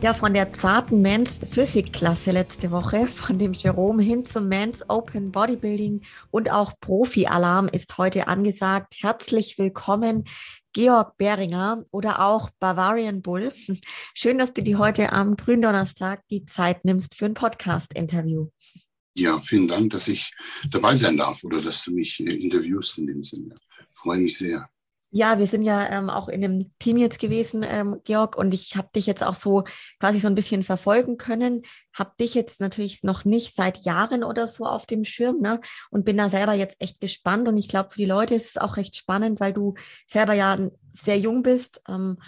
Ja, 0.00 0.14
von 0.14 0.32
der 0.32 0.52
zarten 0.52 1.02
Men's 1.02 1.40
Physik 1.50 1.92
Klasse 1.92 2.30
letzte 2.30 2.70
Woche, 2.70 3.08
von 3.08 3.36
dem 3.36 3.52
Jerome 3.52 4.00
hin 4.00 4.24
zum 4.24 4.46
Men's 4.46 4.88
Open 4.88 5.32
Bodybuilding 5.32 6.02
und 6.30 6.52
auch 6.52 6.78
Profi 6.78 7.26
Alarm 7.26 7.66
ist 7.66 7.98
heute 7.98 8.28
angesagt. 8.28 8.94
Herzlich 9.00 9.58
willkommen, 9.58 10.22
Georg 10.72 11.16
Beringer 11.16 11.84
oder 11.90 12.24
auch 12.24 12.50
Bavarian 12.60 13.22
Bull. 13.22 13.52
Schön, 14.14 14.38
dass 14.38 14.52
du 14.52 14.62
dir 14.62 14.78
heute 14.78 15.12
am 15.12 15.34
Gründonnerstag 15.34 16.22
die 16.30 16.46
Zeit 16.46 16.84
nimmst 16.84 17.16
für 17.16 17.24
ein 17.24 17.34
Podcast-Interview. 17.34 18.50
Ja, 19.16 19.40
vielen 19.40 19.66
Dank, 19.66 19.90
dass 19.90 20.06
ich 20.06 20.32
dabei 20.70 20.94
sein 20.94 21.16
darf 21.16 21.42
oder 21.42 21.60
dass 21.60 21.82
du 21.82 21.90
mich 21.90 22.20
äh, 22.20 22.34
interviewst 22.34 22.98
in 22.98 23.08
dem 23.08 23.24
Sinne. 23.24 23.52
Freue 23.92 24.18
mich 24.18 24.38
sehr. 24.38 24.70
Ja, 25.10 25.38
wir 25.38 25.46
sind 25.46 25.62
ja 25.62 25.88
ähm, 25.88 26.10
auch 26.10 26.28
in 26.28 26.44
einem 26.44 26.70
Team 26.78 26.98
jetzt 26.98 27.18
gewesen, 27.18 27.64
ähm, 27.66 28.00
Georg, 28.04 28.36
und 28.36 28.52
ich 28.52 28.76
habe 28.76 28.90
dich 28.94 29.06
jetzt 29.06 29.22
auch 29.24 29.34
so 29.34 29.64
quasi 29.98 30.20
so 30.20 30.28
ein 30.28 30.34
bisschen 30.34 30.62
verfolgen 30.62 31.16
können. 31.16 31.62
Habe 31.94 32.12
dich 32.20 32.34
jetzt 32.34 32.60
natürlich 32.60 33.02
noch 33.04 33.24
nicht 33.24 33.54
seit 33.54 33.78
Jahren 33.78 34.22
oder 34.22 34.46
so 34.46 34.66
auf 34.66 34.84
dem 34.84 35.04
Schirm, 35.04 35.40
ne? 35.40 35.60
Und 35.90 36.04
bin 36.04 36.18
da 36.18 36.28
selber 36.28 36.52
jetzt 36.52 36.76
echt 36.78 37.00
gespannt. 37.00 37.48
Und 37.48 37.56
ich 37.56 37.68
glaube, 37.68 37.88
für 37.88 38.00
die 38.00 38.04
Leute 38.04 38.34
ist 38.34 38.50
es 38.50 38.56
auch 38.58 38.76
recht 38.76 38.96
spannend, 38.96 39.40
weil 39.40 39.54
du 39.54 39.74
selber 40.06 40.34
ja 40.34 40.58
sehr 40.92 41.18
jung 41.18 41.42
bist, 41.42 41.80
ähm, 41.88 42.18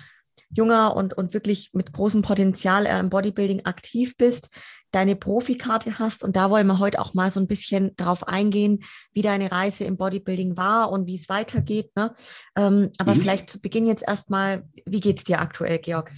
junger 0.49 0.97
und, 0.97 1.13
und 1.15 1.35
wirklich 1.35 1.71
mit 1.75 1.93
großem 1.93 2.23
Potenzial 2.23 2.87
äh, 2.87 2.99
im 2.99 3.11
Bodybuilding 3.11 3.67
aktiv 3.67 4.17
bist 4.17 4.51
deine 4.91 5.17
Profikarte 5.17 5.99
hast. 5.99 6.25
Und 6.25 6.37
da 6.37 6.51
wollen 6.51 6.67
wir 6.67 6.79
heute 6.79 7.01
auch 7.01 7.15
mal 7.15 7.31
so 7.31 7.41
ein 7.41 7.47
bisschen 7.47 7.95
darauf 7.97 8.27
eingehen, 8.27 8.85
wie 9.13 9.23
deine 9.23 9.51
Reise 9.53 9.85
im 9.85 9.97
Bodybuilding 9.97 10.57
war 10.57 10.91
und 10.91 11.07
wie 11.07 11.17
es 11.17 11.29
weitergeht. 11.29 11.95
Ne? 11.97 12.15
Ähm, 12.57 12.91
aber 12.99 13.15
mhm. 13.15 13.21
vielleicht 13.21 13.51
zu 13.51 13.61
Beginn 13.61 13.87
jetzt 13.87 14.05
erstmal, 14.07 14.69
wie 14.87 15.01
geht 15.01 15.19
es 15.19 15.25
dir 15.25 15.41
aktuell, 15.41 15.79
Georg? 15.79 16.13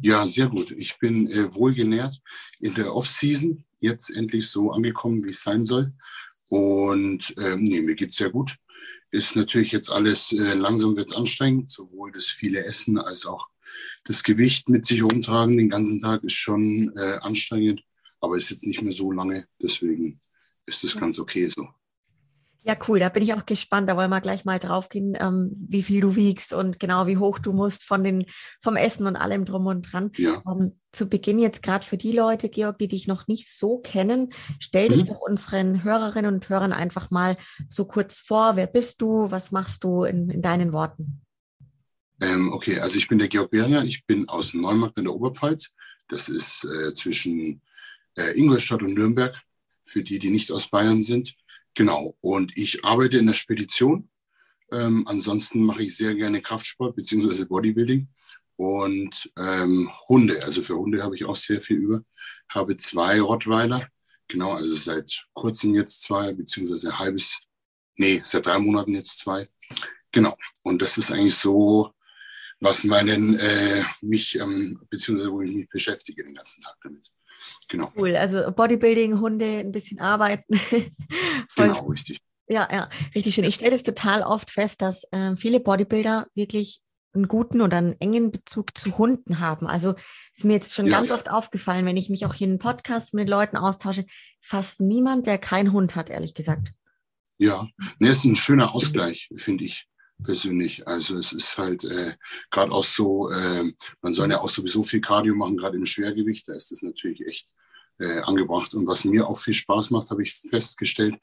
Ja, 0.00 0.26
sehr 0.26 0.48
gut. 0.48 0.70
Ich 0.70 0.98
bin 0.98 1.30
äh, 1.30 1.54
wohlgenährt 1.54 2.18
in 2.60 2.74
der 2.74 2.94
Off-Season, 2.94 3.64
jetzt 3.78 4.10
endlich 4.10 4.48
so 4.48 4.72
angekommen, 4.72 5.24
wie 5.24 5.30
es 5.30 5.42
sein 5.42 5.66
soll. 5.66 5.92
Und 6.48 7.34
ähm, 7.38 7.64
nee, 7.64 7.80
mir 7.80 7.94
geht's 7.94 8.16
sehr 8.16 8.30
gut. 8.30 8.56
Ist 9.10 9.36
natürlich 9.36 9.72
jetzt 9.72 9.90
alles, 9.90 10.32
äh, 10.32 10.54
langsam 10.54 10.96
wird's 10.96 11.14
anstrengend, 11.14 11.70
sowohl 11.70 12.12
das 12.12 12.26
viele 12.26 12.64
Essen 12.64 12.98
als 12.98 13.26
auch 13.26 13.48
das 14.04 14.22
Gewicht 14.22 14.68
mit 14.68 14.86
sich 14.86 15.02
rumtragen 15.02 15.56
den 15.56 15.68
ganzen 15.68 15.98
Tag 15.98 16.24
ist 16.24 16.34
schon 16.34 16.92
äh, 16.96 17.18
anstrengend, 17.20 17.82
aber 18.20 18.36
ist 18.36 18.50
jetzt 18.50 18.66
nicht 18.66 18.82
mehr 18.82 18.92
so 18.92 19.12
lange. 19.12 19.46
Deswegen 19.60 20.18
ist 20.66 20.84
das 20.84 20.96
ganz 20.96 21.18
okay 21.18 21.48
so. 21.48 21.68
Ja, 22.64 22.76
cool. 22.86 23.00
Da 23.00 23.08
bin 23.08 23.24
ich 23.24 23.34
auch 23.34 23.44
gespannt. 23.44 23.88
Da 23.88 23.96
wollen 23.96 24.10
wir 24.10 24.20
gleich 24.20 24.44
mal 24.44 24.60
drauf 24.60 24.88
gehen, 24.88 25.16
ähm, 25.20 25.50
wie 25.68 25.82
viel 25.82 26.00
du 26.00 26.14
wiegst 26.14 26.52
und 26.52 26.78
genau 26.78 27.08
wie 27.08 27.16
hoch 27.16 27.40
du 27.40 27.52
musst 27.52 27.82
von 27.82 28.04
den, 28.04 28.26
vom 28.62 28.76
Essen 28.76 29.08
und 29.08 29.16
allem 29.16 29.44
drum 29.44 29.66
und 29.66 29.92
dran. 29.92 30.12
Ja. 30.16 30.40
Um, 30.44 30.60
ähm, 30.60 30.72
zu 30.92 31.08
Beginn 31.08 31.40
jetzt 31.40 31.62
gerade 31.62 31.84
für 31.84 31.96
die 31.96 32.12
Leute, 32.12 32.48
Georg, 32.48 32.78
die 32.78 32.86
dich 32.86 33.08
noch 33.08 33.26
nicht 33.26 33.50
so 33.50 33.78
kennen, 33.78 34.32
stell 34.60 34.88
dich 34.90 35.04
mhm. 35.04 35.08
doch 35.08 35.20
unseren 35.22 35.82
Hörerinnen 35.82 36.32
und 36.32 36.48
Hörern 36.48 36.72
einfach 36.72 37.10
mal 37.10 37.36
so 37.68 37.84
kurz 37.84 38.18
vor. 38.18 38.54
Wer 38.54 38.68
bist 38.68 39.00
du? 39.00 39.30
Was 39.30 39.50
machst 39.50 39.82
du 39.82 40.04
in, 40.04 40.30
in 40.30 40.42
deinen 40.42 40.72
Worten? 40.72 41.22
Ähm, 42.22 42.52
okay, 42.52 42.78
also 42.78 42.98
ich 42.98 43.08
bin 43.08 43.18
der 43.18 43.26
Georg 43.26 43.50
Beringer, 43.50 43.84
ich 43.84 44.06
bin 44.06 44.28
aus 44.28 44.54
Neumarkt 44.54 44.96
in 44.96 45.04
der 45.04 45.14
Oberpfalz. 45.14 45.74
Das 46.08 46.28
ist 46.28 46.64
äh, 46.64 46.94
zwischen 46.94 47.60
äh, 48.16 48.38
Ingolstadt 48.38 48.82
und 48.82 48.94
Nürnberg, 48.94 49.36
für 49.82 50.04
die, 50.04 50.20
die 50.20 50.30
nicht 50.30 50.52
aus 50.52 50.68
Bayern 50.68 51.02
sind. 51.02 51.34
Genau, 51.74 52.16
und 52.20 52.56
ich 52.56 52.84
arbeite 52.84 53.18
in 53.18 53.26
der 53.26 53.34
Spedition. 53.34 54.08
Ähm, 54.70 55.04
ansonsten 55.08 55.64
mache 55.64 55.82
ich 55.82 55.96
sehr 55.96 56.14
gerne 56.14 56.40
Kraftsport 56.40 56.94
beziehungsweise 56.94 57.46
Bodybuilding 57.46 58.06
und 58.56 59.32
ähm, 59.36 59.90
Hunde. 60.08 60.40
Also 60.44 60.62
für 60.62 60.76
Hunde 60.76 61.02
habe 61.02 61.16
ich 61.16 61.24
auch 61.24 61.36
sehr 61.36 61.60
viel 61.60 61.78
über. 61.78 62.04
Habe 62.48 62.76
zwei 62.76 63.20
Rottweiler, 63.20 63.88
genau, 64.28 64.52
also 64.52 64.72
seit 64.74 65.26
kurzem 65.32 65.74
jetzt 65.74 66.02
zwei, 66.02 66.32
beziehungsweise 66.32 66.98
halbes, 67.00 67.40
nee, 67.96 68.20
seit 68.24 68.46
drei 68.46 68.60
Monaten 68.60 68.94
jetzt 68.94 69.18
zwei. 69.18 69.48
Genau, 70.12 70.36
und 70.62 70.80
das 70.82 70.98
ist 70.98 71.10
eigentlich 71.10 71.34
so 71.34 71.92
was 72.62 72.84
meinen 72.84 73.38
äh, 73.38 73.82
mich 74.00 74.38
ähm, 74.38 74.80
beziehungsweise 74.88 75.32
wo 75.32 75.40
ich 75.42 75.52
mich 75.52 75.68
beschäftige 75.68 76.22
den 76.24 76.34
ganzen 76.34 76.62
Tag 76.62 76.76
damit. 76.82 77.10
Genau. 77.68 77.90
Cool, 77.96 78.14
also 78.16 78.50
Bodybuilding, 78.52 79.18
Hunde, 79.18 79.58
ein 79.58 79.72
bisschen 79.72 79.98
arbeiten. 79.98 80.60
genau, 81.56 81.86
richtig. 81.86 82.18
Ja, 82.48 82.68
ja, 82.70 82.88
richtig 83.14 83.34
schön. 83.34 83.44
Ich 83.44 83.56
stelle 83.56 83.72
das 83.72 83.82
total 83.82 84.22
oft 84.22 84.50
fest, 84.50 84.80
dass 84.80 85.04
äh, 85.10 85.36
viele 85.36 85.58
Bodybuilder 85.58 86.28
wirklich 86.34 86.80
einen 87.14 87.28
guten 87.28 87.60
oder 87.60 87.78
einen 87.78 88.00
engen 88.00 88.30
Bezug 88.30 88.76
zu 88.78 88.96
Hunden 88.96 89.38
haben. 89.40 89.66
Also 89.66 89.94
ist 90.34 90.44
mir 90.44 90.54
jetzt 90.54 90.74
schon 90.74 90.86
ja. 90.86 90.98
ganz 90.98 91.10
oft 91.10 91.30
aufgefallen, 91.30 91.84
wenn 91.84 91.96
ich 91.96 92.10
mich 92.10 92.24
auch 92.26 92.34
hier 92.34 92.46
in 92.46 92.58
Podcasts 92.58 93.12
mit 93.12 93.28
Leuten 93.28 93.56
austausche, 93.56 94.06
fast 94.40 94.80
niemand, 94.80 95.26
der 95.26 95.38
keinen 95.38 95.72
Hund 95.72 95.96
hat, 95.96 96.10
ehrlich 96.10 96.34
gesagt. 96.34 96.72
Ja, 97.38 97.68
ne, 97.98 98.08
ist 98.08 98.24
ein 98.24 98.36
schöner 98.36 98.74
Ausgleich, 98.74 99.28
finde 99.34 99.64
ich 99.64 99.88
persönlich. 100.22 100.86
Also 100.86 101.18
es 101.18 101.32
ist 101.32 101.58
halt 101.58 101.84
äh, 101.84 102.14
gerade 102.50 102.72
auch 102.72 102.84
so, 102.84 103.30
äh, 103.30 103.72
man 104.00 104.12
soll 104.12 104.30
ja 104.30 104.40
auch 104.40 104.48
sowieso 104.48 104.82
viel 104.82 105.00
Cardio 105.00 105.34
machen, 105.34 105.56
gerade 105.56 105.76
im 105.76 105.86
Schwergewicht, 105.86 106.48
da 106.48 106.54
ist 106.54 106.70
das 106.70 106.82
natürlich 106.82 107.26
echt 107.26 107.54
äh, 107.98 108.20
angebracht. 108.22 108.74
Und 108.74 108.86
was 108.86 109.04
mir 109.04 109.28
auch 109.28 109.38
viel 109.38 109.54
Spaß 109.54 109.90
macht, 109.90 110.10
habe 110.10 110.22
ich 110.22 110.34
festgestellt, 110.34 111.14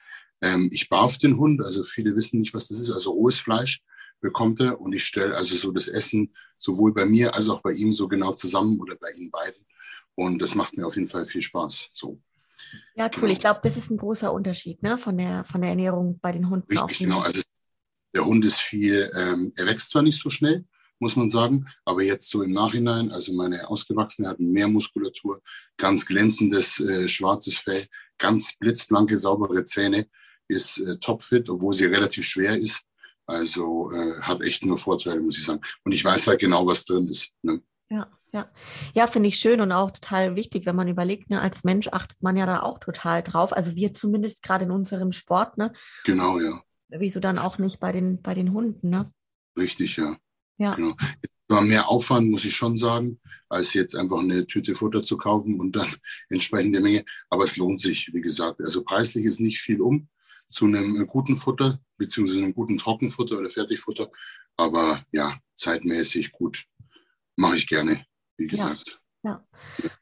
ähm, 0.41 0.69
ich 0.71 0.89
barf 0.89 1.17
den 1.17 1.37
Hund, 1.37 1.61
also 1.61 1.83
viele 1.83 2.15
wissen 2.15 2.39
nicht, 2.39 2.53
was 2.53 2.67
das 2.67 2.79
ist, 2.79 2.91
also 2.91 3.11
rohes 3.11 3.37
Fleisch 3.37 3.81
bekommt 4.21 4.59
er 4.59 4.79
und 4.81 4.93
ich 4.93 5.05
stelle 5.05 5.35
also 5.35 5.55
so 5.55 5.71
das 5.71 5.87
Essen 5.87 6.33
sowohl 6.57 6.93
bei 6.93 7.05
mir 7.05 7.33
als 7.35 7.49
auch 7.49 7.61
bei 7.61 7.71
ihm 7.71 7.93
so 7.93 8.07
genau 8.07 8.33
zusammen 8.33 8.79
oder 8.79 8.95
bei 8.95 9.09
ihnen 9.11 9.31
beiden. 9.31 9.65
Und 10.15 10.41
das 10.41 10.55
macht 10.55 10.75
mir 10.75 10.85
auf 10.85 10.95
jeden 10.95 11.07
Fall 11.07 11.23
viel 11.25 11.41
Spaß. 11.41 11.89
So. 11.93 12.19
Ja, 12.95 13.05
cool. 13.05 13.21
Genau. 13.21 13.31
Ich 13.33 13.39
glaube, 13.39 13.61
das 13.63 13.77
ist 13.77 13.89
ein 13.89 13.97
großer 13.97 14.33
Unterschied 14.33 14.83
ne? 14.83 14.97
von, 14.97 15.17
der, 15.17 15.45
von 15.45 15.61
der 15.61 15.69
Ernährung 15.69 16.19
bei 16.21 16.31
den 16.31 16.49
Hunden. 16.49 16.67
Richtig, 16.69 16.99
genau. 16.99 17.21
Also 17.21 17.41
der 18.15 18.25
Hund 18.25 18.45
ist 18.45 18.59
viel, 18.59 19.11
ähm, 19.15 19.53
er 19.55 19.67
wächst 19.67 19.89
zwar 19.89 20.01
nicht 20.01 20.21
so 20.21 20.29
schnell, 20.29 20.65
muss 20.99 21.15
man 21.15 21.29
sagen, 21.29 21.65
aber 21.85 22.03
jetzt 22.03 22.29
so 22.29 22.43
im 22.43 22.51
Nachhinein, 22.51 23.11
also 23.11 23.33
meine 23.33 23.69
Ausgewachsene 23.69 24.27
hat 24.27 24.39
mehr 24.39 24.67
Muskulatur, 24.67 25.41
ganz 25.77 26.05
glänzendes 26.05 26.79
äh, 26.79 27.07
schwarzes 27.07 27.57
Fell, 27.57 27.85
ganz 28.17 28.57
blitzblanke, 28.57 29.17
saubere 29.17 29.63
Zähne, 29.63 30.07
ist 30.47 30.79
äh, 30.79 30.97
topfit, 30.97 31.49
obwohl 31.49 31.73
sie 31.73 31.85
relativ 31.85 32.25
schwer 32.25 32.57
ist. 32.57 32.81
Also 33.25 33.91
äh, 33.91 34.21
hat 34.21 34.43
echt 34.43 34.65
nur 34.65 34.75
Vorteile, 34.75 35.21
muss 35.21 35.37
ich 35.37 35.45
sagen. 35.45 35.61
Und 35.85 35.93
ich 35.93 36.03
weiß 36.03 36.27
halt 36.27 36.39
genau, 36.39 36.65
was 36.65 36.83
drin 36.83 37.03
ist. 37.03 37.31
Ne? 37.43 37.61
Ja, 37.89 38.07
ja. 38.33 38.49
Ja, 38.95 39.07
finde 39.07 39.29
ich 39.29 39.37
schön 39.37 39.61
und 39.61 39.71
auch 39.71 39.91
total 39.91 40.35
wichtig, 40.35 40.65
wenn 40.65 40.75
man 40.75 40.87
überlegt, 40.87 41.29
ne, 41.29 41.39
als 41.39 41.63
Mensch 41.63 41.87
achtet 41.89 42.21
man 42.21 42.37
ja 42.37 42.45
da 42.45 42.61
auch 42.61 42.79
total 42.79 43.23
drauf. 43.23 43.53
Also 43.53 43.75
wir 43.75 43.93
zumindest 43.93 44.41
gerade 44.41 44.65
in 44.65 44.71
unserem 44.71 45.11
Sport, 45.11 45.57
ne? 45.57 45.73
Genau, 46.05 46.39
ja. 46.39 46.61
Wieso 46.89 47.19
dann 47.19 47.37
auch 47.37 47.57
nicht 47.57 47.79
bei 47.79 47.91
den, 47.91 48.21
bei 48.21 48.33
den 48.33 48.53
Hunden, 48.53 48.89
ne? 48.89 49.11
Richtig, 49.57 49.97
ja. 49.97 50.17
Ja. 50.57 50.73
Genau. 50.75 50.95
Es 50.99 51.29
war 51.47 51.61
mehr 51.61 51.89
Aufwand, 51.89 52.29
muss 52.29 52.45
ich 52.45 52.55
schon 52.55 52.77
sagen, 52.77 53.19
als 53.47 53.73
jetzt 53.73 53.95
einfach 53.95 54.19
eine 54.19 54.45
Tüte 54.45 54.75
Futter 54.75 55.01
zu 55.01 55.17
kaufen 55.17 55.59
und 55.59 55.75
dann 55.75 55.87
entsprechende 56.29 56.79
Menge. 56.81 57.03
Aber 57.29 57.43
es 57.43 57.57
lohnt 57.57 57.79
sich, 57.79 58.11
wie 58.13 58.21
gesagt. 58.21 58.61
Also 58.61 58.83
preislich 58.83 59.25
ist 59.25 59.39
nicht 59.39 59.59
viel 59.59 59.81
um 59.81 60.07
zu 60.47 60.65
einem 60.65 61.05
guten 61.05 61.35
Futter, 61.35 61.79
beziehungsweise 61.97 62.43
einem 62.43 62.53
guten 62.53 62.77
Trockenfutter 62.77 63.37
oder 63.37 63.49
Fertigfutter. 63.49 64.11
Aber 64.57 65.05
ja, 65.11 65.39
zeitmäßig 65.55 66.31
gut. 66.31 66.65
Mache 67.35 67.55
ich 67.55 67.67
gerne, 67.67 68.05
wie 68.37 68.47
gesagt. 68.47 68.87
Ja. 68.87 69.08
Ja. 69.23 69.43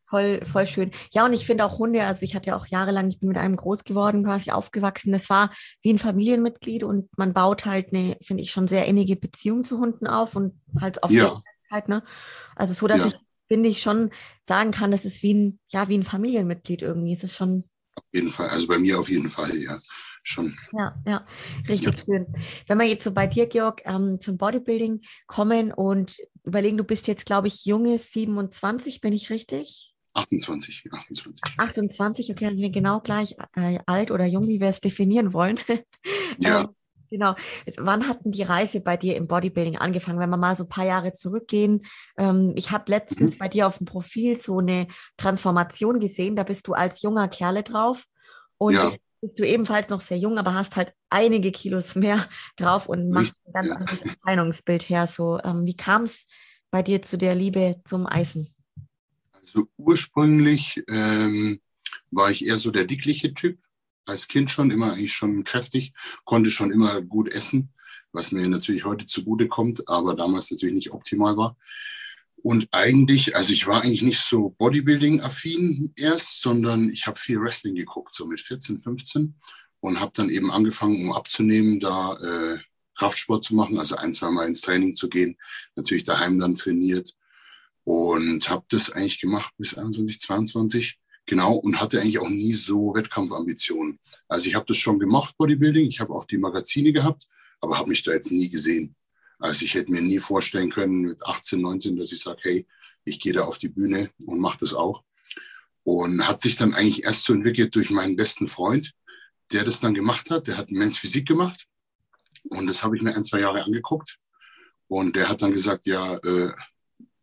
Voll, 0.05 0.45
voll 0.45 0.67
schön. 0.67 0.91
Ja, 1.11 1.25
und 1.25 1.33
ich 1.33 1.45
finde 1.45 1.65
auch 1.65 1.79
Hunde, 1.79 2.03
also 2.03 2.23
ich 2.23 2.35
hatte 2.35 2.47
ja 2.47 2.57
auch 2.57 2.67
jahrelang, 2.67 3.09
ich 3.09 3.19
bin 3.19 3.29
mit 3.29 3.37
einem 3.37 3.55
groß 3.55 3.83
geworden, 3.83 4.23
quasi 4.23 4.51
aufgewachsen. 4.51 5.11
Das 5.11 5.29
war 5.29 5.51
wie 5.81 5.91
ein 5.91 5.99
Familienmitglied 5.99 6.83
und 6.83 7.09
man 7.17 7.33
baut 7.33 7.65
halt 7.65 7.93
eine, 7.93 8.17
finde 8.21 8.43
ich, 8.43 8.51
schon 8.51 8.67
sehr 8.67 8.85
innige 8.85 9.15
Beziehung 9.15 9.63
zu 9.63 9.79
Hunden 9.79 10.07
auf 10.07 10.35
und 10.35 10.61
halt 10.79 11.03
auf 11.03 11.11
ja. 11.11 11.41
ne? 11.87 12.03
Also 12.55 12.73
so, 12.73 12.87
dass 12.87 12.99
ja. 12.99 13.07
ich, 13.07 13.15
finde 13.47 13.69
ich, 13.69 13.81
schon 13.81 14.11
sagen 14.47 14.71
kann, 14.71 14.91
das 14.91 15.03
ist 15.03 15.23
wie 15.23 15.33
ein, 15.33 15.59
ja, 15.69 15.87
wie 15.89 15.97
ein 15.97 16.03
Familienmitglied 16.03 16.81
irgendwie. 16.83 17.13
Es 17.13 17.23
ist 17.23 17.35
schon. 17.35 17.63
Auf 17.95 18.05
jeden 18.13 18.29
Fall, 18.29 18.49
also 18.49 18.67
bei 18.67 18.77
mir 18.77 18.99
auf 18.99 19.09
jeden 19.09 19.27
Fall, 19.27 19.51
ja. 19.57 19.77
Schon. 20.29 20.53
Ja, 20.77 20.93
ja, 21.05 21.25
richtig 21.69 21.99
ja. 21.99 22.05
schön. 22.05 22.25
Wenn 22.67 22.77
wir 22.79 22.85
jetzt 22.85 23.05
so 23.05 23.11
bei 23.13 23.27
dir, 23.27 23.47
Georg, 23.47 23.81
ähm, 23.85 24.19
zum 24.19 24.37
Bodybuilding 24.37 24.99
kommen 25.25 25.71
und 25.71 26.17
überlegen, 26.43 26.75
du 26.75 26.83
bist 26.83 27.07
jetzt, 27.07 27.25
glaube 27.25 27.47
ich, 27.47 27.63
junge 27.63 27.97
27, 27.97 28.99
bin 28.99 29.13
ich 29.13 29.29
richtig? 29.29 29.93
28, 30.15 30.83
28. 30.91 31.59
28, 31.59 32.31
okay, 32.31 32.47
sind 32.49 32.57
wir 32.57 32.71
genau 32.71 32.99
gleich 32.99 33.37
äh, 33.55 33.79
alt 33.85 34.11
oder 34.11 34.25
jung, 34.25 34.47
wie 34.47 34.59
wir 34.59 34.67
es 34.67 34.81
definieren 34.81 35.31
wollen. 35.31 35.59
Ja. 36.39 36.61
ähm, 36.61 36.67
genau. 37.09 37.35
Wann 37.77 38.07
hat 38.09 38.25
denn 38.25 38.33
die 38.33 38.43
Reise 38.43 38.81
bei 38.81 38.97
dir 38.97 39.15
im 39.15 39.27
Bodybuilding 39.27 39.77
angefangen? 39.77 40.19
Wenn 40.19 40.29
wir 40.29 40.35
mal 40.37 40.57
so 40.57 40.63
ein 40.65 40.69
paar 40.69 40.85
Jahre 40.85 41.13
zurückgehen. 41.13 41.85
Ähm, 42.17 42.51
ich 42.57 42.71
habe 42.71 42.91
letztens 42.91 43.35
Mhm. 43.35 43.39
bei 43.39 43.47
dir 43.47 43.65
auf 43.67 43.77
dem 43.77 43.85
Profil 43.85 44.37
so 44.41 44.59
eine 44.59 44.87
Transformation 45.15 45.99
gesehen. 46.01 46.35
Da 46.35 46.43
bist 46.43 46.67
du 46.67 46.73
als 46.73 47.01
junger 47.01 47.29
Kerle 47.29 47.63
drauf 47.63 48.03
und 48.57 48.73
Ja. 48.73 48.91
Bist 49.21 49.39
du 49.39 49.47
ebenfalls 49.47 49.89
noch 49.89 50.01
sehr 50.01 50.17
jung, 50.17 50.37
aber 50.37 50.53
hast 50.53 50.75
halt 50.75 50.93
einige 51.09 51.51
Kilos 51.51 51.95
mehr 51.95 52.29
drauf 52.55 52.87
und 52.87 53.09
machst 53.09 53.35
ein 53.45 53.53
ganz 53.53 53.69
anderes 53.69 54.01
Erscheinungsbild 54.01 54.89
her. 54.89 55.07
So, 55.07 55.39
ähm, 55.43 55.65
wie 55.65 55.75
kam 55.75 56.03
es 56.03 56.27
bei 56.71 56.83
dir 56.83 57.01
zu 57.01 57.17
der 57.17 57.35
Liebe 57.35 57.81
zum 57.85 58.05
Eisen? 58.05 58.53
Also 59.33 59.67
ursprünglich 59.77 60.83
ähm, 60.89 61.61
war 62.11 62.29
ich 62.29 62.45
eher 62.45 62.57
so 62.57 62.71
der 62.71 62.85
dickliche 62.85 63.33
Typ. 63.33 63.59
Als 64.05 64.27
Kind 64.27 64.49
schon 64.49 64.71
immer 64.71 64.93
eigentlich 64.93 65.13
schon 65.13 65.43
kräftig, 65.43 65.93
konnte 66.23 66.49
schon 66.49 66.71
immer 66.71 67.01
gut 67.01 67.33
essen, 67.33 67.73
was 68.13 68.31
mir 68.31 68.47
natürlich 68.47 68.85
heute 68.85 69.05
zugute 69.05 69.49
kommt, 69.49 69.89
aber 69.89 70.15
damals 70.15 70.49
natürlich 70.49 70.75
nicht 70.75 70.91
optimal 70.91 71.35
war. 71.35 71.57
Und 72.43 72.67
eigentlich, 72.71 73.35
also 73.35 73.51
ich 73.51 73.67
war 73.67 73.81
eigentlich 73.81 74.03
nicht 74.03 74.21
so 74.21 74.55
Bodybuilding-affin 74.57 75.91
erst, 75.97 76.41
sondern 76.41 76.89
ich 76.89 77.07
habe 77.07 77.19
viel 77.19 77.41
Wrestling 77.41 77.75
geguckt, 77.75 78.13
so 78.13 78.25
mit 78.25 78.39
14, 78.39 78.79
15 78.79 79.35
und 79.79 79.99
habe 79.99 80.11
dann 80.15 80.29
eben 80.29 80.51
angefangen, 80.51 81.03
um 81.03 81.13
abzunehmen, 81.13 81.79
da 81.79 82.13
äh, 82.13 82.57
Kraftsport 82.95 83.43
zu 83.43 83.55
machen, 83.55 83.77
also 83.77 83.95
ein, 83.95 84.13
zwei 84.13 84.29
Mal 84.31 84.47
ins 84.47 84.61
Training 84.61 84.95
zu 84.95 85.09
gehen, 85.09 85.37
natürlich 85.75 86.03
daheim 86.03 86.39
dann 86.39 86.55
trainiert 86.55 87.13
und 87.83 88.49
habe 88.49 88.65
das 88.69 88.91
eigentlich 88.91 89.19
gemacht 89.19 89.53
bis 89.57 89.77
21, 89.77 90.19
22, 90.19 90.99
genau, 91.25 91.53
und 91.53 91.79
hatte 91.79 92.01
eigentlich 92.01 92.19
auch 92.19 92.29
nie 92.29 92.53
so 92.53 92.93
Wettkampfambitionen. 92.95 93.99
Also 94.27 94.47
ich 94.47 94.55
habe 94.55 94.65
das 94.67 94.77
schon 94.77 94.99
gemacht, 94.99 95.37
Bodybuilding, 95.37 95.87
ich 95.87 95.99
habe 95.99 96.13
auch 96.13 96.25
die 96.25 96.37
Magazine 96.37 96.91
gehabt, 96.91 97.27
aber 97.61 97.77
habe 97.77 97.89
mich 97.89 98.03
da 98.03 98.11
jetzt 98.11 98.31
nie 98.31 98.49
gesehen. 98.49 98.95
Also 99.39 99.65
ich 99.65 99.73
hätte 99.73 99.91
mir 99.91 100.01
nie 100.01 100.19
vorstellen 100.19 100.69
können 100.69 101.01
mit 101.01 101.23
18, 101.23 101.61
19, 101.61 101.95
dass 101.95 102.11
ich 102.11 102.19
sage, 102.19 102.39
hey, 102.43 102.67
ich 103.03 103.19
gehe 103.19 103.33
da 103.33 103.43
auf 103.43 103.57
die 103.57 103.69
Bühne 103.69 104.09
und 104.25 104.39
mache 104.39 104.57
das 104.59 104.73
auch. 104.73 105.03
Und 105.83 106.27
hat 106.27 106.41
sich 106.41 106.55
dann 106.55 106.73
eigentlich 106.73 107.03
erst 107.03 107.23
so 107.23 107.33
entwickelt 107.33 107.73
durch 107.75 107.91
meinen 107.91 108.15
besten 108.15 108.47
Freund, 108.47 108.93
der 109.51 109.63
das 109.63 109.79
dann 109.79 109.93
gemacht 109.93 110.29
hat. 110.29 110.47
Der 110.47 110.57
hat 110.57 110.71
Men's 110.71 110.97
Physik 110.97 111.27
gemacht 111.27 111.65
und 112.49 112.67
das 112.67 112.83
habe 112.83 112.97
ich 112.97 113.01
mir 113.01 113.15
ein, 113.15 113.23
zwei 113.23 113.39
Jahre 113.39 113.63
angeguckt. 113.63 114.17
Und 114.87 115.15
der 115.15 115.29
hat 115.29 115.41
dann 115.41 115.51
gesagt, 115.51 115.85
ja, 115.85 116.15
äh, 116.15 116.51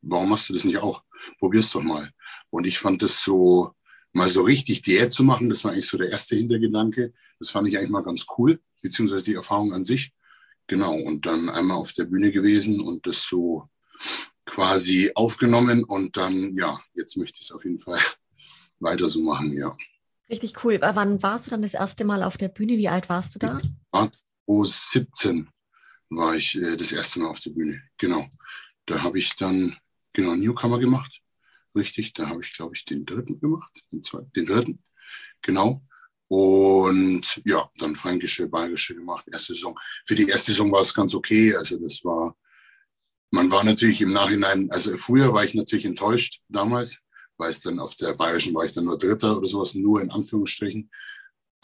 warum 0.03 0.31
machst 0.31 0.49
du 0.49 0.53
das 0.53 0.65
nicht 0.65 0.79
auch? 0.79 1.03
Probier's 1.39 1.71
doch 1.71 1.83
mal. 1.83 2.11
Und 2.51 2.67
ich 2.67 2.79
fand 2.79 3.03
das 3.03 3.23
so, 3.23 3.75
mal 4.13 4.29
so 4.29 4.43
richtig 4.43 4.83
Diät 4.83 5.13
zu 5.13 5.25
machen, 5.25 5.49
das 5.49 5.65
war 5.65 5.73
eigentlich 5.73 5.89
so 5.89 5.99
der 5.99 6.11
erste 6.11 6.37
Hintergedanke. 6.37 7.13
Das 7.39 7.51
fand 7.51 7.69
ich 7.69 7.77
eigentlich 7.77 7.91
mal 7.91 8.03
ganz 8.03 8.27
cool, 8.39 8.61
beziehungsweise 8.83 9.25
die 9.25 9.35
Erfahrung 9.35 9.73
an 9.73 9.85
sich. 9.85 10.13
Genau, 10.67 10.95
und 10.95 11.27
dann 11.27 11.51
einmal 11.51 11.77
auf 11.77 11.93
der 11.93 12.05
Bühne 12.05 12.31
gewesen 12.31 12.81
und 12.81 13.07
das 13.07 13.23
so 13.23 13.69
quasi 14.47 15.11
aufgenommen 15.15 15.85
und 15.85 16.17
dann, 16.17 16.57
ja, 16.57 16.79
jetzt 16.95 17.17
möchte 17.17 17.39
ich 17.41 17.47
es 17.47 17.53
auf 17.53 17.65
jeden 17.65 17.79
Fall 17.79 17.99
weiter 18.79 19.09
so 19.09 19.21
machen, 19.21 19.53
ja. 19.53 19.77
Richtig 20.31 20.65
cool. 20.65 20.77
Aber 20.77 20.97
Wann 20.97 21.23
warst 21.23 21.47
du 21.47 21.51
dann 21.51 21.63
das 21.63 21.75
erste 21.75 22.05
Mal 22.05 22.23
auf 22.23 22.37
der 22.39 22.49
Bühne? 22.49 22.79
Wie 22.79 22.89
alt 22.89 23.09
warst 23.09 23.35
du 23.35 23.39
da? 23.39 23.59
War 23.91 24.11
2017 24.47 25.49
war 26.11 26.35
ich 26.35 26.57
äh, 26.57 26.77
das 26.77 26.93
erste 26.93 27.21
Mal 27.21 27.29
auf 27.29 27.41
der 27.41 27.51
Bühne, 27.51 27.81
genau. 27.99 28.27
Da 28.87 29.03
habe 29.03 29.19
ich 29.19 29.37
dann, 29.37 29.77
genau, 30.13 30.35
Newcomer 30.35 30.79
gemacht, 30.79 31.21
richtig, 31.75 32.13
da 32.13 32.29
habe 32.29 32.43
ich, 32.43 32.53
glaube 32.53 32.75
ich, 32.75 32.85
den 32.85 33.05
dritten 33.05 33.41
gemacht, 33.41 33.71
den, 33.93 34.03
zweiten, 34.03 34.31
den 34.33 34.47
dritten, 34.47 34.83
genau. 35.43 35.83
Und 36.37 37.43
ja, 37.45 37.65
dann 37.79 37.95
fränkische, 37.95 38.49
bayerische 38.49 38.97
gemacht, 38.97 39.25
erste 39.31 39.55
Saison. 39.55 39.79
Für 40.05 40.17
die 40.17 40.29
erste 40.29 40.51
Saison 40.51 40.73
war 40.73 40.81
es 40.81 40.93
ganz 40.93 41.15
okay. 41.15 41.55
Also 41.55 41.77
das 41.77 42.05
war, 42.05 42.37
man 43.31 43.49
war 43.53 43.63
natürlich 43.63 44.01
im 44.01 44.11
Nachhinein, 44.11 44.69
also 44.73 44.97
früher 44.97 45.33
war 45.33 45.45
ich 45.45 45.55
natürlich 45.55 45.85
enttäuscht 45.85 46.41
damals, 46.49 46.99
weil 47.37 47.51
es 47.51 47.61
dann 47.61 47.79
auf 47.79 47.95
der 47.95 48.15
bayerischen 48.15 48.53
war 48.53 48.65
ich 48.65 48.73
dann 48.73 48.87
nur 48.87 48.99
Dritter 48.99 49.39
oder 49.39 49.47
sowas, 49.47 49.77
nur 49.77 50.03
in 50.03 50.11
Anführungsstrichen. 50.11 50.91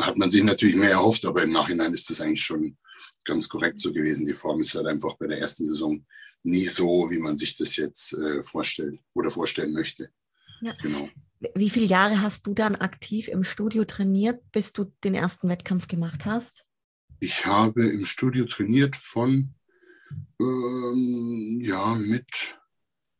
Hat 0.00 0.16
man 0.16 0.30
sich 0.30 0.44
natürlich 0.44 0.76
mehr 0.76 0.92
erhofft, 0.92 1.24
aber 1.24 1.42
im 1.42 1.50
Nachhinein 1.50 1.92
ist 1.92 2.08
das 2.08 2.20
eigentlich 2.20 2.44
schon 2.44 2.78
ganz 3.24 3.48
korrekt 3.48 3.80
so 3.80 3.92
gewesen. 3.92 4.24
Die 4.24 4.34
Form 4.34 4.60
ist 4.60 4.76
halt 4.76 4.86
einfach 4.86 5.16
bei 5.18 5.26
der 5.26 5.40
ersten 5.40 5.64
Saison 5.64 6.06
nie 6.44 6.66
so, 6.66 7.10
wie 7.10 7.18
man 7.18 7.36
sich 7.36 7.56
das 7.56 7.74
jetzt 7.74 8.12
äh, 8.12 8.40
vorstellt 8.44 9.00
oder 9.14 9.32
vorstellen 9.32 9.72
möchte. 9.72 10.12
Ja. 10.60 10.74
Genau. 10.82 11.08
Wie 11.54 11.70
viele 11.70 11.86
Jahre 11.86 12.20
hast 12.20 12.46
du 12.46 12.52
dann 12.52 12.76
aktiv 12.76 13.28
im 13.28 13.44
Studio 13.44 13.84
trainiert, 13.84 14.42
bis 14.52 14.72
du 14.72 14.92
den 15.02 15.14
ersten 15.14 15.48
Wettkampf 15.48 15.88
gemacht 15.88 16.26
hast? 16.26 16.64
Ich 17.18 17.46
habe 17.46 17.86
im 17.86 18.04
Studio 18.04 18.44
trainiert 18.44 18.94
von, 18.94 19.54
ähm, 20.38 21.60
ja, 21.62 21.94
mit 21.94 22.58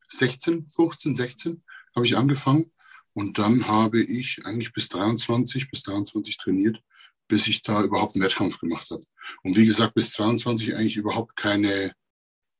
16, 0.09 0.67
15, 0.67 1.15
16 1.15 1.63
habe 1.95 2.05
ich 2.05 2.15
angefangen. 2.15 2.71
Und 3.13 3.39
dann 3.39 3.67
habe 3.67 4.01
ich 4.01 4.39
eigentlich 4.45 4.71
bis 4.71 4.87
23, 4.89 5.69
bis 5.69 5.83
23 5.83 6.37
trainiert, 6.37 6.81
bis 7.27 7.47
ich 7.47 7.61
da 7.61 7.83
überhaupt 7.83 8.15
einen 8.15 8.23
Wettkampf 8.23 8.59
gemacht 8.59 8.89
habe. 8.89 9.03
Und 9.43 9.55
wie 9.57 9.65
gesagt, 9.65 9.95
bis 9.95 10.11
22 10.11 10.75
eigentlich 10.75 10.97
überhaupt 10.97 11.35
keine, 11.35 11.91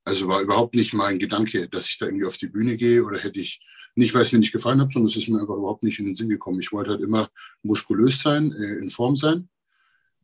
also 0.04 0.28
war 0.28 0.42
überhaupt 0.42 0.76
nicht 0.76 0.94
mein 0.94 1.20
Gedanke, 1.20 1.70
dass 1.70 1.88
ich 1.88 1.98
da 1.98 2.08
irgendwie 2.08 2.26
auf 2.26 2.38
die 2.38 2.48
Bühne 2.48 2.76
gehe 2.78 3.04
oder 3.04 3.20
hätte 3.20 3.40
ich, 3.40 3.62
nicht 3.96 4.14
weil 4.14 4.22
es 4.22 4.32
mir 4.32 4.40
nicht 4.40 4.52
gefallen 4.52 4.82
hat, 4.82 4.92
sondern 4.92 5.10
es 5.10 5.18
ist 5.18 5.28
mir 5.28 5.40
einfach 5.40 5.56
überhaupt 5.56 5.84
nicht 5.84 6.00
in 6.00 6.06
den 6.06 6.16
Sinn 6.16 6.30
gekommen. 6.30 6.60
Ich 6.60 6.72
wollte 6.72 6.92
halt 6.92 7.02
immer 7.02 7.28
muskulös 7.64 8.22
sein, 8.22 8.54
äh, 8.54 8.80
in 8.82 8.90
Form 8.90 9.16
sein. 9.16 9.50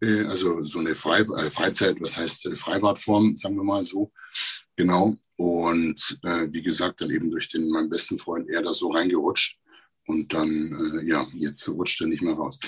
Äh, 0.02 0.26
also 0.26 0.64
so 0.64 0.80
eine 0.80 0.96
Frei, 0.96 1.22
äh, 1.22 1.50
Freizeit, 1.50 2.00
was 2.00 2.18
heißt 2.18 2.50
Freibadform, 2.56 3.36
sagen 3.36 3.56
wir 3.56 3.64
mal 3.64 3.86
so. 3.86 4.12
Genau. 4.76 5.18
Und 5.38 6.20
äh, 6.24 6.48
wie 6.52 6.62
gesagt, 6.62 7.02
dann 7.02 7.12
eben 7.12 7.32
durch 7.32 7.48
den 7.48 7.70
meinen 7.70 7.90
besten 7.90 8.18
Freund 8.18 8.50
er 8.50 8.62
da 8.62 8.74
so 8.74 8.90
reingerutscht. 8.90 9.60
Und 10.08 10.34
dann, 10.34 11.00
äh, 11.04 11.08
ja, 11.08 11.26
jetzt 11.36 11.68
rutscht 11.70 12.02
er 12.02 12.08
nicht 12.08 12.22
mehr 12.22 12.34
raus. 12.34 12.60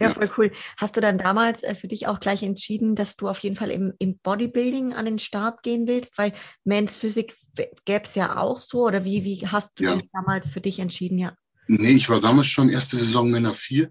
Ja, 0.00 0.10
voll 0.10 0.30
cool. 0.36 0.52
Hast 0.76 0.96
du 0.96 1.00
dann 1.00 1.18
damals 1.18 1.62
äh, 1.62 1.74
für 1.74 1.88
dich 1.88 2.06
auch 2.06 2.20
gleich 2.20 2.42
entschieden, 2.42 2.94
dass 2.94 3.16
du 3.16 3.28
auf 3.28 3.38
jeden 3.40 3.56
Fall 3.56 3.70
im, 3.70 3.92
im 3.98 4.18
Bodybuilding 4.18 4.92
an 4.92 5.04
den 5.04 5.18
Start 5.18 5.62
gehen 5.62 5.86
willst? 5.88 6.18
Weil 6.18 6.32
Men's 6.64 6.94
Physik 6.94 7.36
gäbe 7.84 8.04
es 8.04 8.14
ja 8.14 8.36
auch 8.36 8.58
so. 8.60 8.86
Oder 8.86 9.04
wie, 9.04 9.24
wie 9.24 9.46
hast 9.48 9.72
du 9.76 9.84
Ja. 9.84 9.94
dich 9.94 10.08
damals 10.12 10.48
für 10.48 10.60
dich 10.60 10.78
entschieden? 10.78 11.18
Ja. 11.18 11.34
Nee, 11.66 11.92
ich 11.92 12.08
war 12.08 12.20
damals 12.20 12.46
schon 12.46 12.68
erste 12.68 12.96
Saison 12.96 13.30
Männer 13.30 13.52
4 13.52 13.90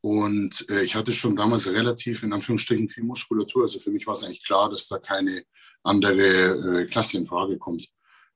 und 0.00 0.66
äh, 0.70 0.82
ich 0.82 0.94
hatte 0.94 1.12
schon 1.12 1.34
damals 1.34 1.66
relativ 1.66 2.22
in 2.22 2.32
Anführungsstrichen 2.32 2.88
viel 2.88 3.04
Muskulatur. 3.04 3.62
Also 3.62 3.78
für 3.78 3.90
mich 3.90 4.06
war 4.06 4.12
es 4.12 4.22
eigentlich 4.22 4.44
klar, 4.44 4.68
dass 4.70 4.88
da 4.88 4.98
keine 4.98 5.42
andere 5.82 6.82
äh, 6.82 6.84
Klasse 6.84 7.16
in 7.16 7.26
Frage 7.26 7.58
kommt. 7.58 7.88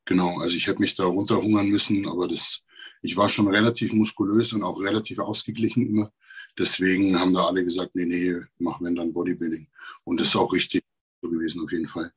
Genau, 0.06 0.40
also 0.40 0.56
ich 0.56 0.66
hätte 0.66 0.80
mich 0.80 0.94
da 0.94 1.04
runterhungern 1.04 1.68
müssen, 1.68 2.09
aber 2.09 2.26
das, 2.26 2.61
ich 3.02 3.17
war 3.17 3.28
schon 3.28 3.49
relativ 3.49 3.93
muskulös 3.93 4.52
und 4.52 4.62
auch 4.62 4.81
relativ 4.81 5.19
ausgeglichen 5.19 5.87
immer. 5.87 6.12
Deswegen 6.59 7.19
haben 7.19 7.33
da 7.35 7.47
alle 7.47 7.62
gesagt, 7.62 7.95
nee, 7.95 8.05
nee, 8.05 8.35
mach 8.59 8.81
wenn 8.81 8.97
dann 8.97 9.12
Bodybuilding. 9.12 9.69
Und 10.05 10.21
das 10.21 10.28
ist 10.28 10.37
auch 10.37 10.52
richtig 10.52 10.83
so 11.23 11.31
gewesen 11.31 11.62
auf 11.64 11.71
jeden 11.71 11.87
Fall. 11.87 12.11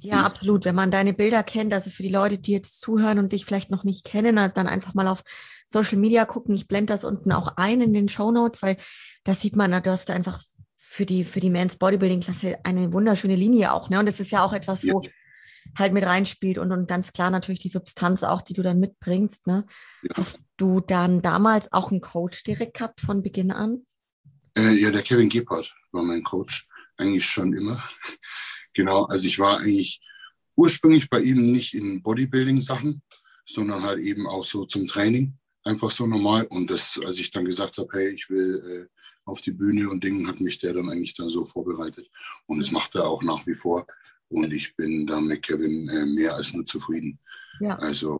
Ja, 0.00 0.16
Mhm. 0.16 0.24
absolut. 0.24 0.64
Wenn 0.64 0.74
man 0.74 0.90
deine 0.90 1.12
Bilder 1.12 1.42
kennt, 1.42 1.72
also 1.72 1.90
für 1.90 2.02
die 2.02 2.08
Leute, 2.08 2.38
die 2.38 2.52
jetzt 2.52 2.80
zuhören 2.80 3.18
und 3.18 3.32
dich 3.32 3.44
vielleicht 3.44 3.70
noch 3.70 3.84
nicht 3.84 4.04
kennen, 4.04 4.36
dann 4.36 4.66
einfach 4.66 4.94
mal 4.94 5.06
auf 5.06 5.22
Social 5.68 5.98
Media 5.98 6.24
gucken. 6.24 6.54
Ich 6.54 6.66
blende 6.66 6.92
das 6.92 7.04
unten 7.04 7.32
auch 7.32 7.56
ein 7.56 7.80
in 7.80 7.92
den 7.92 8.08
Show 8.08 8.32
Notes, 8.32 8.62
weil 8.62 8.76
da 9.24 9.34
sieht 9.34 9.54
man, 9.56 9.70
du 9.70 9.90
hast 9.90 10.10
einfach 10.10 10.42
für 10.76 11.06
die, 11.06 11.24
für 11.24 11.38
die 11.38 11.50
Men's 11.50 11.76
Bodybuilding 11.76 12.20
Klasse 12.20 12.58
eine 12.64 12.92
wunderschöne 12.92 13.36
Linie 13.36 13.72
auch. 13.72 13.88
Ne? 13.90 14.00
Und 14.00 14.06
das 14.06 14.18
ist 14.18 14.32
ja 14.32 14.44
auch 14.44 14.52
etwas, 14.52 14.82
wo 14.84 15.00
halt 15.78 15.92
mit 15.92 16.04
reinspielt 16.04 16.58
und, 16.58 16.72
und 16.72 16.88
ganz 16.88 17.12
klar 17.12 17.30
natürlich 17.30 17.60
die 17.60 17.68
Substanz 17.68 18.22
auch, 18.22 18.42
die 18.42 18.54
du 18.54 18.62
dann 18.62 18.80
mitbringst. 18.80 19.46
Ne? 19.46 19.66
Ja. 20.02 20.16
Hast 20.16 20.40
du 20.56 20.80
dann 20.80 21.22
damals 21.22 21.72
auch 21.72 21.90
einen 21.90 22.00
Coach 22.00 22.42
direkt 22.44 22.74
gehabt 22.74 23.00
von 23.00 23.22
Beginn 23.22 23.50
an? 23.50 23.86
Äh, 24.56 24.74
ja, 24.74 24.90
der 24.90 25.02
Kevin 25.02 25.28
Gebhardt 25.28 25.74
war 25.92 26.02
mein 26.02 26.22
Coach, 26.22 26.66
eigentlich 26.96 27.24
schon 27.24 27.52
immer. 27.52 27.82
genau, 28.74 29.04
also 29.04 29.26
ich 29.26 29.38
war 29.38 29.58
eigentlich 29.58 30.00
ursprünglich 30.56 31.08
bei 31.08 31.20
ihm 31.20 31.46
nicht 31.46 31.74
in 31.74 32.02
Bodybuilding-Sachen, 32.02 33.02
sondern 33.46 33.82
halt 33.82 34.00
eben 34.00 34.26
auch 34.26 34.44
so 34.44 34.64
zum 34.64 34.86
Training, 34.86 35.38
einfach 35.64 35.90
so 35.90 36.06
normal. 36.06 36.46
Und 36.50 36.70
das, 36.70 37.00
als 37.04 37.18
ich 37.18 37.30
dann 37.30 37.44
gesagt 37.44 37.78
habe, 37.78 37.88
hey, 37.92 38.08
ich 38.08 38.28
will 38.28 38.88
äh, 38.90 39.00
auf 39.24 39.40
die 39.40 39.52
Bühne 39.52 39.88
und 39.88 40.02
Dingen, 40.02 40.26
hat 40.26 40.40
mich 40.40 40.58
der 40.58 40.74
dann 40.74 40.90
eigentlich 40.90 41.14
da 41.14 41.28
so 41.28 41.44
vorbereitet. 41.44 42.10
Und 42.46 42.58
das 42.60 42.70
macht 42.70 42.94
er 42.94 43.04
auch 43.04 43.22
nach 43.22 43.46
wie 43.46 43.54
vor. 43.54 43.86
Und 44.30 44.54
ich 44.54 44.74
bin 44.76 45.06
da 45.06 45.20
mit 45.20 45.42
Kevin 45.42 45.88
äh, 45.88 46.06
mehr 46.06 46.34
als 46.34 46.54
nur 46.54 46.64
zufrieden. 46.64 47.18
Ja. 47.60 47.76
Also, 47.78 48.18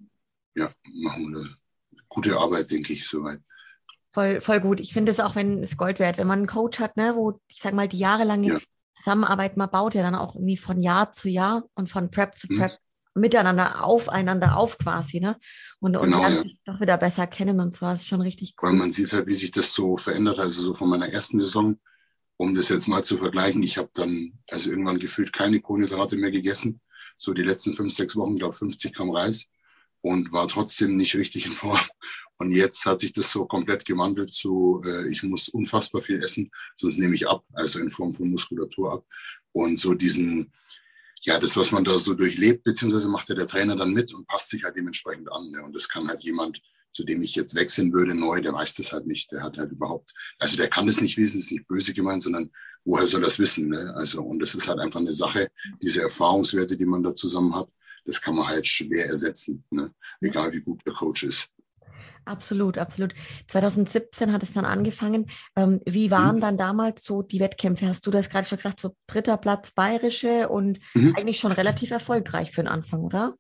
ja, 0.57 0.71
machen 0.95 1.33
wir 1.33 1.41
eine 1.41 1.57
gute 2.09 2.37
Arbeit, 2.37 2.71
denke 2.71 2.93
ich, 2.93 3.09
soweit. 3.09 3.41
Voll, 4.13 4.41
voll 4.41 4.61
gut. 4.61 4.81
Ich 4.81 4.93
finde 4.93 5.13
es 5.13 5.21
auch, 5.21 5.37
wenn 5.37 5.63
es 5.63 5.77
Gold 5.77 6.01
wert, 6.01 6.19
wenn 6.19 6.27
man 6.27 6.41
einen 6.41 6.49
Coach 6.49 6.81
hat, 6.81 6.97
ne, 6.97 7.15
wo, 7.15 7.41
ich 7.49 7.61
sag 7.61 7.75
mal, 7.75 7.89
die 7.89 7.99
jahrelange 7.99 8.49
Ja. 8.49 8.59
Zusammenarbeit, 8.95 9.57
man 9.57 9.71
baut 9.71 9.95
ja 9.95 10.03
dann 10.03 10.17
auch 10.17 10.35
irgendwie 10.35 10.57
von 10.57 10.81
Jahr 10.81 11.13
zu 11.13 11.29
Jahr 11.29 11.65
und 11.75 11.89
von 11.89 12.11
Prep 12.11 12.37
zu 12.37 12.49
Mhm. 12.51 12.59
Prep 12.59 12.79
miteinander 13.15 13.85
aufeinander 13.85 14.57
auf 14.57 14.79
quasi, 14.79 15.21
ne? 15.21 15.37
Und, 15.81 15.97
und 15.97 16.05
genau, 16.05 16.23
ja. 16.23 16.43
sich 16.43 16.61
doch 16.65 16.81
wieder 16.81 16.97
besser 16.97 17.27
kennen 17.27 17.61
und 17.61 17.75
zwar 17.75 17.95
ist 17.95 18.07
schon 18.07 18.21
richtig 18.21 18.55
cool. 18.61 18.71
Weil 18.71 18.77
man 18.79 18.93
sieht 18.93 19.13
halt, 19.13 19.27
wie 19.27 19.35
sich 19.35 19.51
das 19.51 19.73
so 19.73 19.97
verändert, 19.97 20.39
also 20.39 20.63
so 20.63 20.75
von 20.75 20.89
meiner 20.89 21.09
ersten 21.09 21.39
Saison, 21.39 21.79
um 22.41 22.55
das 22.55 22.71
jetzt 22.71 22.89
mal 22.89 23.05
zu 23.05 23.19
vergleichen, 23.19 23.63
ich 23.63 23.77
habe 23.77 23.91
dann 23.93 24.33
also 24.51 24.71
irgendwann 24.71 24.99
gefühlt 24.99 25.31
keine 25.31 25.61
Kohlenhydrate 25.61 26.17
mehr 26.17 26.31
gegessen, 26.31 26.81
so 27.19 27.35
die 27.35 27.43
letzten 27.43 27.75
fünf, 27.75 27.93
sechs 27.93 28.17
Wochen, 28.17 28.35
glaube 28.35 28.55
50 28.55 28.95
Gramm 28.95 29.11
Reis 29.11 29.51
und 30.01 30.33
war 30.33 30.49
trotzdem 30.49 30.97
nicht 30.97 31.15
richtig 31.17 31.45
in 31.45 31.53
Form. 31.53 31.79
Und 32.39 32.51
jetzt 32.51 32.87
hat 32.87 33.03
sich 33.03 33.13
das 33.13 33.31
so 33.31 33.45
komplett 33.45 33.85
gewandelt 33.85 34.31
zu, 34.31 34.81
äh, 34.87 35.11
ich 35.11 35.23
muss 35.23 35.51
unfassbar 35.51 36.01
viel 36.01 36.23
essen, 36.25 36.51
sonst 36.77 36.97
nehme 36.97 37.15
ich 37.15 37.29
ab, 37.29 37.45
also 37.53 37.79
in 37.79 37.91
Form 37.91 38.15
von 38.15 38.31
Muskulatur 38.31 38.95
ab. 38.95 39.07
Und 39.53 39.79
so 39.79 39.93
diesen, 39.93 40.51
ja, 41.21 41.39
das, 41.39 41.59
was 41.59 41.73
man 41.73 41.85
da 41.85 41.99
so 41.99 42.15
durchlebt, 42.15 42.65
beziehungsweise 42.65 43.11
macht 43.11 43.29
ja 43.29 43.35
der 43.35 43.47
Trainer 43.47 43.77
dann 43.77 43.93
mit 43.93 44.15
und 44.15 44.27
passt 44.27 44.49
sich 44.49 44.65
halt 44.65 44.77
dementsprechend 44.77 45.31
an. 45.31 45.51
Ne? 45.51 45.63
Und 45.63 45.77
das 45.77 45.91
kann 45.91 46.09
halt 46.09 46.23
jemand, 46.23 46.63
zu 46.93 47.05
dem 47.05 47.23
ich 47.23 47.35
jetzt 47.35 47.55
wechseln 47.55 47.93
würde, 47.93 48.15
neu, 48.15 48.41
der 48.41 48.53
weiß 48.53 48.75
das 48.75 48.93
halt 48.93 49.07
nicht. 49.07 49.31
Der 49.33 49.43
hat 49.43 49.59
halt 49.59 49.73
überhaupt, 49.73 50.13
also 50.39 50.57
der 50.57 50.69
kann 50.69 50.87
das 50.87 51.01
nicht 51.01 51.17
wissen, 51.17 51.39
ist 51.39 51.53
nicht 51.53 51.69
böse 51.69 51.95
gemeint, 51.95 52.23
sondern 52.23 52.51
woher 52.85 53.07
soll 53.07 53.21
das 53.21 53.39
wissen? 53.39 53.69
Ne? 53.69 53.93
Also, 53.97 54.23
und 54.23 54.41
das 54.41 54.55
ist 54.55 54.69
halt 54.69 54.79
einfach 54.79 55.01
eine 55.01 55.13
Sache, 55.13 55.49
diese 55.83 56.03
Erfahrungswerte, 56.03 56.77
die 56.77 56.87
man 56.87 57.03
da 57.03 57.15
zusammen 57.15 57.55
hat, 57.55 57.71
das 58.05 58.21
kann 58.21 58.35
man 58.35 58.49
halt 58.49 58.67
schwer 58.67 59.07
ersetzen, 59.07 59.65
ne? 59.71 59.93
egal 60.21 60.53
wie 60.53 60.63
gut 60.63 60.81
der 60.87 60.95
Coach 60.95 61.23
ist. 61.23 61.49
Absolut, 62.25 62.79
absolut. 62.79 63.15
2017 63.49 64.33
hat 64.33 64.43
es 64.43 64.53
dann 64.53 64.65
angefangen. 64.65 65.27
Ähm, 65.57 65.81
wie 65.87 66.11
waren 66.11 66.37
mhm. 66.37 66.41
dann 66.41 66.57
damals 66.59 67.03
so 67.03 67.23
die 67.23 67.41
Wettkämpfe? 67.41 67.87
Hast 67.87 68.07
du 68.07 68.11
das 68.11 68.29
gerade 68.29 68.47
schon 68.47 68.59
gesagt, 68.59 68.81
so 68.81 68.95
dritter 69.07 69.37
Platz 69.37 69.73
bayerische 69.73 70.49
und 70.49 70.79
mhm. 70.95 71.15
eigentlich 71.17 71.41
schon 71.41 71.53
relativ 71.53 71.91
erfolgreich 71.91 72.53
für 72.53 72.63
den 72.63 72.69
Anfang, 72.69 73.01
oder? 73.01 73.35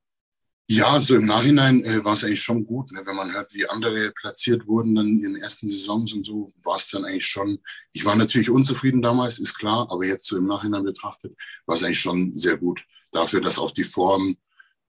Ja, 0.72 1.00
so 1.00 1.16
im 1.16 1.26
Nachhinein 1.26 1.82
äh, 1.82 2.04
war 2.04 2.12
es 2.12 2.22
eigentlich 2.22 2.44
schon 2.44 2.64
gut. 2.64 2.92
Ne? 2.92 3.02
Wenn 3.04 3.16
man 3.16 3.32
hört, 3.32 3.52
wie 3.52 3.68
andere 3.68 4.12
platziert 4.12 4.68
wurden 4.68 4.94
dann 4.94 5.08
in 5.08 5.34
den 5.34 5.42
ersten 5.42 5.68
Saisons 5.68 6.12
und 6.12 6.24
so, 6.24 6.52
war 6.62 6.76
es 6.76 6.88
dann 6.90 7.04
eigentlich 7.04 7.26
schon. 7.26 7.58
Ich 7.92 8.04
war 8.04 8.14
natürlich 8.14 8.50
unzufrieden 8.50 9.02
damals, 9.02 9.40
ist 9.40 9.54
klar, 9.54 9.88
aber 9.90 10.06
jetzt 10.06 10.26
so 10.26 10.36
im 10.36 10.46
Nachhinein 10.46 10.84
betrachtet, 10.84 11.36
war 11.66 11.74
es 11.74 11.82
eigentlich 11.82 11.98
schon 11.98 12.36
sehr 12.36 12.56
gut. 12.56 12.84
Dafür, 13.10 13.40
dass 13.40 13.58
auch 13.58 13.72
die 13.72 13.82
Form 13.82 14.36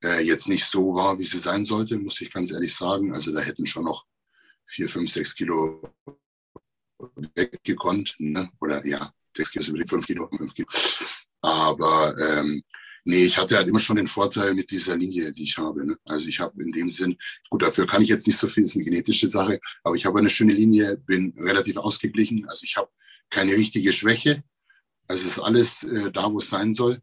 äh, 0.03 0.21
jetzt 0.21 0.47
nicht 0.49 0.65
so 0.65 0.93
war, 0.93 1.17
wie 1.17 1.25
sie 1.25 1.39
sein 1.39 1.65
sollte, 1.65 1.97
muss 1.97 2.21
ich 2.21 2.29
ganz 2.29 2.51
ehrlich 2.51 2.75
sagen. 2.75 3.11
Also 3.15 3.31
da 3.31 3.41
hätten 3.41 3.65
schon 3.65 3.85
noch 3.85 4.05
vier, 4.67 4.87
fünf, 4.87 5.11
sechs 5.11 5.33
Kilo 5.33 5.81
weggekonnt. 7.33 8.17
Ne? 8.19 8.47
Oder 8.59 8.85
ja, 8.85 9.11
sechs 9.35 9.49
Kilo, 9.49 9.83
fünf 9.87 10.05
Kilo, 10.05 10.29
fünf 10.37 10.53
Kilo. 10.53 10.67
Aber 11.41 12.15
ähm, 12.19 12.61
nee, 13.05 13.25
ich 13.25 13.37
hatte 13.37 13.57
halt 13.57 13.67
immer 13.67 13.79
schon 13.79 13.95
den 13.95 14.07
Vorteil 14.07 14.53
mit 14.53 14.69
dieser 14.71 14.95
Linie, 14.95 15.31
die 15.31 15.43
ich 15.43 15.57
habe. 15.57 15.85
Ne? 15.85 15.97
Also 16.07 16.27
ich 16.27 16.39
habe 16.39 16.61
in 16.63 16.71
dem 16.71 16.89
Sinn, 16.89 17.17
gut, 17.49 17.61
dafür 17.61 17.87
kann 17.87 18.01
ich 18.01 18.09
jetzt 18.09 18.27
nicht 18.27 18.37
so 18.37 18.47
viel, 18.47 18.63
ist 18.63 18.75
eine 18.75 18.85
genetische 18.85 19.27
Sache, 19.27 19.59
aber 19.83 19.95
ich 19.95 20.05
habe 20.05 20.19
eine 20.19 20.29
schöne 20.29 20.53
Linie, 20.53 20.97
bin 20.97 21.33
relativ 21.37 21.77
ausgeglichen. 21.77 22.47
Also 22.49 22.63
ich 22.65 22.77
habe 22.77 22.89
keine 23.29 23.53
richtige 23.53 23.93
Schwäche. 23.93 24.43
Also 25.07 25.27
es 25.27 25.37
ist 25.37 25.39
alles 25.39 25.83
äh, 25.83 26.11
da, 26.11 26.31
wo 26.31 26.39
es 26.39 26.49
sein 26.49 26.73
soll. 26.73 26.99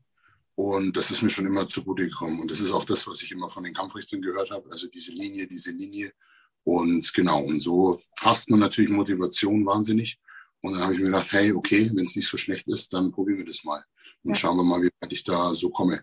Und 0.54 0.96
das 0.96 1.10
ist 1.10 1.22
mir 1.22 1.30
schon 1.30 1.46
immer 1.46 1.68
zugute 1.68 2.08
gekommen. 2.08 2.40
Und 2.40 2.50
das 2.50 2.60
ist 2.60 2.72
auch 2.72 2.84
das, 2.84 3.06
was 3.06 3.22
ich 3.22 3.30
immer 3.30 3.48
von 3.48 3.62
den 3.62 3.74
Kampfrichtern 3.74 4.20
gehört 4.20 4.50
habe. 4.50 4.68
Also 4.72 4.88
diese 4.88 5.12
Linie, 5.12 5.46
diese 5.46 5.70
Linie. 5.70 6.12
Und 6.64 7.14
genau, 7.14 7.42
und 7.44 7.60
so 7.60 7.96
fasst 8.16 8.50
man 8.50 8.60
natürlich 8.60 8.90
Motivation 8.90 9.64
wahnsinnig. 9.64 10.18
Und 10.62 10.72
dann 10.72 10.82
habe 10.82 10.94
ich 10.94 10.98
mir 10.98 11.06
gedacht, 11.06 11.32
hey, 11.32 11.52
okay, 11.52 11.90
wenn 11.94 12.04
es 12.04 12.16
nicht 12.16 12.28
so 12.28 12.36
schlecht 12.36 12.66
ist, 12.68 12.92
dann 12.92 13.12
probieren 13.12 13.38
wir 13.38 13.46
das 13.46 13.64
mal. 13.64 13.82
Und 14.22 14.30
ja. 14.30 14.34
schauen 14.34 14.56
wir 14.56 14.64
mal, 14.64 14.82
wie 14.82 14.90
weit 15.00 15.12
ich 15.12 15.24
da 15.24 15.54
so 15.54 15.70
komme. 15.70 16.00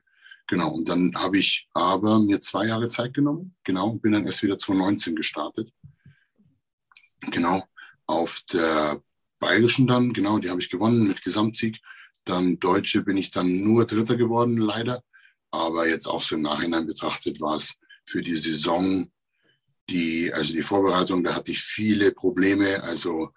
Genau, 0.47 0.71
und 0.71 0.87
dann 0.87 1.11
habe 1.15 1.39
ich 1.39 1.67
aber 1.73 2.19
mir 2.19 2.39
zwei 2.39 2.67
Jahre 2.67 2.87
Zeit 2.87 3.13
genommen. 3.13 3.55
Genau, 3.63 3.95
bin 3.95 4.11
dann 4.13 4.25
erst 4.25 4.43
wieder 4.43 4.57
2019 4.57 5.15
gestartet. 5.15 5.69
Genau, 7.31 7.63
auf 8.05 8.41
der 8.53 9.01
Bayerischen 9.39 9.87
dann, 9.87 10.13
genau, 10.13 10.37
die 10.37 10.49
habe 10.49 10.61
ich 10.61 10.69
gewonnen 10.69 11.07
mit 11.07 11.23
Gesamtsieg. 11.23 11.79
Dann 12.23 12.59
Deutsche 12.59 13.01
bin 13.01 13.17
ich 13.17 13.31
dann 13.31 13.63
nur 13.63 13.85
Dritter 13.85 14.15
geworden, 14.15 14.57
leider. 14.57 15.03
Aber 15.51 15.87
jetzt 15.87 16.07
auch 16.07 16.21
so 16.21 16.35
im 16.35 16.43
Nachhinein 16.43 16.85
betrachtet 16.85 17.41
war 17.41 17.55
es 17.55 17.79
für 18.07 18.21
die 18.21 18.35
Saison, 18.35 19.11
die, 19.89 20.31
also 20.33 20.53
die 20.53 20.61
Vorbereitung, 20.61 21.23
da 21.23 21.33
hatte 21.35 21.51
ich 21.51 21.61
viele 21.61 22.11
Probleme. 22.11 22.83
Also 22.83 23.31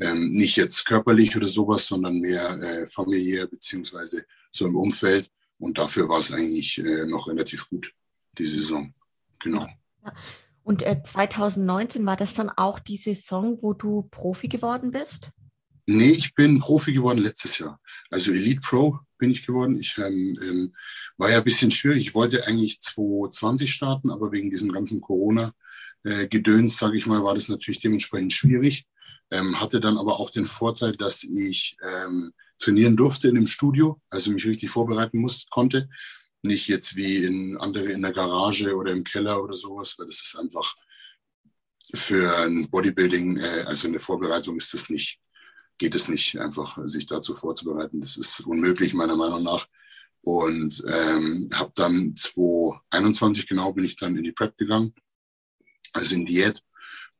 ähm, 0.00 0.30
nicht 0.30 0.56
jetzt 0.56 0.84
körperlich 0.84 1.36
oder 1.36 1.48
sowas, 1.48 1.86
sondern 1.86 2.18
mehr 2.18 2.58
äh, 2.60 2.86
familiär 2.86 3.46
beziehungsweise 3.46 4.24
so 4.50 4.66
im 4.66 4.76
Umfeld. 4.76 5.30
Und 5.58 5.78
dafür 5.78 6.08
war 6.08 6.20
es 6.20 6.32
eigentlich 6.32 6.78
äh, 6.78 7.06
noch 7.06 7.28
relativ 7.28 7.68
gut, 7.68 7.92
die 8.38 8.46
Saison. 8.46 8.92
Genau. 9.38 9.66
Und 10.64 10.82
äh, 10.82 11.02
2019 11.02 12.06
war 12.06 12.16
das 12.16 12.34
dann 12.34 12.50
auch 12.50 12.78
die 12.78 12.96
Saison, 12.96 13.58
wo 13.62 13.72
du 13.72 14.08
Profi 14.10 14.48
geworden 14.48 14.90
bist? 14.90 15.30
Nee, 15.86 16.12
ich 16.12 16.34
bin 16.34 16.60
Profi 16.60 16.92
geworden 16.92 17.18
letztes 17.18 17.58
Jahr. 17.58 17.80
Also 18.10 18.30
Elite 18.30 18.60
Pro 18.60 18.98
bin 19.18 19.30
ich 19.30 19.44
geworden. 19.44 19.78
Ich 19.78 19.98
ähm, 19.98 20.38
ähm, 20.40 20.74
war 21.16 21.30
ja 21.30 21.38
ein 21.38 21.44
bisschen 21.44 21.72
schwierig. 21.72 22.06
Ich 22.06 22.14
wollte 22.14 22.46
eigentlich 22.46 22.80
2020 22.80 23.72
starten, 23.72 24.10
aber 24.10 24.30
wegen 24.32 24.50
diesem 24.50 24.70
ganzen 24.70 25.00
Corona-Gedöns, 25.00 26.74
äh, 26.74 26.76
sage 26.76 26.96
ich 26.96 27.06
mal, 27.06 27.24
war 27.24 27.34
das 27.34 27.48
natürlich 27.48 27.80
dementsprechend 27.80 28.32
schwierig. 28.32 28.86
Ähm, 29.32 29.60
hatte 29.60 29.80
dann 29.80 29.98
aber 29.98 30.20
auch 30.20 30.30
den 30.30 30.44
Vorteil, 30.44 30.96
dass 30.96 31.24
ich 31.24 31.76
ähm, 31.82 32.32
trainieren 32.58 32.96
durfte 32.96 33.28
in 33.28 33.34
dem 33.34 33.46
Studio, 33.46 34.00
also 34.10 34.30
mich 34.30 34.46
richtig 34.46 34.70
vorbereiten 34.70 35.18
muss, 35.18 35.46
konnte. 35.50 35.88
Nicht 36.44 36.68
jetzt 36.68 36.94
wie 36.96 37.24
in 37.24 37.56
andere 37.56 37.90
in 37.92 38.02
der 38.02 38.12
Garage 38.12 38.76
oder 38.76 38.92
im 38.92 39.04
Keller 39.04 39.42
oder 39.42 39.56
sowas, 39.56 39.94
weil 39.98 40.06
das 40.06 40.22
ist 40.22 40.38
einfach 40.38 40.74
für 41.94 42.36
ein 42.38 42.68
Bodybuilding, 42.70 43.38
äh, 43.38 43.64
also 43.66 43.88
eine 43.88 43.98
Vorbereitung 43.98 44.56
ist 44.56 44.72
das 44.74 44.88
nicht 44.88 45.18
geht 45.82 45.94
es 45.96 46.08
nicht, 46.08 46.38
einfach 46.38 46.78
sich 46.84 47.06
dazu 47.06 47.34
vorzubereiten. 47.34 48.00
Das 48.00 48.16
ist 48.16 48.40
unmöglich, 48.46 48.94
meiner 48.94 49.16
Meinung 49.16 49.42
nach. 49.42 49.66
Und 50.20 50.84
ähm, 50.86 51.50
habe 51.52 51.72
dann 51.74 52.14
2021 52.16 53.48
genau 53.48 53.72
bin 53.72 53.84
ich 53.84 53.96
dann 53.96 54.16
in 54.16 54.22
die 54.22 54.30
Prep 54.30 54.56
gegangen, 54.56 54.94
also 55.92 56.14
in 56.14 56.24
Diät. 56.24 56.62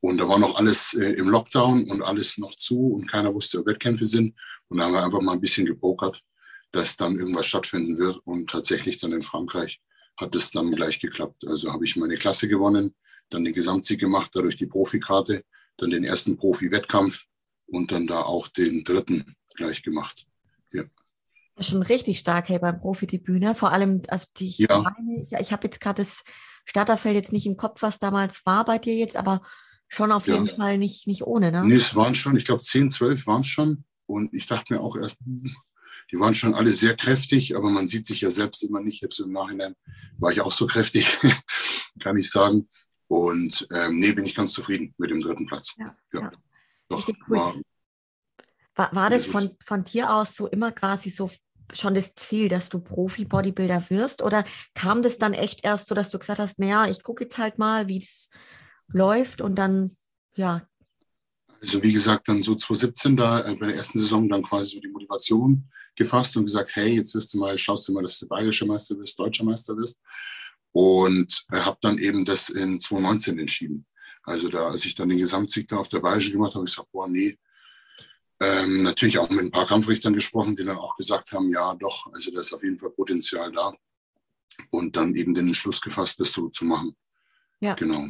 Und 0.04 0.18
da 0.18 0.28
war 0.28 0.38
noch 0.38 0.56
alles 0.56 0.94
äh, 0.94 1.12
im 1.12 1.28
Lockdown 1.28 1.84
und 1.84 2.02
alles 2.02 2.36
noch 2.36 2.54
zu 2.56 2.88
und 2.88 3.06
keiner 3.06 3.32
wusste, 3.32 3.60
ob 3.60 3.66
Wettkämpfe 3.66 4.04
sind. 4.04 4.34
Und 4.68 4.78
da 4.78 4.84
haben 4.84 4.94
wir 4.94 5.04
einfach 5.04 5.20
mal 5.20 5.34
ein 5.34 5.40
bisschen 5.40 5.64
gepokert, 5.64 6.20
dass 6.72 6.96
dann 6.96 7.16
irgendwas 7.16 7.46
stattfinden 7.46 7.96
wird. 7.96 8.18
Und 8.24 8.50
tatsächlich 8.50 8.98
dann 8.98 9.12
in 9.12 9.22
Frankreich 9.22 9.80
hat 10.20 10.34
es 10.34 10.50
dann 10.50 10.72
gleich 10.72 10.98
geklappt. 10.98 11.46
Also 11.46 11.72
habe 11.72 11.84
ich 11.84 11.94
meine 11.94 12.16
Klasse 12.16 12.48
gewonnen, 12.48 12.96
dann 13.30 13.44
den 13.44 13.52
Gesamtsieg 13.52 14.00
gemacht, 14.00 14.32
dadurch 14.34 14.56
die 14.56 14.66
Profikarte, 14.66 15.44
dann 15.76 15.90
den 15.90 16.02
ersten 16.02 16.36
Profi-Wettkampf 16.36 17.24
und 17.66 17.92
dann 17.92 18.08
da 18.08 18.22
auch 18.22 18.48
den 18.48 18.82
dritten 18.82 19.36
gleich 19.54 19.84
gemacht. 19.84 20.26
Ja. 20.72 20.82
Das 21.54 21.66
ist 21.66 21.70
schon 21.70 21.82
richtig 21.82 22.18
stark, 22.18 22.48
hey, 22.48 22.58
beim 22.58 22.80
Profidebüt, 22.80 23.40
ne? 23.40 23.54
Vor 23.54 23.70
allem, 23.70 24.02
also 24.08 24.26
die, 24.36 24.52
ja. 24.58 24.78
meine, 24.80 25.22
ich, 25.22 25.32
ich 25.32 25.52
habe 25.52 25.68
jetzt 25.68 25.80
gerade 25.80 26.02
das 26.02 26.24
Starterfeld 26.64 27.14
jetzt 27.14 27.32
nicht 27.32 27.46
im 27.46 27.56
Kopf, 27.56 27.82
was 27.82 28.00
damals 28.00 28.44
war 28.44 28.64
bei 28.64 28.78
dir 28.78 28.96
jetzt, 28.96 29.16
aber 29.16 29.42
schon 29.92 30.10
auf 30.10 30.26
ja. 30.26 30.34
jeden 30.34 30.46
Fall 30.46 30.78
nicht, 30.78 31.06
nicht 31.06 31.22
ohne, 31.22 31.52
ne? 31.52 31.62
Nee, 31.64 31.74
es 31.74 31.94
waren 31.94 32.14
schon, 32.14 32.36
ich 32.36 32.46
glaube 32.46 32.62
10, 32.62 32.90
12 32.90 33.26
waren 33.26 33.42
es 33.42 33.46
schon. 33.46 33.84
Und 34.06 34.32
ich 34.34 34.46
dachte 34.46 34.72
mir 34.72 34.80
auch 34.80 34.96
erst, 34.96 35.16
die 35.20 36.18
waren 36.18 36.34
schon 36.34 36.54
alle 36.54 36.72
sehr 36.72 36.96
kräftig, 36.96 37.54
aber 37.56 37.70
man 37.70 37.86
sieht 37.86 38.06
sich 38.06 38.22
ja 38.22 38.30
selbst 38.30 38.62
immer 38.62 38.80
nicht. 38.80 39.02
Jetzt 39.02 39.20
im 39.20 39.32
Nachhinein 39.32 39.74
war 40.18 40.32
ich 40.32 40.40
auch 40.40 40.50
so 40.50 40.66
kräftig, 40.66 41.06
kann 42.00 42.16
ich 42.16 42.30
sagen. 42.30 42.68
Und 43.06 43.68
ähm, 43.70 43.98
nee, 43.98 44.12
bin 44.12 44.24
ich 44.24 44.34
ganz 44.34 44.52
zufrieden 44.52 44.94
mit 44.96 45.10
dem 45.10 45.20
dritten 45.20 45.46
Platz. 45.46 45.74
Ja, 45.78 45.94
ja. 46.14 46.30
Doch, 46.88 47.06
cool. 47.08 47.36
war, 47.36 47.54
war, 48.74 48.94
war 48.94 49.10
das 49.10 49.26
von, 49.26 49.50
von 49.64 49.84
dir 49.84 50.14
aus 50.14 50.34
so 50.34 50.46
immer 50.46 50.72
quasi 50.72 51.10
so 51.10 51.30
schon 51.74 51.94
das 51.94 52.14
Ziel, 52.14 52.48
dass 52.48 52.70
du 52.70 52.80
Profi-Bodybuilder 52.80 53.90
wirst? 53.90 54.22
Oder 54.22 54.44
kam 54.74 55.02
das 55.02 55.18
dann 55.18 55.34
echt 55.34 55.64
erst 55.64 55.88
so, 55.88 55.94
dass 55.94 56.10
du 56.10 56.18
gesagt 56.18 56.38
hast, 56.38 56.58
naja, 56.58 56.86
ich 56.86 57.02
gucke 57.02 57.24
jetzt 57.24 57.36
halt 57.36 57.58
mal, 57.58 57.88
wie 57.88 57.98
es 57.98 58.30
läuft 58.88 59.40
und 59.40 59.56
dann, 59.56 59.96
ja. 60.34 60.66
Also 61.60 61.82
wie 61.82 61.92
gesagt, 61.92 62.28
dann 62.28 62.42
so 62.42 62.54
2017, 62.54 63.16
da 63.16 63.40
äh, 63.40 63.54
bei 63.54 63.66
der 63.66 63.76
ersten 63.76 63.98
Saison 63.98 64.28
dann 64.28 64.42
quasi 64.42 64.74
so 64.74 64.80
die 64.80 64.88
Motivation 64.88 65.70
gefasst 65.94 66.36
und 66.36 66.46
gesagt, 66.46 66.74
hey, 66.74 66.96
jetzt 66.96 67.14
wirst 67.14 67.32
du 67.34 67.38
mal, 67.38 67.56
schaust 67.56 67.86
du 67.86 67.92
mal, 67.92 68.02
dass 68.02 68.18
du 68.18 68.26
bayerischer 68.26 68.66
Meister 68.66 68.98
wirst, 68.98 69.18
deutscher 69.18 69.44
Meister 69.44 69.76
wirst. 69.76 70.00
Und 70.72 71.44
äh, 71.52 71.58
habe 71.58 71.78
dann 71.82 71.98
eben 71.98 72.24
das 72.24 72.48
in 72.48 72.80
2019 72.80 73.38
entschieden. 73.38 73.86
Also 74.24 74.48
da, 74.48 74.68
als 74.68 74.84
ich 74.84 74.94
dann 74.94 75.08
den 75.08 75.18
Gesamtsieg 75.18 75.68
da 75.68 75.76
auf 75.76 75.88
der 75.88 76.00
Beige 76.00 76.30
gemacht 76.30 76.54
habe, 76.54 76.64
ich 76.64 76.74
gesagt, 76.74 76.90
boah, 76.92 77.08
nee. 77.08 77.38
Ähm, 78.40 78.82
natürlich 78.82 79.18
auch 79.18 79.30
mit 79.30 79.40
ein 79.40 79.50
paar 79.50 79.66
Kampfrichtern 79.66 80.14
gesprochen, 80.14 80.56
die 80.56 80.64
dann 80.64 80.78
auch 80.78 80.96
gesagt 80.96 81.30
haben, 81.32 81.48
ja, 81.48 81.74
doch, 81.74 82.12
also 82.12 82.30
da 82.30 82.40
ist 82.40 82.52
auf 82.52 82.62
jeden 82.62 82.78
Fall 82.78 82.90
Potenzial 82.90 83.52
da. 83.52 83.72
Und 84.70 84.96
dann 84.96 85.14
eben 85.14 85.34
den 85.34 85.48
Entschluss 85.48 85.80
gefasst, 85.80 86.18
das 86.20 86.32
so 86.32 86.48
zu 86.48 86.64
machen. 86.64 86.96
Ja. 87.62 87.74
Genau. 87.74 88.06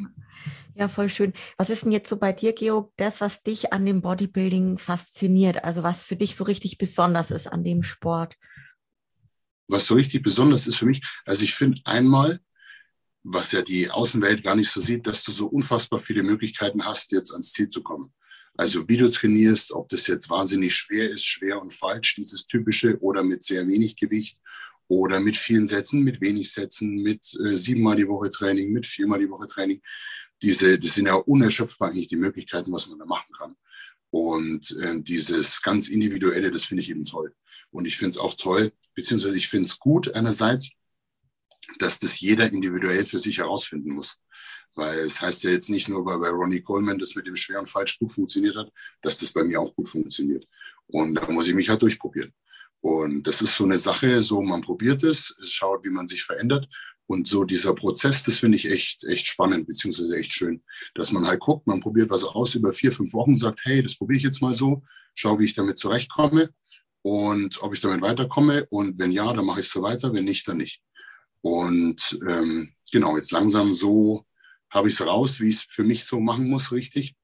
Ja, 0.74 0.88
voll 0.88 1.10
schön. 1.10 1.32
Was 1.58 1.70
ist 1.70 1.84
denn 1.84 1.92
jetzt 1.92 2.08
so 2.08 2.16
bei 2.16 2.32
dir, 2.32 2.54
Georg, 2.54 2.92
das, 2.96 3.20
was 3.20 3.42
dich 3.42 3.72
an 3.72 3.84
dem 3.84 4.00
Bodybuilding 4.00 4.78
fasziniert? 4.78 5.62
Also 5.62 5.82
was 5.82 6.02
für 6.02 6.16
dich 6.16 6.34
so 6.34 6.44
richtig 6.44 6.78
besonders 6.78 7.30
ist 7.30 7.46
an 7.46 7.62
dem 7.62 7.82
Sport? 7.82 8.36
was 9.72 9.86
so 9.86 9.94
richtig 9.94 10.22
besonders 10.22 10.66
ist 10.66 10.76
für 10.76 10.86
mich, 10.86 11.02
also 11.24 11.42
ich 11.42 11.54
finde 11.54 11.80
einmal, 11.84 12.38
was 13.24 13.52
ja 13.52 13.62
die 13.62 13.90
Außenwelt 13.90 14.44
gar 14.44 14.56
nicht 14.56 14.70
so 14.70 14.80
sieht, 14.80 15.06
dass 15.06 15.24
du 15.24 15.32
so 15.32 15.46
unfassbar 15.46 15.98
viele 15.98 16.22
Möglichkeiten 16.22 16.84
hast, 16.84 17.12
jetzt 17.12 17.32
ans 17.32 17.52
Ziel 17.52 17.68
zu 17.68 17.82
kommen. 17.82 18.12
Also 18.56 18.86
wie 18.88 18.96
du 18.96 19.10
trainierst, 19.10 19.72
ob 19.72 19.88
das 19.88 20.06
jetzt 20.08 20.28
wahnsinnig 20.28 20.74
schwer 20.74 21.08
ist, 21.08 21.24
schwer 21.24 21.60
und 21.60 21.72
falsch, 21.72 22.16
dieses 22.16 22.46
typische, 22.46 22.98
oder 23.00 23.22
mit 23.22 23.44
sehr 23.44 23.66
wenig 23.66 23.96
Gewicht 23.96 24.38
oder 24.92 25.20
mit 25.20 25.38
vielen 25.38 25.66
Sätzen, 25.66 26.02
mit 26.02 26.20
wenig 26.20 26.52
Sätzen, 26.52 26.96
mit 26.96 27.34
äh, 27.40 27.56
siebenmal 27.56 27.96
die 27.96 28.06
Woche 28.06 28.28
Training, 28.28 28.72
mit 28.72 28.84
viermal 28.84 29.20
die 29.20 29.30
Woche 29.30 29.46
Training. 29.46 29.80
Diese, 30.42 30.78
das 30.78 30.94
sind 30.96 31.06
ja 31.06 31.14
unerschöpfbar 31.14 31.88
eigentlich 31.88 32.08
die 32.08 32.16
Möglichkeiten, 32.16 32.70
was 32.70 32.88
man 32.88 32.98
da 32.98 33.06
machen 33.06 33.32
kann. 33.38 33.56
Und 34.10 34.76
äh, 34.82 35.00
dieses 35.00 35.62
ganz 35.62 35.88
Individuelle, 35.88 36.50
das 36.50 36.64
finde 36.64 36.82
ich 36.82 36.90
eben 36.90 37.06
toll. 37.06 37.34
Und 37.70 37.86
ich 37.86 37.96
finde 37.96 38.10
es 38.10 38.18
auch 38.18 38.34
toll, 38.34 38.70
beziehungsweise 38.94 39.38
ich 39.38 39.48
finde 39.48 39.64
es 39.64 39.78
gut 39.78 40.14
einerseits, 40.14 40.72
dass 41.78 41.98
das 41.98 42.20
jeder 42.20 42.52
individuell 42.52 43.06
für 43.06 43.18
sich 43.18 43.38
herausfinden 43.38 43.94
muss. 43.94 44.18
Weil 44.74 44.98
es 44.98 45.22
heißt 45.22 45.42
ja 45.44 45.52
jetzt 45.52 45.70
nicht 45.70 45.88
nur, 45.88 46.04
weil 46.04 46.18
bei 46.18 46.28
Ronnie 46.28 46.60
Coleman 46.60 46.98
das 46.98 47.14
mit 47.14 47.26
dem 47.26 47.36
schweren 47.36 47.64
Falsch 47.64 47.98
gut 47.98 48.12
funktioniert 48.12 48.56
hat, 48.56 48.70
dass 49.00 49.16
das 49.16 49.32
bei 49.32 49.42
mir 49.42 49.58
auch 49.58 49.74
gut 49.74 49.88
funktioniert. 49.88 50.46
Und 50.88 51.14
da 51.14 51.30
muss 51.30 51.48
ich 51.48 51.54
mich 51.54 51.70
halt 51.70 51.80
durchprobieren. 51.80 52.34
Und 52.82 53.26
das 53.26 53.40
ist 53.42 53.56
so 53.56 53.64
eine 53.64 53.78
Sache, 53.78 54.22
so 54.22 54.42
man 54.42 54.60
probiert 54.60 55.04
es, 55.04 55.34
es 55.40 55.50
schaut, 55.52 55.84
wie 55.84 55.90
man 55.90 56.08
sich 56.08 56.22
verändert. 56.22 56.68
Und 57.06 57.28
so 57.28 57.44
dieser 57.44 57.74
Prozess, 57.74 58.24
das 58.24 58.38
finde 58.38 58.58
ich 58.58 58.70
echt, 58.70 59.04
echt 59.04 59.26
spannend, 59.26 59.66
beziehungsweise 59.66 60.16
echt 60.16 60.32
schön, 60.32 60.62
dass 60.94 61.12
man 61.12 61.26
halt 61.26 61.40
guckt, 61.40 61.66
man 61.66 61.80
probiert 61.80 62.10
was 62.10 62.24
aus 62.24 62.54
über 62.54 62.72
vier, 62.72 62.90
fünf 62.90 63.12
Wochen, 63.12 63.36
sagt, 63.36 63.60
hey, 63.64 63.82
das 63.82 63.96
probiere 63.96 64.18
ich 64.18 64.24
jetzt 64.24 64.42
mal 64.42 64.54
so, 64.54 64.82
schau, 65.14 65.38
wie 65.38 65.44
ich 65.44 65.54
damit 65.54 65.78
zurechtkomme 65.78 66.50
und 67.02 67.62
ob 67.62 67.74
ich 67.74 67.80
damit 67.80 68.00
weiterkomme. 68.00 68.66
Und 68.70 68.98
wenn 68.98 69.12
ja, 69.12 69.32
dann 69.32 69.46
mache 69.46 69.60
ich 69.60 69.68
so 69.68 69.82
weiter, 69.82 70.12
wenn 70.12 70.24
nicht, 70.24 70.48
dann 70.48 70.56
nicht. 70.56 70.80
Und 71.42 72.18
ähm, 72.28 72.72
genau, 72.92 73.16
jetzt 73.16 73.32
langsam 73.32 73.74
so 73.74 74.24
habe 74.70 74.88
ich 74.88 74.94
es 74.94 75.06
raus, 75.06 75.38
wie 75.38 75.50
ich 75.50 75.56
es 75.56 75.66
für 75.68 75.84
mich 75.84 76.04
so 76.04 76.18
machen 76.18 76.48
muss, 76.48 76.72
richtig. 76.72 77.14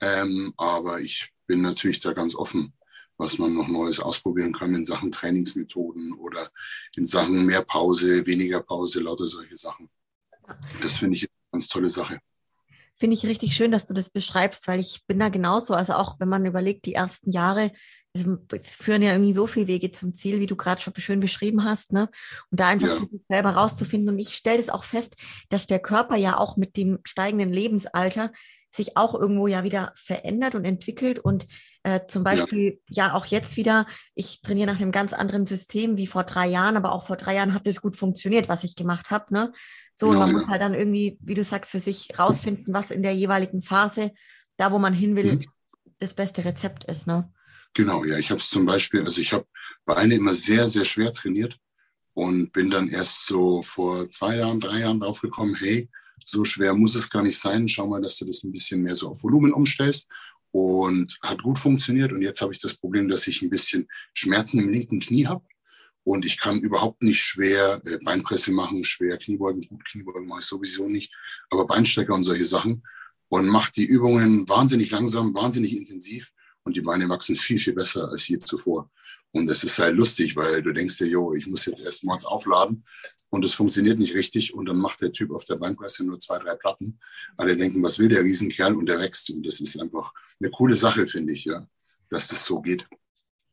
Ähm, 0.00 0.52
aber 0.56 1.00
ich 1.00 1.30
bin 1.46 1.62
natürlich 1.62 1.98
da 2.00 2.12
ganz 2.12 2.34
offen, 2.34 2.72
was 3.18 3.38
man 3.38 3.54
noch 3.54 3.68
Neues 3.68 4.00
ausprobieren 4.00 4.52
kann 4.52 4.74
in 4.74 4.84
Sachen 4.84 5.10
Trainingsmethoden 5.10 6.12
oder 6.14 6.48
in 6.96 7.06
Sachen 7.06 7.46
mehr 7.46 7.62
Pause, 7.62 8.26
weniger 8.26 8.60
Pause, 8.60 9.00
lauter 9.00 9.26
solche 9.26 9.56
Sachen. 9.56 9.88
Das 10.82 10.98
finde 10.98 11.16
ich 11.16 11.22
eine 11.22 11.30
ganz 11.52 11.68
tolle 11.68 11.88
Sache. 11.88 12.20
Finde 12.98 13.14
ich 13.14 13.26
richtig 13.26 13.54
schön, 13.54 13.72
dass 13.72 13.86
du 13.86 13.94
das 13.94 14.10
beschreibst, 14.10 14.68
weil 14.68 14.80
ich 14.80 15.04
bin 15.06 15.18
da 15.18 15.28
genauso. 15.28 15.74
Also 15.74 15.94
auch 15.94 16.18
wenn 16.18 16.28
man 16.28 16.46
überlegt, 16.46 16.86
die 16.86 16.94
ersten 16.94 17.30
Jahre, 17.30 17.72
es 18.14 18.76
führen 18.76 19.02
ja 19.02 19.12
irgendwie 19.12 19.34
so 19.34 19.46
viele 19.46 19.66
Wege 19.66 19.92
zum 19.92 20.14
Ziel, 20.14 20.40
wie 20.40 20.46
du 20.46 20.56
gerade 20.56 20.80
schon 20.80 20.94
schön 20.96 21.20
beschrieben 21.20 21.64
hast, 21.64 21.92
ne? 21.92 22.08
Und 22.50 22.60
da 22.60 22.68
einfach 22.68 22.88
ja. 22.88 22.96
für 22.96 23.06
sich 23.06 23.20
selber 23.28 23.50
rauszufinden. 23.50 24.08
Und 24.08 24.18
ich 24.18 24.34
stelle 24.34 24.56
das 24.56 24.70
auch 24.70 24.84
fest, 24.84 25.16
dass 25.50 25.66
der 25.66 25.78
Körper 25.78 26.16
ja 26.16 26.38
auch 26.38 26.56
mit 26.56 26.76
dem 26.78 26.98
steigenden 27.04 27.50
Lebensalter 27.50 28.32
sich 28.76 28.96
auch 28.96 29.14
irgendwo 29.14 29.46
ja 29.46 29.64
wieder 29.64 29.92
verändert 29.96 30.54
und 30.54 30.64
entwickelt. 30.64 31.18
Und 31.18 31.46
äh, 31.82 32.00
zum 32.08 32.24
Beispiel 32.24 32.80
ja. 32.88 33.08
ja. 33.08 33.14
auch 33.14 33.26
jetzt 33.26 33.56
wieder, 33.56 33.86
ich 34.14 34.42
trainiere 34.42 34.72
nach 34.72 34.80
einem 34.80 34.92
ganz 34.92 35.12
anderen 35.12 35.46
System 35.46 35.96
wie 35.96 36.06
vor 36.06 36.24
drei 36.24 36.46
Jahren, 36.46 36.76
aber 36.76 36.92
auch 36.92 37.06
vor 37.06 37.16
drei 37.16 37.34
Jahren 37.34 37.54
hat 37.54 37.66
es 37.66 37.80
gut 37.80 37.96
funktioniert, 37.96 38.48
was 38.48 38.64
ich 38.64 38.76
gemacht 38.76 39.10
habe. 39.10 39.32
Ne? 39.32 39.52
So, 39.94 40.12
ja, 40.12 40.18
man 40.18 40.28
ja. 40.28 40.32
muss 40.34 40.48
halt 40.48 40.60
dann 40.60 40.74
irgendwie, 40.74 41.18
wie 41.20 41.34
du 41.34 41.44
sagst, 41.44 41.70
für 41.70 41.80
sich 41.80 42.18
rausfinden, 42.18 42.74
was 42.74 42.90
in 42.90 43.02
der 43.02 43.14
jeweiligen 43.14 43.62
Phase, 43.62 44.12
da 44.56 44.72
wo 44.72 44.78
man 44.78 44.94
hin 44.94 45.16
will, 45.16 45.34
mhm. 45.34 45.44
das 45.98 46.14
beste 46.14 46.44
Rezept 46.44 46.84
ist. 46.84 47.06
Ne? 47.06 47.32
Genau, 47.74 48.04
ja. 48.04 48.18
Ich 48.18 48.30
habe 48.30 48.40
es 48.40 48.48
zum 48.48 48.66
Beispiel, 48.66 49.02
also 49.02 49.20
ich 49.20 49.32
habe 49.32 49.46
Beine 49.84 50.14
immer 50.14 50.34
sehr, 50.34 50.68
sehr 50.68 50.84
schwer 50.84 51.12
trainiert 51.12 51.58
und 52.14 52.52
bin 52.52 52.70
dann 52.70 52.88
erst 52.88 53.26
so 53.26 53.60
vor 53.60 54.08
zwei 54.08 54.36
Jahren, 54.36 54.60
drei 54.60 54.80
Jahren 54.80 55.00
drauf 55.00 55.20
gekommen, 55.20 55.54
hey, 55.54 55.88
so 56.24 56.44
schwer 56.44 56.74
muss 56.74 56.94
es 56.94 57.10
gar 57.10 57.22
nicht 57.22 57.38
sein. 57.38 57.68
Schau 57.68 57.86
mal, 57.86 58.00
dass 58.00 58.16
du 58.16 58.24
das 58.24 58.42
ein 58.44 58.52
bisschen 58.52 58.82
mehr 58.82 58.96
so 58.96 59.10
auf 59.10 59.22
Volumen 59.22 59.52
umstellst. 59.52 60.08
Und 60.52 61.18
hat 61.22 61.42
gut 61.42 61.58
funktioniert. 61.58 62.12
Und 62.12 62.22
jetzt 62.22 62.40
habe 62.40 62.52
ich 62.52 62.58
das 62.58 62.74
Problem, 62.74 63.08
dass 63.08 63.26
ich 63.26 63.42
ein 63.42 63.50
bisschen 63.50 63.86
Schmerzen 64.14 64.58
im 64.58 64.70
linken 64.70 65.00
Knie 65.00 65.26
habe. 65.26 65.44
Und 66.02 66.24
ich 66.24 66.38
kann 66.38 66.60
überhaupt 66.60 67.02
nicht 67.02 67.20
schwer 67.20 67.82
äh, 67.84 67.98
Beinpresse 68.02 68.52
machen, 68.52 68.84
schwer 68.84 69.18
Kniebeugen. 69.18 69.66
Gut, 69.68 69.84
Kniebeugen 69.84 70.26
mache 70.26 70.40
ich 70.40 70.46
sowieso 70.46 70.88
nicht. 70.88 71.12
Aber 71.50 71.66
Beinstrecker 71.66 72.14
und 72.14 72.22
solche 72.22 72.46
Sachen. 72.46 72.82
Und 73.28 73.48
mache 73.48 73.72
die 73.72 73.84
Übungen 73.84 74.48
wahnsinnig 74.48 74.90
langsam, 74.90 75.34
wahnsinnig 75.34 75.76
intensiv 75.76 76.32
und 76.66 76.76
die 76.76 76.82
Beine 76.82 77.08
wachsen 77.08 77.36
viel, 77.36 77.58
viel 77.58 77.74
besser 77.74 78.08
als 78.08 78.26
je 78.26 78.40
zuvor. 78.40 78.90
Und 79.36 79.48
das 79.50 79.64
ist 79.64 79.78
halt 79.78 79.94
lustig, 79.96 80.34
weil 80.34 80.62
du 80.62 80.72
denkst 80.72 80.96
dir, 80.96 81.08
jo, 81.08 81.34
ich 81.34 81.46
muss 81.46 81.66
jetzt 81.66 81.82
erst 81.82 82.04
morgens 82.04 82.24
aufladen 82.24 82.84
und 83.28 83.44
es 83.44 83.52
funktioniert 83.52 83.98
nicht 83.98 84.14
richtig 84.14 84.54
und 84.54 84.64
dann 84.64 84.78
macht 84.78 85.02
der 85.02 85.12
Typ 85.12 85.30
auf 85.30 85.44
der 85.44 85.56
Bankpresse 85.56 86.06
nur 86.06 86.18
zwei, 86.18 86.38
drei 86.38 86.54
Platten. 86.54 86.98
Alle 87.36 87.54
denken, 87.54 87.82
was 87.82 87.98
will 87.98 88.08
der 88.08 88.22
Riesenkerl 88.22 88.74
und 88.74 88.88
der 88.88 88.98
wächst. 88.98 89.28
Und 89.28 89.46
das 89.46 89.60
ist 89.60 89.78
einfach 89.78 90.14
eine 90.40 90.50
coole 90.50 90.74
Sache, 90.74 91.06
finde 91.06 91.34
ich, 91.34 91.44
ja, 91.44 91.66
dass 92.08 92.28
das 92.28 92.46
so 92.46 92.62
geht. 92.62 92.86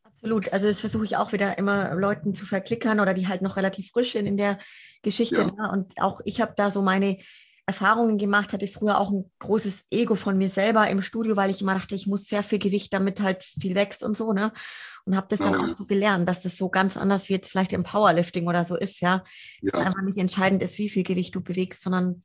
Absolut. 0.04 0.54
Also 0.54 0.67
das 0.67 0.80
versuche 0.80 1.04
ich 1.04 1.17
auch 1.17 1.34
wieder 1.34 1.58
immer 1.58 1.93
Leuten 1.96 2.34
zu 2.34 2.46
verklickern 2.46 3.02
oder 3.02 3.13
die 3.13 3.28
halt 3.28 3.41
noch 3.41 3.58
relativ 3.58 3.91
frisch 3.91 4.13
sind 4.13 4.26
in 4.26 4.38
der 4.38 4.60
Geschichte. 5.02 5.36
Ja. 5.36 5.46
Ne? 5.48 5.69
Und 5.69 6.00
auch 6.00 6.22
ich 6.24 6.39
habe 6.39 6.54
da 6.56 6.72
so 6.72 6.82
meine 6.82 7.17
Erfahrungen 7.65 8.17
gemacht, 8.17 8.52
hatte 8.54 8.67
früher 8.67 9.00
auch 9.00 9.12
ein 9.12 9.30
großes 9.39 9.86
Ego 9.89 10.15
von 10.15 10.38
mir 10.38 10.50
selber 10.50 10.88
im 10.89 11.02
Studio, 11.02 11.36
weil 11.36 11.50
ich 11.50 11.62
immer 11.62 11.74
dachte, 11.74 11.96
ich 11.96 12.08
muss 12.08 12.26
sehr 12.26 12.43
viel 12.43 12.60
Gewicht, 12.60 12.93
damit 12.93 13.22
halt 13.22 13.43
viel 13.43 13.76
wächst 13.76 14.04
und 14.04 14.17
so, 14.17 14.34
ne? 14.34 14.54
Und 15.05 15.17
habe 15.17 15.27
das 15.29 15.39
dann 15.39 15.55
auch 15.55 15.75
so 15.75 15.85
gelernt, 15.85 16.29
dass 16.29 16.43
das 16.43 16.55
so 16.55 16.69
ganz 16.69 16.95
anders 16.95 17.27
wie 17.27 17.33
jetzt 17.33 17.51
vielleicht 17.51 17.73
im 17.73 17.83
Powerlifting 17.83 18.47
oder 18.47 18.63
so 18.63 18.77
ist, 18.77 19.01
ja. 19.01 19.23
ja. 19.61 19.71
Dass 19.71 19.81
einfach 19.81 20.01
nicht 20.01 20.17
entscheidend 20.17 20.63
ist, 20.63 20.77
wie 20.77 20.87
viel 20.87 21.03
Gewicht 21.03 21.35
du 21.35 21.41
bewegst, 21.41 21.83
sondern 21.83 22.23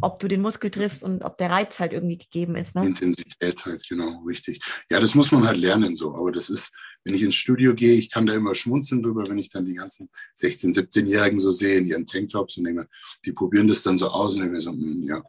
ob 0.00 0.20
du 0.20 0.28
den 0.28 0.40
Muskel 0.40 0.70
triffst 0.70 1.02
und 1.02 1.24
ob 1.24 1.38
der 1.38 1.50
Reiz 1.50 1.80
halt 1.80 1.92
irgendwie 1.92 2.18
gegeben 2.18 2.54
ist. 2.54 2.76
Ne? 2.76 2.86
Intensität 2.86 3.64
halt, 3.66 3.82
genau, 3.88 4.22
richtig. 4.24 4.60
Ja, 4.90 5.00
das 5.00 5.16
muss 5.16 5.32
man 5.32 5.44
halt 5.44 5.58
lernen 5.58 5.96
so, 5.96 6.14
aber 6.14 6.30
das 6.30 6.50
ist, 6.50 6.72
wenn 7.02 7.16
ich 7.16 7.22
ins 7.22 7.34
Studio 7.34 7.74
gehe, 7.74 7.94
ich 7.94 8.10
kann 8.10 8.26
da 8.26 8.34
immer 8.34 8.54
schmunzeln 8.54 9.02
drüber, 9.02 9.24
wenn 9.26 9.38
ich 9.38 9.50
dann 9.50 9.64
die 9.64 9.74
ganzen 9.74 10.08
16-, 10.38 10.72
17-Jährigen 10.72 11.40
so 11.40 11.50
sehe 11.50 11.78
in 11.78 11.86
ihren 11.86 12.06
Tanktops 12.06 12.58
und 12.58 12.62
nehme, 12.62 12.86
die 13.24 13.32
probieren 13.32 13.66
das 13.66 13.82
dann 13.82 13.98
so 13.98 14.08
aus 14.08 14.36
und 14.36 14.42
nehme 14.42 14.60
so, 14.60 14.70
hm, 14.70 15.02
ja, 15.02 15.20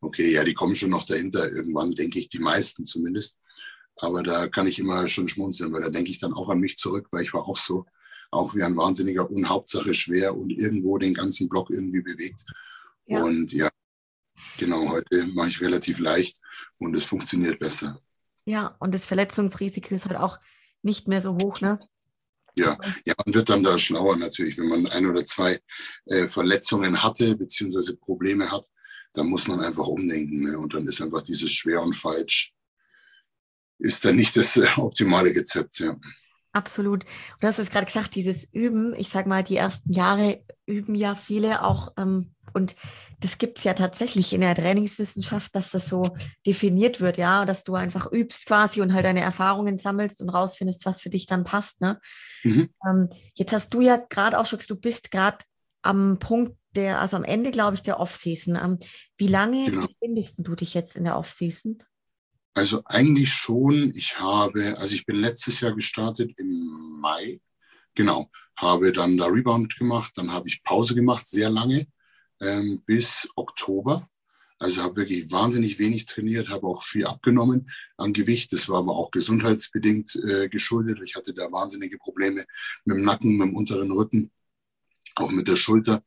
okay, 0.00 0.32
ja, 0.32 0.42
die 0.42 0.54
kommen 0.54 0.74
schon 0.74 0.90
noch 0.90 1.04
dahinter 1.04 1.50
irgendwann, 1.52 1.92
denke 1.92 2.18
ich, 2.18 2.28
die 2.28 2.40
meisten 2.40 2.84
zumindest. 2.84 3.38
Aber 4.00 4.22
da 4.22 4.48
kann 4.48 4.66
ich 4.66 4.78
immer 4.78 5.08
schon 5.08 5.28
schmunzeln, 5.28 5.72
weil 5.72 5.82
da 5.82 5.90
denke 5.90 6.10
ich 6.10 6.18
dann 6.18 6.32
auch 6.32 6.48
an 6.48 6.60
mich 6.60 6.78
zurück, 6.78 7.08
weil 7.10 7.22
ich 7.22 7.34
war 7.34 7.48
auch 7.48 7.56
so, 7.56 7.84
auch 8.30 8.54
wie 8.54 8.62
ein 8.62 8.76
Wahnsinniger 8.76 9.28
und 9.30 9.48
Hauptsache 9.48 9.94
schwer 9.94 10.36
und 10.36 10.50
irgendwo 10.50 10.98
den 10.98 11.14
ganzen 11.14 11.48
Block 11.48 11.70
irgendwie 11.70 12.02
bewegt. 12.02 12.44
Ja. 13.06 13.22
Und 13.22 13.52
ja, 13.52 13.70
genau, 14.58 14.88
heute 14.90 15.26
mache 15.28 15.48
ich 15.48 15.60
relativ 15.60 15.98
leicht 15.98 16.38
und 16.78 16.96
es 16.96 17.04
funktioniert 17.04 17.58
besser. 17.58 18.00
Ja, 18.44 18.76
und 18.80 18.94
das 18.94 19.04
Verletzungsrisiko 19.04 19.94
ist 19.94 20.06
halt 20.06 20.18
auch 20.18 20.38
nicht 20.82 21.08
mehr 21.08 21.22
so 21.22 21.36
hoch, 21.42 21.60
ne? 21.60 21.78
Ja, 22.56 22.76
ja, 23.06 23.14
man 23.24 23.34
wird 23.34 23.48
dann 23.48 23.62
da 23.62 23.78
schlauer 23.78 24.16
natürlich, 24.16 24.58
wenn 24.58 24.68
man 24.68 24.86
ein 24.88 25.06
oder 25.06 25.24
zwei 25.24 25.60
äh, 26.06 26.26
Verletzungen 26.26 27.02
hatte, 27.02 27.36
beziehungsweise 27.36 27.96
Probleme 27.96 28.50
hat, 28.50 28.66
dann 29.12 29.28
muss 29.28 29.46
man 29.46 29.60
einfach 29.60 29.86
umdenken. 29.86 30.42
Ne? 30.42 30.58
Und 30.58 30.74
dann 30.74 30.86
ist 30.86 31.00
einfach 31.00 31.22
dieses 31.22 31.50
schwer 31.52 31.80
und 31.82 31.94
falsch 31.94 32.52
ist 33.78 34.04
dann 34.04 34.16
nicht 34.16 34.36
das 34.36 34.56
äh, 34.56 34.66
optimale 34.76 35.30
Rezept. 35.30 35.80
Ja. 35.80 35.96
Absolut. 36.52 37.04
Du 37.40 37.46
hast 37.46 37.58
es 37.58 37.70
gerade 37.70 37.86
gesagt, 37.86 38.14
dieses 38.14 38.44
Üben, 38.52 38.94
ich 38.94 39.08
sage 39.08 39.28
mal, 39.28 39.44
die 39.44 39.56
ersten 39.56 39.92
Jahre 39.92 40.42
üben 40.66 40.94
ja 40.94 41.14
viele 41.14 41.62
auch, 41.62 41.92
ähm, 41.96 42.34
und 42.54 42.74
das 43.20 43.38
gibt 43.38 43.58
es 43.58 43.64
ja 43.64 43.74
tatsächlich 43.74 44.32
in 44.32 44.40
der 44.40 44.54
Trainingswissenschaft, 44.54 45.54
dass 45.54 45.70
das 45.70 45.88
so 45.88 46.16
definiert 46.46 47.00
wird, 47.00 47.18
ja, 47.18 47.44
dass 47.44 47.62
du 47.62 47.74
einfach 47.74 48.10
übst 48.10 48.46
quasi 48.46 48.80
und 48.80 48.94
halt 48.94 49.04
deine 49.04 49.20
Erfahrungen 49.20 49.78
sammelst 49.78 50.20
und 50.20 50.30
rausfindest, 50.30 50.86
was 50.86 51.00
für 51.00 51.10
dich 51.10 51.26
dann 51.26 51.44
passt. 51.44 51.80
Ne? 51.80 52.00
Mhm. 52.44 52.70
Ähm, 52.88 53.08
jetzt 53.34 53.52
hast 53.52 53.74
du 53.74 53.80
ja 53.80 53.96
gerade 53.96 54.38
auch 54.38 54.46
schon 54.46 54.58
gesagt, 54.58 54.70
du 54.70 54.76
bist 54.76 55.10
gerade 55.10 55.38
am 55.82 56.18
Punkt 56.18 56.56
der, 56.74 57.00
also 57.00 57.16
am 57.16 57.24
Ende, 57.24 57.50
glaube 57.50 57.74
ich, 57.74 57.82
der 57.82 58.00
Off-Season. 58.00 58.56
Ähm, 58.56 58.78
wie 59.16 59.28
lange 59.28 59.64
genau. 59.66 59.86
befindest 59.86 60.36
du 60.38 60.54
dich 60.54 60.74
jetzt 60.74 60.96
in 60.96 61.04
der 61.04 61.16
Off-Season? 61.16 61.82
Also 62.58 62.82
eigentlich 62.86 63.32
schon. 63.32 63.92
Ich 63.94 64.18
habe, 64.18 64.74
also 64.78 64.92
ich 64.92 65.06
bin 65.06 65.14
letztes 65.14 65.60
Jahr 65.60 65.72
gestartet 65.76 66.32
im 66.38 66.98
Mai. 67.00 67.40
Genau, 67.94 68.32
habe 68.56 68.90
dann 68.90 69.16
da 69.16 69.26
Rebound 69.26 69.76
gemacht, 69.76 70.14
dann 70.16 70.32
habe 70.32 70.48
ich 70.48 70.64
Pause 70.64 70.96
gemacht, 70.96 71.24
sehr 71.24 71.50
lange, 71.50 71.86
ähm, 72.40 72.82
bis 72.84 73.28
Oktober. 73.36 74.10
Also 74.58 74.82
habe 74.82 74.96
wirklich 74.96 75.30
wahnsinnig 75.30 75.78
wenig 75.78 76.06
trainiert, 76.06 76.48
habe 76.48 76.66
auch 76.66 76.82
viel 76.82 77.06
abgenommen 77.06 77.70
an 77.96 78.12
Gewicht. 78.12 78.52
Das 78.52 78.68
war 78.68 78.78
aber 78.78 78.96
auch 78.96 79.12
gesundheitsbedingt 79.12 80.16
äh, 80.16 80.48
geschuldet. 80.48 80.98
Ich 81.04 81.14
hatte 81.14 81.32
da 81.32 81.52
wahnsinnige 81.52 81.96
Probleme 81.96 82.44
mit 82.84 82.96
dem 82.96 83.04
Nacken, 83.04 83.36
mit 83.36 83.46
dem 83.46 83.54
unteren 83.54 83.92
Rücken, 83.92 84.32
auch 85.14 85.30
mit 85.30 85.46
der 85.46 85.54
Schulter 85.54 86.02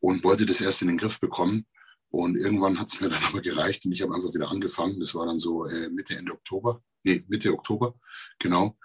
und 0.00 0.24
wollte 0.24 0.46
das 0.46 0.60
erst 0.60 0.82
in 0.82 0.88
den 0.88 0.98
Griff 0.98 1.20
bekommen. 1.20 1.64
Und 2.12 2.36
irgendwann 2.36 2.78
hat 2.78 2.88
es 2.88 3.00
mir 3.00 3.08
dann 3.08 3.22
aber 3.28 3.40
gereicht 3.40 3.84
und 3.86 3.92
ich 3.92 4.02
habe 4.02 4.14
einfach 4.14 4.32
wieder 4.34 4.50
angefangen. 4.50 5.00
Das 5.00 5.14
war 5.14 5.26
dann 5.26 5.40
so 5.40 5.64
äh, 5.66 5.88
Mitte, 5.90 6.16
Ende 6.16 6.32
Oktober. 6.32 6.82
Nee, 7.04 7.24
Mitte 7.28 7.52
Oktober, 7.52 7.94
genau. 8.38 8.76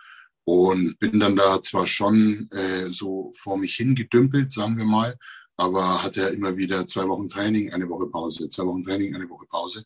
Und 0.46 0.98
bin 1.00 1.20
dann 1.20 1.36
da 1.36 1.62
zwar 1.62 1.86
schon 1.86 2.48
äh, 2.52 2.90
so 2.90 3.30
vor 3.36 3.58
mich 3.58 3.76
hingedümpelt, 3.76 4.50
sagen 4.50 4.78
wir 4.78 4.86
mal, 4.86 5.18
aber 5.58 6.02
hatte 6.02 6.22
ja 6.22 6.28
immer 6.30 6.56
wieder 6.56 6.88
zwei 6.88 7.06
Wochen 7.08 7.28
Training, 7.28 7.74
eine 7.74 7.90
Woche 7.90 8.08
Pause, 8.08 8.48
zwei 8.48 8.66
Wochen 8.66 8.82
Training, 8.82 9.14
eine 9.14 9.30
Woche 9.30 9.46
Pause. 9.48 9.84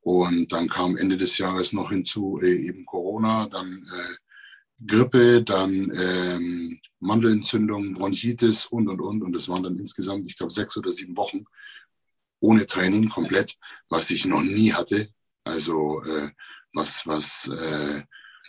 Und 0.00 0.50
dann 0.50 0.68
kam 0.68 0.96
Ende 0.96 1.18
des 1.18 1.36
Jahres 1.36 1.74
noch 1.74 1.90
hinzu 1.90 2.38
äh, 2.42 2.66
eben 2.68 2.86
Corona, 2.86 3.46
dann 3.46 3.68
äh, 3.68 4.86
Grippe, 4.86 5.42
dann 5.42 5.92
ähm, 5.94 6.80
Mandelentzündung, 7.00 7.92
Bronchitis 7.92 8.64
und, 8.66 8.88
und, 8.88 9.00
und. 9.02 9.22
Und 9.22 9.34
das 9.34 9.50
waren 9.50 9.64
dann 9.64 9.76
insgesamt, 9.76 10.26
ich 10.26 10.36
glaube, 10.36 10.52
sechs 10.52 10.78
oder 10.78 10.90
sieben 10.90 11.14
Wochen 11.18 11.44
ohne 12.40 12.66
Training 12.66 13.08
komplett, 13.08 13.56
was 13.88 14.10
ich 14.10 14.24
noch 14.24 14.42
nie 14.42 14.72
hatte. 14.72 15.08
Also 15.44 16.02
äh, 16.02 16.30
was, 16.72 17.06
was 17.06 17.48
äh, 17.48 18.02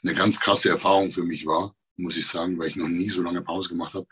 eine 0.04 0.16
ganz 0.16 0.40
krasse 0.40 0.70
Erfahrung 0.70 1.12
für 1.12 1.24
mich 1.24 1.46
war, 1.46 1.76
muss 1.98 2.18
ich 2.18 2.28
sagen, 2.28 2.58
weil 2.58 2.70
ich 2.70 2.76
noch 2.76 2.88
nie 2.88 3.10
so 3.10 3.22
lange 3.22 3.42
Pause 3.42 3.70
gemacht 3.70 3.94
habe. 3.94 4.08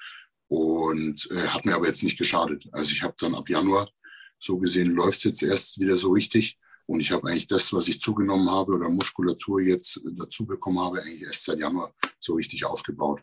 Und 0.48 1.30
äh, 1.32 1.48
hat 1.48 1.66
mir 1.66 1.76
aber 1.76 1.88
jetzt 1.88 2.04
nicht 2.04 2.18
geschadet. 2.18 2.68
Also 2.72 2.92
ich 2.92 3.04
habe 3.04 3.14
dann 3.20 3.36
ab 3.36 3.48
Januar 3.50 3.88
so 4.40 4.58
gesehen, 4.58 4.96
läuft 4.96 5.24
jetzt 5.26 5.44
erst 5.44 5.80
wieder 5.80 5.96
so 5.96 6.12
richtig. 6.12 6.58
Und 6.88 7.02
ich 7.02 7.12
habe 7.12 7.28
eigentlich 7.28 7.48
das, 7.48 7.72
was 7.72 7.88
ich 7.88 8.02
zugenommen 8.02 8.50
habe 8.50 8.74
oder 8.74 8.90
Muskulatur 8.90 9.62
jetzt 9.62 10.02
dazu 10.18 10.46
bekommen 10.48 10.80
habe, 10.80 11.02
eigentlich 11.02 11.22
erst 11.22 11.46
seit 11.46 11.60
Januar 11.60 11.94
so 12.20 12.34
richtig 12.34 12.66
aufgebaut, 12.66 13.22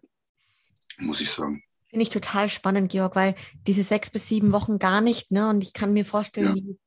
muss 0.99 1.21
ich 1.21 1.31
sagen. 1.31 1.66
Finde 1.88 2.03
ich 2.03 2.11
total 2.11 2.49
spannend, 2.49 2.90
Georg, 2.90 3.16
weil 3.16 3.35
diese 3.66 3.83
sechs 3.83 4.11
bis 4.11 4.29
sieben 4.29 4.53
Wochen 4.53 4.79
gar 4.79 5.01
nicht, 5.01 5.31
ne? 5.31 5.49
Und 5.49 5.62
ich 5.62 5.72
kann 5.72 5.92
mir 5.92 6.05
vorstellen, 6.05 6.57
ja. 6.57 6.62
wie 6.62 6.79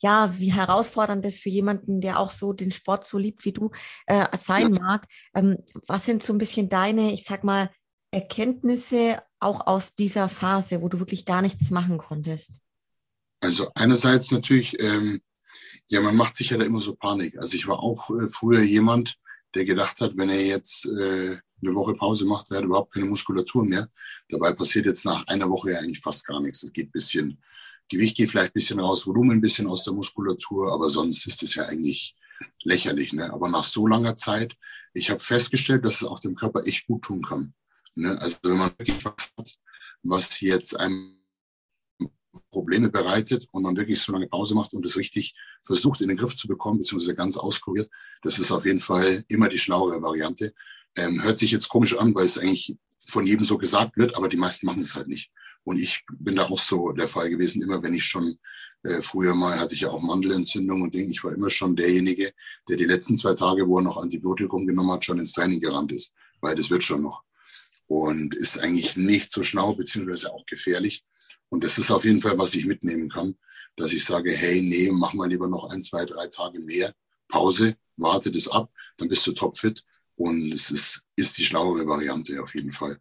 ja, 0.00 0.34
wie 0.38 0.52
herausfordernd 0.52 1.24
das 1.24 1.36
für 1.36 1.48
jemanden, 1.48 2.00
der 2.00 2.18
auch 2.20 2.30
so 2.30 2.52
den 2.52 2.70
Sport 2.70 3.06
so 3.06 3.18
liebt 3.18 3.44
wie 3.44 3.52
du, 3.52 3.70
äh, 4.06 4.26
sein 4.36 4.74
ja. 4.74 4.80
mag. 4.80 5.06
Ähm, 5.34 5.58
was 5.86 6.04
sind 6.04 6.22
so 6.22 6.32
ein 6.32 6.38
bisschen 6.38 6.68
deine, 6.68 7.12
ich 7.12 7.24
sag 7.24 7.44
mal, 7.44 7.70
Erkenntnisse 8.10 9.22
auch 9.40 9.66
aus 9.66 9.94
dieser 9.94 10.28
Phase, 10.28 10.82
wo 10.82 10.88
du 10.88 10.98
wirklich 10.98 11.24
gar 11.26 11.42
nichts 11.42 11.70
machen 11.70 11.98
konntest? 11.98 12.60
Also 13.40 13.70
einerseits 13.74 14.30
natürlich, 14.30 14.80
ähm, 14.80 15.20
ja, 15.88 16.00
man 16.00 16.16
macht 16.16 16.36
sich 16.36 16.50
ja 16.50 16.58
da 16.58 16.64
immer 16.64 16.80
so 16.80 16.94
Panik. 16.94 17.36
Also 17.38 17.56
ich 17.56 17.66
war 17.66 17.80
auch 17.80 18.10
äh, 18.10 18.26
früher 18.26 18.62
jemand, 18.62 19.16
der 19.54 19.64
gedacht 19.64 20.00
hat, 20.00 20.16
wenn 20.16 20.30
er 20.30 20.44
jetzt 20.44 20.86
äh, 20.86 21.38
eine 21.62 21.74
Woche 21.74 21.92
Pause 21.94 22.26
macht, 22.26 22.50
wäre 22.50 22.64
überhaupt 22.64 22.92
keine 22.92 23.06
Muskulatur 23.06 23.64
mehr. 23.64 23.88
Dabei 24.28 24.52
passiert 24.52 24.86
jetzt 24.86 25.04
nach 25.04 25.26
einer 25.26 25.48
Woche 25.48 25.72
ja 25.72 25.78
eigentlich 25.78 26.00
fast 26.00 26.26
gar 26.26 26.40
nichts. 26.40 26.62
Es 26.62 26.72
geht 26.72 26.88
ein 26.88 26.92
bisschen 26.92 27.40
Gewicht 27.88 28.16
geht 28.16 28.30
vielleicht 28.30 28.50
ein 28.50 28.54
bisschen 28.54 28.80
raus, 28.80 29.06
Volumen 29.06 29.38
ein 29.38 29.40
bisschen 29.40 29.66
aus 29.66 29.84
der 29.84 29.94
Muskulatur, 29.94 30.72
aber 30.72 30.90
sonst 30.90 31.26
ist 31.26 31.42
es 31.42 31.54
ja 31.54 31.64
eigentlich 31.64 32.14
lächerlich. 32.64 33.12
Ne? 33.12 33.32
Aber 33.32 33.48
nach 33.48 33.64
so 33.64 33.86
langer 33.86 34.16
Zeit, 34.16 34.56
ich 34.92 35.10
habe 35.10 35.20
festgestellt, 35.20 35.84
dass 35.84 36.02
es 36.02 36.06
auch 36.06 36.20
dem 36.20 36.34
Körper 36.34 36.66
echt 36.66 36.86
gut 36.86 37.02
tun 37.02 37.22
kann. 37.22 37.54
Ne? 37.94 38.20
Also 38.20 38.36
wenn 38.42 38.58
man 38.58 38.70
wirklich 38.78 39.04
was 39.04 39.14
hat, 39.36 39.54
was 40.02 40.40
jetzt 40.40 40.78
einem 40.78 41.18
Probleme 42.50 42.90
bereitet 42.90 43.46
und 43.52 43.62
man 43.62 43.76
wirklich 43.76 44.00
so 44.00 44.12
lange 44.12 44.28
Pause 44.28 44.54
macht 44.54 44.74
und 44.74 44.84
es 44.84 44.96
richtig 44.96 45.34
versucht 45.62 46.00
in 46.02 46.08
den 46.08 46.16
Griff 46.16 46.36
zu 46.36 46.46
bekommen, 46.46 46.78
beziehungsweise 46.78 47.14
ganz 47.14 47.36
auskuriert, 47.36 47.90
das 48.22 48.38
ist 48.38 48.52
auf 48.52 48.66
jeden 48.66 48.78
Fall 48.78 49.24
immer 49.28 49.48
die 49.48 49.58
schlauere 49.58 50.00
Variante. 50.02 50.52
Ähm, 50.98 51.22
hört 51.22 51.38
sich 51.38 51.50
jetzt 51.50 51.68
komisch 51.68 51.96
an, 51.96 52.14
weil 52.14 52.26
es 52.26 52.38
eigentlich 52.38 52.76
von 53.06 53.26
jedem 53.26 53.44
so 53.44 53.56
gesagt 53.56 53.96
wird, 53.96 54.16
aber 54.16 54.28
die 54.28 54.36
meisten 54.36 54.66
machen 54.66 54.80
es 54.80 54.94
halt 54.94 55.08
nicht. 55.08 55.30
Und 55.64 55.78
ich 55.78 56.04
bin 56.18 56.36
da 56.36 56.44
auch 56.44 56.58
so 56.58 56.92
der 56.92 57.08
Fall 57.08 57.30
gewesen, 57.30 57.62
immer 57.62 57.82
wenn 57.82 57.94
ich 57.94 58.04
schon 58.04 58.38
äh, 58.84 59.00
früher 59.00 59.34
mal 59.34 59.58
hatte 59.58 59.74
ich 59.74 59.82
ja 59.82 59.90
auch 59.90 60.02
Mandelentzündung 60.02 60.82
und 60.82 60.94
Ding, 60.94 61.10
ich 61.10 61.24
war 61.24 61.32
immer 61.32 61.50
schon 61.50 61.74
derjenige, 61.74 62.32
der 62.68 62.76
die 62.76 62.84
letzten 62.84 63.16
zwei 63.16 63.34
Tage, 63.34 63.66
wo 63.66 63.78
er 63.78 63.82
noch 63.82 63.96
Antibiotikum 63.96 64.66
genommen 64.66 64.92
hat, 64.92 65.04
schon 65.04 65.18
ins 65.18 65.32
Training 65.32 65.60
gerannt 65.60 65.92
ist, 65.92 66.14
weil 66.40 66.54
das 66.54 66.70
wird 66.70 66.84
schon 66.84 67.02
noch. 67.02 67.22
Und 67.86 68.34
ist 68.36 68.58
eigentlich 68.60 68.96
nicht 68.96 69.32
so 69.32 69.42
schlau, 69.42 69.74
beziehungsweise 69.74 70.32
auch 70.32 70.44
gefährlich. 70.46 71.04
Und 71.48 71.64
das 71.64 71.78
ist 71.78 71.90
auf 71.90 72.04
jeden 72.04 72.20
Fall, 72.20 72.38
was 72.38 72.54
ich 72.54 72.66
mitnehmen 72.66 73.08
kann, 73.08 73.36
dass 73.76 73.92
ich 73.92 74.04
sage, 74.04 74.32
hey, 74.32 74.60
nee, 74.60 74.90
mach 74.92 75.14
mal 75.14 75.28
lieber 75.28 75.48
noch 75.48 75.70
ein, 75.70 75.82
zwei, 75.82 76.04
drei 76.04 76.26
Tage 76.28 76.60
mehr 76.60 76.94
Pause, 77.28 77.76
warte 77.96 78.30
das 78.30 78.48
ab, 78.48 78.70
dann 78.96 79.08
bist 79.08 79.26
du 79.26 79.32
topfit. 79.32 79.84
Und 80.18 80.52
es 80.52 80.70
ist, 80.70 81.06
ist 81.16 81.38
die 81.38 81.44
schlauere 81.44 81.86
Variante 81.86 82.42
auf 82.42 82.54
jeden 82.54 82.72
Fall. 82.72 82.98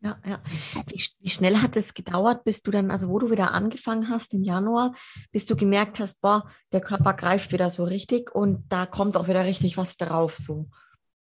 Ja, 0.00 0.20
ja. 0.24 0.40
Wie, 0.86 1.02
wie, 1.18 1.30
schnell 1.30 1.56
hat 1.56 1.74
es 1.74 1.92
gedauert, 1.92 2.44
bis 2.44 2.62
du 2.62 2.70
dann, 2.70 2.90
also 2.92 3.08
wo 3.08 3.18
du 3.18 3.30
wieder 3.30 3.52
angefangen 3.52 4.08
hast 4.08 4.32
im 4.32 4.44
Januar, 4.44 4.94
bis 5.32 5.44
du 5.46 5.56
gemerkt 5.56 5.98
hast, 5.98 6.20
boah, 6.20 6.48
der 6.72 6.80
Körper 6.80 7.14
greift 7.14 7.50
wieder 7.50 7.70
so 7.70 7.82
richtig 7.82 8.32
und 8.32 8.64
da 8.68 8.86
kommt 8.86 9.16
auch 9.16 9.26
wieder 9.26 9.44
richtig 9.44 9.76
was 9.76 9.96
drauf 9.96 10.36
so? 10.36 10.70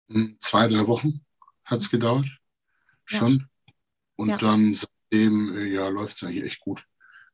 Hm, 0.09 0.37
zwei, 0.39 0.67
drei 0.67 0.87
Wochen 0.87 1.23
hat 1.65 1.79
es 1.79 1.89
gedauert. 1.91 2.25
Schon. 3.05 3.33
Ja. 3.33 3.73
Und 4.15 4.29
ja. 4.29 4.37
dann 4.37 4.73
seitdem, 4.73 5.53
äh, 5.55 5.65
ja, 5.65 5.89
läuft 5.89 6.15
es 6.15 6.23
eigentlich 6.23 6.43
echt 6.43 6.61
gut. 6.61 6.83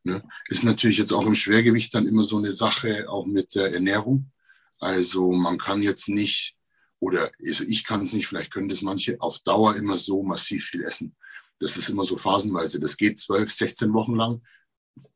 Ne? 0.04 0.22
Ist 0.48 0.64
natürlich 0.64 0.98
jetzt 0.98 1.14
auch 1.14 1.26
im 1.26 1.36
Schwergewicht 1.36 1.94
dann 1.94 2.08
immer 2.08 2.24
so 2.24 2.38
eine 2.38 2.52
Sache, 2.52 3.10
auch 3.10 3.26
mit 3.26 3.56
der 3.56 3.74
Ernährung. 3.74 4.32
Also 4.80 5.32
man 5.32 5.58
kann 5.58 5.82
jetzt 5.82 6.10
nicht, 6.10 6.58
oder 7.00 7.32
also 7.46 7.64
ich 7.66 7.86
kann 7.86 8.02
es 8.02 8.14
nicht, 8.14 8.28
vielleicht 8.28 8.52
können 8.52 8.70
das 8.70 8.82
manche, 8.82 9.20
auf 9.20 9.40
Dauer 9.40 9.76
immer 9.76 9.98
so 9.98 10.22
massiv 10.22 10.66
viel 10.66 10.84
essen. 10.84 11.16
Das 11.60 11.78
ist 11.78 11.90
immer 11.90 12.04
so 12.04 12.18
phasenweise. 12.18 12.80
Das 12.80 12.98
geht 12.98 13.20
zwölf, 13.20 13.52
16 13.52 13.94
Wochen 13.94 14.16
lang. 14.16 14.42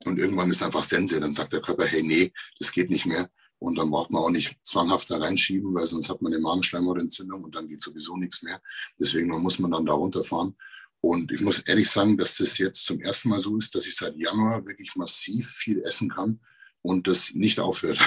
Und 0.06 0.20
irgendwann 0.20 0.50
ist 0.50 0.64
einfach 0.64 0.84
Sense. 0.84 1.20
Dann 1.20 1.34
sagt 1.34 1.54
der 1.54 1.62
Körper, 1.62 1.86
hey, 1.86 2.04
nee, 2.04 2.32
das 2.60 2.72
geht 2.72 2.90
nicht 2.90 3.06
mehr. 3.06 3.30
Und 3.60 3.76
dann 3.76 3.90
braucht 3.90 4.12
man 4.12 4.22
auch 4.22 4.30
nicht 4.30 4.58
zwanghaft 4.64 5.10
da 5.10 5.18
reinschieben, 5.18 5.74
weil 5.74 5.86
sonst 5.86 6.10
hat 6.10 6.22
man 6.22 6.34
eine 6.34 6.42
Magenschleimhautentzündung 6.42 7.46
und 7.46 7.56
dann 7.56 7.68
geht 7.68 7.82
sowieso 7.82 8.18
nichts 8.18 8.44
mehr. 8.44 8.62
Deswegen 9.00 9.30
muss 9.30 9.60
man 9.60 9.72
dann 9.72 9.86
da 9.86 9.94
runterfahren. 9.94 10.56
Und 11.00 11.32
ich 11.32 11.42
muss 11.42 11.60
ehrlich 11.60 11.90
sagen, 11.90 12.18
dass 12.18 12.38
das 12.38 12.58
jetzt 12.58 12.86
zum 12.86 13.00
ersten 13.00 13.30
Mal 13.30 13.40
so 13.40 13.58
ist, 13.58 13.74
dass 13.76 13.86
ich 13.86 13.96
seit 13.96 14.16
Januar 14.18 14.66
wirklich 14.66 14.96
massiv 14.96 15.50
viel 15.50 15.82
essen 15.84 16.10
kann 16.10 16.40
und 16.82 17.08
das 17.08 17.34
nicht 17.34 17.60
aufhört. 17.60 18.00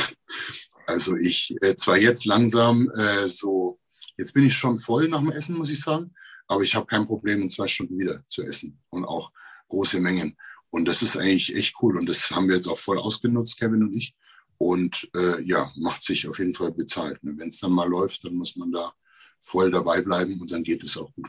Also 0.87 1.17
ich 1.17 1.55
äh, 1.63 1.75
zwar 1.75 1.99
jetzt 1.99 2.25
langsam 2.25 2.91
äh, 2.97 3.29
so, 3.29 3.81
jetzt 4.17 4.33
bin 4.33 4.45
ich 4.45 4.55
schon 4.55 4.79
voll 4.79 5.09
nach 5.09 5.21
dem 5.21 5.33
Essen, 5.33 5.57
muss 5.57 5.71
ich 5.71 5.81
sagen. 5.81 6.15
Aber 6.49 6.63
ich 6.63 6.75
habe 6.75 6.87
kein 6.87 7.05
Problem, 7.05 7.43
in 7.43 7.51
zwei 7.51 7.67
Stunden 7.67 7.99
wieder 7.99 8.23
zu 8.29 8.45
essen 8.45 8.81
und 8.91 9.05
auch 9.05 9.33
große 9.69 10.01
Mengen. 10.01 10.37
Und 10.71 10.87
das 10.87 11.03
ist 11.03 11.17
eigentlich 11.17 11.55
echt 11.57 11.75
cool. 11.83 11.99
Und 11.99 12.09
das 12.09 12.31
haben 12.31 12.49
wir 12.49 12.57
jetzt 12.57 12.69
auch 12.69 12.79
voll 12.79 12.99
ausgenutzt, 12.99 13.59
Kevin 13.59 13.83
und 13.83 13.95
ich. 13.95 14.15
Und 14.59 15.09
äh, 15.15 15.43
ja, 15.43 15.71
macht 15.77 16.03
sich 16.03 16.29
auf 16.29 16.39
jeden 16.39 16.55
Fall 16.55 16.73
bezahlt. 16.73 17.23
Ne? 17.23 17.35
Wenn 17.37 17.49
es 17.49 17.61
dann 17.61 17.73
mal 17.73 17.89
läuft, 17.89 18.25
dann 18.25 18.35
muss 18.35 18.57
man 18.57 18.73
da 18.73 18.93
voll 19.41 19.71
dabei 19.71 20.01
bleiben 20.01 20.41
und 20.41 20.51
dann 20.51 20.63
geht 20.63 20.83
es 20.83 20.97
auch 20.97 21.13
gut. 21.15 21.29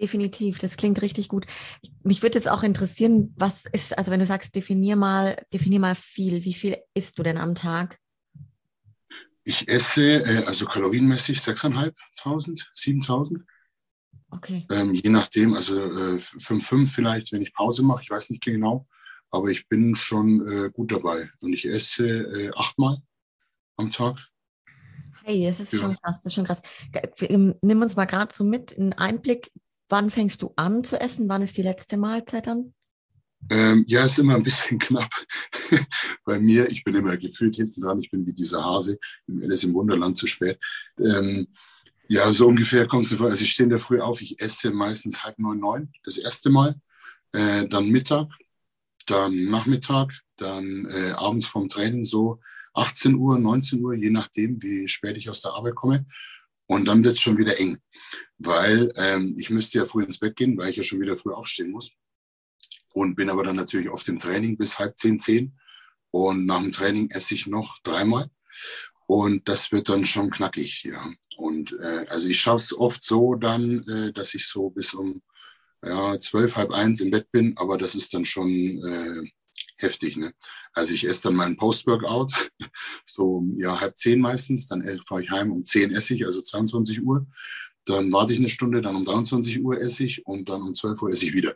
Definitiv, 0.00 0.58
das 0.58 0.76
klingt 0.76 1.02
richtig 1.02 1.28
gut. 1.28 1.46
Mich 2.04 2.22
würde 2.22 2.38
jetzt 2.38 2.48
auch 2.48 2.62
interessieren, 2.62 3.34
was 3.36 3.64
ist, 3.72 3.98
also 3.98 4.12
wenn 4.12 4.20
du 4.20 4.26
sagst, 4.26 4.54
definier 4.54 4.94
mal, 4.94 5.44
definier 5.52 5.80
mal 5.80 5.96
viel, 5.96 6.44
wie 6.44 6.54
viel 6.54 6.76
isst 6.94 7.18
du 7.18 7.24
denn 7.24 7.36
am 7.36 7.56
Tag? 7.56 7.98
Ich 9.48 9.66
esse, 9.66 10.02
äh, 10.02 10.44
also 10.44 10.66
kalorienmäßig 10.66 11.38
6.500, 11.38 11.94
7.000. 12.76 13.40
Okay. 14.30 14.66
Ähm, 14.70 14.92
je 14.92 15.08
nachdem, 15.08 15.54
also 15.54 15.80
äh, 15.80 16.18
5, 16.18 16.92
vielleicht, 16.92 17.32
wenn 17.32 17.40
ich 17.40 17.54
Pause 17.54 17.82
mache, 17.82 18.02
ich 18.02 18.10
weiß 18.10 18.28
nicht 18.28 18.44
genau, 18.44 18.86
aber 19.30 19.48
ich 19.48 19.66
bin 19.70 19.94
schon 19.96 20.46
äh, 20.46 20.70
gut 20.70 20.92
dabei. 20.92 21.30
Und 21.40 21.54
ich 21.54 21.66
esse 21.66 22.06
äh, 22.06 22.50
achtmal 22.56 22.98
am 23.78 23.90
Tag. 23.90 24.18
Hey, 25.24 25.46
das 25.46 25.60
ist 25.60 25.72
ja. 25.72 25.78
schon 25.78 25.96
krass, 25.96 26.16
das 26.16 26.26
ist 26.26 26.34
schon 26.34 26.44
krass. 26.44 26.60
Ähm, 27.20 27.54
nimm 27.62 27.80
uns 27.80 27.96
mal 27.96 28.04
gerade 28.04 28.34
so 28.34 28.44
mit, 28.44 28.78
einen 28.78 28.92
Einblick, 28.92 29.50
wann 29.88 30.10
fängst 30.10 30.42
du 30.42 30.52
an 30.56 30.84
zu 30.84 31.00
essen? 31.00 31.26
Wann 31.30 31.40
ist 31.40 31.56
die 31.56 31.62
letzte 31.62 31.96
Mahlzeit 31.96 32.48
dann? 32.48 32.74
Ähm, 33.50 33.84
ja, 33.86 34.04
ist 34.04 34.18
immer 34.18 34.34
ein 34.34 34.42
bisschen 34.42 34.78
knapp 34.78 35.10
bei 36.24 36.38
mir. 36.38 36.68
Ich 36.68 36.84
bin 36.84 36.94
immer 36.94 37.16
gefühlt 37.16 37.56
hinten 37.56 37.80
dran. 37.80 38.00
Ich 38.00 38.10
bin 38.10 38.26
wie 38.26 38.32
dieser 38.32 38.64
Hase 38.64 38.98
im 39.26 39.42
Alice 39.42 39.64
im 39.64 39.74
Wunderland 39.74 40.18
zu 40.18 40.26
spät. 40.26 40.58
Ähm, 40.98 41.46
ja, 42.08 42.32
so 42.32 42.48
ungefähr 42.48 42.86
kommt 42.86 43.06
es 43.06 43.12
vor. 43.12 43.26
Also 43.26 43.42
ich 43.42 43.50
stehe 43.50 43.64
in 43.64 43.70
der 43.70 43.78
Früh 43.78 44.00
auf, 44.00 44.20
ich 44.20 44.40
esse 44.40 44.70
meistens 44.70 45.22
halb 45.24 45.38
neun, 45.38 45.60
neun, 45.60 45.92
das 46.04 46.18
erste 46.18 46.50
Mal. 46.50 46.74
Äh, 47.32 47.66
dann 47.66 47.90
Mittag, 47.90 48.30
dann 49.06 49.44
Nachmittag, 49.44 50.12
dann 50.36 50.86
äh, 50.86 51.10
abends 51.12 51.46
vom 51.46 51.68
Training 51.68 52.04
so 52.04 52.40
18 52.74 53.14
Uhr, 53.14 53.38
19 53.38 53.84
Uhr, 53.84 53.94
je 53.94 54.10
nachdem, 54.10 54.62
wie 54.62 54.88
spät 54.88 55.16
ich 55.16 55.28
aus 55.28 55.42
der 55.42 55.52
Arbeit 55.52 55.74
komme. 55.74 56.06
Und 56.66 56.86
dann 56.86 57.02
wird 57.02 57.14
es 57.14 57.20
schon 57.20 57.38
wieder 57.38 57.58
eng, 57.58 57.78
weil 58.38 58.92
ähm, 58.96 59.34
ich 59.36 59.48
müsste 59.50 59.78
ja 59.78 59.84
früh 59.86 60.04
ins 60.04 60.18
Bett 60.18 60.36
gehen, 60.36 60.56
weil 60.58 60.68
ich 60.68 60.76
ja 60.76 60.82
schon 60.82 61.00
wieder 61.00 61.16
früh 61.16 61.32
aufstehen 61.32 61.70
muss. 61.70 61.90
Und 62.98 63.14
bin 63.14 63.30
aber 63.30 63.44
dann 63.44 63.54
natürlich 63.54 63.88
auf 63.88 64.02
dem 64.02 64.18
Training 64.18 64.58
bis 64.58 64.76
halb 64.80 64.98
zehn, 64.98 65.20
zehn. 65.20 65.56
Und 66.10 66.46
nach 66.46 66.60
dem 66.60 66.72
Training 66.72 67.08
esse 67.10 67.36
ich 67.36 67.46
noch 67.46 67.78
dreimal. 67.84 68.28
Und 69.06 69.48
das 69.48 69.70
wird 69.70 69.88
dann 69.88 70.04
schon 70.04 70.30
knackig, 70.30 70.82
ja. 70.82 71.08
Und 71.36 71.74
äh, 71.80 72.06
also 72.08 72.28
ich 72.28 72.40
schaffe 72.40 72.56
es 72.56 72.76
oft 72.76 73.04
so 73.04 73.36
dann, 73.36 73.86
äh, 73.86 74.12
dass 74.12 74.34
ich 74.34 74.48
so 74.48 74.70
bis 74.70 74.94
um 74.94 75.22
ja, 75.84 76.18
zwölf, 76.18 76.56
halb 76.56 76.72
eins 76.72 77.00
im 77.00 77.12
Bett 77.12 77.30
bin, 77.30 77.56
aber 77.58 77.78
das 77.78 77.94
ist 77.94 78.12
dann 78.12 78.24
schon 78.24 78.50
äh, 78.50 79.30
heftig. 79.76 80.16
Ne? 80.16 80.34
Also 80.72 80.92
ich 80.92 81.04
esse 81.04 81.28
dann 81.28 81.36
meinen 81.36 81.56
Post-Workout, 81.56 82.32
so 83.06 83.44
ja 83.58 83.80
halb 83.80 83.96
zehn 83.96 84.18
meistens, 84.18 84.66
dann 84.66 84.84
fahre 85.06 85.22
ich 85.22 85.30
heim 85.30 85.52
um 85.52 85.64
zehn 85.64 85.92
esse 85.92 86.16
ich, 86.16 86.24
also 86.24 86.42
22 86.42 87.00
Uhr. 87.04 87.24
dann 87.84 88.12
warte 88.12 88.32
ich 88.32 88.40
eine 88.40 88.48
Stunde, 88.48 88.80
dann 88.80 88.96
um 88.96 89.04
23 89.04 89.62
Uhr 89.62 89.80
esse 89.80 90.04
ich 90.04 90.26
und 90.26 90.48
dann 90.48 90.62
um 90.62 90.74
12 90.74 91.00
Uhr 91.00 91.10
esse 91.10 91.26
ich 91.26 91.32
wieder. 91.32 91.54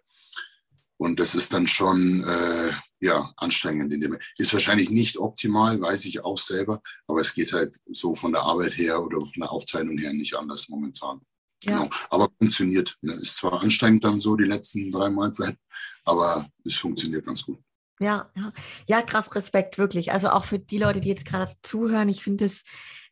Und 1.03 1.19
das 1.19 1.35
ist 1.35 1.53
dann 1.53 1.67
schon 1.67 2.23
äh, 2.23 2.73
ja, 3.01 3.29
anstrengend. 3.37 3.93
In 3.93 4.01
dem, 4.01 4.17
ist 4.39 4.53
wahrscheinlich 4.53 4.89
nicht 4.89 5.19
optimal, 5.19 5.81
weiß 5.81 6.05
ich 6.05 6.25
auch 6.25 6.39
selber, 6.39 6.81
aber 7.09 7.21
es 7.21 7.35
geht 7.35 7.53
halt 7.53 7.77
so 7.91 8.15
von 8.15 8.31
der 8.31 8.43
Arbeit 8.43 8.77
her 8.79 9.03
oder 9.03 9.19
von 9.19 9.41
der 9.41 9.51
Aufteilung 9.51 9.99
her 9.99 10.13
nicht 10.13 10.35
anders 10.35 10.69
momentan. 10.69 11.21
Ja. 11.65 11.79
Genau. 11.79 11.91
Aber 12.09 12.29
funktioniert. 12.39 12.97
Ne? 13.01 13.15
Ist 13.15 13.37
zwar 13.39 13.61
anstrengend 13.61 14.05
dann 14.05 14.21
so 14.21 14.37
die 14.37 14.45
letzten 14.45 14.93
drei 14.93 15.11
Mahlzeiten, 15.11 15.59
aber 16.05 16.49
es 16.65 16.77
funktioniert 16.77 17.27
ganz 17.27 17.43
gut. 17.43 17.59
Ja, 18.03 18.31
ja, 18.35 18.53
ja, 18.87 19.03
krass 19.03 19.35
Respekt, 19.35 19.79
wirklich. 19.79 20.13
Also 20.13 20.29
auch 20.31 20.45
für 20.45 20.59
die 20.59 20.79
Leute, 20.79 21.01
die 21.01 21.09
jetzt 21.09 21.25
gerade 21.25 21.53
zuhören, 21.63 22.09
ich 22.09 22.23
finde 22.23 22.47
es, 22.47 22.63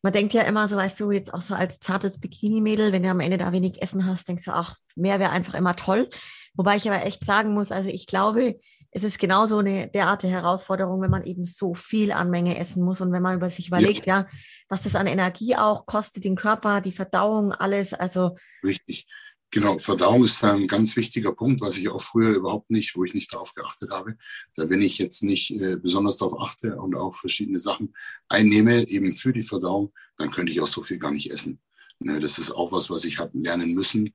man 0.02 0.12
denkt 0.12 0.34
ja 0.34 0.42
immer 0.42 0.68
so, 0.68 0.76
weißt 0.76 0.98
du, 1.00 1.10
jetzt 1.10 1.32
auch 1.32 1.42
so 1.42 1.54
als 1.54 1.80
zartes 1.80 2.18
Bikini-Mädel, 2.18 2.92
wenn 2.92 3.02
du 3.02 3.10
am 3.10 3.20
Ende 3.20 3.38
da 3.38 3.52
wenig 3.52 3.82
Essen 3.82 4.06
hast, 4.06 4.28
denkst 4.28 4.44
du, 4.44 4.52
ach, 4.52 4.76
mehr 4.96 5.20
wäre 5.20 5.30
einfach 5.30 5.54
immer 5.54 5.76
toll. 5.76 6.08
Wobei 6.54 6.76
ich 6.76 6.90
aber 6.90 7.04
echt 7.04 7.24
sagen 7.24 7.52
muss, 7.52 7.70
also 7.70 7.88
ich 7.88 8.06
glaube, 8.06 8.58
es 8.92 9.04
ist 9.04 9.18
genauso 9.18 9.58
eine 9.58 9.88
derartige 9.88 10.32
Herausforderung, 10.32 11.00
wenn 11.00 11.10
man 11.10 11.24
eben 11.24 11.46
so 11.46 11.74
viel 11.74 12.10
an 12.10 12.30
Menge 12.30 12.58
essen 12.58 12.82
muss 12.82 13.00
und 13.00 13.12
wenn 13.12 13.22
man 13.22 13.36
über 13.36 13.48
sich 13.48 13.68
überlegt, 13.68 14.06
ja, 14.06 14.20
ja 14.20 14.26
was 14.68 14.82
das 14.82 14.96
an 14.96 15.06
Energie 15.06 15.54
auch 15.56 15.86
kostet, 15.86 16.24
den 16.24 16.34
Körper, 16.34 16.80
die 16.80 16.92
Verdauung, 16.92 17.52
alles. 17.52 17.94
Also 17.94 18.36
richtig. 18.64 19.06
Genau, 19.52 19.78
Verdauung 19.78 20.22
ist 20.22 20.44
ein 20.44 20.68
ganz 20.68 20.94
wichtiger 20.94 21.32
Punkt, 21.32 21.60
was 21.60 21.76
ich 21.76 21.88
auch 21.88 22.00
früher 22.00 22.36
überhaupt 22.36 22.70
nicht, 22.70 22.94
wo 22.94 23.04
ich 23.04 23.14
nicht 23.14 23.32
darauf 23.32 23.52
geachtet 23.54 23.90
habe. 23.90 24.16
Da 24.54 24.70
wenn 24.70 24.80
ich 24.80 24.98
jetzt 24.98 25.24
nicht 25.24 25.50
äh, 25.50 25.76
besonders 25.76 26.18
darauf 26.18 26.40
achte 26.40 26.76
und 26.76 26.94
auch 26.94 27.14
verschiedene 27.16 27.58
Sachen 27.58 27.92
einnehme, 28.28 28.86
eben 28.86 29.10
für 29.10 29.32
die 29.32 29.42
Verdauung, 29.42 29.92
dann 30.16 30.30
könnte 30.30 30.52
ich 30.52 30.60
auch 30.60 30.68
so 30.68 30.82
viel 30.82 31.00
gar 31.00 31.10
nicht 31.10 31.32
essen. 31.32 31.60
Ne, 31.98 32.20
das 32.20 32.38
ist 32.38 32.52
auch 32.52 32.70
was, 32.70 32.90
was 32.90 33.04
ich 33.04 33.18
habe 33.18 33.36
lernen 33.38 33.74
müssen. 33.74 34.14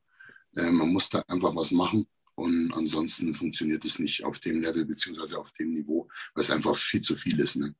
Äh, 0.56 0.72
man 0.72 0.94
muss 0.94 1.10
da 1.10 1.20
einfach 1.28 1.54
was 1.54 1.72
machen. 1.72 2.08
Und 2.36 2.74
ansonsten 2.74 3.34
funktioniert 3.34 3.84
es 3.86 4.00
nicht 4.00 4.24
auf 4.24 4.40
dem 4.40 4.62
Level 4.62 4.86
beziehungsweise 4.86 5.38
auf 5.38 5.52
dem 5.54 5.74
Niveau, 5.74 6.08
weil 6.34 6.44
es 6.44 6.52
einfach 6.52 6.76
viel 6.76 7.02
zu 7.02 7.16
viel 7.16 7.40
ist. 7.40 7.58
Ne? 7.58 7.76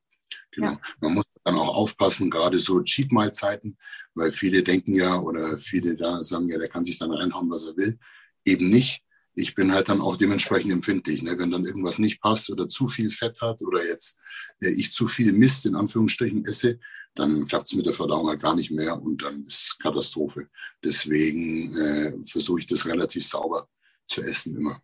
Genau. 0.50 0.72
Ja. 0.72 0.80
Man 1.00 1.14
muss 1.14 1.24
dann 1.46 1.56
auch 1.56 1.74
aufpassen, 1.76 2.28
gerade 2.28 2.58
so 2.58 2.82
Cheat-Mahlzeiten, 2.82 3.78
weil 4.14 4.30
viele 4.30 4.62
denken 4.62 4.94
ja 4.94 5.18
oder 5.20 5.58
viele 5.58 5.96
da 5.96 6.22
sagen 6.24 6.48
ja, 6.48 6.58
der 6.58 6.68
kann 6.68 6.84
sich 6.84 6.98
dann 6.98 7.12
reinhauen, 7.12 7.48
was 7.48 7.64
er 7.64 7.76
will. 7.76 7.98
Eben 8.44 8.68
nicht. 8.68 9.02
Ich 9.34 9.54
bin 9.54 9.72
halt 9.72 9.88
dann 9.88 10.00
auch 10.00 10.16
dementsprechend 10.16 10.72
empfindlich. 10.72 11.22
Ne? 11.22 11.38
Wenn 11.38 11.52
dann 11.52 11.64
irgendwas 11.64 11.98
nicht 11.98 12.20
passt 12.20 12.50
oder 12.50 12.66
zu 12.68 12.88
viel 12.88 13.10
Fett 13.10 13.40
hat 13.42 13.62
oder 13.62 13.84
jetzt 13.84 14.18
äh, 14.60 14.70
ich 14.70 14.92
zu 14.92 15.06
viel 15.06 15.32
Mist 15.32 15.66
in 15.66 15.76
Anführungsstrichen 15.76 16.44
esse, 16.46 16.80
dann 17.14 17.46
klappt 17.46 17.68
es 17.68 17.74
mit 17.74 17.86
der 17.86 17.92
Verdauung 17.92 18.28
halt 18.28 18.40
gar 18.40 18.56
nicht 18.56 18.72
mehr 18.72 19.00
und 19.00 19.22
dann 19.22 19.44
ist 19.44 19.78
Katastrophe. 19.80 20.48
Deswegen 20.82 21.76
äh, 21.76 22.12
versuche 22.24 22.60
ich 22.60 22.66
das 22.66 22.86
relativ 22.86 23.24
sauber 23.24 23.68
zu 24.06 24.22
essen 24.22 24.56
immer 24.56 24.82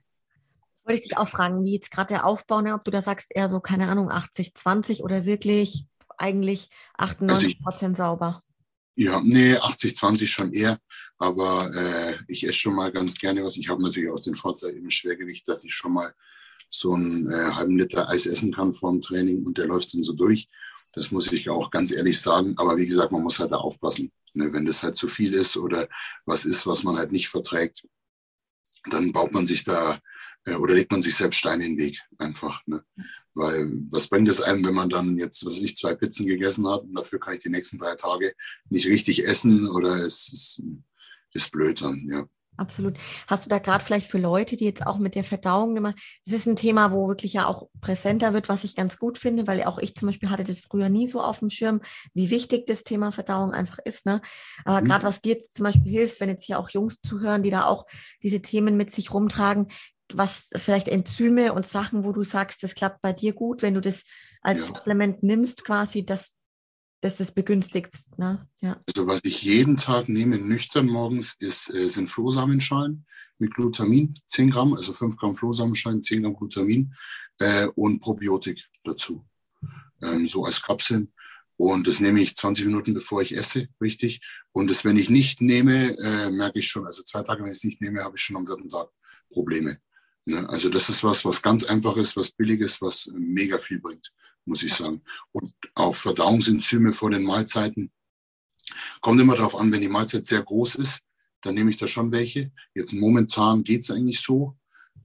wollte 0.84 1.00
ich 1.00 1.08
dich 1.08 1.16
auch 1.16 1.28
fragen, 1.28 1.64
wie 1.64 1.74
jetzt 1.74 1.90
gerade 1.90 2.08
der 2.08 2.26
Aufbau, 2.26 2.60
ne, 2.60 2.74
ob 2.74 2.84
du 2.84 2.90
da 2.90 3.02
sagst, 3.02 3.30
eher 3.34 3.48
so, 3.48 3.60
keine 3.60 3.88
Ahnung, 3.88 4.10
80, 4.10 4.54
20 4.54 5.04
oder 5.04 5.24
wirklich 5.24 5.86
eigentlich 6.22 6.70
98 6.98 7.46
also 7.46 7.62
Prozent 7.62 7.96
sauber? 7.96 8.42
Ja, 8.94 9.20
nee, 9.24 9.56
80, 9.56 9.96
20 9.96 10.30
schon 10.30 10.52
eher. 10.52 10.78
Aber 11.18 11.70
äh, 11.74 12.14
ich 12.28 12.44
esse 12.44 12.54
schon 12.54 12.74
mal 12.74 12.92
ganz 12.92 13.14
gerne 13.14 13.44
was. 13.44 13.56
Ich 13.56 13.68
habe 13.68 13.82
natürlich 13.82 14.10
auch 14.10 14.20
den 14.20 14.34
Vorteil 14.34 14.70
im 14.70 14.90
Schwergewicht, 14.90 15.46
dass 15.48 15.64
ich 15.64 15.74
schon 15.74 15.92
mal 15.92 16.12
so 16.68 16.94
einen 16.94 17.30
äh, 17.30 17.52
halben 17.52 17.78
Liter 17.78 18.08
Eis 18.08 18.26
essen 18.26 18.52
kann 18.52 18.72
vor 18.72 18.90
dem 18.90 19.00
Training 19.00 19.44
und 19.44 19.58
der 19.58 19.66
läuft 19.66 19.94
dann 19.94 20.02
so 20.02 20.12
durch. 20.12 20.48
Das 20.94 21.10
muss 21.10 21.32
ich 21.32 21.48
auch 21.48 21.70
ganz 21.70 21.90
ehrlich 21.90 22.20
sagen. 22.20 22.54
Aber 22.58 22.76
wie 22.76 22.86
gesagt, 22.86 23.12
man 23.12 23.22
muss 23.22 23.38
halt 23.38 23.52
da 23.52 23.56
aufpassen. 23.56 24.12
Ne? 24.34 24.52
Wenn 24.52 24.66
das 24.66 24.82
halt 24.82 24.96
zu 24.96 25.08
viel 25.08 25.32
ist 25.32 25.56
oder 25.56 25.88
was 26.26 26.44
ist, 26.44 26.66
was 26.66 26.82
man 26.82 26.96
halt 26.96 27.12
nicht 27.12 27.28
verträgt, 27.28 27.82
dann 28.90 29.12
baut 29.12 29.32
man 29.32 29.46
sich 29.46 29.64
da 29.64 29.98
oder 30.46 30.74
legt 30.74 30.90
man 30.90 31.02
sich 31.02 31.14
selbst 31.14 31.38
Steine 31.38 31.64
in 31.64 31.76
den 31.76 31.86
Weg 31.86 32.00
einfach. 32.18 32.60
Ne? 32.66 32.82
Weil 33.34 33.72
was 33.90 34.08
bringt 34.08 34.28
es 34.28 34.40
einem, 34.40 34.64
wenn 34.64 34.74
man 34.74 34.88
dann 34.88 35.16
jetzt, 35.16 35.46
was 35.46 35.60
ich, 35.60 35.76
zwei 35.76 35.94
Pizzen 35.94 36.26
gegessen 36.26 36.68
hat 36.68 36.82
und 36.82 36.94
dafür 36.94 37.20
kann 37.20 37.34
ich 37.34 37.40
die 37.40 37.50
nächsten 37.50 37.78
drei 37.78 37.94
Tage 37.94 38.34
nicht 38.68 38.86
richtig 38.86 39.26
essen 39.26 39.68
oder 39.68 39.96
es 39.96 40.32
ist, 40.32 40.62
ist 41.32 41.52
blöd 41.52 41.80
dann, 41.80 42.08
ja. 42.10 42.26
Absolut. 42.58 42.98
Hast 43.28 43.46
du 43.46 43.48
da 43.48 43.58
gerade 43.58 43.82
vielleicht 43.82 44.10
für 44.10 44.18
Leute, 44.18 44.56
die 44.56 44.66
jetzt 44.66 44.86
auch 44.86 44.98
mit 44.98 45.14
der 45.14 45.24
Verdauung 45.24 45.76
immer, 45.76 45.94
es 46.26 46.34
ist 46.34 46.46
ein 46.46 46.54
Thema, 46.54 46.92
wo 46.92 47.08
wirklich 47.08 47.32
ja 47.32 47.46
auch 47.46 47.68
präsenter 47.80 48.34
wird, 48.34 48.50
was 48.50 48.62
ich 48.62 48.76
ganz 48.76 48.98
gut 48.98 49.16
finde, 49.16 49.46
weil 49.46 49.62
auch 49.64 49.78
ich 49.78 49.94
zum 49.94 50.08
Beispiel 50.08 50.28
hatte 50.28 50.44
das 50.44 50.60
früher 50.60 50.90
nie 50.90 51.06
so 51.06 51.22
auf 51.22 51.38
dem 51.38 51.48
Schirm, 51.48 51.80
wie 52.12 52.28
wichtig 52.28 52.66
das 52.66 52.84
Thema 52.84 53.10
Verdauung 53.10 53.52
einfach 53.52 53.78
ist. 53.84 54.04
Ne? 54.04 54.20
Aber 54.66 54.82
mhm. 54.82 54.84
gerade 54.84 55.04
was 55.04 55.22
dir 55.22 55.32
jetzt 55.32 55.56
zum 55.56 55.64
Beispiel 55.64 55.90
hilft, 55.90 56.20
wenn 56.20 56.28
jetzt 56.28 56.44
hier 56.44 56.58
auch 56.58 56.68
Jungs 56.68 57.00
zuhören, 57.00 57.42
die 57.42 57.50
da 57.50 57.64
auch 57.64 57.86
diese 58.22 58.42
Themen 58.42 58.76
mit 58.76 58.92
sich 58.92 59.14
rumtragen, 59.14 59.68
was 60.16 60.48
vielleicht 60.56 60.88
Enzyme 60.88 61.52
und 61.52 61.66
Sachen, 61.66 62.04
wo 62.04 62.12
du 62.12 62.22
sagst, 62.22 62.62
das 62.62 62.74
klappt 62.74 63.00
bei 63.02 63.12
dir 63.12 63.32
gut, 63.32 63.62
wenn 63.62 63.74
du 63.74 63.80
das 63.80 64.02
als 64.40 64.60
ja. 64.60 64.66
Supplement 64.66 65.22
nimmst, 65.22 65.64
quasi, 65.64 66.04
dass, 66.04 66.34
dass 67.00 67.18
das 67.18 67.32
begünstigt. 67.32 67.92
Ne? 68.18 68.48
Ja. 68.60 68.80
Also 68.86 69.06
was 69.06 69.24
ich 69.24 69.42
jeden 69.42 69.76
Tag 69.76 70.08
nehme, 70.08 70.38
nüchtern 70.38 70.86
morgens, 70.86 71.36
ist, 71.38 71.72
äh, 71.74 71.86
sind 71.86 72.10
Flohsamenschalen 72.10 73.06
mit 73.38 73.54
Glutamin, 73.54 74.14
10 74.26 74.50
Gramm, 74.50 74.74
also 74.74 74.92
5 74.92 75.16
Gramm 75.16 75.34
Flohsamenschalen, 75.34 76.02
10 76.02 76.22
Gramm 76.22 76.36
Glutamin 76.36 76.94
äh, 77.38 77.66
und 77.74 78.00
Probiotik 78.00 78.64
dazu. 78.84 79.24
Ähm, 80.02 80.26
so 80.26 80.44
als 80.44 80.62
Kapseln. 80.62 81.12
Und 81.56 81.86
das 81.86 82.00
nehme 82.00 82.20
ich 82.20 82.34
20 82.34 82.66
Minuten, 82.66 82.94
bevor 82.94 83.22
ich 83.22 83.36
esse, 83.36 83.68
richtig. 83.80 84.20
Und 84.52 84.68
das, 84.68 84.84
wenn 84.84 84.96
ich 84.96 85.10
nicht 85.10 85.40
nehme, 85.40 85.96
äh, 85.98 86.30
merke 86.30 86.58
ich 86.58 86.66
schon, 86.66 86.86
also 86.86 87.02
zwei 87.04 87.22
Tage, 87.22 87.42
wenn 87.42 87.50
ich 87.50 87.58
es 87.58 87.64
nicht 87.64 87.80
nehme, 87.80 88.02
habe 88.02 88.16
ich 88.16 88.22
schon 88.22 88.36
am 88.36 88.46
dritten 88.46 88.68
Tag 88.68 88.88
Probleme. 89.30 89.78
Ne? 90.24 90.48
Also 90.48 90.68
das 90.68 90.88
ist 90.88 91.02
was, 91.04 91.24
was 91.24 91.42
ganz 91.42 91.64
einfach 91.64 91.96
ist, 91.96 92.16
was 92.16 92.30
billig 92.30 92.60
ist, 92.60 92.80
was 92.80 93.10
mega 93.14 93.58
viel 93.58 93.80
bringt, 93.80 94.12
muss 94.44 94.62
ich 94.62 94.74
sagen. 94.74 95.02
Und 95.32 95.52
auch 95.74 95.94
Verdauungsenzyme 95.94 96.92
vor 96.92 97.10
den 97.10 97.24
Mahlzeiten. 97.24 97.90
Kommt 99.00 99.20
immer 99.20 99.36
darauf 99.36 99.56
an, 99.56 99.72
wenn 99.72 99.80
die 99.80 99.88
Mahlzeit 99.88 100.26
sehr 100.26 100.42
groß 100.42 100.76
ist, 100.76 101.00
dann 101.42 101.54
nehme 101.54 101.70
ich 101.70 101.76
da 101.76 101.86
schon 101.86 102.12
welche. 102.12 102.52
Jetzt 102.74 102.92
momentan 102.92 103.64
geht's 103.64 103.90
eigentlich 103.90 104.20
so. 104.20 104.56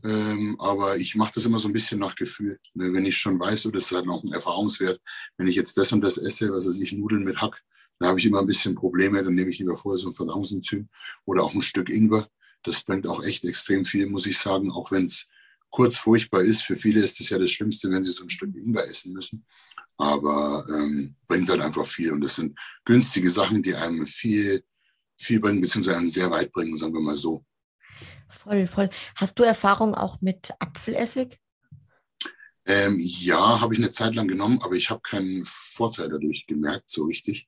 Ähm, 0.03 0.55
aber 0.59 0.97
ich 0.97 1.15
mache 1.15 1.31
das 1.33 1.45
immer 1.45 1.57
so 1.57 1.67
ein 1.67 1.73
bisschen 1.73 1.99
nach 1.99 2.15
Gefühl. 2.15 2.59
Ne? 2.75 2.93
Wenn 2.93 3.05
ich 3.05 3.17
schon 3.17 3.39
weiß, 3.39 3.63
so, 3.63 3.71
das 3.71 3.85
ist 3.85 3.91
halt 3.93 4.05
noch 4.05 4.23
ein 4.23 4.31
Erfahrungswert, 4.31 5.01
wenn 5.37 5.47
ich 5.47 5.55
jetzt 5.55 5.75
das 5.77 5.91
und 5.91 6.01
das 6.01 6.17
esse, 6.17 6.51
was 6.51 6.67
weiß 6.67 6.79
ich, 6.79 6.93
Nudeln 6.93 7.23
mit 7.23 7.41
Hack, 7.41 7.63
da 7.99 8.09
habe 8.09 8.19
ich 8.19 8.25
immer 8.27 8.39
ein 8.39 8.45
bisschen 8.45 8.75
Probleme, 8.75 9.23
dann 9.23 9.33
nehme 9.33 9.49
ich 9.49 9.57
lieber 9.57 9.75
vorher 9.75 9.97
so 9.97 10.09
ein 10.09 10.13
Verdauungsenzym 10.13 10.87
oder 11.25 11.43
auch 11.43 11.53
ein 11.55 11.63
Stück 11.63 11.89
Ingwer 11.89 12.29
das 12.67 12.83
bringt 12.83 13.07
auch 13.07 13.23
echt 13.23 13.45
extrem 13.45 13.85
viel, 13.85 14.07
muss 14.07 14.27
ich 14.27 14.37
sagen, 14.37 14.71
auch 14.71 14.91
wenn 14.91 15.03
es 15.03 15.29
kurz 15.69 15.97
furchtbar 15.97 16.41
ist. 16.41 16.63
Für 16.63 16.75
viele 16.75 17.01
ist 17.01 17.19
es 17.19 17.29
ja 17.29 17.37
das 17.37 17.51
Schlimmste, 17.51 17.89
wenn 17.89 18.03
sie 18.03 18.11
so 18.11 18.23
ein 18.23 18.29
Stück 18.29 18.55
Ingwer 18.55 18.87
essen 18.87 19.13
müssen. 19.13 19.45
Aber 19.97 20.65
ähm, 20.69 21.15
bringt 21.27 21.49
halt 21.49 21.61
einfach 21.61 21.85
viel. 21.85 22.11
Und 22.11 22.21
das 22.21 22.35
sind 22.35 22.57
günstige 22.85 23.29
Sachen, 23.29 23.63
die 23.63 23.75
einem 23.75 24.05
viel, 24.05 24.63
viel 25.17 25.39
bringen, 25.39 25.61
beziehungsweise 25.61 25.97
einen 25.97 26.09
sehr 26.09 26.29
weit 26.29 26.51
bringen, 26.51 26.77
sagen 26.77 26.93
wir 26.93 27.01
mal 27.01 27.15
so. 27.15 27.43
Voll, 28.29 28.67
voll. 28.67 28.89
Hast 29.15 29.39
du 29.39 29.43
Erfahrung 29.43 29.95
auch 29.95 30.21
mit 30.21 30.53
Apfelessig? 30.59 31.39
Ähm, 32.65 32.97
ja, 32.99 33.61
habe 33.61 33.73
ich 33.73 33.79
eine 33.79 33.89
Zeit 33.89 34.13
lang 34.15 34.27
genommen, 34.27 34.59
aber 34.61 34.75
ich 34.75 34.89
habe 34.89 35.01
keinen 35.01 35.41
Vorteil 35.43 36.09
dadurch 36.09 36.45
gemerkt, 36.47 36.91
so 36.91 37.05
richtig. 37.05 37.47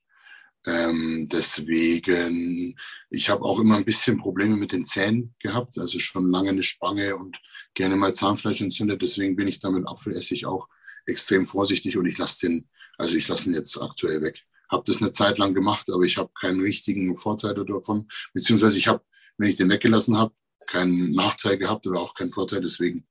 Ähm, 0.66 1.26
deswegen, 1.32 2.76
ich 3.08 3.30
habe 3.30 3.44
auch 3.44 3.60
immer 3.60 3.76
ein 3.76 3.84
bisschen 3.84 4.18
Probleme 4.18 4.56
mit 4.56 4.72
den 4.72 4.84
Zähnen 4.84 5.34
gehabt, 5.38 5.78
also 5.78 5.98
schon 5.98 6.30
lange 6.30 6.50
eine 6.50 6.62
Spange 6.62 7.16
und 7.16 7.38
gerne 7.74 7.96
mal 7.96 8.14
Zahnfleisch 8.14 8.60
entzündet. 8.60 9.00
Deswegen 9.00 9.36
bin 9.36 9.48
ich 9.48 9.58
da 9.58 9.70
mit 9.70 9.86
Apfelessig 9.86 10.46
auch 10.46 10.68
extrem 11.06 11.46
vorsichtig 11.46 11.96
und 11.96 12.06
ich 12.06 12.18
lasse 12.18 12.46
den, 12.46 12.68
also 12.98 13.16
ich 13.16 13.26
lasse 13.28 13.48
ihn 13.48 13.54
jetzt 13.54 13.80
aktuell 13.80 14.20
weg. 14.20 14.42
Habe 14.70 14.84
das 14.86 15.00
eine 15.00 15.12
Zeit 15.12 15.38
lang 15.38 15.54
gemacht, 15.54 15.88
aber 15.90 16.04
ich 16.04 16.16
habe 16.16 16.30
keinen 16.38 16.60
richtigen 16.60 17.14
Vorteil 17.16 17.54
davon, 17.54 18.08
beziehungsweise 18.34 18.78
ich 18.78 18.86
habe, 18.86 19.02
wenn 19.38 19.48
ich 19.48 19.56
den 19.56 19.70
weggelassen 19.70 20.16
habe, 20.16 20.34
keinen 20.66 21.12
Nachteil 21.12 21.56
gehabt 21.56 21.86
oder 21.86 22.00
auch 22.00 22.14
keinen 22.14 22.30
Vorteil. 22.30 22.60
Deswegen 22.60 23.06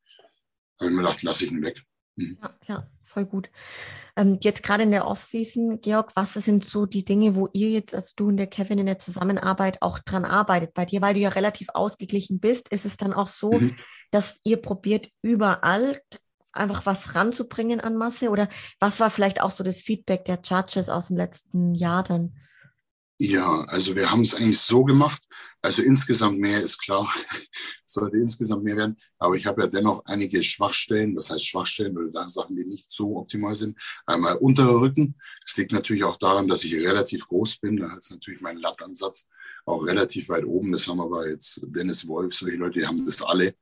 habe 0.79 0.89
ich 0.91 0.95
mir 0.95 1.01
gedacht, 1.01 1.23
lasse 1.23 1.45
ich 1.45 1.51
ihn 1.51 1.63
weg. 1.63 1.83
Mhm. 2.15 2.38
Ja, 2.41 2.59
ja, 2.67 2.91
voll 3.10 3.26
gut. 3.26 3.50
Ähm, 4.15 4.38
jetzt 4.41 4.63
gerade 4.63 4.84
in 4.84 4.91
der 4.91 5.08
Off-Season, 5.08 5.82
Georg, 5.82 6.12
was 6.15 6.34
sind 6.34 6.63
so 6.63 6.86
die 6.86 7.04
Dinge, 7.04 7.36
wo 7.36 7.50
ihr 7.54 7.69
jetzt, 7.69 7.93
also 7.95 8.13
du 8.15 8.28
und 8.28 8.38
der 8.38 8.48
Kevin 8.48 8.80
in 8.80 8.86
der 8.86 9.00
Zusammenarbeit 9.00 9.82
auch 9.82 10.00
dran 10.00 10.26
arbeitet? 10.26 10.74
Bei 10.74 10.86
dir, 10.86 11.02
weil 11.02 11.13
du 11.13 11.19
ja 11.19 11.30
relativ 11.30 11.69
ausgeglichen 11.74 12.39
bist, 12.39 12.69
ist 12.69 12.86
es 12.86 12.98
dann 12.98 13.13
auch 13.13 13.28
so, 13.28 13.52
mhm. 13.52 13.76
dass 14.12 14.39
ihr 14.43 14.58
probiert, 14.62 15.10
überall 15.22 16.02
einfach 16.52 16.86
was 16.86 17.15
ranzubringen 17.15 17.80
an 17.80 17.95
Masse? 17.95 18.30
Oder 18.30 18.48
was 18.80 19.00
war 19.00 19.12
vielleicht 19.12 19.41
auch 19.41 19.52
so 19.52 19.63
das 19.63 19.82
Feedback 19.82 20.26
der 20.26 20.39
Judges 20.43 20.89
aus 20.89 21.08
dem 21.08 21.17
letzten 21.17 21.74
Jahr 21.74 22.04
dann? 22.04 22.36
Ja, 23.21 23.65
also 23.67 23.97
wir 23.97 24.10
haben 24.10 24.21
es 24.21 24.34
eigentlich 24.34 24.60
so 24.60 24.86
gemacht. 24.86 25.21
Also 25.62 25.82
insgesamt 25.82 26.39
mehr 26.39 26.62
ist 26.62 26.77
klar, 26.77 27.13
sollte 27.86 28.15
insgesamt 28.15 28.63
mehr 28.63 28.77
werden. 28.77 28.95
Aber 29.17 29.36
ich 29.36 29.45
habe 29.45 29.62
ja 29.62 29.67
dennoch 29.67 30.01
einige 30.05 30.41
Schwachstellen, 30.41 31.15
das 31.15 31.29
heißt 31.29 31.45
Schwachstellen 31.45 31.97
oder 31.97 32.29
Sachen, 32.29 32.55
die 32.55 32.63
nicht 32.63 32.89
so 32.89 33.17
optimal 33.17 33.58
sind. 33.58 33.77
Einmal 34.05 34.38
unterer 34.38 34.79
Rücken. 34.79 35.15
Das 35.45 35.58
liegt 35.58 35.73
natürlich 35.73 36.05
auch 36.05 36.15
daran, 36.15 36.47
dass 36.47 36.63
ich 36.63 36.73
relativ 36.75 37.27
groß 37.27 37.58
bin. 37.58 37.75
Da 37.75 37.93
ist 37.97 38.10
natürlich 38.10 38.39
mein 38.39 38.58
Lattansatz 38.58 39.27
auch 39.65 39.86
relativ 39.86 40.29
weit 40.29 40.45
oben. 40.45 40.71
Das 40.71 40.88
haben 40.88 41.01
aber 41.01 41.27
jetzt 41.29 41.60
Dennis 41.67 42.08
Wolf, 42.08 42.34
solche 42.34 42.55
Leute, 42.55 42.79
die 42.79 42.88
haben 42.88 43.05
das 43.05 43.21
alle. 43.21 43.53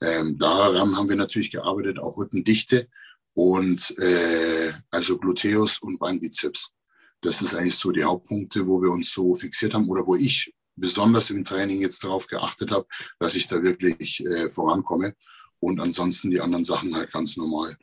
Ähm, 0.00 0.36
daran 0.38 0.96
haben 0.96 1.08
wir 1.08 1.16
natürlich 1.16 1.50
gearbeitet, 1.50 1.98
auch 1.98 2.16
Rückendichte 2.16 2.88
und 3.34 3.92
äh, 3.98 4.72
also 4.92 5.18
Gluteus 5.18 5.80
und 5.80 5.98
Beinbizeps. 5.98 6.74
Das 7.22 7.42
ist 7.42 7.54
eigentlich 7.54 7.76
so 7.76 7.90
die 7.90 8.04
Hauptpunkte, 8.04 8.66
wo 8.66 8.80
wir 8.82 8.90
uns 8.90 9.12
so 9.12 9.34
fixiert 9.34 9.74
haben 9.74 9.88
oder 9.88 10.06
wo 10.06 10.16
ich 10.16 10.54
besonders 10.76 11.30
im 11.30 11.44
Training 11.44 11.80
jetzt 11.80 12.02
darauf 12.02 12.26
geachtet 12.26 12.70
habe, 12.70 12.86
dass 13.18 13.34
ich 13.34 13.46
da 13.46 13.62
wirklich 13.62 14.24
äh, 14.24 14.48
vorankomme 14.48 15.14
und 15.60 15.80
ansonsten 15.80 16.30
die 16.30 16.40
anderen 16.40 16.64
Sachen 16.64 16.94
halt 16.94 17.12
ganz 17.12 17.36
normal 17.36 17.76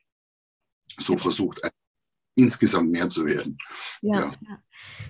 so 0.99 1.15
versucht, 1.17 1.63
äh, 1.63 1.69
insgesamt 2.35 2.91
mehr 2.91 3.09
zu 3.09 3.25
werden. 3.25 3.57
Ja, 4.01 4.31
ja. 4.41 4.59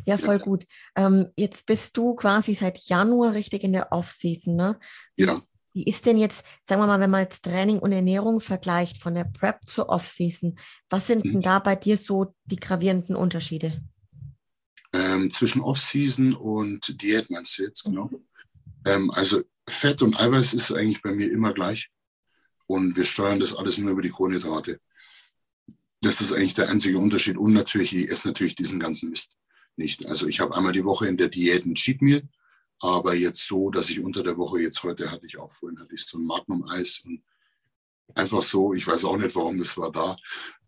ja 0.05 0.17
voll 0.17 0.37
ja. 0.37 0.43
gut. 0.43 0.65
Ähm, 0.95 1.27
jetzt 1.35 1.65
bist 1.65 1.95
du 1.97 2.15
quasi 2.15 2.55
seit 2.55 2.77
Januar 2.87 3.33
richtig 3.33 3.63
in 3.63 3.73
der 3.73 3.91
Off-Season, 3.91 4.55
ne? 4.55 4.79
Ja. 5.15 5.39
Wie 5.73 5.83
ist 5.83 6.05
denn 6.05 6.17
jetzt, 6.17 6.43
sagen 6.67 6.81
wir 6.81 6.87
mal, 6.87 6.99
wenn 6.99 7.11
man 7.11 7.21
jetzt 7.21 7.43
Training 7.43 7.79
und 7.79 7.91
Ernährung 7.91 8.41
vergleicht 8.41 8.97
von 8.97 9.13
der 9.13 9.25
Prep 9.25 9.67
zur 9.67 9.89
Off-Season, 9.89 10.57
was 10.89 11.05
sind 11.07 11.23
mhm. 11.25 11.33
denn 11.33 11.41
da 11.41 11.59
bei 11.59 11.75
dir 11.75 11.97
so 11.97 12.33
die 12.45 12.55
gravierenden 12.55 13.15
Unterschiede? 13.15 13.83
Ähm, 14.93 15.29
zwischen 15.31 15.61
Off-Season 15.61 16.33
und 16.33 17.01
Diät 17.01 17.29
meinst 17.29 17.57
du 17.57 17.63
jetzt, 17.63 17.83
genau. 17.83 18.09
Ähm, 18.85 19.11
also 19.11 19.43
Fett 19.67 20.01
und 20.01 20.19
Eiweiß 20.19 20.53
ist 20.53 20.71
eigentlich 20.71 21.01
bei 21.01 21.13
mir 21.13 21.31
immer 21.31 21.53
gleich. 21.53 21.89
Und 22.67 22.95
wir 22.95 23.05
steuern 23.05 23.39
das 23.39 23.55
alles 23.55 23.77
nur 23.77 23.91
über 23.91 24.01
die 24.01 24.09
Kohlenhydrate. 24.09 24.79
Das 26.01 26.21
ist 26.21 26.31
eigentlich 26.31 26.53
der 26.53 26.69
einzige 26.69 26.99
Unterschied. 26.99 27.37
Und 27.37 27.53
natürlich, 27.53 27.93
ich 27.93 28.09
esse 28.09 28.27
natürlich 28.27 28.55
diesen 28.55 28.79
ganzen 28.79 29.09
Mist 29.09 29.35
nicht. 29.77 30.05
Also 30.07 30.27
ich 30.27 30.39
habe 30.39 30.55
einmal 30.55 30.73
die 30.73 30.83
Woche 30.83 31.07
in 31.07 31.17
der 31.17 31.29
Diät 31.29 31.65
ein 31.65 31.75
Cheat 31.75 32.01
Meal, 32.01 32.27
aber 32.79 33.13
jetzt 33.15 33.47
so, 33.47 33.69
dass 33.69 33.89
ich 33.89 33.99
unter 33.99 34.23
der 34.23 34.37
Woche, 34.37 34.61
jetzt 34.61 34.83
heute 34.83 35.11
hatte 35.11 35.25
ich 35.25 35.37
auch 35.37 35.51
vorhin, 35.51 35.79
hatte 35.79 35.95
ich 35.95 36.05
so 36.05 36.17
ein 36.17 36.25
Magnum-Eis 36.25 37.03
und 37.05 37.23
einfach 38.15 38.41
so, 38.41 38.73
ich 38.73 38.87
weiß 38.87 39.05
auch 39.05 39.17
nicht, 39.17 39.35
warum 39.35 39.57
das 39.57 39.77
war 39.77 39.91
da. 39.91 40.15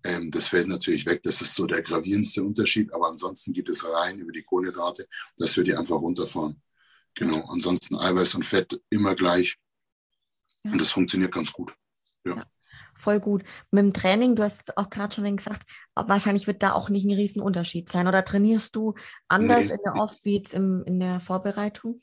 Ähm, 0.03 0.31
das 0.31 0.47
fällt 0.47 0.67
natürlich 0.67 1.05
weg. 1.05 1.21
Das 1.23 1.41
ist 1.41 1.55
so 1.55 1.65
der 1.65 1.81
gravierendste 1.81 2.43
Unterschied. 2.43 2.93
Aber 2.93 3.09
ansonsten 3.09 3.53
geht 3.53 3.69
es 3.69 3.87
rein 3.89 4.19
über 4.19 4.31
die 4.31 4.43
Kohlenhydrate, 4.43 5.07
dass 5.37 5.55
wir 5.57 5.63
die 5.63 5.75
einfach 5.75 5.97
runterfahren. 5.97 6.61
Genau. 7.15 7.45
Ansonsten 7.49 7.97
Eiweiß 7.97 8.35
und 8.35 8.45
Fett 8.45 8.79
immer 8.89 9.15
gleich. 9.15 9.57
Und 10.65 10.79
das 10.79 10.91
funktioniert 10.91 11.33
ganz 11.33 11.51
gut. 11.51 11.73
Ja. 12.23 12.35
ja. 12.35 12.43
Voll 12.99 13.21
gut. 13.21 13.43
Mit 13.71 13.83
dem 13.83 13.93
Training, 13.93 14.35
du 14.35 14.43
hast 14.43 14.61
es 14.67 14.77
auch 14.77 14.89
gerade 14.89 15.15
schon 15.15 15.37
gesagt, 15.37 15.63
wahrscheinlich 15.95 16.47
wird 16.47 16.61
da 16.61 16.73
auch 16.73 16.89
nicht 16.89 17.05
ein 17.05 17.13
Riesenunterschied 17.13 17.89
sein. 17.89 18.07
Oder 18.07 18.25
trainierst 18.25 18.75
du 18.75 18.93
anders 19.29 19.65
nee. 19.65 19.73
in 19.73 19.79
der 19.85 20.01
Off 20.01 20.17
wie 20.23 20.37
jetzt 20.37 20.53
im, 20.53 20.83
in 20.85 20.99
der 20.99 21.21
Vorbereitung? 21.21 22.01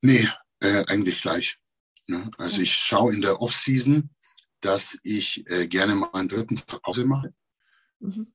Nee, 0.00 0.26
äh, 0.60 0.84
eigentlich 0.86 1.20
gleich. 1.20 1.58
Ne? 2.06 2.30
Also 2.38 2.56
ja. 2.56 2.62
ich 2.62 2.72
schaue 2.72 3.14
in 3.14 3.20
der 3.20 3.42
Off-Season, 3.42 4.10
dass 4.60 4.98
ich 5.02 5.44
äh, 5.50 5.66
gerne 5.66 5.94
mal 5.94 6.10
einen 6.12 6.28
dritten 6.28 6.56
Tag 6.56 6.82
Pause 6.82 7.04
mache. 7.04 7.32
Mhm. 8.00 8.32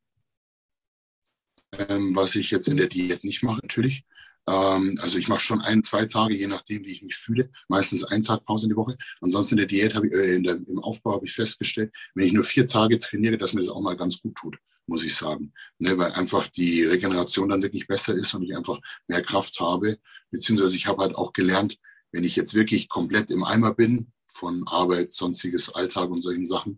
Ähm, 1.77 2.15
was 2.15 2.35
ich 2.35 2.51
jetzt 2.51 2.67
in 2.67 2.77
der 2.77 2.87
Diät 2.87 3.23
nicht 3.23 3.43
mache, 3.43 3.59
natürlich. 3.61 4.05
Ähm, 4.47 4.97
also 5.01 5.17
ich 5.17 5.27
mache 5.27 5.39
schon 5.39 5.61
ein, 5.61 5.83
zwei 5.83 6.05
Tage, 6.05 6.35
je 6.35 6.47
nachdem, 6.47 6.85
wie 6.85 6.91
ich 6.91 7.01
mich 7.01 7.15
fühle. 7.15 7.49
Meistens 7.67 8.03
einen 8.03 8.23
Tag 8.23 8.45
Pause 8.45 8.65
in 8.65 8.69
die 8.71 8.75
Woche. 8.75 8.97
Ansonsten 9.21 9.55
in 9.55 9.59
der 9.59 9.67
Diät 9.67 9.95
habe 9.95 10.07
ich, 10.07 10.13
äh, 10.13 10.35
in 10.35 10.43
der, 10.43 10.55
im 10.67 10.79
Aufbau 10.79 11.13
habe 11.13 11.25
ich 11.25 11.33
festgestellt, 11.33 11.91
wenn 12.13 12.27
ich 12.27 12.33
nur 12.33 12.43
vier 12.43 12.65
Tage 12.67 12.97
trainiere, 12.97 13.37
dass 13.37 13.53
mir 13.53 13.61
das 13.61 13.69
auch 13.69 13.81
mal 13.81 13.97
ganz 13.97 14.21
gut 14.21 14.35
tut, 14.35 14.57
muss 14.87 15.03
ich 15.03 15.15
sagen. 15.15 15.53
Ne, 15.79 15.97
weil 15.97 16.11
einfach 16.13 16.47
die 16.47 16.83
Regeneration 16.83 17.49
dann 17.49 17.61
wirklich 17.61 17.87
besser 17.87 18.13
ist 18.13 18.33
und 18.33 18.43
ich 18.43 18.55
einfach 18.55 18.79
mehr 19.07 19.23
Kraft 19.23 19.59
habe. 19.59 19.97
Beziehungsweise 20.31 20.75
ich 20.75 20.87
habe 20.87 21.01
halt 21.01 21.15
auch 21.15 21.33
gelernt, 21.33 21.77
wenn 22.11 22.23
ich 22.23 22.35
jetzt 22.35 22.53
wirklich 22.53 22.87
komplett 22.87 23.31
im 23.31 23.43
Eimer 23.43 23.73
bin, 23.73 24.11
von 24.35 24.63
Arbeit, 24.67 25.11
sonstiges 25.11 25.73
Alltag 25.73 26.09
und 26.09 26.21
solchen 26.21 26.45
Sachen. 26.45 26.77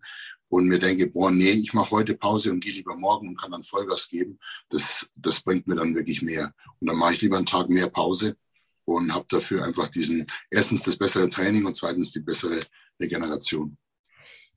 Und 0.50 0.68
mir 0.68 0.80
denke, 0.80 1.08
boah, 1.08 1.32
nee, 1.32 1.52
ich 1.52 1.74
mache 1.74 1.92
heute 1.92 2.16
Pause 2.16 2.52
und 2.52 2.62
gehe 2.62 2.74
lieber 2.74 2.96
morgen 2.96 3.30
und 3.30 3.42
kann 3.42 3.52
dann 3.52 3.64
Vollgas 3.64 4.08
geben, 4.08 4.40
das, 4.70 5.10
das 5.18 5.42
bringt 5.42 5.68
mir 5.68 5.76
dann 5.76 5.96
wirklich 5.96 6.22
mehr. 6.22 6.54
Und 6.80 6.88
dann 6.88 6.98
mache 6.98 7.14
ich 7.14 7.22
lieber 7.22 7.38
einen 7.38 7.46
Tag 7.46 7.70
mehr 7.70 7.90
Pause 7.90 8.38
und 8.86 9.14
habe 9.14 9.26
dafür 9.30 9.66
einfach 9.66 9.90
diesen, 9.90 10.26
erstens 10.50 10.84
das 10.84 10.98
bessere 10.98 11.28
Training 11.28 11.66
und 11.66 11.76
zweitens 11.76 12.14
die 12.14 12.22
bessere 12.22 12.60
Regeneration 13.00 13.78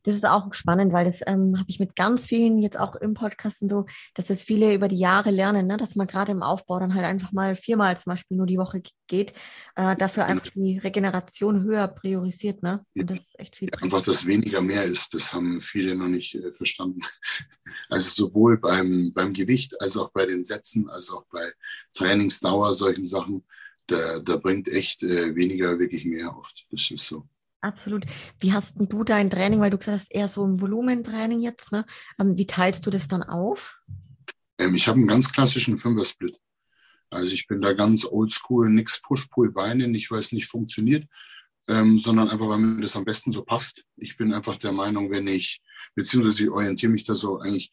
das 0.02 0.14
ist 0.14 0.26
auch 0.26 0.52
spannend, 0.54 0.92
weil 0.92 1.04
das 1.04 1.20
ähm, 1.26 1.58
habe 1.58 1.68
ich 1.68 1.78
mit 1.78 1.96
ganz 1.96 2.26
vielen 2.26 2.58
jetzt 2.58 2.78
auch 2.78 2.96
im 2.96 3.14
Podcast 3.14 3.62
und 3.62 3.68
so, 3.68 3.86
dass 4.14 4.26
das 4.26 4.42
viele 4.42 4.74
über 4.74 4.88
die 4.88 4.98
Jahre 4.98 5.30
lernen, 5.30 5.66
ne? 5.66 5.76
dass 5.76 5.94
man 5.94 6.06
gerade 6.06 6.32
im 6.32 6.42
Aufbau 6.42 6.78
dann 6.78 6.94
halt 6.94 7.04
einfach 7.04 7.32
mal 7.32 7.54
viermal 7.56 7.96
zum 7.96 8.10
Beispiel 8.10 8.36
nur 8.36 8.46
die 8.46 8.58
Woche 8.58 8.82
geht, 9.06 9.32
äh, 9.76 9.96
dafür 9.96 10.24
einfach 10.24 10.48
die 10.54 10.78
Regeneration 10.78 11.62
höher 11.62 11.88
priorisiert. 11.88 12.62
Ne? 12.62 12.84
Und 12.96 13.10
das 13.10 13.18
ist 13.18 13.38
echt 13.38 13.56
viel. 13.56 13.68
Einfach, 13.80 14.02
dass 14.02 14.26
weniger 14.26 14.60
mehr 14.60 14.84
ist, 14.84 15.12
das 15.14 15.32
haben 15.34 15.60
viele 15.60 15.94
noch 15.94 16.08
nicht 16.08 16.34
äh, 16.34 16.52
verstanden. 16.52 17.00
Also 17.88 18.26
sowohl 18.26 18.58
beim, 18.58 19.12
beim 19.14 19.32
Gewicht 19.32 19.80
als 19.80 19.96
auch 19.96 20.10
bei 20.10 20.26
den 20.26 20.44
Sätzen, 20.44 20.88
als 20.88 21.10
auch 21.10 21.24
bei 21.30 21.44
Trainingsdauer, 21.92 22.72
solchen 22.72 23.04
Sachen, 23.04 23.44
da, 23.86 24.20
da 24.20 24.36
bringt 24.36 24.68
echt 24.68 25.02
äh, 25.02 25.34
weniger 25.34 25.78
wirklich 25.78 26.04
mehr 26.04 26.36
oft. 26.36 26.66
Das 26.70 26.90
ist 26.90 27.06
so. 27.06 27.28
Absolut. 27.62 28.06
Wie 28.38 28.52
hast 28.52 28.76
du 28.78 29.04
dein 29.04 29.30
Training, 29.30 29.60
weil 29.60 29.70
du 29.70 29.78
gesagt 29.78 30.00
hast, 30.00 30.12
eher 30.12 30.28
so 30.28 30.46
ein 30.46 30.60
Volumentraining 30.60 31.40
jetzt, 31.40 31.72
ne? 31.72 31.84
Ähm, 32.18 32.36
wie 32.36 32.46
teilst 32.46 32.86
du 32.86 32.90
das 32.90 33.06
dann 33.06 33.22
auf? 33.22 33.78
Ähm, 34.58 34.74
ich 34.74 34.88
habe 34.88 34.98
einen 34.98 35.08
ganz 35.08 35.30
klassischen 35.30 35.76
Fünfer-Split. 35.76 36.38
Also 37.10 37.32
ich 37.32 37.46
bin 37.46 37.60
da 37.60 37.72
ganz 37.72 38.04
oldschool, 38.04 38.70
nix 38.70 39.02
Push-Pull-Beine, 39.02 39.88
nicht 39.88 40.10
weil 40.10 40.20
es 40.20 40.32
nicht 40.32 40.46
funktioniert, 40.46 41.06
ähm, 41.68 41.98
sondern 41.98 42.28
einfach, 42.28 42.48
weil 42.48 42.58
mir 42.58 42.82
das 42.82 42.96
am 42.96 43.04
besten 43.04 43.32
so 43.32 43.42
passt. 43.42 43.84
Ich 43.96 44.16
bin 44.16 44.32
einfach 44.32 44.56
der 44.56 44.72
Meinung, 44.72 45.10
wenn 45.10 45.26
ich, 45.26 45.60
beziehungsweise 45.94 46.44
ich 46.44 46.50
orientiere 46.50 46.92
mich 46.92 47.04
da 47.04 47.14
so 47.14 47.40
eigentlich 47.40 47.72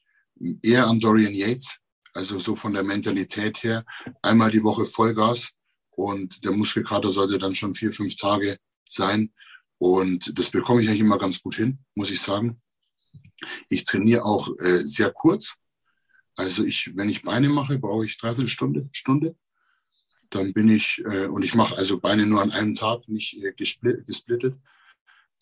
eher 0.63 0.87
an 0.87 0.99
Dorian 0.99 1.33
Yates, 1.33 1.79
also 2.13 2.39
so 2.39 2.55
von 2.55 2.73
der 2.73 2.83
Mentalität 2.83 3.63
her, 3.63 3.85
einmal 4.21 4.51
die 4.51 4.63
Woche 4.63 4.85
Vollgas 4.85 5.51
und 5.91 6.43
der 6.43 6.51
Muskelkater 6.51 7.11
sollte 7.11 7.37
dann 7.37 7.55
schon 7.55 7.73
vier, 7.73 7.91
fünf 7.91 8.15
Tage 8.15 8.57
sein. 8.89 9.31
Und 9.79 10.37
das 10.37 10.49
bekomme 10.49 10.81
ich 10.81 10.87
eigentlich 10.87 11.01
immer 11.01 11.19
ganz 11.19 11.41
gut 11.41 11.55
hin, 11.55 11.79
muss 11.95 12.11
ich 12.11 12.21
sagen. 12.21 12.57
Ich 13.69 13.83
trainiere 13.83 14.25
auch 14.25 14.49
äh, 14.59 14.83
sehr 14.83 15.11
kurz. 15.11 15.55
Also 16.35 16.63
ich, 16.63 16.91
wenn 16.95 17.09
ich 17.09 17.21
Beine 17.21 17.49
mache, 17.49 17.77
brauche 17.77 18.05
ich 18.05 18.17
dreiviertel 18.17 18.49
Stunde, 18.49 18.89
Stunde. 18.91 19.35
Dann 20.31 20.53
bin 20.53 20.69
ich, 20.69 21.03
äh, 21.09 21.27
und 21.27 21.43
ich 21.43 21.55
mache 21.55 21.77
also 21.77 21.99
Beine 21.99 22.25
nur 22.25 22.41
an 22.41 22.51
einem 22.51 22.75
Tag, 22.75 23.07
nicht 23.07 23.41
äh, 23.43 23.53
gesplit, 23.53 24.05
gesplittet. 24.05 24.57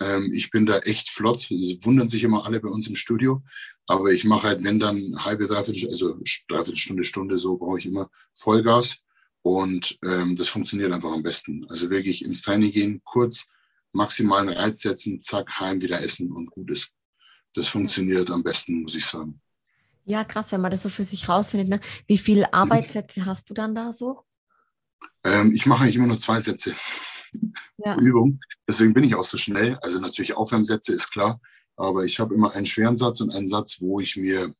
Ähm, 0.02 0.32
ich 0.34 0.52
bin 0.52 0.65
da 0.65 0.80
echt 0.80 1.10
flott. 1.10 1.50
Das 1.50 1.86
wundern 1.86 2.10
sich 2.10 2.24
immer 2.24 2.45
alle 2.45 2.60
bei 2.60 2.69
uns 2.69 2.88
im 2.88 2.95
Studio. 2.95 3.41
Aber 3.88 4.12
ich 4.12 4.26
mache 4.26 4.48
halt, 4.48 4.63
wenn 4.63 4.80
dann 4.80 5.24
halbe, 5.24 5.48
dreiviertel, 5.48 5.89
also 5.89 6.19
dreiviertel 6.48 6.78
Stunde, 6.78 7.04
Stunde, 7.04 7.38
so 7.38 7.58
brauche 7.58 7.80
ich 7.80 7.86
immer 7.86 8.10
Vollgas. 8.34 8.98
Und 9.41 9.98
ähm, 10.04 10.36
das 10.36 10.48
funktioniert 10.48 10.91
einfach 10.91 11.12
am 11.12 11.24
besten. 11.24 11.65
Also 11.69 11.89
wirklich 11.89 12.26
ins 12.26 12.41
Training 12.41 12.71
gehen, 12.71 13.02
kurz, 13.04 13.48
maximalen 13.95 14.49
Reiz 14.49 14.81
setzen, 14.81 15.21
zack, 15.21 15.60
heim, 15.60 15.81
wieder 15.81 16.01
essen 16.01 16.31
und 16.31 16.51
gut 16.51 16.71
ist. 16.71 16.91
Das 17.53 17.67
funktioniert 17.67 18.29
am 18.29 18.43
besten, 18.43 18.81
muss 18.81 18.95
ich 18.95 19.05
sagen. 19.05 19.41
Ja, 20.03 20.23
krass, 20.23 20.51
wenn 20.51 20.62
man 20.62 20.71
das 20.71 20.84
so 20.84 20.89
für 20.89 21.03
sich 21.03 21.27
rausfindet. 21.27 21.67
Ne? 21.69 21.79
Wie 22.05 22.17
viele 22.17 22.53
Arbeitssätze 22.53 23.25
hast 23.25 23.49
du 23.49 23.53
dann 23.53 23.73
da 23.73 23.91
so? 23.91 24.23
Ähm, 25.23 25.51
ich 25.53 25.65
mache 25.65 25.84
eigentlich 25.84 25.95
immer 25.95 26.08
nur 26.08 26.19
zwei 26.19 26.39
Sätze 26.39 26.75
ja. 27.77 27.97
Übung. 27.97 28.39
Deswegen 28.67 28.93
bin 28.93 29.03
ich 29.03 29.15
auch 29.15 29.23
so 29.23 29.38
schnell. 29.38 29.79
Also 29.81 29.99
natürlich 29.99 30.36
Aufwärmsätze 30.36 30.93
ist 30.93 31.10
klar, 31.12 31.41
aber 31.75 32.03
ich 32.03 32.19
habe 32.19 32.36
immer 32.36 32.53
einen 32.53 32.65
schweren 32.65 32.97
Satz 32.97 33.21
und 33.21 33.34
einen 33.34 33.47
Satz, 33.47 33.77
wo 33.79 33.99
ich 33.99 34.15
mir 34.15 34.53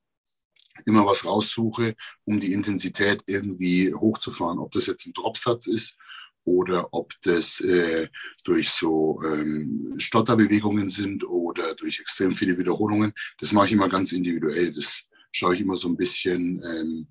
immer 0.86 1.06
was 1.06 1.26
raussuche, 1.26 1.94
um 2.26 2.40
die 2.40 2.54
Intensität 2.54 3.22
irgendwie 3.28 3.94
hochzufahren. 3.94 4.60
Ob 4.60 4.72
das 4.72 4.88
jetzt 4.88 5.06
ein 5.06 5.14
Dropsatz 5.14 5.68
ist 5.68 5.98
oder 6.46 6.94
ob 6.94 7.12
das 7.24 7.60
äh, 7.62 8.08
durch 8.44 8.70
so 8.70 9.20
ähm, 9.26 9.96
Stotterbewegungen 9.98 10.88
sind 10.88 11.28
oder 11.28 11.74
durch 11.76 12.00
extrem 12.00 12.34
viele 12.34 12.58
Wiederholungen. 12.58 13.14
Das 13.40 13.52
mache 13.52 13.68
ich 13.68 13.74
immer 13.74 13.90
ganz 13.90 14.12
individuell. 14.12 14.72
Das 14.72 15.04
schaue 15.32 15.56
ich 15.56 15.62
immer 15.62 15.76
so 15.76 15.90
ein 15.90 15.98
bisschen, 15.98 16.62
ähm, 16.64 17.08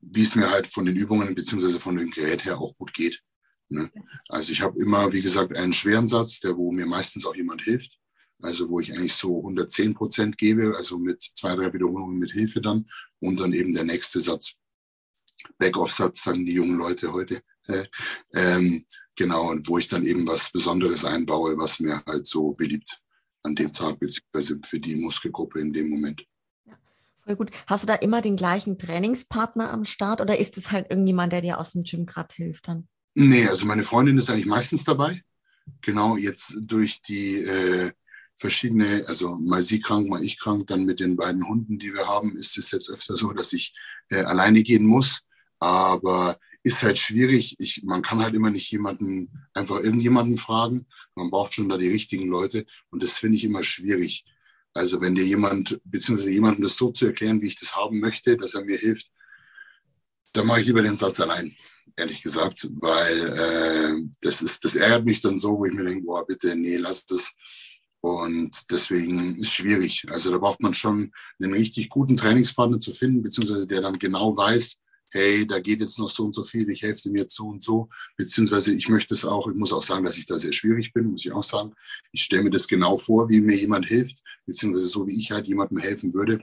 wie 0.00 0.22
es 0.22 0.34
mir 0.34 0.50
halt 0.50 0.66
von 0.66 0.84
den 0.84 0.96
Übungen 0.96 1.34
beziehungsweise 1.34 1.78
von 1.78 1.96
dem 1.96 2.10
Gerät 2.10 2.44
her 2.44 2.60
auch 2.60 2.74
gut 2.74 2.92
geht. 2.92 3.22
Ne? 3.68 3.90
Also 4.28 4.52
ich 4.52 4.62
habe 4.62 4.80
immer, 4.82 5.12
wie 5.12 5.22
gesagt, 5.22 5.56
einen 5.56 5.72
schweren 5.72 6.08
Satz, 6.08 6.40
der 6.40 6.56
wo 6.56 6.72
mir 6.72 6.86
meistens 6.86 7.24
auch 7.24 7.36
jemand 7.36 7.62
hilft. 7.62 7.98
Also 8.42 8.68
wo 8.68 8.80
ich 8.80 8.92
eigentlich 8.92 9.14
so 9.14 9.38
110 9.38 9.94
Prozent 9.94 10.38
gebe, 10.38 10.74
also 10.76 10.98
mit 10.98 11.20
zwei, 11.20 11.54
drei 11.54 11.72
Wiederholungen 11.72 12.18
mit 12.18 12.32
Hilfe 12.32 12.60
dann 12.60 12.88
und 13.20 13.38
dann 13.38 13.52
eben 13.52 13.72
der 13.72 13.84
nächste 13.84 14.20
Satz 14.20 14.56
Back-off-Satz, 15.58 16.22
sagen 16.24 16.46
die 16.46 16.54
jungen 16.54 16.78
Leute 16.78 17.12
heute. 17.12 17.40
Äh, 17.66 17.84
ähm, 18.34 18.84
genau, 19.16 19.50
und 19.50 19.68
wo 19.68 19.78
ich 19.78 19.88
dann 19.88 20.04
eben 20.04 20.26
was 20.26 20.50
Besonderes 20.50 21.04
einbaue, 21.04 21.56
was 21.58 21.80
mir 21.80 22.02
halt 22.06 22.26
so 22.26 22.52
beliebt 22.52 23.00
an 23.42 23.54
dem 23.54 23.72
Tag, 23.72 23.98
beziehungsweise 24.00 24.58
für 24.64 24.78
die 24.78 24.96
Muskelgruppe 24.96 25.60
in 25.60 25.72
dem 25.72 25.88
Moment. 25.90 26.24
Ja, 26.66 26.78
voll 27.24 27.36
gut. 27.36 27.50
Hast 27.66 27.84
du 27.84 27.86
da 27.86 27.94
immer 27.94 28.20
den 28.20 28.36
gleichen 28.36 28.78
Trainingspartner 28.78 29.70
am 29.70 29.84
Start 29.84 30.20
oder 30.20 30.38
ist 30.38 30.56
es 30.58 30.70
halt 30.70 30.90
irgendjemand, 30.90 31.32
der 31.32 31.40
dir 31.40 31.58
aus 31.58 31.72
dem 31.72 31.84
Gym 31.84 32.06
gerade 32.06 32.34
hilft 32.34 32.68
dann? 32.68 32.88
Nee, 33.14 33.46
also 33.46 33.66
meine 33.66 33.82
Freundin 33.82 34.18
ist 34.18 34.30
eigentlich 34.30 34.46
meistens 34.46 34.84
dabei. 34.84 35.22
Genau, 35.82 36.16
jetzt 36.16 36.56
durch 36.60 37.02
die 37.02 37.36
äh, 37.36 37.90
verschiedene, 38.36 39.04
also 39.06 39.36
mal 39.36 39.62
sie 39.62 39.80
krank, 39.80 40.08
mal 40.08 40.22
ich 40.22 40.38
krank, 40.38 40.66
dann 40.66 40.84
mit 40.84 41.00
den 41.00 41.16
beiden 41.16 41.46
Hunden, 41.46 41.78
die 41.78 41.92
wir 41.92 42.06
haben, 42.06 42.36
ist 42.36 42.56
es 42.56 42.70
jetzt 42.70 42.88
öfter 42.88 43.16
so, 43.16 43.32
dass 43.32 43.52
ich 43.52 43.74
äh, 44.08 44.22
alleine 44.22 44.62
gehen 44.62 44.84
muss. 44.84 45.20
Aber 45.60 46.38
ist 46.62 46.82
halt 46.82 46.98
schwierig. 46.98 47.56
Ich, 47.58 47.82
man 47.84 48.02
kann 48.02 48.22
halt 48.22 48.34
immer 48.34 48.50
nicht 48.50 48.70
jemanden, 48.70 49.30
einfach 49.54 49.80
irgendjemanden 49.80 50.36
fragen. 50.36 50.86
Man 51.14 51.30
braucht 51.30 51.54
schon 51.54 51.68
da 51.68 51.78
die 51.78 51.88
richtigen 51.90 52.28
Leute. 52.28 52.66
Und 52.90 53.02
das 53.02 53.18
finde 53.18 53.36
ich 53.36 53.44
immer 53.44 53.62
schwierig. 53.62 54.24
Also 54.74 55.00
wenn 55.00 55.14
dir 55.14 55.24
jemand, 55.24 55.80
beziehungsweise 55.84 56.30
jemandem 56.30 56.64
das 56.64 56.76
so 56.76 56.90
zu 56.90 57.06
erklären, 57.06 57.40
wie 57.40 57.48
ich 57.48 57.58
das 57.58 57.76
haben 57.76 57.98
möchte, 58.00 58.36
dass 58.36 58.54
er 58.54 58.64
mir 58.64 58.76
hilft, 58.76 59.10
dann 60.32 60.46
mache 60.46 60.60
ich 60.60 60.66
lieber 60.66 60.82
den 60.82 60.96
Satz 60.96 61.18
allein, 61.18 61.56
ehrlich 61.96 62.22
gesagt, 62.22 62.68
weil 62.74 63.18
äh, 63.36 64.08
das 64.20 64.42
ist, 64.42 64.64
das 64.64 64.76
ärgert 64.76 65.04
mich 65.04 65.20
dann 65.20 65.38
so, 65.38 65.58
wo 65.58 65.64
ich 65.64 65.72
mir 65.72 65.84
denke, 65.84 66.04
boah, 66.04 66.24
bitte, 66.24 66.54
nee, 66.54 66.76
lass 66.76 67.04
das. 67.04 67.34
Und 68.00 68.70
deswegen 68.70 69.36
ist 69.38 69.52
schwierig. 69.52 70.06
Also 70.10 70.30
da 70.30 70.38
braucht 70.38 70.62
man 70.62 70.72
schon 70.72 71.12
einen 71.40 71.52
richtig 71.52 71.88
guten 71.88 72.16
Trainingspartner 72.16 72.78
zu 72.78 72.92
finden, 72.92 73.22
beziehungsweise 73.22 73.66
der 73.66 73.82
dann 73.82 73.98
genau 73.98 74.36
weiß, 74.36 74.78
hey, 75.10 75.46
da 75.46 75.60
geht 75.60 75.80
jetzt 75.80 75.98
noch 75.98 76.08
so 76.08 76.24
und 76.24 76.34
so 76.34 76.42
viel, 76.42 76.68
ich 76.70 76.82
helfe 76.82 77.08
ihm 77.08 77.16
jetzt 77.16 77.34
so 77.34 77.48
und 77.48 77.62
so, 77.62 77.88
beziehungsweise 78.16 78.74
ich 78.74 78.88
möchte 78.88 79.14
es 79.14 79.24
auch, 79.24 79.48
ich 79.48 79.56
muss 79.56 79.72
auch 79.72 79.82
sagen, 79.82 80.04
dass 80.04 80.18
ich 80.18 80.26
da 80.26 80.38
sehr 80.38 80.52
schwierig 80.52 80.92
bin, 80.92 81.06
muss 81.06 81.24
ich 81.24 81.32
auch 81.32 81.42
sagen. 81.42 81.72
Ich 82.12 82.22
stelle 82.22 82.44
mir 82.44 82.50
das 82.50 82.68
genau 82.68 82.96
vor, 82.96 83.28
wie 83.28 83.40
mir 83.40 83.56
jemand 83.56 83.86
hilft, 83.86 84.22
beziehungsweise 84.46 84.86
so, 84.86 85.06
wie 85.06 85.18
ich 85.18 85.30
halt 85.30 85.46
jemandem 85.46 85.78
helfen 85.78 86.14
würde. 86.14 86.40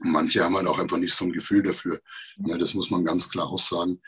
Und 0.00 0.12
manche 0.12 0.42
haben 0.42 0.56
halt 0.56 0.66
auch 0.66 0.78
einfach 0.78 0.98
nicht 0.98 1.14
so 1.14 1.24
ein 1.24 1.32
Gefühl 1.32 1.62
dafür. 1.62 1.98
Ja, 2.46 2.58
das 2.58 2.74
muss 2.74 2.90
man 2.90 3.04
ganz 3.04 3.28
klar 3.28 3.48
aussagen. 3.48 4.00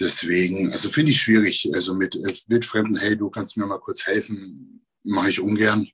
Deswegen, 0.00 0.72
also 0.72 0.88
finde 0.88 1.12
ich 1.12 1.20
schwierig. 1.20 1.70
Also 1.72 1.94
mit 1.94 2.16
äh, 2.16 2.34
Wildfremden, 2.48 2.98
hey, 2.98 3.16
du 3.16 3.30
kannst 3.30 3.56
mir 3.56 3.66
mal 3.66 3.78
kurz 3.78 4.06
helfen, 4.06 4.84
mache 5.04 5.30
ich 5.30 5.40
ungern. 5.40 5.88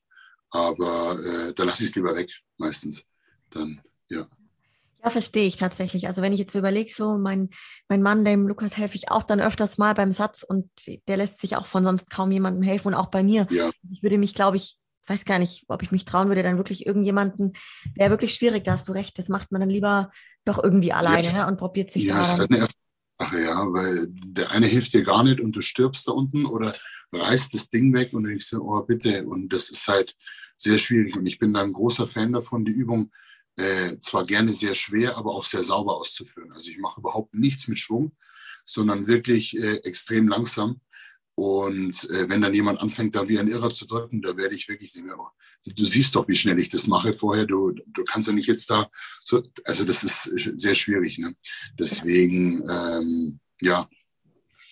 Aber 0.51 1.19
äh, 1.23 1.55
da 1.55 1.65
lasse 1.65 1.85
ich 1.85 1.91
es 1.91 1.97
lieber 1.97 2.17
weg, 2.17 2.31
meistens. 2.57 3.07
Dann, 3.51 3.81
ja. 4.09 4.29
Ja, 5.03 5.11
verstehe 5.11 5.47
ich 5.47 5.57
tatsächlich. 5.57 6.07
Also 6.09 6.21
wenn 6.21 6.33
ich 6.33 6.39
jetzt 6.39 6.55
überlege, 6.55 6.93
so 6.93 7.17
mein, 7.17 7.49
mein 7.89 8.03
Mann, 8.03 8.25
dem 8.25 8.47
Lukas 8.47 8.77
helfe 8.77 8.97
ich 8.97 9.11
auch 9.11 9.23
dann 9.23 9.41
öfters 9.41 9.79
mal 9.79 9.95
beim 9.95 10.13
Satz 10.13 10.43
und 10.43 10.69
der 11.09 11.17
lässt 11.17 11.41
sich 11.41 11.57
auch 11.57 11.67
von 11.67 11.85
sonst 11.85 12.11
kaum 12.11 12.31
jemandem 12.31 12.63
helfen 12.63 12.89
und 12.89 12.95
auch 12.95 13.07
bei 13.07 13.23
mir. 13.23 13.47
Ja. 13.51 13.71
Ich 13.91 14.03
würde 14.03 14.19
mich, 14.19 14.35
glaube 14.35 14.59
ich, 14.59 14.79
weiß 15.07 15.25
gar 15.25 15.39
nicht, 15.39 15.65
ob 15.69 15.83
ich 15.83 15.91
mich 15.91 16.05
trauen 16.05 16.29
würde, 16.29 16.43
dann 16.43 16.59
wirklich 16.59 16.87
irgendjemanden, 16.87 17.55
wäre 17.95 18.11
wirklich 18.11 18.35
schwierig, 18.35 18.65
da 18.65 18.73
hast 18.73 18.89
du 18.89 18.93
recht, 18.93 19.19
das 19.19 19.29
macht 19.29 19.51
man 19.51 19.61
dann 19.61 19.71
lieber 19.71 20.11
doch 20.45 20.63
irgendwie 20.63 20.93
alleine 20.93 21.29
ja. 21.29 21.33
ne, 21.33 21.47
und 21.47 21.57
probiert 21.57 21.91
sich 21.91 22.05
ja, 22.05 22.15
da. 22.15 22.23
Ist 22.23 22.39
halt 22.39 22.51
eine 22.51 22.67
Sache, 23.19 23.41
ja, 23.43 23.73
weil 23.73 24.07
der 24.09 24.53
eine 24.53 24.67
hilft 24.67 24.93
dir 24.93 25.03
gar 25.03 25.25
nicht 25.25 25.41
und 25.41 25.57
du 25.57 25.61
stirbst 25.61 26.07
da 26.07 26.13
unten 26.13 26.47
oder 26.47 26.75
reißt 27.13 27.55
das 27.55 27.71
Ding 27.71 27.93
weg 27.93 28.13
und 28.13 28.29
ich 28.29 28.47
so, 28.47 28.61
oh 28.63 28.83
bitte. 28.83 29.27
Und 29.27 29.53
das 29.53 29.71
ist 29.71 29.89
halt 29.89 30.15
sehr 30.57 30.79
schwierig. 30.79 31.17
Und 31.17 31.27
ich 31.27 31.39
bin 31.39 31.55
da 31.55 31.63
ein 31.63 31.73
großer 31.73 32.07
Fan 32.07 32.33
davon, 32.33 32.65
die 32.65 32.73
Übung 32.73 33.11
äh, 33.61 34.01
zwar 34.01 34.25
gerne 34.25 34.53
sehr 34.53 34.75
schwer, 34.75 35.17
aber 35.17 35.35
auch 35.35 35.45
sehr 35.45 35.65
sauber 35.65 35.97
auszuführen. 35.97 36.53
Also 36.53 36.71
ich 36.71 36.79
mache 36.79 37.01
überhaupt 37.01 37.35
nichts 37.35 37.69
mit 37.69 37.79
Schwung, 37.79 38.13
sondern 38.65 39.07
wirklich 39.07 39.57
äh, 39.57 39.77
extrem 39.85 40.29
langsam. 40.29 40.81
Und 41.35 42.09
äh, 42.11 42.29
wenn 42.29 42.43
dann 42.43 42.55
jemand 42.55 42.81
anfängt, 42.81 43.15
da 43.15 43.29
wie 43.29 43.39
ein 43.39 43.49
Irrer 43.49 43.71
zu 43.71 43.87
drücken, 43.87 44.21
da 44.23 44.37
werde 44.37 44.55
ich 44.55 44.69
wirklich 44.69 44.93
denken, 44.93 45.13
oh, 45.19 45.29
du 45.65 45.85
siehst 45.85 46.15
doch, 46.15 46.27
wie 46.29 46.37
schnell 46.37 46.61
ich 46.61 46.69
das 46.69 46.87
mache 46.87 47.13
vorher. 47.13 47.47
Du, 47.47 47.73
du 47.73 48.05
kannst 48.05 48.29
ja 48.29 48.35
nicht 48.35 48.49
jetzt 48.49 48.69
da 48.71 48.91
so, 49.25 49.43
also 49.65 49.85
das 49.85 50.05
ist 50.05 50.31
sehr 50.55 50.75
schwierig. 50.75 51.19
Ne? 51.19 51.35
Deswegen, 51.79 52.63
ähm, 52.69 53.41
ja, 53.61 53.89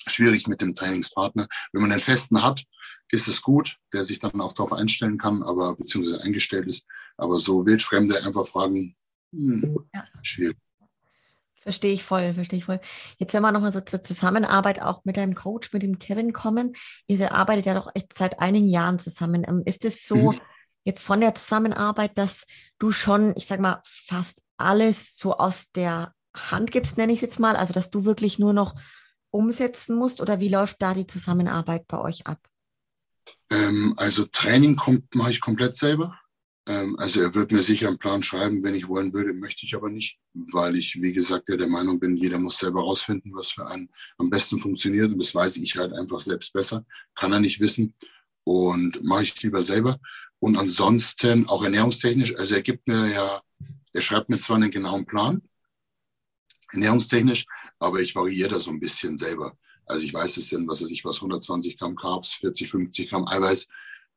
schwierig 0.07 0.47
mit 0.47 0.61
dem 0.61 0.75
Trainingspartner. 0.75 1.47
Wenn 1.73 1.83
man 1.83 1.93
einen 1.93 2.01
festen 2.01 2.43
hat, 2.43 2.65
ist 3.11 3.29
es 3.29 3.43
gut, 3.43 3.79
der 3.93 4.05
sich 4.05 4.19
dann 4.19 4.41
auch 4.41 4.53
darauf 4.53 4.73
einstellen 4.73 5.19
kann, 5.19 5.43
aber 5.43 5.77
beziehungsweise 5.77 6.23
eingestellt 6.25 6.67
ist. 6.67 6.87
Aber 7.17 7.39
so 7.39 7.67
wildfremde 7.67 8.25
einfach 8.25 8.47
fragen, 8.47 8.97
hm, 9.33 9.79
ja. 9.95 10.05
schwierig. 10.23 10.57
Verstehe 11.61 11.93
ich 11.93 12.05
voll, 12.05 12.33
verstehe 12.35 12.59
ich 12.59 12.65
voll. 12.65 12.81
Jetzt 13.19 13.35
wenn 13.35 13.43
wir 13.43 13.53
nochmal 13.53 13.73
so 13.73 13.81
zur 13.81 14.03
Zusammenarbeit 14.03 14.81
auch 14.81 15.05
mit 15.05 15.17
deinem 15.17 15.35
Coach, 15.35 15.73
mit 15.73 15.83
dem 15.83 15.99
Kevin 15.99 16.33
kommen. 16.33 16.75
Ihr 17.07 17.33
arbeitet 17.33 17.67
ja 17.67 17.75
doch 17.75 17.91
echt 17.95 18.15
seit 18.15 18.41
einigen 18.41 18.69
Jahren 18.69 18.99
zusammen. 18.99 19.45
Ähm, 19.47 19.63
ist 19.67 19.85
es 19.85 20.07
so 20.07 20.33
mhm. 20.33 20.41
jetzt 20.85 21.03
von 21.03 21.21
der 21.21 21.35
Zusammenarbeit, 21.35 22.17
dass 22.17 22.45
du 22.79 22.91
schon, 22.91 23.35
ich 23.37 23.47
sag 23.47 23.61
mal, 23.61 23.83
fast 23.85 24.43
alles 24.57 25.17
so 25.17 25.37
aus 25.37 25.67
der 25.75 26.15
Hand 26.35 26.71
gibst, 26.71 26.97
nenne 26.97 27.13
ich 27.13 27.19
es 27.19 27.23
jetzt 27.23 27.41
mal, 27.41 27.57
also 27.57 27.75
dass 27.75 27.91
du 27.91 28.05
wirklich 28.05 28.39
nur 28.39 28.53
noch 28.53 28.75
umsetzen 29.31 29.97
musst 29.97 30.21
oder 30.21 30.41
wie 30.41 30.49
läuft 30.49 30.81
da 30.81 30.95
die 30.95 31.07
Zusammenarbeit 31.07 31.87
bei 31.87 31.99
euch 31.99 32.27
ab? 32.27 32.48
Ähm, 33.51 33.95
also 33.97 34.25
Training 34.27 34.77
kommt, 34.77 35.15
mache 35.15 35.31
ich 35.31 35.41
komplett 35.41 35.75
selber. 35.75 36.19
Ähm, 36.69 36.97
also 36.99 37.21
er 37.21 37.35
wird 37.35 37.51
mir 37.51 37.63
sicher 37.63 37.89
einen 37.89 37.99
Plan 37.99 38.23
schreiben, 38.23 38.63
wenn 38.63 38.75
ich 38.75 38.89
wollen 38.89 39.13
würde, 39.13 39.33
möchte 39.33 39.65
ich 39.65 39.75
aber 39.75 39.89
nicht, 39.89 40.19
weil 40.35 40.77
ich, 40.77 41.01
wie 41.01 41.13
gesagt, 41.13 41.49
ja 41.49 41.57
der 41.57 41.69
Meinung 41.69 41.99
bin, 41.99 42.17
jeder 42.17 42.39
muss 42.39 42.59
selber 42.59 42.83
rausfinden, 42.83 43.35
was 43.35 43.49
für 43.49 43.67
einen 43.67 43.89
am 44.19 44.29
besten 44.29 44.61
funktioniert. 44.61 45.11
Und 45.11 45.19
das 45.19 45.35
weiß 45.35 45.57
ich 45.57 45.77
halt 45.77 45.95
einfach 45.95 46.21
selbst 46.21 46.53
besser. 46.53 46.85
Kann 47.15 47.33
er 47.33 47.41
nicht 47.41 47.61
wissen. 47.61 47.95
Und 48.45 49.03
mache 49.03 49.23
ich 49.23 49.43
lieber 49.43 49.63
selber. 49.63 49.99
Und 50.41 50.57
ansonsten 50.57 51.49
auch 51.49 51.65
ernährungstechnisch, 51.65 52.37
also 52.37 52.55
er 52.55 52.63
gibt 52.63 52.87
mir 52.87 53.13
ja, 53.13 53.43
er 53.93 54.01
schreibt 54.01 54.31
mir 54.31 54.39
zwar 54.39 54.57
einen 54.57 54.71
genauen 54.71 55.05
Plan, 55.05 55.43
ernährungstechnisch, 56.73 57.47
aber 57.79 58.01
ich 58.01 58.15
variiere 58.15 58.51
da 58.51 58.61
so 58.61 58.71
ein 58.71 58.79
bisschen 58.79 59.17
selber. 59.17 59.57
Also 59.89 60.05
ich 60.05 60.13
weiß 60.13 60.37
es 60.37 60.51
denn, 60.51 60.69
was 60.69 60.83
weiß 60.83 60.91
ich, 60.91 61.05
was 61.05 61.17
120 61.17 61.79
Gramm 61.79 61.97
Carbs, 61.97 62.35
40, 62.35 62.69
50 62.69 63.09
Gramm 63.09 63.27
Eiweiß. 63.27 63.69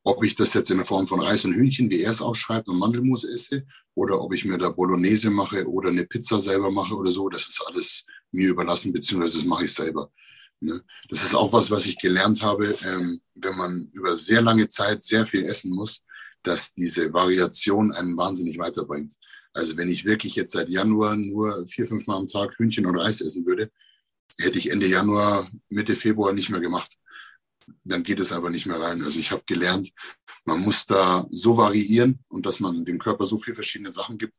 Ob 0.04 0.24
ich 0.26 0.36
das 0.36 0.54
jetzt 0.54 0.70
in 0.72 0.78
der 0.78 0.86
Form 0.86 1.08
von 1.08 1.22
Reis 1.22 1.46
und 1.46 1.54
Hühnchen, 1.54 1.90
wie 1.90 2.02
er 2.02 2.12
es 2.12 2.22
auch 2.22 2.36
schreibt, 2.36 2.68
und 2.70 2.80
Mandelmus 2.80 3.24
esse, 3.24 3.64
oder 3.94 4.20
ob 4.20 4.34
ich 4.34 4.46
mir 4.46 4.58
da 4.58 4.70
Bolognese 4.70 5.30
mache 5.30 5.68
oder 5.68 5.90
eine 5.90 6.06
Pizza 6.06 6.42
selber 6.42 6.72
mache 6.72 6.96
oder 6.96 7.12
so, 7.12 7.30
das 7.30 7.48
ist 7.48 7.64
alles 7.68 8.06
mir 8.32 8.50
überlassen, 8.50 8.92
beziehungsweise 8.92 9.38
das 9.38 9.46
mache 9.46 9.66
ich 9.66 9.74
selber. 9.74 10.12
Ne? 10.60 10.84
Das 11.10 11.24
ist 11.24 11.36
auch 11.36 11.54
was, 11.54 11.70
was 11.72 11.86
ich 11.86 11.98
gelernt 11.98 12.42
habe, 12.42 12.76
ähm, 12.86 13.22
wenn 13.36 13.58
man 13.58 13.90
über 13.94 14.14
sehr 14.16 14.42
lange 14.42 14.68
Zeit 14.68 15.04
sehr 15.04 15.26
viel 15.26 15.46
essen 15.46 15.72
muss, 15.72 16.04
dass 16.44 16.74
diese 16.74 17.14
Variation 17.14 17.92
einen 17.92 18.18
wahnsinnig 18.18 18.58
weiterbringt. 18.58 19.14
Also 19.54 19.78
wenn 19.78 19.90
ich 19.90 20.06
wirklich 20.06 20.36
jetzt 20.36 20.54
seit 20.54 20.70
Januar 20.70 21.16
nur 21.16 21.66
vier, 21.68 21.86
fünf 21.86 22.08
Mal 22.08 22.18
am 22.18 22.28
Tag 22.28 22.58
Hühnchen 22.58 22.86
und 22.86 22.98
Reis 22.98 23.22
essen 23.22 23.46
würde, 23.46 23.72
hätte 24.40 24.58
ich 24.58 24.72
Ende 24.72 24.88
Januar, 24.88 25.50
Mitte 25.70 25.96
Februar 25.96 26.34
nicht 26.34 26.50
mehr 26.50 26.62
gemacht. 26.62 26.98
Dann 27.84 28.04
geht 28.04 28.20
es 28.20 28.32
aber 28.32 28.50
nicht 28.50 28.66
mehr 28.66 28.80
rein. 28.80 29.02
Also 29.02 29.20
ich 29.20 29.32
habe 29.32 29.44
gelernt, 29.46 29.92
man 30.46 30.60
muss 30.60 30.86
da 30.86 31.26
so 31.32 31.56
variieren 31.58 32.20
und 32.30 32.46
dass 32.46 32.60
man 32.60 32.84
dem 32.86 32.98
Körper 32.98 33.26
so 33.26 33.38
viele 33.38 33.56
verschiedene 33.56 33.92
Sachen 33.92 34.18
gibt. 34.18 34.38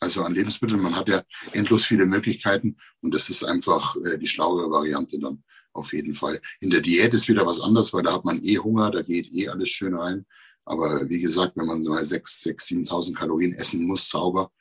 Also 0.00 0.22
an 0.22 0.34
Lebensmitteln, 0.34 0.80
man 0.80 0.94
hat 0.94 1.08
ja 1.08 1.22
endlos 1.52 1.84
viele 1.84 2.06
Möglichkeiten 2.06 2.76
und 3.00 3.14
das 3.14 3.30
ist 3.30 3.44
einfach 3.44 3.96
äh, 4.04 4.18
die 4.18 4.28
schlauere 4.28 4.70
Variante 4.70 5.18
dann 5.18 5.42
auf 5.72 5.92
jeden 5.92 6.12
Fall. 6.12 6.40
In 6.60 6.70
der 6.70 6.80
Diät 6.80 7.14
ist 7.14 7.28
wieder 7.28 7.46
was 7.46 7.60
anderes, 7.60 7.92
weil 7.92 8.02
da 8.02 8.12
hat 8.12 8.24
man 8.24 8.40
eh 8.42 8.58
Hunger, 8.58 8.90
da 8.90 9.02
geht 9.02 9.32
eh 9.34 9.48
alles 9.48 9.68
schön 9.68 9.94
rein. 9.94 10.24
Aber 10.64 11.08
wie 11.08 11.20
gesagt, 11.20 11.56
wenn 11.56 11.66
man 11.66 11.82
so 11.82 11.90
mal 11.90 12.02
6.000, 12.02 12.86
7.000 12.86 13.14
Kalorien 13.14 13.54
essen 13.54 13.84
muss, 13.86 14.08
sauber, 14.08 14.52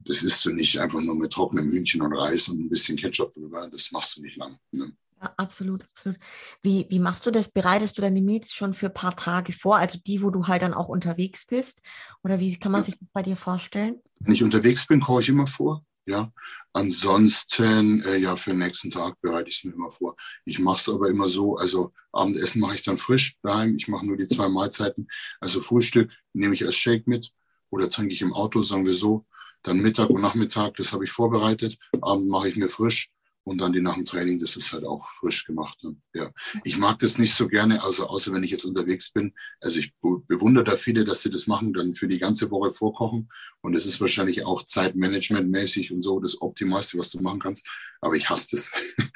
das 0.00 0.22
isst 0.22 0.44
du 0.44 0.50
nicht 0.50 0.78
einfach 0.78 1.00
nur 1.00 1.16
mit 1.16 1.32
trockenem 1.32 1.70
Hühnchen 1.70 2.02
und 2.02 2.14
Reis 2.14 2.48
und 2.48 2.60
ein 2.60 2.68
bisschen 2.68 2.96
Ketchup 2.96 3.32
drüber. 3.32 3.68
Das 3.70 3.90
machst 3.92 4.16
du 4.16 4.22
nicht 4.22 4.36
lang. 4.36 4.58
Ne? 4.72 4.92
Ja, 5.20 5.34
absolut, 5.36 5.84
absolut. 5.84 6.18
Wie, 6.62 6.86
wie 6.88 7.00
machst 7.00 7.26
du 7.26 7.30
das? 7.30 7.50
Bereitest 7.50 7.98
du 7.98 8.02
deine 8.02 8.20
Meals 8.20 8.52
schon 8.52 8.74
für 8.74 8.86
ein 8.86 8.94
paar 8.94 9.16
Tage 9.16 9.52
vor? 9.52 9.76
Also 9.76 9.98
die, 10.06 10.22
wo 10.22 10.30
du 10.30 10.46
halt 10.46 10.62
dann 10.62 10.74
auch 10.74 10.88
unterwegs 10.88 11.44
bist? 11.46 11.82
Oder 12.22 12.38
wie 12.38 12.56
kann 12.56 12.72
man 12.72 12.82
ja. 12.82 12.86
sich 12.86 12.98
das 12.98 13.08
bei 13.12 13.22
dir 13.22 13.36
vorstellen? 13.36 14.00
Wenn 14.20 14.34
ich 14.34 14.44
unterwegs 14.44 14.86
bin, 14.86 15.00
koche 15.00 15.22
ich 15.22 15.28
immer 15.28 15.46
vor. 15.46 15.84
Ja, 16.06 16.32
ansonsten, 16.72 18.00
äh, 18.00 18.16
ja, 18.16 18.34
für 18.34 18.50
den 18.50 18.60
nächsten 18.60 18.90
Tag 18.90 19.20
bereite 19.20 19.50
ich 19.50 19.58
es 19.58 19.64
mir 19.64 19.74
immer 19.74 19.90
vor. 19.90 20.16
Ich 20.46 20.58
mache 20.58 20.78
es 20.80 20.88
aber 20.88 21.10
immer 21.10 21.28
so, 21.28 21.56
also 21.56 21.92
Abendessen 22.12 22.62
mache 22.62 22.76
ich 22.76 22.82
dann 22.82 22.96
frisch 22.96 23.36
daheim. 23.42 23.74
Ich 23.76 23.88
mache 23.88 24.06
nur 24.06 24.16
die 24.16 24.26
zwei 24.26 24.48
Mahlzeiten. 24.48 25.06
Also 25.38 25.60
Frühstück 25.60 26.10
nehme 26.32 26.54
ich 26.54 26.64
als 26.64 26.76
Shake 26.76 27.06
mit 27.06 27.30
oder 27.68 27.90
trinke 27.90 28.14
ich 28.14 28.22
im 28.22 28.32
Auto, 28.32 28.62
sagen 28.62 28.86
wir 28.86 28.94
so. 28.94 29.26
Dann 29.62 29.80
Mittag 29.80 30.10
und 30.10 30.22
Nachmittag, 30.22 30.76
das 30.76 30.92
habe 30.92 31.04
ich 31.04 31.10
vorbereitet. 31.10 31.78
Abend 32.00 32.28
mache 32.28 32.48
ich 32.48 32.56
mir 32.56 32.68
frisch 32.68 33.12
und 33.48 33.60
dann 33.62 33.72
die 33.72 33.80
nach 33.80 33.94
dem 33.94 34.04
Training, 34.04 34.38
das 34.38 34.56
ist 34.56 34.72
halt 34.72 34.84
auch 34.84 35.08
frisch 35.08 35.46
gemacht. 35.46 35.78
Ja, 36.14 36.30
ich 36.64 36.76
mag 36.76 36.98
das 36.98 37.16
nicht 37.18 37.34
so 37.34 37.48
gerne, 37.48 37.82
also 37.82 38.06
außer 38.06 38.32
wenn 38.32 38.42
ich 38.42 38.50
jetzt 38.50 38.66
unterwegs 38.66 39.10
bin. 39.10 39.34
Also 39.60 39.80
ich 39.80 39.94
bewundere 40.00 40.64
da 40.64 40.76
viele, 40.76 41.04
dass 41.04 41.22
sie 41.22 41.30
das 41.30 41.46
machen, 41.46 41.72
dann 41.72 41.94
für 41.94 42.08
die 42.08 42.18
ganze 42.18 42.50
Woche 42.50 42.70
vorkochen 42.70 43.30
und 43.62 43.74
es 43.74 43.86
ist 43.86 44.00
wahrscheinlich 44.00 44.44
auch 44.44 44.62
Zeitmanagement-mäßig 44.62 45.92
und 45.92 46.02
so 46.02 46.20
das 46.20 46.40
Optimalste, 46.42 46.98
was 46.98 47.10
du 47.10 47.20
machen 47.20 47.40
kannst. 47.40 47.66
Aber 48.00 48.14
ich 48.14 48.28
hasse 48.28 48.48
das. 48.52 48.72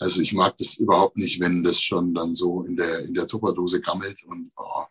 Also 0.00 0.20
ich 0.20 0.32
mag 0.32 0.56
das 0.58 0.76
überhaupt 0.76 1.16
nicht, 1.16 1.40
wenn 1.40 1.64
das 1.64 1.82
schon 1.82 2.14
dann 2.14 2.32
so 2.32 2.62
in 2.62 2.76
der 2.76 3.00
in 3.00 3.14
der 3.14 3.26
Tupperdose 3.26 3.80
gammelt 3.80 4.22
und 4.22 4.52
oh, 4.56 4.84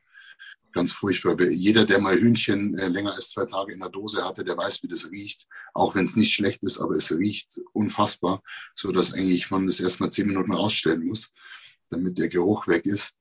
ganz 0.78 0.92
furchtbar. 0.92 1.36
Jeder, 1.50 1.86
der 1.86 2.00
mal 2.00 2.16
Hühnchen 2.16 2.78
äh, 2.78 2.88
länger 2.88 3.14
als 3.14 3.30
zwei 3.30 3.46
Tage 3.46 3.74
in 3.74 3.80
der 3.80 3.90
Dose 3.90 4.24
hatte, 4.24 4.44
der 4.44 4.56
weiß, 4.56 4.84
wie 4.84 4.88
das 4.88 5.10
riecht. 5.10 5.48
Auch 5.74 5.96
wenn 5.96 6.04
es 6.04 6.16
nicht 6.16 6.34
schlecht 6.34 6.64
ist, 6.64 6.80
aber 6.80 6.94
es 6.94 7.12
riecht 7.12 7.60
unfassbar, 7.74 8.44
so 8.76 8.92
dass 8.92 9.12
eigentlich 9.12 9.50
man 9.50 9.66
das 9.66 9.80
erstmal 9.80 10.12
zehn 10.12 10.28
Minuten 10.28 10.54
rausstellen 10.54 11.04
muss, 11.04 11.34
damit 11.90 12.20
der 12.20 12.30
Geruch 12.30 12.68
weg 12.68 12.86
ist. 12.86 13.16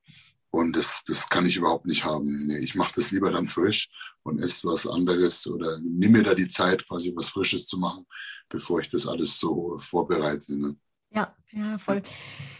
Und 0.51 0.75
das, 0.75 1.03
das 1.07 1.27
kann 1.29 1.47
ich 1.47 1.57
überhaupt 1.57 1.87
nicht 1.87 2.05
haben. 2.05 2.37
Nee, 2.37 2.59
ich 2.59 2.75
mache 2.75 2.93
das 2.95 3.09
lieber 3.09 3.31
dann 3.31 3.47
frisch 3.47 3.89
und 4.21 4.39
esse 4.39 4.67
was 4.67 4.85
anderes 4.85 5.47
oder 5.47 5.79
nimm 5.79 6.11
mir 6.11 6.23
da 6.23 6.35
die 6.35 6.47
Zeit, 6.47 6.87
quasi 6.87 7.11
was 7.15 7.29
Frisches 7.29 7.65
zu 7.65 7.79
machen, 7.79 8.05
bevor 8.49 8.79
ich 8.79 8.89
das 8.89 9.07
alles 9.07 9.39
so 9.39 9.75
vorbereite. 9.77 10.57
Ne? 10.57 10.77
Ja, 11.09 11.35
ja, 11.51 11.77
voll. 11.79 12.01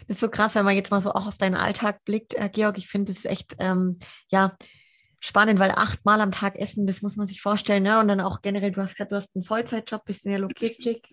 Das 0.08 0.16
ist 0.16 0.20
so 0.20 0.28
krass, 0.28 0.56
wenn 0.56 0.64
man 0.64 0.74
jetzt 0.74 0.90
mal 0.90 1.02
so 1.02 1.12
auch 1.12 1.26
auf 1.26 1.38
deinen 1.38 1.54
Alltag 1.54 2.04
blickt, 2.04 2.34
äh, 2.34 2.48
Georg. 2.52 2.78
Ich 2.78 2.88
finde, 2.88 3.12
ist 3.12 3.26
echt, 3.26 3.54
ähm, 3.58 3.98
ja, 4.28 4.56
spannend, 5.20 5.58
weil 5.58 5.70
achtmal 5.72 6.20
am 6.20 6.32
Tag 6.32 6.56
essen, 6.56 6.86
das 6.86 7.02
muss 7.02 7.16
man 7.16 7.26
sich 7.26 7.40
vorstellen. 7.40 7.82
Ne? 7.82 7.98
Und 8.00 8.08
dann 8.08 8.20
auch 8.20 8.42
generell, 8.42 8.72
du 8.72 8.80
hast 8.80 8.92
gesagt, 8.92 9.12
du 9.12 9.16
hast 9.16 9.34
einen 9.34 9.44
Vollzeitjob, 9.44 10.04
bist 10.04 10.24
in 10.24 10.30
der 10.30 10.40
Logistik, 10.40 11.08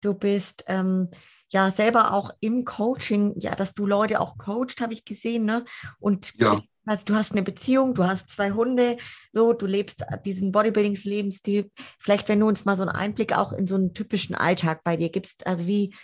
du 0.00 0.14
bist 0.14 0.64
ähm, 0.66 1.08
ja 1.48 1.70
selber 1.70 2.12
auch 2.12 2.30
im 2.40 2.64
Coaching, 2.64 3.34
ja, 3.38 3.54
dass 3.54 3.74
du 3.74 3.86
Leute 3.86 4.20
auch 4.20 4.38
coacht, 4.38 4.80
habe 4.80 4.92
ich 4.92 5.04
gesehen. 5.04 5.44
Ne? 5.44 5.64
Und 5.98 6.32
ja. 6.38 6.58
also, 6.86 7.04
du 7.04 7.14
hast 7.14 7.32
eine 7.32 7.42
Beziehung, 7.42 7.94
du 7.94 8.06
hast 8.06 8.28
zwei 8.28 8.52
Hunde, 8.52 8.96
so, 9.32 9.52
du 9.52 9.66
lebst 9.66 10.04
diesen 10.24 10.52
Bodybuildings-Lebensstil. 10.52 11.70
Vielleicht, 11.98 12.28
wenn 12.28 12.40
du 12.40 12.46
uns 12.46 12.64
mal 12.64 12.76
so 12.76 12.82
einen 12.82 12.90
Einblick 12.90 13.36
auch 13.36 13.52
in 13.52 13.66
so 13.66 13.74
einen 13.74 13.94
typischen 13.94 14.34
Alltag 14.34 14.82
bei 14.84 14.96
dir 14.96 15.10
gibst, 15.10 15.46
also 15.46 15.66
wie, 15.66 15.94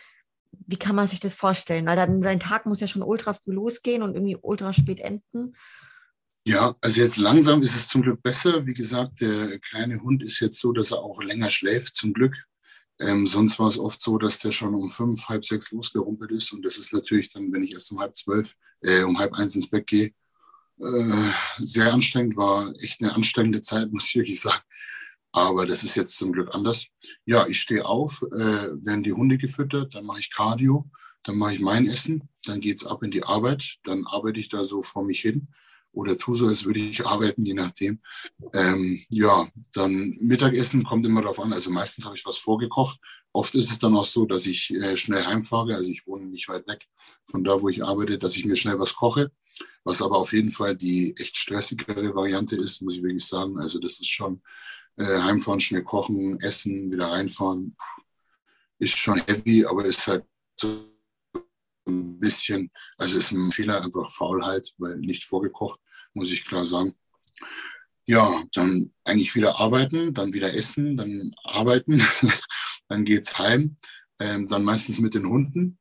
wie 0.66 0.78
kann 0.78 0.96
man 0.96 1.06
sich 1.06 1.20
das 1.20 1.34
vorstellen? 1.34 1.86
Weil 1.86 1.96
dann, 1.96 2.20
dein 2.20 2.40
Tag 2.40 2.66
muss 2.66 2.80
ja 2.80 2.88
schon 2.88 3.02
ultra 3.02 3.34
früh 3.34 3.52
losgehen 3.52 4.02
und 4.02 4.14
irgendwie 4.14 4.36
ultra 4.40 4.72
spät 4.72 5.00
enden. 5.00 5.52
Ja, 6.48 6.76
also 6.80 7.00
jetzt 7.00 7.16
langsam 7.16 7.60
ist 7.62 7.74
es 7.74 7.88
zum 7.88 8.02
Glück 8.02 8.22
besser. 8.22 8.64
Wie 8.66 8.72
gesagt, 8.72 9.20
der 9.20 9.58
kleine 9.58 10.00
Hund 10.00 10.22
ist 10.22 10.38
jetzt 10.38 10.60
so, 10.60 10.70
dass 10.70 10.92
er 10.92 11.00
auch 11.00 11.20
länger 11.20 11.50
schläft, 11.50 11.96
zum 11.96 12.12
Glück. 12.12 12.36
Ähm, 13.00 13.26
sonst 13.26 13.58
war 13.58 13.66
es 13.66 13.78
oft 13.78 14.00
so, 14.00 14.16
dass 14.16 14.38
der 14.38 14.52
schon 14.52 14.72
um 14.72 14.88
fünf, 14.88 15.28
halb 15.28 15.44
sechs 15.44 15.72
losgerumpelt 15.72 16.30
ist. 16.30 16.52
Und 16.52 16.64
das 16.64 16.78
ist 16.78 16.92
natürlich 16.92 17.32
dann, 17.32 17.52
wenn 17.52 17.64
ich 17.64 17.72
erst 17.72 17.90
um 17.90 17.98
halb 17.98 18.16
zwölf, 18.16 18.54
äh, 18.82 19.02
um 19.02 19.18
halb 19.18 19.34
eins 19.34 19.56
ins 19.56 19.68
Bett 19.68 19.88
gehe, 19.88 20.12
äh, 20.80 21.32
sehr 21.58 21.92
anstrengend. 21.92 22.36
War 22.36 22.72
echt 22.80 23.02
eine 23.02 23.12
anstrengende 23.12 23.60
Zeit, 23.60 23.90
muss 23.90 24.06
ich 24.06 24.14
wirklich 24.14 24.40
sagen. 24.40 24.62
Aber 25.32 25.66
das 25.66 25.82
ist 25.82 25.96
jetzt 25.96 26.16
zum 26.16 26.30
Glück 26.30 26.54
anders. 26.54 26.86
Ja, 27.24 27.44
ich 27.48 27.60
stehe 27.60 27.84
auf, 27.84 28.22
äh, 28.22 28.38
werden 28.38 29.02
die 29.02 29.12
Hunde 29.12 29.36
gefüttert, 29.36 29.96
dann 29.96 30.06
mache 30.06 30.20
ich 30.20 30.30
Cardio, 30.30 30.88
dann 31.24 31.38
mache 31.38 31.54
ich 31.54 31.60
mein 31.60 31.88
Essen, 31.88 32.28
dann 32.44 32.60
geht's 32.60 32.86
ab 32.86 33.02
in 33.02 33.10
die 33.10 33.24
Arbeit, 33.24 33.78
dann 33.82 34.06
arbeite 34.06 34.38
ich 34.38 34.48
da 34.48 34.62
so 34.62 34.80
vor 34.80 35.04
mich 35.04 35.20
hin 35.22 35.48
oder 35.96 36.18
tu 36.18 36.34
so, 36.34 36.46
als 36.46 36.64
würde 36.64 36.78
ich 36.78 37.04
arbeiten, 37.06 37.44
je 37.44 37.54
nachdem. 37.54 38.00
Ähm, 38.52 39.02
ja, 39.08 39.48
dann 39.72 40.16
Mittagessen 40.20 40.84
kommt 40.84 41.06
immer 41.06 41.22
darauf 41.22 41.40
an. 41.40 41.54
Also 41.54 41.70
meistens 41.70 42.04
habe 42.04 42.14
ich 42.14 42.26
was 42.26 42.36
vorgekocht. 42.36 43.00
Oft 43.32 43.54
ist 43.54 43.70
es 43.70 43.78
dann 43.78 43.96
auch 43.96 44.04
so, 44.04 44.26
dass 44.26 44.44
ich 44.44 44.74
äh, 44.74 44.96
schnell 44.96 45.24
heimfahre. 45.24 45.74
Also 45.74 45.90
ich 45.90 46.06
wohne 46.06 46.26
nicht 46.26 46.48
weit 46.48 46.68
weg 46.68 46.84
von 47.24 47.42
da, 47.42 47.60
wo 47.62 47.70
ich 47.70 47.82
arbeite, 47.82 48.18
dass 48.18 48.36
ich 48.36 48.44
mir 48.44 48.56
schnell 48.56 48.78
was 48.78 48.94
koche. 48.94 49.32
Was 49.84 50.02
aber 50.02 50.18
auf 50.18 50.34
jeden 50.34 50.50
Fall 50.50 50.76
die 50.76 51.14
echt 51.16 51.34
stressigere 51.34 52.14
Variante 52.14 52.56
ist, 52.56 52.82
muss 52.82 52.96
ich 52.96 53.02
wirklich 53.02 53.24
sagen. 53.26 53.58
Also 53.58 53.78
das 53.78 53.92
ist 53.92 54.10
schon 54.10 54.42
äh, 54.98 55.04
heimfahren, 55.04 55.60
schnell 55.60 55.82
kochen, 55.82 56.38
essen, 56.40 56.92
wieder 56.92 57.10
reinfahren. 57.10 57.74
Ist 58.78 58.98
schon 58.98 59.18
heavy, 59.26 59.64
aber 59.64 59.86
ist 59.86 60.06
halt 60.06 60.26
so 60.60 60.95
ein 61.86 62.18
bisschen, 62.18 62.70
also 62.98 63.18
ist 63.18 63.32
ein 63.32 63.52
Fehler, 63.52 63.82
einfach 63.82 64.10
Faulheit, 64.10 64.66
weil 64.78 64.96
nicht 64.96 65.24
vorgekocht 65.24 65.80
muss 66.16 66.32
ich 66.32 66.44
klar 66.44 66.66
sagen. 66.66 66.94
Ja, 68.06 68.42
dann 68.52 68.90
eigentlich 69.04 69.34
wieder 69.34 69.60
arbeiten, 69.60 70.14
dann 70.14 70.32
wieder 70.32 70.54
essen, 70.54 70.96
dann 70.96 71.34
arbeiten, 71.44 72.02
dann 72.88 73.04
geht's 73.04 73.38
heim, 73.38 73.76
ähm, 74.20 74.46
dann 74.46 74.64
meistens 74.64 74.98
mit 74.98 75.14
den 75.14 75.28
Hunden. 75.28 75.78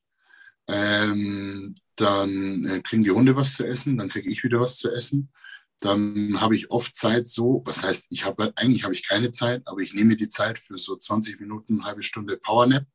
Ähm, 0.68 1.76
dann 1.95 2.66
äh, 2.66 2.82
kriegen 2.82 3.03
die 3.03 3.12
Hunde 3.12 3.36
was 3.36 3.53
zu 3.53 3.66
essen, 3.66 3.97
dann 3.97 4.10
kriege 4.10 4.30
ich 4.30 4.43
wieder 4.43 4.60
was 4.60 4.78
zu 4.78 4.91
essen. 4.91 5.32
Dann 5.80 6.41
habe 6.41 6.56
ich 6.56 6.72
oft 6.72 6.95
Zeit 6.95 7.28
so, 7.28 7.62
was 7.66 7.84
heißt, 7.84 8.08
ich 8.10 8.26
habe 8.26 8.51
eigentlich 8.56 8.84
habe 8.84 8.95
ich 8.95 9.08
keine 9.08 9.30
Zeit, 9.30 9.62
aber 9.66 9.82
ich 9.82 9.93
nehme 9.93 10.16
die 10.16 10.30
Zeit 10.30 10.58
für 10.58 10.78
so 10.78 10.95
20 10.95 11.39
Minuten, 11.39 11.86
halbe 11.86 12.01
Stunde 12.01 12.38
Powernap, 12.38 12.86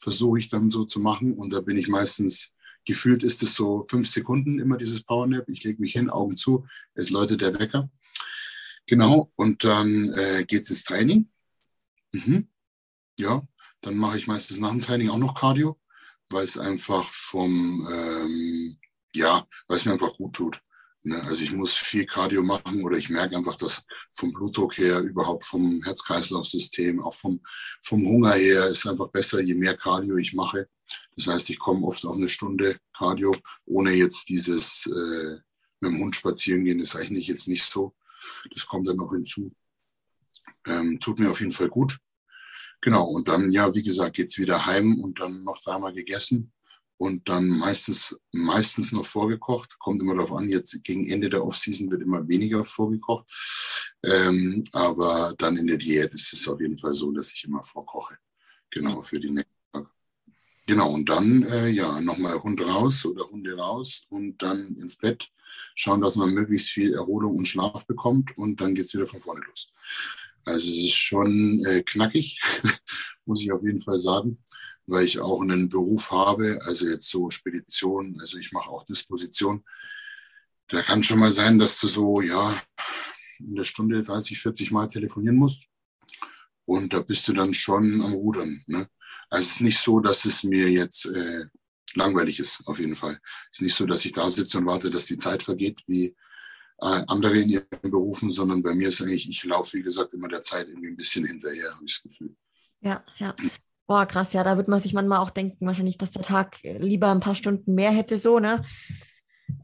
versuche 0.00 0.38
ich 0.38 0.48
dann 0.48 0.70
so 0.70 0.84
zu 0.84 1.00
machen 1.00 1.34
und 1.34 1.52
da 1.52 1.60
bin 1.60 1.76
ich 1.76 1.88
meistens 1.88 2.54
Gefühlt 2.84 3.22
ist 3.22 3.42
es 3.42 3.54
so 3.54 3.82
fünf 3.82 4.08
Sekunden 4.08 4.58
immer 4.58 4.76
dieses 4.76 5.02
Powernap. 5.02 5.48
Ich 5.48 5.64
lege 5.64 5.80
mich 5.80 5.92
hin, 5.92 6.10
Augen 6.10 6.36
zu, 6.36 6.66
es 6.94 7.10
läutet 7.10 7.42
der 7.42 7.58
Wecker. 7.58 7.90
Genau, 8.86 9.30
und 9.36 9.64
dann 9.64 10.12
äh, 10.14 10.44
geht 10.44 10.62
es 10.62 10.70
ins 10.70 10.84
Training. 10.84 11.30
Mhm. 12.12 12.48
Ja, 13.18 13.46
dann 13.82 13.96
mache 13.96 14.16
ich 14.16 14.26
meistens 14.26 14.58
nach 14.58 14.70
dem 14.70 14.80
Training 14.80 15.10
auch 15.10 15.18
noch 15.18 15.34
Cardio, 15.34 15.78
weil 16.30 16.44
es 16.44 16.58
einfach 16.58 17.04
vom, 17.04 17.86
ähm, 17.92 18.78
ja, 19.14 19.46
weil 19.68 19.76
es 19.76 19.84
mir 19.84 19.92
einfach 19.92 20.14
gut 20.14 20.34
tut. 20.34 20.60
Ne? 21.02 21.20
Also 21.24 21.42
ich 21.42 21.52
muss 21.52 21.72
viel 21.74 22.04
Cardio 22.04 22.42
machen 22.42 22.82
oder 22.84 22.96
ich 22.96 23.08
merke 23.08 23.36
einfach, 23.36 23.56
dass 23.56 23.86
vom 24.12 24.32
Blutdruck 24.32 24.76
her, 24.78 25.00
überhaupt 25.00 25.44
vom 25.44 25.82
Herz-Kreislauf-System, 25.82 27.02
auch 27.02 27.14
vom, 27.14 27.40
vom 27.82 28.06
Hunger 28.06 28.32
her 28.32 28.66
ist 28.68 28.86
einfach 28.86 29.08
besser, 29.08 29.40
je 29.40 29.54
mehr 29.54 29.76
Cardio 29.76 30.16
ich 30.16 30.34
mache. 30.34 30.68
Das 31.16 31.26
heißt, 31.26 31.50
ich 31.50 31.58
komme 31.58 31.86
oft 31.86 32.04
auf 32.04 32.16
eine 32.16 32.28
Stunde 32.28 32.78
Cardio, 32.92 33.34
ohne 33.66 33.92
jetzt 33.92 34.28
dieses 34.28 34.86
äh, 34.86 35.38
mit 35.80 35.92
dem 35.92 36.00
Hund 36.00 36.14
spazieren 36.16 36.64
gehen, 36.64 36.80
ist 36.80 36.96
eigentlich 36.96 37.26
jetzt 37.28 37.48
nicht 37.48 37.64
so. 37.64 37.94
Das 38.54 38.66
kommt 38.66 38.86
dann 38.86 38.96
noch 38.96 39.12
hinzu. 39.12 39.52
Ähm, 40.66 40.98
tut 41.00 41.18
mir 41.18 41.30
auf 41.30 41.40
jeden 41.40 41.52
Fall 41.52 41.68
gut. 41.68 41.98
Genau, 42.82 43.04
und 43.04 43.28
dann, 43.28 43.50
ja, 43.50 43.74
wie 43.74 43.82
gesagt, 43.82 44.16
geht's 44.16 44.38
wieder 44.38 44.66
heim 44.66 45.00
und 45.00 45.20
dann 45.20 45.42
noch 45.44 45.60
dreimal 45.62 45.92
gegessen 45.92 46.52
und 47.00 47.30
dann 47.30 47.48
meistens, 47.48 48.14
meistens 48.30 48.92
noch 48.92 49.06
vorgekocht. 49.06 49.78
Kommt 49.78 50.02
immer 50.02 50.14
darauf 50.14 50.34
an, 50.34 50.50
jetzt 50.50 50.84
gegen 50.84 51.08
Ende 51.08 51.30
der 51.30 51.42
Offseason 51.42 51.90
wird 51.90 52.02
immer 52.02 52.28
weniger 52.28 52.62
vorgekocht. 52.62 53.26
Ähm, 54.04 54.62
aber 54.72 55.34
dann 55.38 55.56
in 55.56 55.66
der 55.66 55.78
Diät 55.78 56.12
ist 56.12 56.34
es 56.34 56.46
auf 56.46 56.60
jeden 56.60 56.76
Fall 56.76 56.92
so, 56.92 57.10
dass 57.10 57.32
ich 57.32 57.44
immer 57.44 57.62
vorkoche. 57.62 58.18
Genau, 58.68 59.00
für 59.00 59.18
die 59.18 59.30
nächsten 59.30 59.50
Genau, 60.66 60.92
und 60.92 61.08
dann, 61.08 61.42
äh, 61.44 61.68
ja, 61.68 62.02
nochmal 62.02 62.38
Hund 62.42 62.60
raus 62.60 63.06
oder 63.06 63.28
Hunde 63.30 63.56
raus 63.56 64.06
und 64.10 64.36
dann 64.42 64.76
ins 64.76 64.96
Bett 64.96 65.32
schauen, 65.74 66.02
dass 66.02 66.16
man 66.16 66.34
möglichst 66.34 66.68
viel 66.68 66.92
Erholung 66.92 67.34
und 67.34 67.48
Schlaf 67.48 67.86
bekommt 67.86 68.36
und 68.36 68.60
dann 68.60 68.74
geht 68.74 68.84
es 68.84 68.94
wieder 68.94 69.06
von 69.06 69.20
vorne 69.20 69.40
los. 69.46 69.70
Also 70.44 70.68
es 70.68 70.76
ist 70.76 70.96
schon 70.96 71.64
äh, 71.64 71.82
knackig, 71.82 72.38
muss 73.24 73.40
ich 73.40 73.50
auf 73.50 73.62
jeden 73.62 73.80
Fall 73.80 73.98
sagen, 73.98 74.38
weil 74.90 75.04
ich 75.04 75.20
auch 75.20 75.40
einen 75.40 75.68
Beruf 75.68 76.10
habe, 76.10 76.58
also 76.62 76.86
jetzt 76.86 77.08
so 77.08 77.30
Spedition, 77.30 78.16
also 78.20 78.38
ich 78.38 78.52
mache 78.52 78.68
auch 78.70 78.84
Disposition. 78.84 79.64
Da 80.68 80.82
kann 80.82 81.02
schon 81.02 81.18
mal 81.18 81.32
sein, 81.32 81.58
dass 81.58 81.78
du 81.80 81.88
so, 81.88 82.20
ja, 82.20 82.60
in 83.38 83.54
der 83.54 83.64
Stunde 83.64 84.02
30, 84.02 84.38
40 84.40 84.70
Mal 84.70 84.86
telefonieren 84.86 85.36
musst. 85.36 85.68
Und 86.64 86.92
da 86.92 87.00
bist 87.00 87.26
du 87.26 87.32
dann 87.32 87.54
schon 87.54 88.00
am 88.02 88.12
Rudern. 88.12 88.62
Ne? 88.66 88.88
Also 89.30 89.44
es 89.44 89.52
ist 89.52 89.60
nicht 89.60 89.78
so, 89.78 90.00
dass 90.00 90.24
es 90.24 90.44
mir 90.44 90.70
jetzt 90.70 91.06
äh, 91.06 91.44
langweilig 91.94 92.38
ist, 92.38 92.62
auf 92.66 92.78
jeden 92.78 92.96
Fall. 92.96 93.18
Es 93.50 93.58
ist 93.58 93.62
nicht 93.62 93.74
so, 93.74 93.86
dass 93.86 94.04
ich 94.04 94.12
da 94.12 94.28
sitze 94.28 94.58
und 94.58 94.66
warte, 94.66 94.90
dass 94.90 95.06
die 95.06 95.18
Zeit 95.18 95.42
vergeht, 95.42 95.80
wie 95.86 96.14
äh, 96.78 97.02
andere 97.08 97.38
in 97.38 97.50
ihren 97.50 97.66
Berufen, 97.82 98.30
sondern 98.30 98.62
bei 98.62 98.74
mir 98.74 98.88
ist 98.88 99.02
eigentlich, 99.02 99.28
ich 99.28 99.44
laufe, 99.44 99.78
wie 99.78 99.82
gesagt, 99.82 100.14
immer 100.14 100.28
der 100.28 100.42
Zeit 100.42 100.68
irgendwie 100.68 100.88
ein 100.88 100.96
bisschen 100.96 101.26
hinterher, 101.26 101.74
habe 101.74 101.84
ich 101.84 101.94
das 101.94 102.02
Gefühl. 102.02 102.36
Ja, 102.80 103.04
ja. 103.18 103.34
Boah, 103.90 104.06
krass, 104.06 104.32
ja, 104.34 104.44
da 104.44 104.56
wird 104.56 104.68
man 104.68 104.78
sich 104.78 104.94
manchmal 104.94 105.18
auch 105.18 105.30
denken, 105.30 105.66
wahrscheinlich, 105.66 105.98
dass 105.98 106.12
der 106.12 106.22
Tag 106.22 106.58
lieber 106.62 107.10
ein 107.10 107.18
paar 107.18 107.34
Stunden 107.34 107.74
mehr 107.74 107.90
hätte, 107.90 108.20
so, 108.20 108.38
ne? 108.38 108.64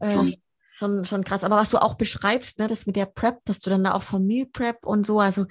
Äh, 0.01 0.11
schon. 0.11 0.33
schon, 0.67 1.05
schon 1.05 1.23
krass. 1.23 1.45
Aber 1.45 1.55
was 1.55 1.69
du 1.69 1.77
auch 1.77 1.93
beschreibst, 1.93 2.59
ne, 2.59 2.67
das 2.67 2.85
mit 2.85 2.97
der 2.97 3.05
Prep, 3.05 3.39
dass 3.45 3.59
du 3.59 3.69
dann 3.69 3.85
da 3.85 3.93
auch 3.93 4.03
vom 4.03 4.27
Meal 4.27 4.45
Prep 4.45 4.85
und 4.85 5.05
so, 5.05 5.21
also 5.21 5.45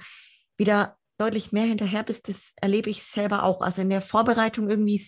wieder 0.57 0.95
deutlich 1.17 1.51
mehr 1.51 1.65
hinterher 1.65 2.03
bist, 2.03 2.29
das 2.29 2.53
erlebe 2.57 2.91
ich 2.91 3.01
selber 3.01 3.45
auch. 3.45 3.61
Also 3.61 3.81
in 3.81 3.89
der 3.89 4.03
Vorbereitung 4.03 4.69
irgendwie 4.69 5.03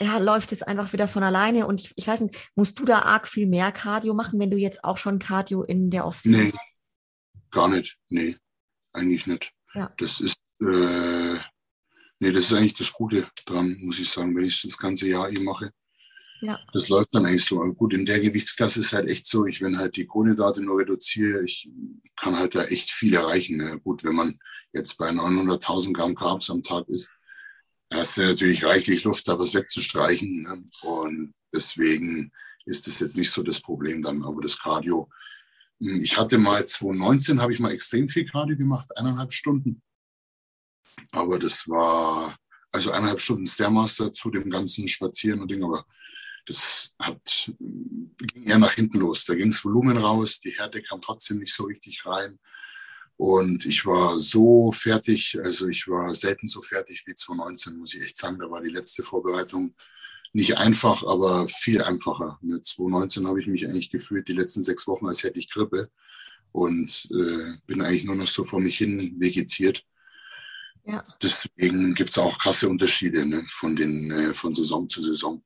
ja, 0.00 0.16
läuft 0.16 0.50
es 0.52 0.62
einfach 0.62 0.94
wieder 0.94 1.08
von 1.08 1.24
alleine. 1.24 1.66
Und 1.66 1.82
ich, 1.82 1.92
ich 1.96 2.06
weiß 2.06 2.22
nicht, 2.22 2.50
musst 2.54 2.78
du 2.78 2.86
da 2.86 3.00
arg 3.00 3.28
viel 3.28 3.48
mehr 3.48 3.70
Cardio 3.70 4.14
machen, 4.14 4.40
wenn 4.40 4.50
du 4.50 4.56
jetzt 4.56 4.82
auch 4.82 4.96
schon 4.96 5.18
Cardio 5.18 5.62
in 5.62 5.90
der 5.90 6.06
Offseason 6.06 6.40
Nee, 6.40 6.52
gar 7.50 7.68
nicht. 7.68 7.98
Nee, 8.08 8.34
eigentlich 8.94 9.26
nicht. 9.26 9.52
Ja. 9.74 9.92
Das 9.98 10.20
ist, 10.20 10.38
äh, 10.62 11.25
nee, 12.20 12.30
das 12.30 12.44
ist 12.44 12.52
eigentlich 12.52 12.74
das 12.74 12.92
Gute 12.92 13.28
dran, 13.44 13.76
muss 13.80 13.98
ich 13.98 14.10
sagen, 14.10 14.36
wenn 14.36 14.44
ich 14.44 14.62
das 14.62 14.76
ganze 14.76 15.08
Jahr 15.08 15.30
eh 15.30 15.40
mache. 15.40 15.70
Ja. 16.40 16.60
Das 16.72 16.88
läuft 16.88 17.14
dann 17.14 17.24
eigentlich 17.24 17.44
so. 17.44 17.60
Aber 17.60 17.72
gut, 17.74 17.94
in 17.94 18.04
der 18.04 18.20
Gewichtsklasse 18.20 18.80
ist 18.80 18.92
halt 18.92 19.10
echt 19.10 19.26
so, 19.26 19.46
ich, 19.46 19.62
wenn 19.62 19.78
halt 19.78 19.96
die 19.96 20.06
Kohlenhydrate 20.06 20.62
nur 20.62 20.78
reduziere, 20.78 21.44
ich 21.44 21.68
kann 22.14 22.36
halt 22.36 22.54
da 22.54 22.64
echt 22.64 22.90
viel 22.90 23.14
erreichen. 23.14 23.56
Ne? 23.56 23.80
Gut, 23.80 24.04
wenn 24.04 24.14
man 24.14 24.38
jetzt 24.72 24.98
bei 24.98 25.08
900.000 25.10 25.92
Gramm 25.94 26.14
Carbs 26.14 26.50
am 26.50 26.62
Tag 26.62 26.88
ist, 26.88 27.10
hast 27.92 28.16
du 28.16 28.22
natürlich 28.22 28.64
reichlich 28.64 29.04
Luft, 29.04 29.26
da 29.28 29.38
was 29.38 29.54
wegzustreichen. 29.54 30.42
Ne? 30.42 30.64
Und 30.82 31.34
deswegen 31.54 32.32
ist 32.66 32.86
das 32.86 33.00
jetzt 33.00 33.16
nicht 33.16 33.30
so 33.30 33.42
das 33.42 33.60
Problem 33.60 34.02
dann. 34.02 34.22
Aber 34.22 34.42
das 34.42 34.58
Cardio, 34.58 35.08
hm, 35.80 36.00
ich 36.02 36.16
hatte 36.16 36.38
mal 36.38 36.64
2019, 36.64 37.40
habe 37.40 37.52
ich 37.52 37.60
mal 37.60 37.72
extrem 37.72 38.08
viel 38.08 38.26
Cardio 38.26 38.56
gemacht, 38.56 38.96
eineinhalb 38.98 39.32
Stunden. 39.32 39.82
Aber 41.12 41.38
das 41.38 41.68
war, 41.68 42.36
also 42.72 42.90
eineinhalb 42.90 43.20
Stunden 43.20 43.46
Stairmaster 43.46 44.12
zu 44.12 44.30
dem 44.30 44.50
ganzen 44.50 44.88
Spazieren 44.88 45.40
und 45.40 45.50
Ding, 45.50 45.62
aber 45.62 45.84
das 46.46 46.94
hat, 47.00 47.52
ging 47.58 48.44
eher 48.44 48.58
nach 48.58 48.72
hinten 48.72 49.00
los. 49.00 49.24
Da 49.24 49.34
ging 49.34 49.50
das 49.50 49.64
Volumen 49.64 49.96
raus, 49.96 50.38
die 50.38 50.50
Härte 50.50 50.80
kam 50.82 51.00
trotzdem 51.00 51.38
nicht 51.38 51.52
so 51.52 51.64
richtig 51.64 52.06
rein. 52.06 52.38
Und 53.16 53.64
ich 53.64 53.86
war 53.86 54.18
so 54.18 54.70
fertig, 54.70 55.38
also 55.42 55.68
ich 55.68 55.88
war 55.88 56.14
selten 56.14 56.46
so 56.46 56.60
fertig 56.60 57.02
wie 57.06 57.14
2019, 57.14 57.76
muss 57.76 57.94
ich 57.94 58.02
echt 58.02 58.18
sagen. 58.18 58.38
Da 58.38 58.50
war 58.50 58.60
die 58.60 58.70
letzte 58.70 59.02
Vorbereitung 59.02 59.74
nicht 60.32 60.58
einfach, 60.58 61.02
aber 61.02 61.48
viel 61.48 61.82
einfacher. 61.82 62.38
Mit 62.42 62.64
2019 62.64 63.26
habe 63.26 63.40
ich 63.40 63.46
mich 63.46 63.66
eigentlich 63.66 63.90
gefühlt 63.90 64.28
die 64.28 64.34
letzten 64.34 64.62
sechs 64.62 64.86
Wochen, 64.86 65.06
als 65.06 65.22
hätte 65.22 65.38
ich 65.38 65.50
Grippe 65.50 65.88
und 66.52 67.08
äh, 67.10 67.54
bin 67.66 67.80
eigentlich 67.80 68.04
nur 68.04 68.16
noch 68.16 68.26
so 68.26 68.44
vor 68.44 68.60
mich 68.60 68.76
hin 68.76 69.16
vegetiert. 69.18 69.82
Ja. 70.86 71.04
Deswegen 71.20 71.94
gibt 71.94 72.10
es 72.10 72.18
auch 72.18 72.38
krasse 72.38 72.68
Unterschiede 72.68 73.26
ne, 73.26 73.44
von, 73.48 73.74
den, 73.74 74.10
äh, 74.10 74.32
von 74.32 74.52
Saison 74.52 74.88
zu 74.88 75.02
Saison. 75.02 75.42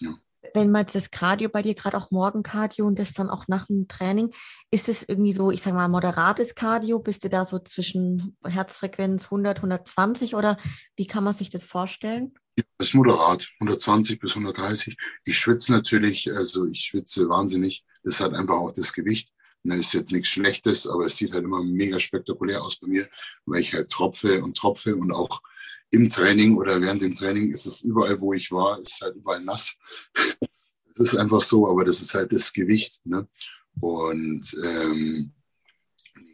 Ja. 0.00 0.18
Wenn 0.52 0.72
man 0.72 0.84
das 0.92 1.12
Cardio 1.12 1.48
bei 1.48 1.62
dir 1.62 1.74
gerade 1.74 1.96
auch 1.96 2.10
Morgencardio 2.10 2.84
und 2.86 2.98
das 2.98 3.12
dann 3.12 3.30
auch 3.30 3.46
nach 3.46 3.68
dem 3.68 3.86
Training, 3.86 4.34
ist 4.72 4.88
es 4.88 5.04
irgendwie 5.06 5.32
so, 5.32 5.52
ich 5.52 5.62
sage 5.62 5.76
mal, 5.76 5.86
moderates 5.86 6.56
Cardio? 6.56 6.98
Bist 6.98 7.22
du 7.22 7.28
da 7.28 7.44
so 7.44 7.60
zwischen 7.60 8.36
Herzfrequenz 8.44 9.26
100, 9.26 9.58
120 9.58 10.34
oder 10.34 10.58
wie 10.96 11.06
kann 11.06 11.22
man 11.22 11.34
sich 11.34 11.50
das 11.50 11.64
vorstellen? 11.64 12.34
Ja, 12.58 12.64
das 12.78 12.88
ist 12.88 12.94
moderat, 12.94 13.48
120 13.60 14.18
bis 14.18 14.32
130. 14.32 14.96
Ich 15.24 15.38
schwitze 15.38 15.70
natürlich, 15.70 16.32
also 16.32 16.66
ich 16.66 16.80
schwitze 16.80 17.28
wahnsinnig. 17.28 17.84
Das 18.02 18.18
hat 18.18 18.34
einfach 18.34 18.56
auch 18.56 18.72
das 18.72 18.92
Gewicht. 18.92 19.32
Das 19.62 19.78
ist 19.78 19.92
jetzt 19.92 20.12
nichts 20.12 20.28
Schlechtes, 20.28 20.86
aber 20.86 21.04
es 21.04 21.16
sieht 21.16 21.32
halt 21.32 21.44
immer 21.44 21.62
mega 21.62 22.00
spektakulär 22.00 22.62
aus 22.62 22.76
bei 22.76 22.86
mir, 22.86 23.08
weil 23.44 23.60
ich 23.60 23.74
halt 23.74 23.90
tropfe 23.90 24.42
und 24.42 24.56
tropfe 24.56 24.96
und 24.96 25.12
auch 25.12 25.42
im 25.90 26.08
Training 26.08 26.56
oder 26.56 26.80
während 26.80 27.02
dem 27.02 27.14
Training 27.14 27.50
ist 27.50 27.66
es 27.66 27.82
überall, 27.82 28.20
wo 28.20 28.32
ich 28.32 28.50
war, 28.52 28.78
ist 28.78 29.00
halt 29.00 29.16
überall 29.16 29.42
nass. 29.42 29.76
Das 30.96 31.14
ist 31.14 31.18
einfach 31.18 31.40
so, 31.40 31.66
aber 31.66 31.84
das 31.84 32.02
ist 32.02 32.12
halt 32.12 32.30
das 32.30 32.52
Gewicht. 32.52 33.06
Ne? 33.06 33.26
Und 33.80 34.54
ähm, 34.62 35.32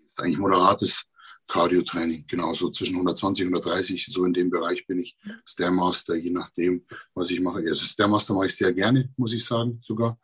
ist 0.09 0.19
eigentlich 0.19 0.39
moderates 0.39 1.05
Cardio-Training, 1.47 2.25
genau 2.27 2.53
so 2.55 2.71
zwischen 2.71 2.95
120 2.95 3.47
und 3.47 3.55
130, 3.55 4.07
so 4.07 4.25
in 4.25 4.33
dem 4.33 4.51
Bereich 4.51 4.85
bin 4.87 4.99
ich. 4.99 5.17
Stairmaster, 5.45 6.17
je 6.17 6.31
nachdem, 6.31 6.85
was 7.15 7.31
ich 7.31 7.41
mache. 7.41 7.59
Also 7.59 7.85
Stairmaster 7.85 8.35
mache 8.35 8.47
ich 8.47 8.57
sehr 8.57 8.73
gerne, 8.73 9.13
muss 9.17 9.35
ich 9.35 9.45
sagen, 9.45 9.79
sogar. 9.81 10.19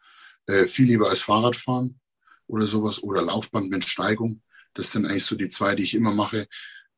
Äh, 0.46 0.64
viel 0.64 0.86
lieber 0.86 1.09
als 1.09 1.20
Fahrradfahren 1.20 2.00
oder 2.53 2.66
sowas 2.66 3.03
oder 3.03 3.22
Laufband 3.22 3.70
mit 3.70 3.84
Steigung. 3.84 4.42
Das 4.74 4.92
sind 4.92 5.07
eigentlich 5.07 5.24
so 5.24 5.36
die 5.36 5.48
zwei, 5.48 5.74
die 5.74 5.84
ich 5.84 5.94
immer 5.94 6.12
mache. 6.12 6.46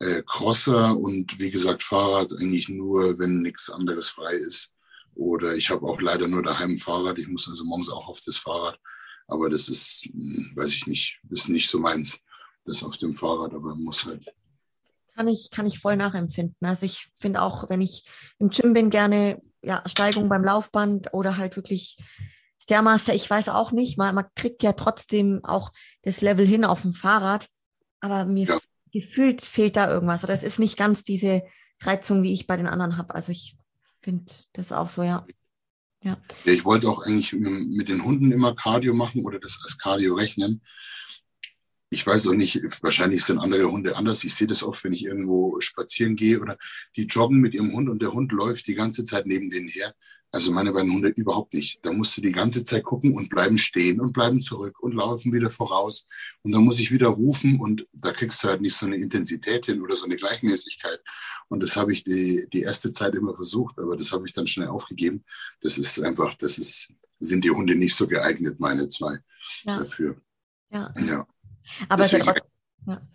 Äh, 0.00 0.22
Crosser 0.26 0.96
und 0.96 1.38
wie 1.38 1.50
gesagt 1.50 1.82
Fahrrad 1.82 2.32
eigentlich 2.32 2.68
nur, 2.68 3.18
wenn 3.18 3.40
nichts 3.40 3.70
anderes 3.70 4.08
frei 4.08 4.34
ist. 4.34 4.74
Oder 5.14 5.54
ich 5.54 5.70
habe 5.70 5.86
auch 5.86 6.00
leider 6.00 6.26
nur 6.26 6.42
daheim 6.42 6.72
ein 6.72 6.76
Fahrrad. 6.76 7.18
Ich 7.18 7.28
muss 7.28 7.48
also 7.48 7.64
morgens 7.64 7.88
auch 7.88 8.08
auf 8.08 8.20
das 8.26 8.36
Fahrrad. 8.36 8.78
Aber 9.28 9.48
das 9.48 9.68
ist, 9.68 10.04
hm, 10.12 10.52
weiß 10.56 10.72
ich 10.74 10.86
nicht, 10.86 11.20
das 11.22 11.42
ist 11.42 11.48
nicht 11.48 11.70
so 11.70 11.78
meins, 11.78 12.20
das 12.64 12.82
auf 12.82 12.96
dem 12.96 13.12
Fahrrad, 13.12 13.54
aber 13.54 13.76
muss 13.76 14.04
halt. 14.04 14.26
Kann 15.14 15.28
ich, 15.28 15.50
kann 15.52 15.66
ich 15.66 15.78
voll 15.78 15.96
nachempfinden. 15.96 16.56
Also 16.62 16.84
ich 16.84 17.08
finde 17.14 17.42
auch, 17.42 17.70
wenn 17.70 17.80
ich 17.80 18.04
im 18.40 18.50
Gym 18.50 18.72
bin, 18.72 18.90
gerne 18.90 19.40
ja, 19.62 19.84
Steigung 19.86 20.28
beim 20.28 20.42
Laufband 20.42 21.14
oder 21.14 21.36
halt 21.36 21.54
wirklich 21.54 21.96
Stairmaster, 22.64 23.14
ich 23.14 23.28
weiß 23.28 23.50
auch 23.50 23.72
nicht, 23.72 23.98
man, 23.98 24.14
man 24.14 24.24
kriegt 24.34 24.62
ja 24.62 24.72
trotzdem 24.72 25.44
auch 25.44 25.70
das 26.02 26.22
Level 26.22 26.46
hin 26.46 26.64
auf 26.64 26.80
dem 26.80 26.94
Fahrrad, 26.94 27.48
aber 28.00 28.24
mir 28.24 28.46
ja. 28.46 28.58
gefühlt 28.90 29.42
fehlt 29.42 29.76
da 29.76 29.92
irgendwas 29.92 30.24
oder 30.24 30.32
es 30.32 30.42
ist 30.42 30.58
nicht 30.58 30.78
ganz 30.78 31.04
diese 31.04 31.42
Reizung, 31.82 32.22
wie 32.22 32.32
ich 32.32 32.46
bei 32.46 32.56
den 32.56 32.66
anderen 32.66 32.96
habe. 32.96 33.14
Also 33.14 33.32
ich 33.32 33.58
finde 34.00 34.32
das 34.54 34.72
auch 34.72 34.88
so, 34.88 35.02
ja. 35.02 35.26
ja. 36.02 36.18
Ja, 36.46 36.52
ich 36.54 36.64
wollte 36.64 36.88
auch 36.88 37.04
eigentlich 37.04 37.34
mit 37.34 37.90
den 37.90 38.02
Hunden 38.02 38.32
immer 38.32 38.54
Cardio 38.54 38.94
machen 38.94 39.26
oder 39.26 39.38
das 39.38 39.60
als 39.62 39.76
Cardio 39.76 40.14
rechnen. 40.14 40.62
Ich 41.90 42.06
weiß 42.06 42.28
auch 42.28 42.32
nicht, 42.32 42.56
wahrscheinlich 42.82 43.24
sind 43.24 43.40
andere 43.40 43.70
Hunde 43.70 43.94
anders. 43.96 44.24
Ich 44.24 44.34
sehe 44.34 44.46
das 44.46 44.62
oft, 44.62 44.82
wenn 44.84 44.94
ich 44.94 45.04
irgendwo 45.04 45.60
spazieren 45.60 46.16
gehe 46.16 46.40
oder 46.40 46.56
die 46.96 47.04
joggen 47.04 47.40
mit 47.40 47.52
ihrem 47.52 47.74
Hund 47.74 47.90
und 47.90 48.00
der 48.00 48.14
Hund 48.14 48.32
läuft 48.32 48.66
die 48.68 48.74
ganze 48.74 49.04
Zeit 49.04 49.26
neben 49.26 49.50
denen 49.50 49.68
her. 49.68 49.94
Also 50.34 50.50
meine 50.50 50.72
beiden 50.72 50.92
Hunde 50.92 51.10
überhaupt 51.10 51.54
nicht. 51.54 51.78
Da 51.86 51.92
musst 51.92 52.16
du 52.16 52.20
die 52.20 52.32
ganze 52.32 52.64
Zeit 52.64 52.82
gucken 52.82 53.16
und 53.16 53.28
bleiben 53.28 53.56
stehen 53.56 54.00
und 54.00 54.12
bleiben 54.12 54.40
zurück 54.40 54.80
und 54.80 54.92
laufen 54.92 55.32
wieder 55.32 55.48
voraus. 55.48 56.08
Und 56.42 56.52
dann 56.52 56.64
muss 56.64 56.80
ich 56.80 56.90
wieder 56.90 57.06
rufen 57.06 57.60
und 57.60 57.86
da 57.92 58.10
kriegst 58.10 58.42
du 58.42 58.48
halt 58.48 58.60
nicht 58.60 58.76
so 58.76 58.86
eine 58.86 58.96
Intensität 58.96 59.66
hin 59.66 59.80
oder 59.80 59.94
so 59.94 60.06
eine 60.06 60.16
Gleichmäßigkeit. 60.16 61.00
Und 61.46 61.62
das 61.62 61.76
habe 61.76 61.92
ich 61.92 62.02
die, 62.02 62.48
die 62.52 62.62
erste 62.62 62.90
Zeit 62.90 63.14
immer 63.14 63.36
versucht, 63.36 63.78
aber 63.78 63.96
das 63.96 64.10
habe 64.10 64.26
ich 64.26 64.32
dann 64.32 64.48
schnell 64.48 64.66
aufgegeben. 64.66 65.24
Das 65.60 65.78
ist 65.78 66.02
einfach, 66.02 66.34
das 66.34 66.58
ist, 66.58 66.92
sind 67.20 67.44
die 67.44 67.50
Hunde 67.50 67.76
nicht 67.76 67.94
so 67.94 68.08
geeignet, 68.08 68.58
meine 68.58 68.88
zwei, 68.88 69.16
ja. 69.62 69.78
dafür. 69.78 70.16
Ja. 70.72 70.92
ja. 70.98 71.24
Aber 71.88 72.02
Deswegen, 72.02 72.24
trotzdem, 72.24 72.50
ja. 72.88 73.08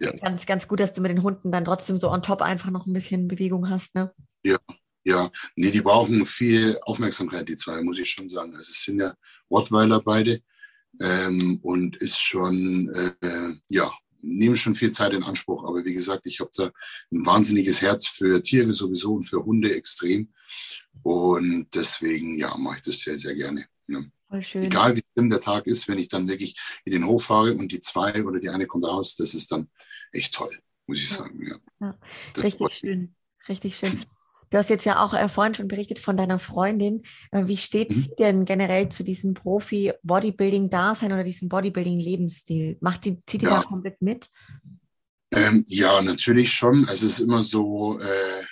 Ja. 0.00 0.12
Ganz, 0.16 0.46
ganz 0.46 0.66
gut, 0.66 0.80
dass 0.80 0.94
du 0.94 1.00
mit 1.00 1.12
den 1.12 1.22
Hunden 1.22 1.52
dann 1.52 1.64
trotzdem 1.64 1.98
so 1.98 2.10
on 2.10 2.22
top 2.22 2.42
einfach 2.42 2.70
noch 2.70 2.86
ein 2.86 2.92
bisschen 2.92 3.28
Bewegung 3.28 3.70
hast, 3.70 3.94
ne? 3.94 4.12
Ja, 4.44 4.58
ja, 5.06 5.30
nee, 5.54 5.70
die 5.70 5.82
brauchen 5.82 6.24
viel 6.26 6.76
Aufmerksamkeit, 6.82 7.48
die 7.48 7.54
zwei, 7.54 7.80
muss 7.80 8.00
ich 8.00 8.10
schon 8.10 8.28
sagen. 8.28 8.56
Also 8.56 8.70
es 8.70 8.82
sind 8.82 9.00
ja 9.00 9.14
Rottweiler 9.48 10.00
beide 10.00 10.40
ähm, 11.00 11.60
und 11.62 11.94
ist 11.96 12.20
schon, 12.20 12.88
äh, 13.22 13.54
ja, 13.70 13.88
nehmen 14.20 14.56
schon 14.56 14.74
viel 14.74 14.90
Zeit 14.90 15.12
in 15.12 15.22
Anspruch. 15.22 15.64
Aber 15.64 15.84
wie 15.84 15.94
gesagt, 15.94 16.26
ich 16.26 16.40
habe 16.40 16.50
da 16.56 16.64
ein 17.12 17.24
wahnsinniges 17.24 17.80
Herz 17.82 18.08
für 18.08 18.42
Tiere 18.42 18.72
sowieso 18.72 19.14
und 19.14 19.22
für 19.22 19.44
Hunde 19.44 19.72
extrem. 19.76 20.32
Und 21.04 21.68
deswegen, 21.72 22.34
ja, 22.34 22.56
mache 22.58 22.76
ich 22.76 22.82
das 22.82 22.98
sehr, 22.98 23.16
sehr 23.16 23.36
gerne. 23.36 23.64
Ne? 23.86 24.10
Egal 24.54 24.96
wie 24.96 25.04
schlimm 25.12 25.30
der 25.30 25.38
Tag 25.38 25.68
ist, 25.68 25.86
wenn 25.86 26.00
ich 26.00 26.08
dann 26.08 26.26
wirklich 26.26 26.58
in 26.84 26.90
den 26.90 27.06
Hof 27.06 27.26
fahre 27.26 27.54
und 27.54 27.70
die 27.70 27.80
zwei 27.80 28.24
oder 28.24 28.40
die 28.40 28.48
eine 28.48 28.66
kommt 28.66 28.84
raus, 28.84 29.14
das 29.14 29.34
ist 29.34 29.52
dann 29.52 29.70
echt 30.10 30.34
toll, 30.34 30.58
muss 30.88 30.98
ich 30.98 31.10
sagen. 31.10 31.46
Ja. 31.46 31.58
ja. 31.80 31.98
Richtig 32.42 32.72
schön. 32.72 33.14
Richtig 33.48 33.76
schön. 33.76 34.00
Du 34.50 34.58
hast 34.58 34.70
jetzt 34.70 34.84
ja 34.84 35.04
auch 35.04 35.14
äh, 35.14 35.28
vorhin 35.28 35.54
schon 35.54 35.68
berichtet 35.68 35.98
von 35.98 36.16
deiner 36.16 36.38
Freundin. 36.38 37.02
Äh, 37.32 37.46
wie 37.46 37.56
steht 37.56 37.90
mhm. 37.90 37.94
sie 37.94 38.14
denn 38.18 38.44
generell 38.44 38.88
zu 38.88 39.02
diesem 39.02 39.34
Profi-Bodybuilding-Dasein 39.34 41.12
oder 41.12 41.24
diesem 41.24 41.48
Bodybuilding-Lebensstil? 41.48 42.78
Macht 42.80 43.04
sie, 43.04 43.22
zieht 43.26 43.42
die 43.42 43.46
ja. 43.46 43.60
da 43.60 43.62
komplett 43.62 44.00
mit? 44.02 44.30
Ähm, 45.34 45.64
ja, 45.66 46.00
natürlich 46.02 46.52
schon. 46.52 46.86
Also 46.88 47.06
es 47.06 47.18
ist 47.18 47.20
immer 47.20 47.42
so 47.42 47.98
äh, 47.98 48.44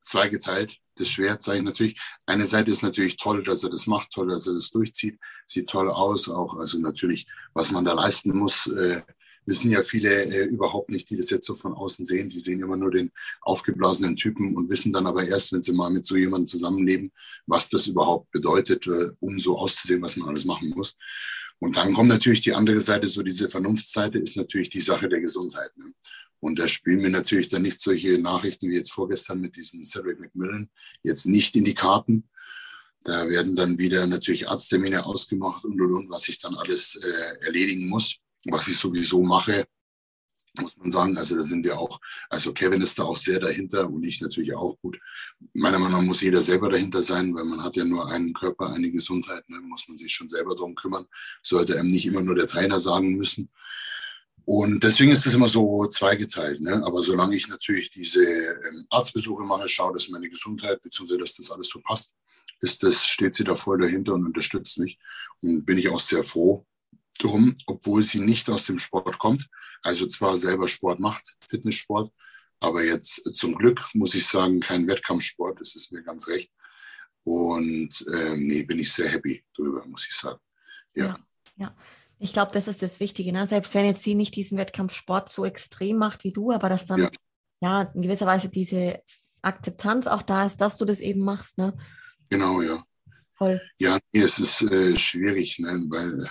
zweigeteilt. 0.00 0.78
Das 0.96 1.08
Schwert 1.08 1.42
sage 1.42 1.58
ich 1.58 1.64
natürlich. 1.64 2.00
Eine 2.26 2.44
Seite 2.44 2.70
ist 2.70 2.82
natürlich 2.82 3.16
toll, 3.16 3.42
dass 3.42 3.64
er 3.64 3.70
das 3.70 3.86
macht, 3.86 4.10
toll, 4.10 4.28
dass 4.28 4.46
er 4.46 4.52
das 4.52 4.70
durchzieht, 4.70 5.18
sieht 5.46 5.68
toll 5.68 5.90
aus, 5.90 6.28
auch 6.28 6.56
also 6.56 6.78
natürlich, 6.78 7.26
was 7.54 7.70
man 7.70 7.84
da 7.86 7.94
leisten 7.94 8.36
muss, 8.36 8.66
äh, 8.66 9.00
wissen 9.46 9.70
ja 9.70 9.82
viele 9.82 10.08
äh, 10.08 10.46
überhaupt 10.46 10.90
nicht, 10.90 11.10
die 11.10 11.16
das 11.16 11.30
jetzt 11.30 11.46
so 11.46 11.54
von 11.54 11.74
außen 11.74 12.04
sehen. 12.04 12.30
Die 12.30 12.40
sehen 12.40 12.60
immer 12.60 12.76
nur 12.76 12.90
den 12.90 13.10
aufgeblasenen 13.40 14.16
Typen 14.16 14.56
und 14.56 14.70
wissen 14.70 14.92
dann 14.92 15.06
aber 15.06 15.24
erst, 15.24 15.52
wenn 15.52 15.62
sie 15.62 15.72
mal 15.72 15.90
mit 15.90 16.06
so 16.06 16.16
jemandem 16.16 16.46
zusammenleben, 16.46 17.12
was 17.46 17.68
das 17.68 17.86
überhaupt 17.86 18.30
bedeutet, 18.30 18.86
äh, 18.86 19.10
um 19.20 19.38
so 19.38 19.58
auszusehen, 19.58 20.02
was 20.02 20.16
man 20.16 20.28
alles 20.28 20.44
machen 20.44 20.72
muss. 20.76 20.96
Und 21.58 21.76
dann 21.76 21.92
kommt 21.94 22.08
natürlich 22.08 22.40
die 22.40 22.54
andere 22.54 22.80
Seite, 22.80 23.08
so 23.08 23.22
diese 23.22 23.48
Vernunftsseite, 23.48 24.18
ist 24.18 24.36
natürlich 24.36 24.70
die 24.70 24.80
Sache 24.80 25.08
der 25.08 25.20
Gesundheit. 25.20 25.70
Ne? 25.76 25.92
Und 26.40 26.58
da 26.58 26.66
spielen 26.66 27.02
mir 27.02 27.10
natürlich 27.10 27.48
dann 27.48 27.62
nicht 27.62 27.80
solche 27.80 28.20
Nachrichten 28.20 28.68
wie 28.68 28.74
jetzt 28.74 28.92
vorgestern 28.92 29.40
mit 29.40 29.54
diesem 29.54 29.84
Cedric 29.84 30.18
McMillan 30.18 30.68
jetzt 31.04 31.26
nicht 31.26 31.54
in 31.54 31.64
die 31.64 31.74
Karten. 31.74 32.28
Da 33.04 33.28
werden 33.28 33.54
dann 33.54 33.78
wieder 33.78 34.06
natürlich 34.06 34.48
Arzttermine 34.48 35.04
ausgemacht 35.04 35.64
und 35.64 35.80
und 35.80 35.92
und, 35.92 36.10
was 36.10 36.28
ich 36.28 36.38
dann 36.38 36.54
alles 36.56 36.96
äh, 36.96 37.44
erledigen 37.44 37.88
muss 37.88 38.22
was 38.46 38.68
ich 38.68 38.76
sowieso 38.76 39.22
mache, 39.22 39.66
muss 40.60 40.76
man 40.76 40.90
sagen. 40.90 41.18
Also 41.18 41.36
da 41.36 41.42
sind 41.42 41.64
wir 41.64 41.78
auch, 41.78 42.00
also 42.28 42.52
Kevin 42.52 42.82
ist 42.82 42.98
da 42.98 43.04
auch 43.04 43.16
sehr 43.16 43.40
dahinter 43.40 43.88
und 43.88 44.04
ich 44.04 44.20
natürlich 44.20 44.54
auch 44.54 44.78
gut. 44.80 44.98
Meiner 45.54 45.78
Meinung 45.78 46.00
nach 46.00 46.06
muss 46.06 46.20
jeder 46.20 46.42
selber 46.42 46.68
dahinter 46.68 47.02
sein, 47.02 47.34
weil 47.34 47.44
man 47.44 47.62
hat 47.62 47.76
ja 47.76 47.84
nur 47.84 48.08
einen 48.10 48.32
Körper, 48.32 48.70
eine 48.70 48.90
Gesundheit, 48.90 49.48
ne, 49.48 49.60
muss 49.60 49.88
man 49.88 49.96
sich 49.96 50.12
schon 50.12 50.28
selber 50.28 50.54
darum 50.54 50.74
kümmern. 50.74 51.06
Sollte 51.42 51.78
einem 51.78 51.90
nicht 51.90 52.06
immer 52.06 52.22
nur 52.22 52.34
der 52.34 52.46
Trainer 52.46 52.78
sagen 52.78 53.16
müssen. 53.16 53.50
Und 54.44 54.82
deswegen 54.82 55.12
ist 55.12 55.24
es 55.24 55.34
immer 55.34 55.48
so 55.48 55.86
zweigeteilt. 55.86 56.60
Ne? 56.60 56.82
Aber 56.84 57.00
solange 57.00 57.36
ich 57.36 57.48
natürlich 57.48 57.90
diese 57.90 58.24
ähm, 58.24 58.86
Arztbesuche 58.90 59.44
mache, 59.44 59.68
schaue, 59.68 59.92
dass 59.92 60.08
meine 60.08 60.28
Gesundheit 60.28 60.82
bzw. 60.82 61.16
dass 61.16 61.36
das 61.36 61.50
alles 61.52 61.68
so 61.68 61.80
passt, 61.80 62.16
ist 62.60 62.82
das, 62.82 63.06
steht 63.06 63.36
sie 63.36 63.44
da 63.44 63.54
voll 63.54 63.78
dahinter 63.78 64.14
und 64.14 64.26
unterstützt 64.26 64.78
mich. 64.78 64.98
Und 65.42 65.64
bin 65.64 65.78
ich 65.78 65.88
auch 65.88 66.00
sehr 66.00 66.24
froh 66.24 66.66
drum, 67.22 67.54
obwohl 67.66 68.02
sie 68.02 68.20
nicht 68.20 68.48
aus 68.50 68.66
dem 68.66 68.78
Sport 68.78 69.18
kommt. 69.18 69.48
Also 69.82 70.06
zwar 70.06 70.36
selber 70.36 70.68
Sport 70.68 71.00
macht, 71.00 71.34
Fitnesssport, 71.48 72.12
aber 72.60 72.84
jetzt 72.84 73.22
zum 73.34 73.56
Glück 73.56 73.84
muss 73.94 74.14
ich 74.14 74.26
sagen, 74.26 74.60
kein 74.60 74.86
Wettkampfsport, 74.86 75.60
das 75.60 75.74
ist 75.74 75.92
mir 75.92 76.02
ganz 76.02 76.28
recht. 76.28 76.50
Und 77.24 78.04
ähm, 78.12 78.46
nee, 78.46 78.62
bin 78.64 78.78
ich 78.78 78.92
sehr 78.92 79.08
happy 79.08 79.44
drüber, 79.56 79.84
muss 79.86 80.06
ich 80.06 80.14
sagen. 80.14 80.40
Ja. 80.94 81.16
ja. 81.56 81.74
Ich 82.18 82.32
glaube, 82.32 82.52
das 82.52 82.68
ist 82.68 82.82
das 82.82 83.00
Wichtige. 83.00 83.32
Ne? 83.32 83.46
Selbst 83.48 83.74
wenn 83.74 83.84
jetzt 83.84 84.04
sie 84.04 84.14
nicht 84.14 84.36
diesen 84.36 84.58
Wettkampfsport 84.58 85.28
so 85.28 85.44
extrem 85.44 85.96
macht 85.96 86.22
wie 86.22 86.32
du, 86.32 86.52
aber 86.52 86.68
dass 86.68 86.86
dann 86.86 87.00
ja, 87.00 87.08
ja 87.60 87.82
in 87.94 88.02
gewisser 88.02 88.26
Weise 88.26 88.48
diese 88.48 89.02
Akzeptanz 89.42 90.06
auch 90.06 90.22
da 90.22 90.46
ist, 90.46 90.60
dass 90.60 90.76
du 90.76 90.84
das 90.84 91.00
eben 91.00 91.20
machst. 91.20 91.58
Ne? 91.58 91.76
Genau, 92.30 92.62
ja. 92.62 92.84
Voll. 93.34 93.60
Ja, 93.80 93.98
nee, 94.12 94.20
es 94.20 94.38
ist 94.38 94.62
äh, 94.62 94.96
schwierig, 94.96 95.58
ne? 95.58 95.84
weil 95.88 96.28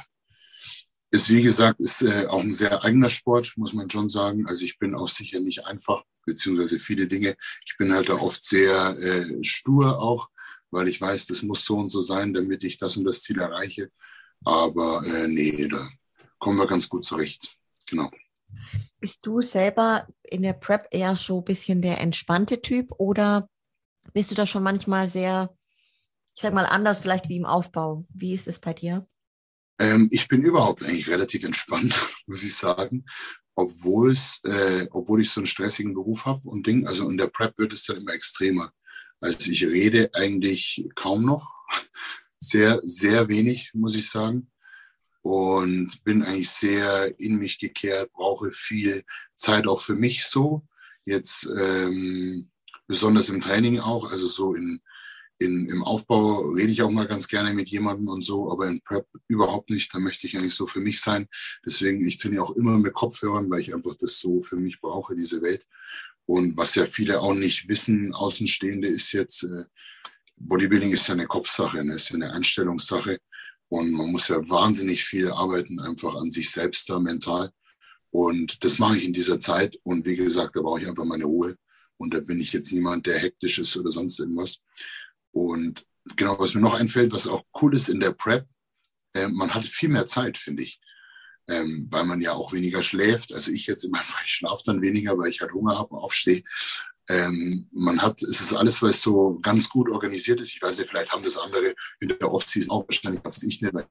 ist, 1.11 1.29
wie 1.29 1.43
gesagt, 1.43 1.79
ist 1.79 2.01
äh, 2.01 2.25
auch 2.27 2.41
ein 2.41 2.53
sehr 2.53 2.83
eigener 2.83 3.09
Sport, 3.09 3.53
muss 3.57 3.73
man 3.73 3.89
schon 3.89 4.07
sagen. 4.07 4.47
Also 4.47 4.63
ich 4.63 4.79
bin 4.79 4.95
auch 4.95 5.09
sicher 5.09 5.41
nicht 5.41 5.65
einfach, 5.65 6.03
beziehungsweise 6.25 6.79
viele 6.79 7.05
Dinge. 7.07 7.35
Ich 7.65 7.75
bin 7.77 7.93
halt 7.93 8.07
da 8.09 8.15
oft 8.15 8.43
sehr 8.43 8.95
äh, 8.97 9.43
stur 9.43 9.99
auch, 9.99 10.29
weil 10.71 10.87
ich 10.87 11.01
weiß, 11.01 11.27
das 11.27 11.41
muss 11.41 11.65
so 11.65 11.77
und 11.77 11.89
so 11.89 11.99
sein, 11.99 12.33
damit 12.33 12.63
ich 12.63 12.77
das 12.77 12.95
und 12.95 13.03
das 13.03 13.23
Ziel 13.23 13.39
erreiche. 13.39 13.91
Aber 14.45 15.03
äh, 15.05 15.27
nee, 15.27 15.67
da 15.67 15.87
kommen 16.39 16.57
wir 16.57 16.65
ganz 16.65 16.87
gut 16.87 17.03
zurecht. 17.03 17.57
Genau. 17.89 18.09
Bist 19.01 19.19
du 19.23 19.41
selber 19.41 20.07
in 20.23 20.43
der 20.43 20.53
Prep 20.53 20.87
eher 20.91 21.17
so 21.17 21.39
ein 21.39 21.43
bisschen 21.43 21.81
der 21.81 21.99
entspannte 21.99 22.61
Typ 22.61 22.91
oder 22.97 23.49
bist 24.13 24.31
du 24.31 24.35
da 24.35 24.47
schon 24.47 24.63
manchmal 24.63 25.09
sehr, 25.09 25.53
ich 26.35 26.41
sag 26.41 26.53
mal, 26.53 26.65
anders 26.65 26.99
vielleicht 26.99 27.27
wie 27.27 27.37
im 27.37 27.45
Aufbau? 27.45 28.05
Wie 28.09 28.33
ist 28.33 28.47
es 28.47 28.59
bei 28.59 28.73
dir? 28.73 29.05
Ähm, 29.81 30.07
ich 30.11 30.27
bin 30.27 30.43
überhaupt 30.43 30.83
eigentlich 30.83 31.09
relativ 31.09 31.43
entspannt, 31.43 31.95
muss 32.27 32.43
ich 32.43 32.55
sagen. 32.55 33.03
Obwohl 33.55 34.15
äh, 34.43 34.87
obwohl 34.91 35.21
ich 35.21 35.29
so 35.29 35.41
einen 35.41 35.47
stressigen 35.47 35.93
Beruf 35.93 36.25
habe 36.25 36.47
und 36.47 36.65
Ding, 36.67 36.87
also 36.87 37.09
in 37.09 37.17
der 37.17 37.27
Prep 37.27 37.57
wird 37.57 37.73
es 37.73 37.83
dann 37.83 37.97
immer 37.97 38.13
extremer. 38.13 38.71
Also 39.19 39.51
ich 39.51 39.63
rede 39.65 40.09
eigentlich 40.13 40.87
kaum 40.95 41.25
noch, 41.25 41.51
sehr, 42.37 42.79
sehr 42.83 43.27
wenig, 43.27 43.71
muss 43.73 43.95
ich 43.95 44.09
sagen. 44.09 44.51
Und 45.23 46.03
bin 46.03 46.23
eigentlich 46.23 46.49
sehr 46.49 47.19
in 47.19 47.37
mich 47.37 47.59
gekehrt, 47.59 48.11
brauche 48.13 48.51
viel 48.51 49.03
Zeit 49.35 49.67
auch 49.67 49.79
für 49.79 49.95
mich 49.95 50.25
so. 50.25 50.65
Jetzt 51.05 51.47
ähm, 51.59 52.49
besonders 52.87 53.29
im 53.29 53.39
Training 53.39 53.79
auch, 53.79 54.11
also 54.11 54.27
so 54.27 54.53
in 54.53 54.81
in, 55.41 55.67
im 55.69 55.83
Aufbau 55.83 56.41
rede 56.49 56.71
ich 56.71 56.81
auch 56.81 56.91
mal 56.91 57.07
ganz 57.07 57.27
gerne 57.27 57.53
mit 57.53 57.69
jemandem 57.69 58.07
und 58.09 58.23
so, 58.23 58.51
aber 58.51 58.67
in 58.67 58.81
Prep 58.81 59.07
überhaupt 59.27 59.69
nicht. 59.69 59.93
Da 59.93 59.99
möchte 59.99 60.27
ich 60.27 60.37
eigentlich 60.37 60.53
so 60.53 60.65
für 60.65 60.79
mich 60.79 61.01
sein. 61.01 61.27
Deswegen, 61.65 62.05
ich 62.05 62.17
trainiere 62.17 62.43
auch 62.43 62.55
immer 62.55 62.77
mit 62.77 62.93
Kopfhörern, 62.93 63.49
weil 63.49 63.61
ich 63.61 63.73
einfach 63.73 63.95
das 63.95 64.19
so 64.19 64.39
für 64.41 64.57
mich 64.57 64.79
brauche, 64.79 65.15
diese 65.15 65.41
Welt. 65.41 65.65
Und 66.25 66.55
was 66.57 66.75
ja 66.75 66.85
viele 66.85 67.19
auch 67.19 67.33
nicht 67.33 67.67
wissen, 67.67 68.13
Außenstehende, 68.13 68.87
ist 68.87 69.11
jetzt, 69.11 69.43
äh, 69.43 69.65
Bodybuilding 70.37 70.91
ist 70.91 71.07
ja 71.07 71.15
eine 71.15 71.27
Kopfsache, 71.27 71.83
ne? 71.83 71.95
ist 71.95 72.09
ja 72.09 72.15
eine 72.15 72.33
Einstellungssache. 72.33 73.17
Und 73.69 73.91
man 73.93 74.11
muss 74.11 74.27
ja 74.27 74.37
wahnsinnig 74.49 75.03
viel 75.03 75.31
arbeiten, 75.31 75.79
einfach 75.79 76.15
an 76.15 76.29
sich 76.29 76.51
selbst 76.51 76.89
da 76.89 76.99
mental. 76.99 77.49
Und 78.11 78.63
das 78.63 78.79
mache 78.79 78.97
ich 78.97 79.05
in 79.05 79.13
dieser 79.13 79.39
Zeit. 79.39 79.79
Und 79.83 80.05
wie 80.05 80.17
gesagt, 80.17 80.55
da 80.55 80.61
brauche 80.61 80.81
ich 80.81 80.87
einfach 80.87 81.05
meine 81.05 81.25
Ruhe. 81.25 81.55
Und 81.97 82.13
da 82.13 82.19
bin 82.19 82.39
ich 82.39 82.51
jetzt 82.51 82.71
niemand, 82.73 83.05
der 83.05 83.17
hektisch 83.17 83.59
ist 83.59 83.77
oder 83.77 83.91
sonst 83.91 84.19
irgendwas. 84.19 84.61
Und 85.31 85.85
genau, 86.15 86.37
was 86.39 86.53
mir 86.53 86.61
noch 86.61 86.79
einfällt, 86.79 87.13
was 87.13 87.27
auch 87.27 87.43
cool 87.61 87.75
ist 87.75 87.89
in 87.89 87.99
der 87.99 88.11
Prep, 88.11 88.47
äh, 89.13 89.27
man 89.27 89.53
hat 89.53 89.65
viel 89.65 89.89
mehr 89.89 90.05
Zeit, 90.05 90.37
finde 90.37 90.63
ich. 90.63 90.79
Ähm, 91.49 91.87
weil 91.89 92.05
man 92.05 92.21
ja 92.21 92.33
auch 92.33 92.53
weniger 92.53 92.83
schläft. 92.83 93.33
Also 93.33 93.51
ich 93.51 93.65
jetzt 93.67 93.83
Fall, 94.05 94.21
ich 94.23 94.31
schlafe 94.31 94.61
dann 94.65 94.81
weniger, 94.81 95.17
weil 95.17 95.29
ich 95.29 95.41
halt 95.41 95.51
Hunger 95.53 95.77
habe 95.77 95.95
und 95.95 95.99
aufstehe. 95.99 96.43
Ähm, 97.09 97.67
man 97.71 98.01
hat, 98.01 98.21
es 98.21 98.39
ist 98.39 98.53
alles, 98.53 98.81
was 98.81 99.01
so 99.01 99.39
ganz 99.41 99.67
gut 99.67 99.89
organisiert 99.89 100.39
ist. 100.39 100.53
Ich 100.53 100.61
weiß 100.61 100.77
nicht, 100.77 100.89
vielleicht 100.89 101.11
haben 101.11 101.23
das 101.23 101.37
andere 101.37 101.73
in 101.99 102.07
der 102.07 102.31
Off-Season 102.31 102.71
auch, 102.71 102.87
wahrscheinlich 102.87 103.19
habe 103.19 103.35
es 103.35 103.43
ich 103.43 103.61
nicht, 103.61 103.73
weil 103.73 103.87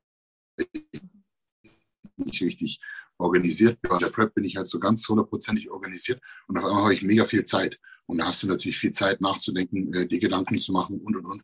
nicht 2.24 2.42
richtig 2.42 2.80
organisiert. 3.18 3.78
Bei 3.82 3.98
der 3.98 4.08
Prep 4.08 4.34
bin 4.34 4.44
ich 4.44 4.56
halt 4.56 4.66
so 4.66 4.78
ganz 4.78 5.06
hundertprozentig 5.08 5.70
organisiert 5.70 6.20
und 6.48 6.58
auf 6.58 6.64
einmal 6.64 6.84
habe 6.84 6.94
ich 6.94 7.02
mega 7.02 7.24
viel 7.24 7.44
Zeit. 7.44 7.78
Und 8.06 8.18
da 8.18 8.26
hast 8.26 8.42
du 8.42 8.46
natürlich 8.46 8.78
viel 8.78 8.92
Zeit 8.92 9.20
nachzudenken, 9.20 9.92
äh, 9.94 10.06
die 10.06 10.18
Gedanken 10.18 10.60
zu 10.60 10.72
machen 10.72 11.00
und, 11.00 11.16
und, 11.16 11.26
und. 11.26 11.42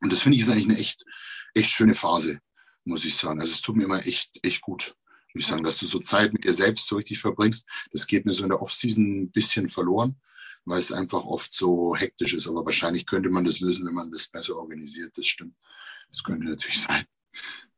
Und 0.00 0.12
das 0.12 0.20
finde 0.20 0.36
ich 0.36 0.42
ist 0.42 0.50
eigentlich 0.50 0.68
eine 0.68 0.78
echt, 0.78 1.04
echt 1.54 1.70
schöne 1.70 1.94
Phase, 1.94 2.38
muss 2.84 3.04
ich 3.04 3.16
sagen. 3.16 3.40
Also 3.40 3.52
es 3.52 3.60
tut 3.60 3.76
mir 3.76 3.84
immer 3.84 4.06
echt, 4.06 4.38
echt 4.44 4.60
gut, 4.60 4.94
muss 5.34 5.42
ich 5.42 5.46
sagen, 5.48 5.64
dass 5.64 5.78
du 5.78 5.86
so 5.86 5.98
Zeit 5.98 6.32
mit 6.32 6.44
dir 6.44 6.54
selbst 6.54 6.86
so 6.86 6.96
richtig 6.96 7.18
verbringst. 7.18 7.66
Das 7.90 8.06
geht 8.06 8.24
mir 8.24 8.32
so 8.32 8.44
in 8.44 8.50
der 8.50 8.62
Off-Season 8.62 9.22
ein 9.22 9.30
bisschen 9.30 9.68
verloren, 9.68 10.20
weil 10.64 10.78
es 10.78 10.92
einfach 10.92 11.24
oft 11.24 11.52
so 11.52 11.96
hektisch 11.96 12.34
ist. 12.34 12.46
Aber 12.46 12.64
wahrscheinlich 12.64 13.06
könnte 13.06 13.30
man 13.30 13.44
das 13.44 13.60
lösen, 13.60 13.86
wenn 13.86 13.94
man 13.94 14.10
das 14.10 14.28
besser 14.28 14.56
organisiert. 14.56 15.16
Das 15.16 15.26
stimmt. 15.26 15.56
Das 16.10 16.22
könnte 16.22 16.46
natürlich 16.46 16.80
sein. 16.80 17.04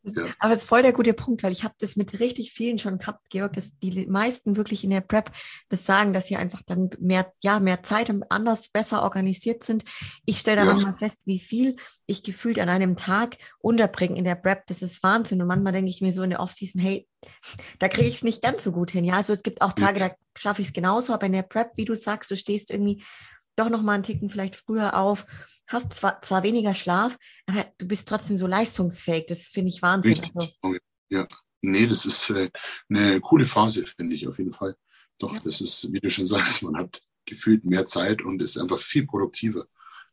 Ja. 0.02 0.24
Aber 0.38 0.54
es 0.54 0.60
ist 0.60 0.68
voll 0.68 0.82
der 0.82 0.92
gute 0.92 1.12
Punkt, 1.12 1.42
weil 1.42 1.52
ich 1.52 1.64
habe 1.64 1.74
das 1.78 1.96
mit 1.96 2.20
richtig 2.20 2.52
vielen 2.52 2.78
schon 2.78 2.98
gehabt, 2.98 3.28
Georg, 3.28 3.52
dass 3.52 3.78
die 3.78 4.06
meisten 4.06 4.56
wirklich 4.56 4.82
in 4.84 4.90
der 4.90 5.02
Prep 5.02 5.30
das 5.68 5.84
sagen, 5.84 6.12
dass 6.12 6.26
sie 6.26 6.36
einfach 6.36 6.62
dann 6.66 6.90
mehr, 6.98 7.32
ja, 7.42 7.60
mehr 7.60 7.82
Zeit 7.82 8.08
und 8.08 8.24
anders, 8.30 8.68
besser 8.68 9.02
organisiert 9.02 9.62
sind. 9.64 9.84
Ich 10.24 10.38
stelle 10.38 10.58
da 10.58 10.64
ja. 10.64 10.72
manchmal 10.72 10.94
fest, 10.94 11.20
wie 11.26 11.38
viel 11.38 11.76
ich 12.06 12.22
gefühlt 12.22 12.58
an 12.58 12.68
einem 12.68 12.96
Tag 12.96 13.36
unterbringe 13.58 14.16
in 14.16 14.24
der 14.24 14.34
Prep. 14.34 14.66
Das 14.66 14.82
ist 14.82 15.02
Wahnsinn. 15.02 15.40
Und 15.42 15.48
manchmal 15.48 15.72
denke 15.72 15.90
ich 15.90 16.00
mir 16.00 16.12
so 16.12 16.22
in 16.22 16.30
der 16.30 16.40
Offseason, 16.40 16.80
hey, 16.80 17.06
da 17.78 17.88
kriege 17.88 18.08
ich 18.08 18.16
es 18.16 18.24
nicht 18.24 18.42
ganz 18.42 18.64
so 18.64 18.72
gut 18.72 18.90
hin. 18.90 19.04
Ja, 19.04 19.14
also 19.14 19.32
es 19.32 19.42
gibt 19.42 19.60
auch 19.60 19.72
Tage, 19.72 20.00
da 20.00 20.10
schaffe 20.36 20.62
ich 20.62 20.68
es 20.68 20.74
genauso, 20.74 21.12
aber 21.12 21.26
in 21.26 21.32
der 21.32 21.42
Prep, 21.42 21.72
wie 21.76 21.84
du 21.84 21.94
sagst, 21.94 22.30
du 22.30 22.36
stehst 22.36 22.70
irgendwie 22.70 23.02
doch 23.56 23.68
noch 23.68 23.82
mal 23.82 23.94
einen 23.94 24.04
Ticken 24.04 24.30
vielleicht 24.30 24.56
früher 24.56 24.96
auf 24.96 25.26
hast 25.70 25.92
zwar, 25.92 26.20
zwar 26.22 26.42
weniger 26.42 26.74
Schlaf, 26.74 27.16
aber 27.46 27.64
du 27.78 27.86
bist 27.86 28.08
trotzdem 28.08 28.36
so 28.36 28.46
leistungsfähig. 28.46 29.26
Das 29.26 29.44
finde 29.44 29.70
ich 29.70 29.82
Wahnsinn. 29.82 30.12
Richtig. 30.12 30.32
Also. 30.36 30.76
Ja, 31.08 31.26
nee, 31.62 31.86
das 31.86 32.06
ist 32.06 32.30
äh, 32.30 32.50
eine 32.88 33.20
coole 33.20 33.44
Phase, 33.44 33.84
finde 33.84 34.14
ich 34.14 34.26
auf 34.26 34.38
jeden 34.38 34.52
Fall. 34.52 34.76
Doch, 35.18 35.32
ja. 35.32 35.40
das 35.44 35.60
ist, 35.60 35.92
wie 35.92 36.00
du 36.00 36.10
schon 36.10 36.26
sagst, 36.26 36.62
man 36.62 36.76
hat 36.76 37.02
gefühlt 37.24 37.64
mehr 37.64 37.86
Zeit 37.86 38.22
und 38.22 38.42
ist 38.42 38.58
einfach 38.58 38.78
viel 38.78 39.06
produktiver. 39.06 39.64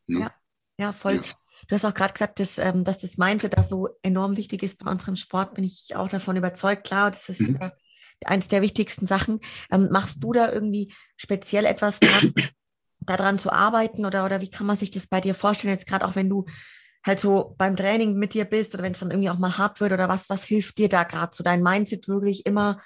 Ne? 0.05 0.21
Ja, 0.21 0.35
ja, 0.79 0.93
voll. 0.93 1.15
Ja. 1.15 1.21
Du 1.67 1.75
hast 1.75 1.85
auch 1.85 1.93
gerade 1.93 2.13
gesagt, 2.13 2.39
dass, 2.39 2.57
ähm, 2.59 2.83
dass 2.83 3.01
das 3.01 3.17
Mindset 3.17 3.57
da 3.57 3.63
so 3.63 3.89
enorm 4.01 4.37
wichtig 4.37 4.63
ist 4.63 4.77
bei 4.77 4.89
unserem 4.89 5.15
Sport, 5.15 5.55
bin 5.55 5.63
ich 5.63 5.95
auch 5.95 6.07
davon 6.07 6.37
überzeugt. 6.37 6.85
Klar, 6.85 7.11
das 7.11 7.29
ist 7.29 7.41
mhm. 7.41 7.57
äh, 7.59 7.71
eins 8.25 8.47
der 8.47 8.61
wichtigsten 8.61 9.07
Sachen. 9.07 9.39
Ähm, 9.71 9.89
machst 9.91 10.23
du 10.23 10.33
da 10.33 10.51
irgendwie 10.51 10.93
speziell 11.17 11.65
etwas 11.65 11.99
dran, 11.99 12.33
daran 13.07 13.39
zu 13.39 13.51
arbeiten 13.51 14.05
oder, 14.05 14.25
oder 14.25 14.41
wie 14.41 14.49
kann 14.49 14.67
man 14.67 14.77
sich 14.77 14.91
das 14.91 15.07
bei 15.07 15.21
dir 15.21 15.33
vorstellen, 15.33 15.73
jetzt 15.73 15.87
gerade 15.87 16.05
auch 16.05 16.15
wenn 16.15 16.29
du 16.29 16.45
halt 17.03 17.19
so 17.19 17.55
beim 17.57 17.75
Training 17.75 18.15
mit 18.17 18.33
dir 18.33 18.45
bist 18.45 18.73
oder 18.73 18.83
wenn 18.83 18.91
es 18.91 18.99
dann 18.99 19.11
irgendwie 19.11 19.29
auch 19.29 19.39
mal 19.39 19.57
hart 19.57 19.79
wird 19.79 19.93
oder 19.93 20.09
was, 20.09 20.29
was 20.29 20.43
hilft 20.43 20.77
dir 20.77 20.89
da 20.89 21.03
gerade 21.03 21.35
so 21.35 21.43
dein 21.43 21.63
Mindset 21.63 22.07
wirklich 22.07 22.45
immer 22.45 22.81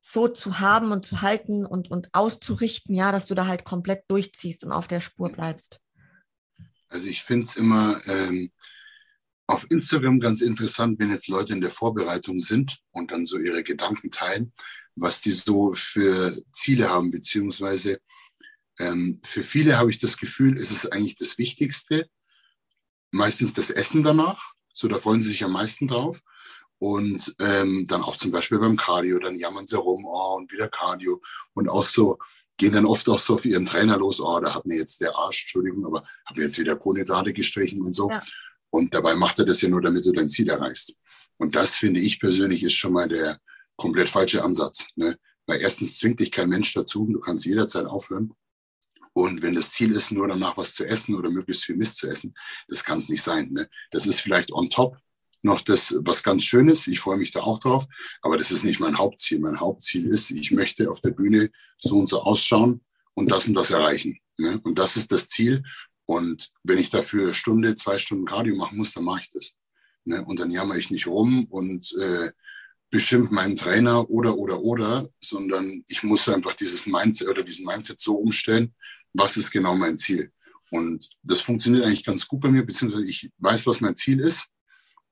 so 0.00 0.28
zu 0.28 0.58
haben 0.58 0.90
und 0.90 1.04
zu 1.04 1.20
halten 1.20 1.66
und, 1.66 1.90
und 1.90 2.08
auszurichten, 2.12 2.94
ja, 2.94 3.12
dass 3.12 3.26
du 3.26 3.34
da 3.34 3.46
halt 3.46 3.64
komplett 3.64 4.04
durchziehst 4.08 4.64
und 4.64 4.72
auf 4.72 4.88
der 4.88 5.00
Spur 5.00 5.30
bleibst? 5.30 5.80
Also 6.88 7.08
ich 7.08 7.22
finde 7.22 7.44
es 7.44 7.56
immer 7.56 8.00
ähm, 8.06 8.50
auf 9.46 9.66
Instagram 9.70 10.18
ganz 10.18 10.40
interessant, 10.40 10.98
wenn 10.98 11.10
jetzt 11.10 11.28
Leute 11.28 11.52
in 11.52 11.60
der 11.60 11.70
Vorbereitung 11.70 12.38
sind 12.38 12.78
und 12.92 13.12
dann 13.12 13.26
so 13.26 13.38
ihre 13.38 13.62
Gedanken 13.62 14.10
teilen, 14.10 14.52
was 14.96 15.20
die 15.20 15.30
so 15.30 15.72
für 15.74 16.34
Ziele 16.52 16.88
haben, 16.88 17.10
beziehungsweise 17.10 18.00
ähm, 18.78 19.18
für 19.22 19.42
viele 19.42 19.78
habe 19.78 19.90
ich 19.90 19.98
das 19.98 20.16
Gefühl, 20.16 20.58
ist 20.58 20.70
es 20.70 20.90
eigentlich 20.90 21.16
das 21.16 21.38
Wichtigste. 21.38 22.08
Meistens 23.10 23.54
das 23.54 23.70
Essen 23.70 24.02
danach. 24.02 24.52
So, 24.72 24.88
da 24.88 24.98
freuen 24.98 25.20
sie 25.20 25.30
sich 25.30 25.44
am 25.44 25.52
meisten 25.52 25.88
drauf. 25.88 26.20
Und 26.78 27.34
ähm, 27.40 27.86
dann 27.88 28.02
auch 28.02 28.16
zum 28.16 28.30
Beispiel 28.30 28.58
beim 28.58 28.76
Cardio, 28.76 29.18
dann 29.18 29.36
jammern 29.36 29.66
sie 29.66 29.76
rum, 29.76 30.04
oh, 30.06 30.36
und 30.36 30.52
wieder 30.52 30.68
Cardio. 30.68 31.20
Und 31.54 31.68
auch 31.68 31.82
so, 31.82 32.18
gehen 32.56 32.72
dann 32.72 32.86
oft 32.86 33.08
auch 33.08 33.18
so 33.18 33.34
auf 33.34 33.44
ihren 33.44 33.64
Trainer 33.64 33.96
los, 33.96 34.20
oh, 34.20 34.38
da 34.40 34.54
hat 34.54 34.66
mir 34.66 34.76
jetzt 34.76 35.00
der 35.00 35.16
Arsch, 35.16 35.42
Entschuldigung, 35.42 35.86
aber 35.86 36.04
hat 36.26 36.36
mir 36.36 36.44
jetzt 36.44 36.58
wieder 36.58 36.76
Kohlenhydrate 36.76 37.32
gestrichen 37.32 37.82
und 37.82 37.94
so. 37.94 38.10
Ja. 38.10 38.22
Und 38.70 38.94
dabei 38.94 39.16
macht 39.16 39.38
er 39.38 39.44
das 39.44 39.60
ja 39.60 39.68
nur, 39.68 39.80
damit 39.80 40.04
du 40.04 40.12
dein 40.12 40.28
Ziel 40.28 40.48
erreichst. 40.50 40.94
Und 41.38 41.54
das 41.54 41.76
finde 41.76 42.00
ich 42.00 42.20
persönlich 42.20 42.62
ist 42.62 42.74
schon 42.74 42.92
mal 42.92 43.08
der 43.08 43.40
komplett 43.76 44.08
falsche 44.08 44.44
Ansatz. 44.44 44.86
Ne? 44.96 45.16
Weil 45.46 45.60
erstens 45.60 45.96
zwingt 45.96 46.20
dich 46.20 46.30
kein 46.30 46.48
Mensch 46.48 46.74
dazu, 46.74 47.06
du 47.10 47.20
kannst 47.20 47.46
jederzeit 47.46 47.86
aufhören. 47.86 48.34
Und 49.18 49.42
wenn 49.42 49.56
das 49.56 49.72
Ziel 49.72 49.90
ist, 49.90 50.12
nur 50.12 50.28
danach 50.28 50.56
was 50.56 50.74
zu 50.74 50.86
essen 50.86 51.16
oder 51.16 51.28
möglichst 51.28 51.64
viel 51.64 51.74
Mist 51.74 51.96
zu 51.96 52.08
essen, 52.08 52.32
das 52.68 52.84
kann 52.84 52.98
es 52.98 53.08
nicht 53.08 53.20
sein. 53.20 53.48
Ne? 53.50 53.68
Das 53.90 54.06
ist 54.06 54.20
vielleicht 54.20 54.52
on 54.52 54.70
top, 54.70 54.96
noch 55.42 55.60
das, 55.60 55.92
was 56.04 56.22
ganz 56.22 56.44
Schönes. 56.44 56.86
Ich 56.86 57.00
freue 57.00 57.16
mich 57.16 57.32
da 57.32 57.40
auch 57.40 57.58
drauf. 57.58 57.84
Aber 58.22 58.36
das 58.36 58.52
ist 58.52 58.62
nicht 58.62 58.78
mein 58.78 58.96
Hauptziel. 58.96 59.40
Mein 59.40 59.58
Hauptziel 59.58 60.06
ist, 60.06 60.30
ich 60.30 60.52
möchte 60.52 60.88
auf 60.88 61.00
der 61.00 61.10
Bühne 61.10 61.50
so 61.80 61.96
und 61.96 62.08
so 62.08 62.22
ausschauen 62.22 62.80
und 63.14 63.28
das 63.32 63.48
und 63.48 63.54
das 63.54 63.70
erreichen. 63.70 64.20
Ne? 64.36 64.60
Und 64.62 64.78
das 64.78 64.96
ist 64.96 65.10
das 65.10 65.28
Ziel. 65.28 65.64
Und 66.06 66.52
wenn 66.62 66.78
ich 66.78 66.90
dafür 66.90 67.34
Stunde, 67.34 67.74
zwei 67.74 67.98
Stunden 67.98 68.24
Cardio 68.24 68.54
machen 68.54 68.78
muss, 68.78 68.92
dann 68.92 69.02
mache 69.02 69.22
ich 69.22 69.30
das. 69.30 69.54
Ne? 70.04 70.24
Und 70.26 70.38
dann 70.38 70.52
jammer 70.52 70.76
ich 70.76 70.92
nicht 70.92 71.08
rum 71.08 71.44
und 71.50 71.92
äh, 72.00 72.30
beschimpfe 72.90 73.34
meinen 73.34 73.56
Trainer 73.56 74.08
oder, 74.08 74.36
oder, 74.36 74.60
oder, 74.60 75.08
sondern 75.18 75.82
ich 75.88 76.04
muss 76.04 76.28
einfach 76.28 76.54
dieses 76.54 76.86
Mindset 76.86 77.26
oder 77.26 77.42
diesen 77.42 77.66
Mindset 77.66 78.00
so 78.00 78.14
umstellen, 78.14 78.74
was 79.18 79.36
ist 79.36 79.50
genau 79.50 79.74
mein 79.76 79.98
Ziel. 79.98 80.32
Und 80.70 81.08
das 81.22 81.40
funktioniert 81.40 81.84
eigentlich 81.84 82.04
ganz 82.04 82.26
gut 82.26 82.40
bei 82.40 82.50
mir, 82.50 82.64
beziehungsweise 82.64 83.08
ich 83.08 83.30
weiß, 83.38 83.66
was 83.66 83.80
mein 83.80 83.96
Ziel 83.96 84.20
ist 84.20 84.48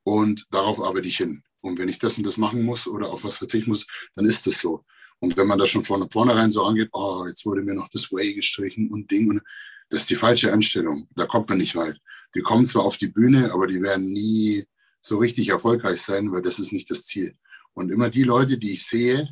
und 0.04 0.46
darauf 0.50 0.82
arbeite 0.82 1.08
ich 1.08 1.16
hin. 1.16 1.42
Und 1.60 1.78
wenn 1.78 1.88
ich 1.88 1.98
das 1.98 2.18
und 2.18 2.24
das 2.24 2.36
machen 2.36 2.62
muss 2.62 2.86
oder 2.86 3.08
auf 3.08 3.24
was 3.24 3.36
verzichten 3.36 3.70
muss, 3.70 3.86
dann 4.14 4.26
ist 4.26 4.46
das 4.46 4.60
so. 4.60 4.84
Und 5.18 5.36
wenn 5.36 5.46
man 5.46 5.58
das 5.58 5.70
schon 5.70 5.82
von 5.82 6.08
vornherein 6.10 6.52
so 6.52 6.64
angeht, 6.64 6.90
oh, 6.92 7.24
jetzt 7.26 7.44
wurde 7.46 7.62
mir 7.62 7.74
noch 7.74 7.88
das 7.88 8.12
Way 8.12 8.34
gestrichen 8.34 8.90
und 8.90 9.10
Ding, 9.10 9.30
und 9.30 9.40
das 9.88 10.00
ist 10.00 10.10
die 10.10 10.16
falsche 10.16 10.52
Einstellung. 10.52 11.08
Da 11.14 11.26
kommt 11.26 11.48
man 11.48 11.58
nicht 11.58 11.74
weit. 11.74 11.98
Die 12.34 12.40
kommen 12.40 12.66
zwar 12.66 12.84
auf 12.84 12.96
die 12.96 13.08
Bühne, 13.08 13.52
aber 13.52 13.66
die 13.66 13.80
werden 13.80 14.12
nie 14.12 14.64
so 15.00 15.18
richtig 15.18 15.48
erfolgreich 15.48 16.02
sein, 16.02 16.30
weil 16.32 16.42
das 16.42 16.58
ist 16.58 16.72
nicht 16.72 16.90
das 16.90 17.06
Ziel. 17.06 17.34
Und 17.72 17.90
immer 17.90 18.10
die 18.10 18.24
Leute, 18.24 18.58
die 18.58 18.72
ich 18.72 18.84
sehe, 18.86 19.28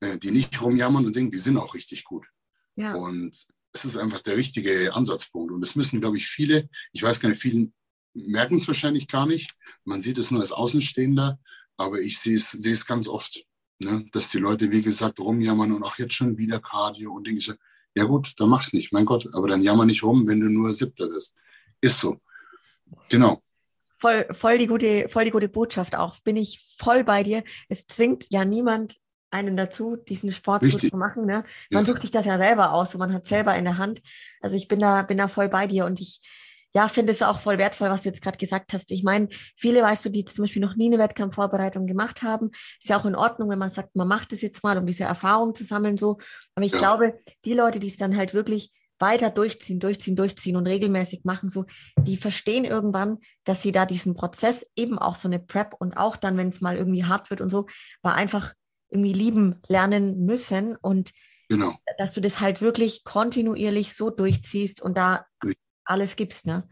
äh, 0.00 0.18
die 0.18 0.30
nicht 0.30 0.60
rumjammern 0.60 1.06
und 1.06 1.14
denken, 1.14 1.30
die 1.30 1.38
sind 1.38 1.56
auch 1.56 1.74
richtig 1.74 2.04
gut. 2.04 2.26
Ja. 2.76 2.94
Und 2.94 3.46
es 3.72 3.84
ist 3.84 3.96
einfach 3.96 4.20
der 4.20 4.36
richtige 4.36 4.94
Ansatzpunkt. 4.94 5.52
Und 5.52 5.60
das 5.60 5.76
müssen, 5.76 6.00
glaube 6.00 6.16
ich, 6.16 6.26
viele, 6.26 6.68
ich 6.92 7.02
weiß 7.02 7.20
gar 7.20 7.28
nicht, 7.28 7.40
vielen 7.40 7.72
merken 8.14 8.56
es 8.56 8.66
wahrscheinlich 8.66 9.08
gar 9.08 9.26
nicht. 9.26 9.54
Man 9.84 10.00
sieht 10.00 10.18
es 10.18 10.30
nur 10.30 10.40
als 10.40 10.52
Außenstehender, 10.52 11.38
aber 11.76 12.00
ich 12.00 12.18
sehe 12.18 12.36
es, 12.36 12.50
sehe 12.50 12.72
es 12.72 12.86
ganz 12.86 13.08
oft, 13.08 13.44
ne? 13.78 14.04
dass 14.12 14.30
die 14.30 14.38
Leute, 14.38 14.70
wie 14.70 14.82
gesagt, 14.82 15.18
rumjammern 15.20 15.72
und 15.72 15.82
auch 15.82 15.98
jetzt 15.98 16.14
schon 16.14 16.36
wieder 16.38 16.60
Cardio 16.60 17.12
und 17.12 17.26
Dinge. 17.26 17.40
Ja 17.96 18.04
gut, 18.04 18.32
dann 18.38 18.48
mach's 18.48 18.72
nicht, 18.72 18.92
mein 18.92 19.04
Gott, 19.04 19.28
aber 19.32 19.48
dann 19.48 19.62
jammer 19.62 19.84
nicht 19.84 20.02
rum, 20.02 20.26
wenn 20.26 20.40
du 20.40 20.48
nur 20.48 20.72
Siebter 20.72 21.10
wirst. 21.10 21.36
Ist 21.80 21.98
so. 21.98 22.20
Genau. 23.08 23.42
Voll, 23.98 24.26
voll, 24.32 24.58
die 24.58 24.66
gute, 24.66 25.08
voll 25.08 25.24
die 25.24 25.30
gute 25.30 25.48
Botschaft 25.48 25.94
auch. 25.94 26.18
Bin 26.20 26.36
ich 26.36 26.74
voll 26.78 27.04
bei 27.04 27.22
dir. 27.22 27.44
Es 27.68 27.86
zwingt 27.86 28.26
ja 28.30 28.44
niemand 28.44 28.96
einen 29.32 29.56
dazu, 29.56 29.96
diesen 29.96 30.30
Sport 30.30 30.62
Richtig. 30.62 30.90
zu 30.90 30.96
machen. 30.96 31.26
Ne? 31.26 31.44
Man 31.70 31.84
ja. 31.84 31.90
sucht 31.90 32.02
sich 32.02 32.10
das 32.10 32.26
ja 32.26 32.38
selber 32.38 32.72
aus 32.72 32.94
und 32.94 33.00
man 33.00 33.12
hat 33.12 33.26
selber 33.26 33.56
in 33.56 33.64
der 33.64 33.78
Hand. 33.78 34.02
Also 34.40 34.56
ich 34.56 34.68
bin 34.68 34.78
da, 34.78 35.02
bin 35.02 35.18
da 35.18 35.28
voll 35.28 35.48
bei 35.48 35.66
dir 35.66 35.86
und 35.86 36.00
ich 36.00 36.20
ja, 36.74 36.88
finde 36.88 37.12
es 37.12 37.22
auch 37.22 37.40
voll 37.40 37.58
wertvoll, 37.58 37.90
was 37.90 38.02
du 38.02 38.08
jetzt 38.08 38.22
gerade 38.22 38.38
gesagt 38.38 38.72
hast. 38.72 38.90
Ich 38.92 39.02
meine, 39.02 39.28
viele, 39.56 39.82
weißt 39.82 40.06
du, 40.06 40.08
die 40.08 40.24
zum 40.24 40.44
Beispiel 40.44 40.62
noch 40.62 40.74
nie 40.74 40.86
eine 40.86 40.98
Wettkampfvorbereitung 40.98 41.86
gemacht 41.86 42.22
haben, 42.22 42.50
ist 42.80 42.88
ja 42.88 42.98
auch 42.98 43.04
in 43.04 43.14
Ordnung, 43.14 43.50
wenn 43.50 43.58
man 43.58 43.70
sagt, 43.70 43.94
man 43.94 44.08
macht 44.08 44.32
es 44.32 44.40
jetzt 44.40 44.62
mal, 44.64 44.78
um 44.78 44.86
diese 44.86 45.04
Erfahrung 45.04 45.54
zu 45.54 45.64
sammeln, 45.64 45.98
so. 45.98 46.18
Aber 46.54 46.64
ich 46.64 46.72
ja. 46.72 46.78
glaube, 46.78 47.18
die 47.44 47.52
Leute, 47.54 47.78
die 47.78 47.88
es 47.88 47.98
dann 47.98 48.16
halt 48.16 48.32
wirklich 48.32 48.72
weiter 48.98 49.30
durchziehen, 49.30 49.80
durchziehen, 49.80 50.16
durchziehen 50.16 50.56
und 50.56 50.66
regelmäßig 50.66 51.24
machen, 51.24 51.50
so, 51.50 51.66
die 51.98 52.16
verstehen 52.16 52.64
irgendwann, 52.64 53.18
dass 53.44 53.60
sie 53.60 53.72
da 53.72 53.84
diesen 53.84 54.14
Prozess, 54.14 54.64
eben 54.76 54.98
auch 54.98 55.16
so 55.16 55.28
eine 55.28 55.40
Prep 55.40 55.74
und 55.78 55.96
auch 55.96 56.16
dann, 56.16 56.36
wenn 56.36 56.48
es 56.48 56.60
mal 56.60 56.76
irgendwie 56.76 57.04
hart 57.04 57.28
wird 57.28 57.40
und 57.40 57.50
so, 57.50 57.66
war 58.02 58.14
einfach 58.14 58.54
irgendwie 58.92 59.12
lieben 59.12 59.60
lernen 59.68 60.24
müssen 60.24 60.76
und 60.76 61.12
genau. 61.48 61.74
dass 61.98 62.12
du 62.12 62.20
das 62.20 62.40
halt 62.40 62.60
wirklich 62.60 63.04
kontinuierlich 63.04 63.94
so 63.94 64.10
durchziehst 64.10 64.80
und 64.80 64.96
da 64.96 65.26
alles 65.84 66.16
gibst, 66.16 66.46
ne? 66.46 66.68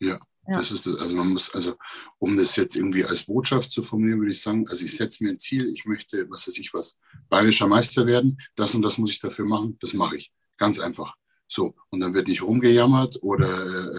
Ja, 0.00 0.18
ja. 0.46 0.58
Das 0.58 0.70
ist 0.70 0.86
Also 0.86 1.14
man 1.14 1.28
muss, 1.28 1.54
also 1.54 1.76
um 2.18 2.36
das 2.36 2.56
jetzt 2.56 2.76
irgendwie 2.76 3.04
als 3.04 3.24
Botschaft 3.24 3.70
zu 3.70 3.82
formulieren, 3.82 4.20
würde 4.20 4.32
ich 4.32 4.42
sagen, 4.42 4.66
also 4.68 4.84
ich 4.84 4.94
setze 4.94 5.24
mir 5.24 5.30
ein 5.30 5.38
Ziel, 5.38 5.68
ich 5.72 5.86
möchte, 5.86 6.28
was 6.30 6.46
weiß 6.46 6.58
ich 6.58 6.74
was, 6.74 6.98
bayerischer 7.28 7.66
Meister 7.66 8.06
werden, 8.06 8.38
das 8.56 8.74
und 8.74 8.82
das 8.82 8.98
muss 8.98 9.12
ich 9.12 9.20
dafür 9.20 9.46
machen, 9.46 9.78
das 9.80 9.94
mache 9.94 10.16
ich. 10.16 10.32
Ganz 10.58 10.78
einfach. 10.78 11.14
So, 11.46 11.74
und 11.90 12.00
dann 12.00 12.14
wird 12.14 12.28
nicht 12.28 12.42
rumgejammert 12.42 13.22
oder 13.22 13.48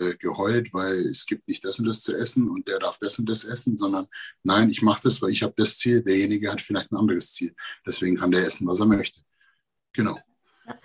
äh, 0.01 0.15
geheult, 0.17 0.73
weil 0.73 0.93
es 0.93 1.25
gibt 1.25 1.47
nicht 1.47 1.63
das 1.63 1.79
und 1.79 1.85
das 1.85 2.01
zu 2.01 2.15
essen 2.17 2.49
und 2.49 2.67
der 2.67 2.79
darf 2.79 2.97
das 2.97 3.19
und 3.19 3.29
das 3.29 3.43
essen, 3.43 3.77
sondern 3.77 4.07
nein, 4.43 4.69
ich 4.69 4.81
mache 4.81 5.03
das, 5.03 5.21
weil 5.21 5.29
ich 5.29 5.43
habe 5.43 5.53
das 5.55 5.77
Ziel, 5.77 6.01
derjenige 6.01 6.51
hat 6.51 6.61
vielleicht 6.61 6.91
ein 6.91 6.97
anderes 6.97 7.33
Ziel. 7.33 7.55
Deswegen 7.85 8.17
kann 8.17 8.31
der 8.31 8.45
essen, 8.45 8.67
was 8.67 8.79
er 8.79 8.87
möchte. 8.87 9.21
Genau. 9.93 10.17
Ja. 10.67 10.79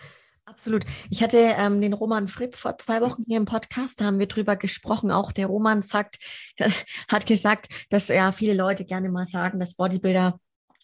Absolut. 0.60 0.84
Ich 1.10 1.22
hatte 1.22 1.38
ähm, 1.38 1.80
den 1.80 1.92
Roman 1.92 2.28
Fritz 2.28 2.58
vor 2.58 2.76
zwei 2.76 3.00
Wochen 3.00 3.22
hier 3.26 3.38
im 3.38 3.44
Podcast, 3.44 4.00
da 4.00 4.04
haben 4.04 4.18
wir 4.18 4.26
drüber 4.26 4.56
gesprochen. 4.56 5.10
Auch 5.10 5.32
der 5.32 5.46
Roman 5.46 5.80
sagt, 5.80 6.18
hat 7.08 7.24
gesagt, 7.24 7.68
dass 7.88 8.08
ja 8.08 8.32
viele 8.32 8.54
Leute 8.54 8.84
gerne 8.84 9.08
mal 9.10 9.26
sagen, 9.26 9.58
dass 9.58 9.74
Bodybuilder 9.74 10.38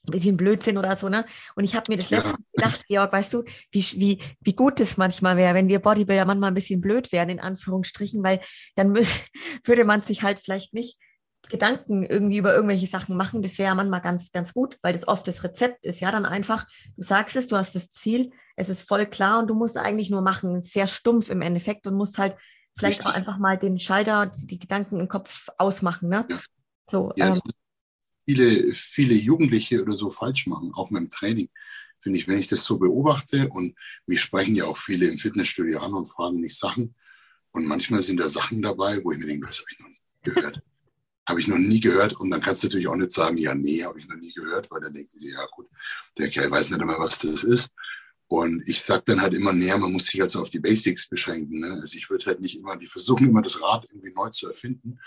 ein 0.08 0.12
bisschen 0.12 0.36
Blödsinn 0.36 0.78
oder 0.78 0.96
so, 0.96 1.08
ne? 1.08 1.24
Und 1.54 1.64
ich 1.64 1.74
habe 1.74 1.84
mir 1.88 1.96
das 1.96 2.10
letzte 2.10 2.36
gedacht, 2.52 2.86
Georg, 2.86 3.12
weißt 3.12 3.34
du, 3.34 3.44
wie, 3.70 3.84
wie, 3.96 4.22
wie 4.40 4.54
gut 4.54 4.80
es 4.80 4.96
manchmal 4.96 5.36
wäre, 5.36 5.54
wenn 5.54 5.68
wir 5.68 5.80
Bodybuilder 5.80 6.24
manchmal 6.24 6.50
ein 6.50 6.54
bisschen 6.54 6.80
blöd 6.80 7.12
wären, 7.12 7.28
in 7.28 7.40
Anführungsstrichen, 7.40 8.22
weil 8.22 8.40
dann 8.74 8.96
würde 9.64 9.84
man 9.84 10.02
sich 10.02 10.22
halt 10.22 10.40
vielleicht 10.40 10.74
nicht 10.74 10.98
Gedanken 11.48 12.04
irgendwie 12.04 12.38
über 12.38 12.54
irgendwelche 12.54 12.86
Sachen 12.86 13.16
machen. 13.16 13.42
Das 13.42 13.58
wäre 13.58 13.68
ja 13.68 13.74
manchmal 13.74 14.00
ganz, 14.00 14.32
ganz 14.32 14.52
gut, 14.52 14.78
weil 14.82 14.92
das 14.92 15.06
oft 15.06 15.26
das 15.28 15.44
Rezept 15.44 15.84
ist. 15.84 16.00
Ja, 16.00 16.10
dann 16.10 16.26
einfach, 16.26 16.66
du 16.96 17.02
sagst 17.02 17.36
es, 17.36 17.46
du 17.46 17.56
hast 17.56 17.74
das 17.74 17.90
Ziel, 17.90 18.32
es 18.56 18.68
ist 18.68 18.88
voll 18.88 19.06
klar 19.06 19.38
und 19.38 19.48
du 19.48 19.54
musst 19.54 19.76
eigentlich 19.76 20.10
nur 20.10 20.22
machen, 20.22 20.60
sehr 20.62 20.86
stumpf 20.86 21.30
im 21.30 21.42
Endeffekt 21.42 21.86
und 21.86 21.94
musst 21.94 22.18
halt 22.18 22.36
vielleicht 22.76 23.00
Richtig. 23.00 23.06
auch 23.06 23.16
einfach 23.16 23.38
mal 23.38 23.56
den 23.56 23.78
Schalter, 23.78 24.32
die 24.36 24.58
Gedanken 24.58 25.00
im 25.00 25.08
Kopf 25.08 25.48
ausmachen. 25.58 26.08
Ne? 26.08 26.26
Ja. 26.28 26.38
So, 26.88 27.12
ja, 27.16 27.28
ähm, 27.28 27.40
viele, 28.26 28.50
viele 28.72 29.14
Jugendliche 29.14 29.82
oder 29.82 29.94
so 29.94 30.10
falsch 30.10 30.46
machen, 30.46 30.72
auch 30.74 30.90
mit 30.90 31.00
dem 31.00 31.10
Training. 31.10 31.48
Finde 31.98 32.18
ich, 32.18 32.28
wenn 32.28 32.38
ich 32.38 32.46
das 32.46 32.64
so 32.64 32.78
beobachte 32.78 33.48
und 33.48 33.74
mich 34.06 34.20
sprechen 34.20 34.54
ja 34.54 34.66
auch 34.66 34.76
viele 34.76 35.06
im 35.06 35.16
Fitnessstudio 35.16 35.80
an 35.80 35.94
und 35.94 36.06
fragen 36.06 36.40
mich 36.40 36.58
Sachen. 36.58 36.94
Und 37.52 37.66
manchmal 37.66 38.02
sind 38.02 38.20
da 38.20 38.28
Sachen 38.28 38.60
dabei, 38.60 39.02
wo 39.02 39.12
ich 39.12 39.18
mir 39.18 39.26
denke, 39.26 39.46
das 39.46 39.58
habe 39.58 39.68
ich 39.70 39.78
noch 39.80 39.88
nie 39.88 40.00
gehört. 40.22 40.62
habe 41.28 41.40
ich 41.40 41.48
noch 41.48 41.58
nie 41.58 41.80
gehört. 41.80 42.14
Und 42.14 42.30
dann 42.30 42.40
kannst 42.40 42.62
du 42.62 42.66
natürlich 42.66 42.88
auch 42.88 42.96
nicht 42.96 43.10
sagen, 43.10 43.36
ja, 43.36 43.54
nee, 43.54 43.82
habe 43.82 43.98
ich 43.98 44.08
noch 44.08 44.16
nie 44.16 44.32
gehört, 44.32 44.70
weil 44.70 44.80
dann 44.80 44.94
denken 44.94 45.18
sie, 45.18 45.32
ja 45.32 45.46
gut, 45.52 45.66
der 46.18 46.28
Kerl 46.28 46.50
weiß 46.50 46.70
nicht 46.70 46.80
einmal, 46.80 46.98
was 46.98 47.20
das 47.20 47.44
ist. 47.44 47.70
Und 48.28 48.68
ich 48.68 48.82
sage 48.82 49.04
dann 49.06 49.20
halt 49.20 49.34
immer 49.34 49.52
näher, 49.52 49.78
man 49.78 49.92
muss 49.92 50.06
sich 50.06 50.20
halt 50.20 50.30
so 50.30 50.40
auf 50.40 50.48
die 50.48 50.58
Basics 50.58 51.08
beschränken. 51.08 51.60
Ne? 51.60 51.78
Also 51.80 51.96
ich 51.96 52.10
würde 52.10 52.26
halt 52.26 52.40
nicht 52.40 52.58
immer, 52.58 52.76
die 52.76 52.86
versuchen 52.86 53.28
immer 53.28 53.42
das 53.42 53.60
Rad 53.62 53.86
irgendwie 53.88 54.12
neu 54.12 54.30
zu 54.30 54.48
erfinden. 54.48 54.98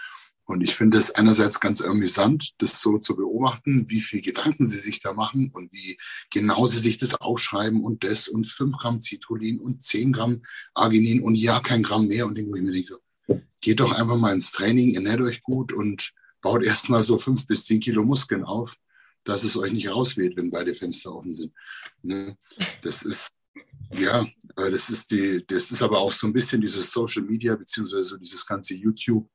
Und 0.49 0.61
ich 0.63 0.73
finde 0.73 0.97
es 0.97 1.11
einerseits 1.11 1.59
ganz 1.59 1.79
amüsant, 1.79 2.55
das 2.57 2.81
so 2.81 2.97
zu 2.97 3.15
beobachten, 3.15 3.87
wie 3.87 3.99
viel 3.99 4.19
Gedanken 4.19 4.65
sie 4.65 4.79
sich 4.79 4.99
da 4.99 5.13
machen 5.13 5.51
und 5.53 5.71
wie 5.71 5.95
genau 6.31 6.65
sie 6.65 6.79
sich 6.79 6.97
das 6.97 7.13
aufschreiben 7.13 7.83
und 7.83 8.03
das 8.03 8.27
und 8.27 8.47
fünf 8.47 8.75
Gramm 8.77 8.99
Citrullin 8.99 9.59
und 9.59 9.83
zehn 9.83 10.11
Gramm 10.11 10.41
Arginin 10.73 11.21
und 11.21 11.35
ja, 11.35 11.59
kein 11.59 11.83
Gramm 11.83 12.07
mehr. 12.07 12.25
Und 12.25 12.35
wo 12.35 12.55
ich 12.55 12.63
mir 12.63 12.71
denke, 12.71 12.97
so, 13.27 13.41
geht 13.61 13.79
doch 13.79 13.91
einfach 13.91 14.17
mal 14.17 14.33
ins 14.33 14.51
Training, 14.51 14.95
ernährt 14.95 15.21
euch 15.21 15.43
gut 15.43 15.71
und 15.71 16.13
baut 16.41 16.63
erstmal 16.63 17.03
so 17.03 17.19
fünf 17.19 17.45
bis 17.45 17.65
zehn 17.65 17.79
Kilo 17.79 18.03
Muskeln 18.03 18.43
auf 18.43 18.75
dass 19.23 19.43
es 19.43 19.55
euch 19.55 19.73
nicht 19.73 19.91
rausweht, 19.91 20.35
wenn 20.37 20.49
beide 20.49 20.73
Fenster 20.73 21.13
offen 21.13 21.33
sind. 21.33 21.53
Ne? 22.01 22.35
Das 22.81 23.03
ist, 23.03 23.35
ja, 23.95 24.25
das 24.55 24.89
ist 24.89 25.11
die, 25.11 25.43
das 25.47 25.71
ist 25.71 25.81
aber 25.81 25.99
auch 25.99 26.11
so 26.11 26.25
ein 26.25 26.33
bisschen 26.33 26.61
dieses 26.61 26.89
Social 26.91 27.23
Media, 27.23 27.55
beziehungsweise 27.55 28.03
so 28.03 28.17
dieses 28.17 28.45
ganze 28.45 28.73
YouTube. 28.73 29.29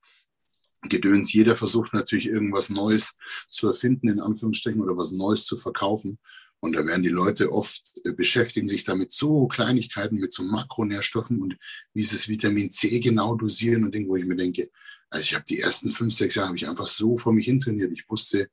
Gedöns. 0.89 1.33
Jeder 1.33 1.57
versucht 1.57 1.95
natürlich 1.95 2.29
irgendwas 2.29 2.71
Neues 2.71 3.15
zu 3.49 3.67
erfinden, 3.67 4.09
in 4.09 4.21
Anführungsstrichen, 4.21 4.81
oder 4.81 4.97
was 4.97 5.13
Neues 5.13 5.47
zu 5.47 5.57
verkaufen. 5.57 6.19
Und 6.61 6.77
da 6.77 6.87
werden 6.87 7.03
die 7.03 7.11
Leute 7.11 7.53
oft 7.53 7.93
äh, 8.05 8.13
beschäftigen 8.13 8.69
sich 8.69 8.85
damit 8.85 9.13
so 9.13 9.47
Kleinigkeiten, 9.49 10.17
mit 10.17 10.33
so 10.33 10.45
Makronährstoffen 10.45 11.43
und 11.43 11.57
dieses 11.95 12.27
Vitamin 12.29 12.71
C 12.71 13.01
genau 13.01 13.35
dosieren 13.35 13.85
und 13.85 13.95
Dinge, 13.95 14.09
wo 14.09 14.17
ich 14.17 14.25
mir 14.25 14.37
denke, 14.37 14.71
also 15.11 15.23
ich 15.23 15.35
habe 15.35 15.45
die 15.49 15.61
ersten 15.61 15.91
fünf, 15.91 16.13
sechs 16.13 16.35
Jahre 16.35 16.49
habe 16.49 16.57
ich 16.57 16.69
einfach 16.69 16.87
so 16.87 17.17
vor 17.17 17.33
mich 17.33 17.45
hin 17.45 17.61
trainiert. 17.61 17.93
Ich 17.93 18.09
wusste, 18.09 18.49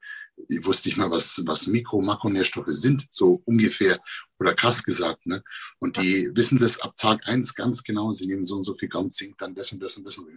ich 0.48 0.64
wusste 0.64 0.90
nicht 0.90 0.98
mal, 0.98 1.10
was, 1.10 1.42
was 1.46 1.68
Mikro-, 1.68 2.04
Makronährstoffe 2.04 2.68
sind, 2.68 3.08
so 3.10 3.42
ungefähr 3.46 4.00
oder 4.40 4.54
krass 4.54 4.84
gesagt. 4.84 5.26
Ne? 5.26 5.42
Und 5.80 5.98
die 5.98 6.30
wissen 6.36 6.60
das 6.60 6.80
ab 6.82 6.96
Tag 6.98 7.28
eins 7.28 7.56
ganz 7.56 7.82
genau. 7.82 8.12
Sie 8.12 8.28
nehmen 8.28 8.44
so 8.44 8.58
und 8.58 8.64
so 8.64 8.76
viel 8.76 8.90
Gramm 8.90 9.10
Zink, 9.10 9.38
dann 9.40 9.56
das 9.56 9.72
und 9.72 9.82
das 9.82 9.98
und 9.98 10.06
das. 10.06 10.18
Und 10.18 10.28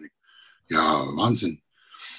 ja, 0.70 0.80
Wahnsinn. 1.16 1.60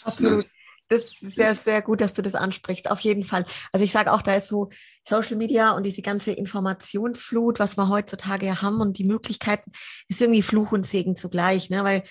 Absolut. 0.05 0.45
Das 0.87 1.05
ist 1.05 1.35
sehr, 1.35 1.55
sehr 1.55 1.81
gut, 1.81 1.99
dass 1.99 2.13
du 2.13 2.21
das 2.21 2.35
ansprichst. 2.35 2.91
Auf 2.91 2.99
jeden 2.99 3.23
Fall. 3.23 3.45
Also 3.71 3.83
ich 3.83 3.91
sage 3.91 4.13
auch, 4.13 4.21
da 4.21 4.35
ist 4.35 4.47
so 4.47 4.69
Social 5.07 5.35
Media 5.35 5.71
und 5.71 5.83
diese 5.83 6.03
ganze 6.03 6.31
Informationsflut, 6.31 7.57
was 7.59 7.75
wir 7.75 7.89
heutzutage 7.89 8.61
haben 8.61 8.81
und 8.81 8.99
die 8.99 9.03
Möglichkeiten, 9.03 9.71
ist 10.09 10.21
irgendwie 10.21 10.43
Fluch 10.43 10.71
und 10.71 10.85
Segen 10.85 11.15
zugleich, 11.15 11.69
ne? 11.71 11.83
Weil 11.83 12.03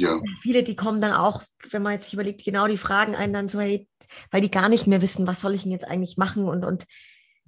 ja. 0.00 0.20
Viele, 0.42 0.62
die 0.62 0.76
kommen 0.76 1.00
dann 1.00 1.12
auch, 1.12 1.42
wenn 1.70 1.82
man 1.82 1.94
jetzt 1.94 2.04
sich 2.04 2.14
überlegt, 2.14 2.44
genau 2.44 2.68
die 2.68 2.78
Fragen 2.78 3.16
einen 3.16 3.32
dann 3.32 3.48
so, 3.48 3.58
hey, 3.58 3.88
weil 4.30 4.40
die 4.40 4.50
gar 4.50 4.68
nicht 4.68 4.86
mehr 4.86 5.02
wissen, 5.02 5.26
was 5.26 5.40
soll 5.40 5.56
ich 5.56 5.64
denn 5.64 5.72
jetzt 5.72 5.88
eigentlich 5.88 6.16
machen 6.16 6.44
und, 6.44 6.64
und 6.64 6.84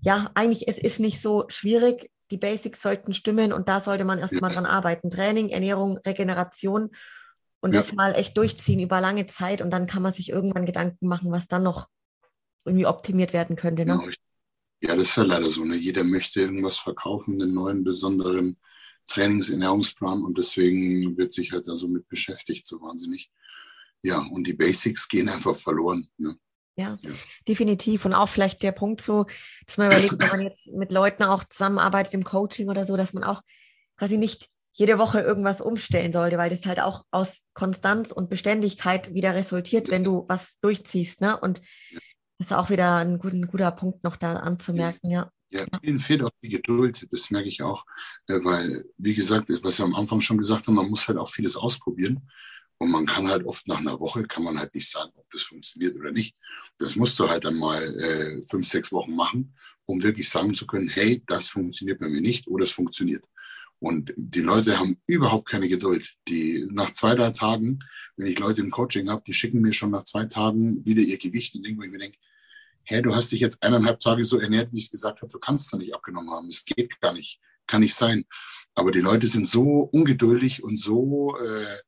ja, 0.01 0.33
eigentlich, 0.35 0.67
es 0.67 0.77
ist 0.77 0.99
nicht 0.99 1.21
so 1.21 1.45
schwierig. 1.49 2.11
Die 2.33 2.39
Basics 2.39 2.83
sollten 2.83 3.15
stimmen 3.15 3.53
und 3.53 3.69
da 3.69 3.79
sollte 3.79 4.05
man 4.05 4.19
erstmal 4.19 4.51
ja. 4.51 4.57
dran 4.57 4.67
arbeiten. 4.67 5.11
Training, 5.11 5.51
Ernährung, 5.51 5.99
Regeneration 5.99 6.91
und 7.61 7.75
ja. 7.75 7.81
das 7.81 7.93
mal 7.93 8.15
echt 8.15 8.37
durchziehen 8.37 8.81
über 8.81 9.01
lange 9.01 9.27
Zeit 9.27 9.63
und 9.63 9.71
dann 9.71 9.87
kann 9.87 10.03
man 10.03 10.13
sich 10.13 10.31
irgendwann 10.31 10.67
Gedanken 10.67 11.07
machen, 11.07 11.31
was 11.31 11.49
dann 11.49 11.63
noch 11.63 11.89
irgendwie 12.65 12.87
optimiert 12.87 13.33
werden 13.33 13.57
könnte. 13.57 13.85
Ne? 13.85 14.01
Ja, 14.83 14.95
das 14.95 15.03
ist 15.03 15.17
ja 15.17 15.23
leider 15.25 15.51
so. 15.51 15.65
Ne? 15.65 15.77
Jeder 15.77 16.05
möchte 16.05 16.41
irgendwas 16.41 16.79
verkaufen, 16.79 17.41
einen 17.41 17.55
neuen 17.55 17.85
besonderen 17.85 18.57
Trainingsernährungsplan 19.09 20.23
und 20.23 20.39
deswegen 20.39 21.17
wird 21.17 21.33
sich 21.33 21.53
halt 21.53 21.69
da 21.69 21.77
so 21.77 21.89
mit 21.89 22.09
beschäftigt, 22.09 22.67
so 22.67 22.81
wahnsinnig. 22.81 23.31
Ja, 24.03 24.19
und 24.19 24.47
die 24.47 24.55
Basics 24.55 25.09
gehen 25.09 25.29
einfach 25.29 25.55
verloren. 25.55 26.09
Ne? 26.17 26.37
Ja, 26.77 26.97
ja, 27.03 27.11
definitiv. 27.47 28.07
Und 28.07 28.15
auch 28.15 28.29
vielleicht 28.29 28.63
der 28.63 28.73
Punkt 28.73 29.03
so, 29.03 29.27
dass 29.67 29.77
man 29.77 29.89
überlegt, 29.89 30.23
wenn 30.23 30.29
man 30.29 30.41
jetzt 30.49 30.67
mit 30.69 30.93
Leuten 30.93 31.25
auch 31.25 31.45
zusammenarbeitet 31.45 32.15
im 32.15 32.25
Coaching 32.25 32.69
oder 32.71 32.87
so, 32.87 32.97
dass 32.97 33.13
man 33.13 33.25
auch 33.25 33.43
quasi 33.97 34.17
nicht 34.17 34.49
jede 34.73 34.99
Woche 34.99 35.21
irgendwas 35.21 35.61
umstellen 35.61 36.13
sollte, 36.13 36.39
weil 36.39 36.51
das 36.51 36.65
halt 36.65 36.81
auch 36.81 37.05
aus 37.11 37.43
Konstanz 37.55 38.13
und 38.13 38.31
Beständigkeit 38.31 39.13
wieder 39.15 39.35
resultiert, 39.35 39.91
wenn 39.91 40.05
du 40.05 40.25
was 40.29 40.59
durchziehst. 40.61 41.21
Ne? 41.21 41.39
Und 41.39 41.61
das 42.39 42.49
ist 42.49 42.53
auch 42.53 42.71
wieder 42.71 42.97
ein, 42.97 43.19
gut, 43.19 43.33
ein 43.33 43.47
guter 43.47 43.71
Punkt 43.73 44.05
noch 44.05 44.17
da 44.17 44.35
anzumerken, 44.35 45.11
ja. 45.11 45.31
Ja, 45.53 45.67
vielen 45.83 45.99
fehlt 45.99 46.23
auch 46.23 46.31
die 46.45 46.49
Geduld, 46.49 47.09
das 47.11 47.31
merke 47.31 47.49
ich 47.49 47.61
auch, 47.61 47.85
äh, 48.29 48.39
weil, 48.45 48.85
wie 48.99 49.15
gesagt, 49.15 49.49
was 49.65 49.79
wir 49.79 49.85
am 49.85 49.97
Anfang 49.97 50.21
schon 50.21 50.39
gesagt 50.39 50.69
haben, 50.69 50.77
man 50.77 50.89
muss 50.89 51.09
halt 51.09 51.19
auch 51.19 51.29
vieles 51.29 51.57
ausprobieren. 51.57 52.21
Und 52.83 52.93
man 52.93 53.05
kann 53.05 53.29
halt 53.29 53.45
oft 53.45 53.69
nach 53.69 53.79
einer 53.79 54.01
Woche, 54.01 54.23
kann 54.23 54.43
man 54.43 54.59
halt 54.59 54.75
nicht 54.75 54.89
sagen, 54.89 55.11
ob 55.15 55.29
das 55.29 55.43
funktioniert 55.43 55.97
oder 55.97 56.13
nicht. 56.13 56.35
Das 56.79 56.97
musst 56.97 57.19
du 57.19 57.29
halt 57.29 57.45
dann 57.45 57.57
mal 57.57 57.83
äh, 57.83 58.41
fünf, 58.41 58.67
sechs 58.67 58.91
Wochen 58.91 59.15
machen, 59.15 59.55
um 59.85 60.03
wirklich 60.03 60.31
sagen 60.31 60.55
zu 60.55 60.67
können, 60.67 60.89
hey, 60.89 61.23
das 61.27 61.49
funktioniert 61.49 62.01
bei 62.01 62.09
mir 62.09 62.23
nicht 62.23 62.49
oder 62.49 62.65
es 62.65 62.71
funktioniert. 62.71 63.23
Und 63.81 64.13
die 64.17 64.43
Leute 64.43 64.79
haben 64.79 65.01
überhaupt 65.07 65.49
keine 65.49 65.69
Geduld. 65.69 66.15
Die 66.29 66.69
nach 66.73 66.91
zwei, 66.91 67.15
drei 67.15 67.31
Tagen, 67.31 67.81
wenn 68.17 68.27
ich 68.27 68.39
Leute 68.39 68.61
im 68.61 68.71
Coaching 68.71 69.09
habe, 69.11 69.23
die 69.27 69.35
schicken 69.35 69.61
mir 69.61 69.73
schon 69.73 69.91
nach 69.91 70.05
zwei 70.05 70.27
Tagen 70.27 70.85
wieder 70.85 71.03
ihr 71.03 71.19
Gewicht 71.19 71.55
und 71.55 71.67
denken, 71.67 71.81
wo 71.81 71.85
ich 71.85 71.91
mir 71.91 71.99
denke, 71.99 72.19
hey, 72.85 73.03
du 73.03 73.15
hast 73.15 73.33
dich 73.33 73.41
jetzt 73.41 73.63
eineinhalb 73.63 73.99
Tage 73.99 74.25
so 74.25 74.39
ernährt, 74.39 74.73
wie 74.73 74.79
ich 74.79 74.85
es 74.85 74.91
gesagt 74.91 75.23
habe, 75.23 75.33
du 75.33 75.39
kannst 75.39 75.73
doch 75.73 75.79
nicht 75.79 75.95
abgenommen 75.95 76.31
haben. 76.31 76.49
Es 76.49 76.65
geht 76.65 77.01
gar 77.01 77.13
nicht, 77.13 77.41
kann 77.67 77.81
nicht 77.81 77.95
sein. 77.95 78.25
Aber 78.75 78.93
die 78.93 79.01
Leute 79.01 79.27
sind 79.27 79.49
so 79.49 79.89
ungeduldig 79.93 80.63
und 80.63 80.77
so 80.79 81.37
äh, 81.39 81.79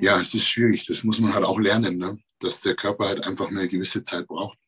ja, 0.00 0.18
es 0.20 0.34
ist 0.34 0.48
schwierig. 0.48 0.86
Das 0.86 1.04
muss 1.04 1.20
man 1.20 1.34
halt 1.34 1.44
auch 1.44 1.58
lernen, 1.58 1.98
ne? 1.98 2.18
dass 2.38 2.60
der 2.62 2.76
Körper 2.76 3.06
halt 3.06 3.26
einfach 3.26 3.48
eine 3.48 3.68
gewisse 3.68 4.02
Zeit 4.02 4.26
braucht. 4.26 4.58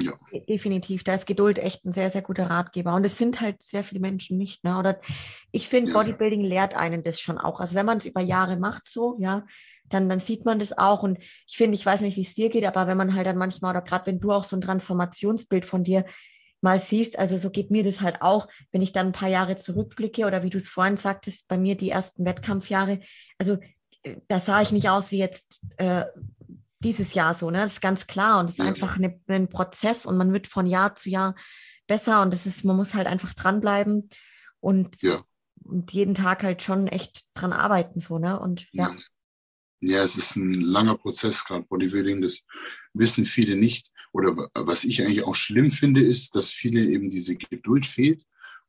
Ja. 0.00 0.12
Definitiv, 0.46 1.04
da 1.04 1.14
ist 1.14 1.26
Geduld 1.26 1.58
echt 1.58 1.86
ein 1.86 1.92
sehr, 1.92 2.10
sehr 2.10 2.20
guter 2.20 2.50
Ratgeber. 2.50 2.94
Und 2.94 3.06
es 3.06 3.16
sind 3.16 3.40
halt 3.40 3.62
sehr 3.62 3.82
viele 3.82 4.00
Menschen 4.00 4.36
nicht. 4.36 4.62
Ne? 4.62 4.78
Oder 4.78 5.00
ich 5.52 5.68
finde, 5.68 5.90
ja. 5.90 5.96
Bodybuilding 5.96 6.42
lehrt 6.42 6.74
einen 6.74 7.02
das 7.02 7.18
schon 7.18 7.38
auch. 7.38 7.60
Also 7.60 7.74
wenn 7.74 7.86
man 7.86 7.98
es 7.98 8.04
über 8.04 8.20
Jahre 8.20 8.58
macht, 8.58 8.88
so, 8.88 9.16
ja, 9.18 9.46
dann, 9.88 10.08
dann 10.08 10.20
sieht 10.20 10.44
man 10.44 10.58
das 10.58 10.76
auch. 10.76 11.02
Und 11.02 11.18
ich 11.46 11.56
finde, 11.56 11.76
ich 11.76 11.86
weiß 11.86 12.02
nicht, 12.02 12.16
wie 12.16 12.22
es 12.22 12.34
dir 12.34 12.50
geht, 12.50 12.64
aber 12.64 12.86
wenn 12.86 12.98
man 12.98 13.14
halt 13.14 13.26
dann 13.26 13.38
manchmal, 13.38 13.70
oder 13.70 13.82
gerade 13.82 14.06
wenn 14.06 14.20
du 14.20 14.32
auch 14.32 14.44
so 14.44 14.56
ein 14.56 14.60
Transformationsbild 14.60 15.64
von 15.64 15.82
dir 15.82 16.04
mal 16.60 16.78
siehst, 16.78 17.18
also 17.18 17.38
so 17.38 17.50
geht 17.50 17.70
mir 17.70 17.84
das 17.84 18.02
halt 18.02 18.20
auch, 18.20 18.48
wenn 18.72 18.82
ich 18.82 18.92
dann 18.92 19.06
ein 19.06 19.12
paar 19.12 19.28
Jahre 19.28 19.56
zurückblicke 19.56 20.26
oder 20.26 20.42
wie 20.42 20.50
du 20.50 20.58
es 20.58 20.68
vorhin 20.68 20.96
sagtest, 20.98 21.48
bei 21.48 21.56
mir 21.56 21.74
die 21.74 21.90
ersten 21.90 22.24
Wettkampfjahre. 22.24 23.00
Also 23.38 23.58
da 24.28 24.40
sah 24.40 24.60
ich 24.60 24.72
nicht 24.72 24.88
aus 24.88 25.10
wie 25.10 25.18
jetzt 25.18 25.62
äh, 25.78 26.04
dieses 26.86 27.14
Jahr 27.14 27.34
so, 27.34 27.50
ne? 27.50 27.58
Das 27.58 27.74
ist 27.74 27.80
ganz 27.80 28.06
klar 28.06 28.40
und 28.40 28.46
es 28.46 28.58
ist 28.58 28.64
ja. 28.64 28.66
einfach 28.66 28.96
eine, 28.96 29.20
ein 29.28 29.48
Prozess 29.48 30.06
und 30.06 30.16
man 30.16 30.32
wird 30.32 30.46
von 30.46 30.66
Jahr 30.66 30.96
zu 30.96 31.10
Jahr 31.10 31.34
besser 31.86 32.22
und 32.22 32.32
das 32.32 32.46
ist, 32.46 32.64
man 32.64 32.76
muss 32.76 32.94
halt 32.94 33.06
einfach 33.06 33.34
dranbleiben 33.34 34.08
und, 34.60 35.02
ja. 35.02 35.20
und 35.64 35.92
jeden 35.92 36.14
Tag 36.14 36.42
halt 36.42 36.62
schon 36.62 36.86
echt 36.86 37.24
dran 37.34 37.52
arbeiten, 37.52 38.00
so, 38.00 38.18
ne? 38.18 38.38
Und 38.38 38.66
ja. 38.72 38.88
ja. 38.88 38.96
Ja, 39.80 40.02
es 40.02 40.16
ist 40.16 40.36
ein 40.36 40.54
langer 40.54 40.96
Prozess, 40.96 41.44
gerade 41.44 41.66
Bodybuilding, 41.68 42.22
das 42.22 42.40
wissen 42.94 43.26
viele 43.26 43.56
nicht. 43.56 43.92
Oder 44.10 44.34
was 44.54 44.84
ich 44.84 45.02
eigentlich 45.02 45.24
auch 45.24 45.34
schlimm 45.34 45.70
finde, 45.70 46.00
ist, 46.02 46.34
dass 46.34 46.50
viele 46.50 46.82
eben 46.82 47.10
diese 47.10 47.36
Geduld 47.36 47.84
fehlt 47.84 48.22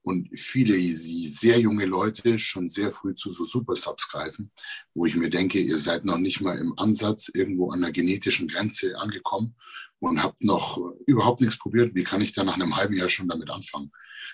und 0.08 0.30
viele 0.34 0.74
sehr 0.74 1.60
junge 1.60 1.86
Leute 1.86 2.40
schon 2.40 2.70
sehr 2.70 2.92
früh 2.92 3.14
zu 3.14 3.34
so 3.34 3.44
Super-Subs 3.44 4.08
greifen, 4.08 4.52
wo 4.96 5.06
ich 5.06 5.18
mir 5.18 5.30
denke, 5.30 5.60
ihr 5.60 5.78
seid 5.78 6.06
noch 6.06 6.18
nicht 6.18 6.40
mal 6.40 6.58
im 6.58 6.74
Ansatz 6.80 7.30
irgendwo 7.34 7.72
an 7.72 7.82
der 7.82 7.92
genetischen 7.92 8.48
Grenze 8.48 8.98
angekommen 8.98 9.58
und 10.00 10.24
habt 10.24 10.42
noch 10.42 10.80
überhaupt 11.08 11.42
nichts 11.42 11.60
probiert. 11.60 11.94
Wie 11.94 12.06
kann 12.06 12.22
ich 12.22 12.32
da 12.32 12.46
nach 12.46 12.56
einem 12.56 12.78
halben 12.78 12.94
Jahr 12.94 13.10
schon 13.10 13.28
damit 13.28 13.50
anfangen? 13.50 13.92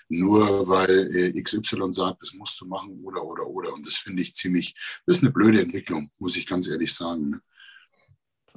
Nur 0.08 0.68
weil 0.68 1.10
äh, 1.12 1.42
XY 1.42 1.90
sagt, 1.90 2.22
das 2.22 2.34
musst 2.34 2.60
du 2.60 2.66
machen 2.66 3.00
oder, 3.02 3.24
oder, 3.24 3.48
oder. 3.48 3.74
Und 3.74 3.84
das 3.84 3.94
finde 3.94 4.22
ich 4.22 4.32
ziemlich, 4.36 4.76
das 5.06 5.16
ist 5.16 5.22
eine 5.24 5.32
blöde 5.32 5.60
Entwicklung, 5.60 6.08
muss 6.20 6.36
ich 6.36 6.46
ganz 6.46 6.68
ehrlich 6.68 6.94
sagen. 6.94 7.30
Ne? 7.30 7.40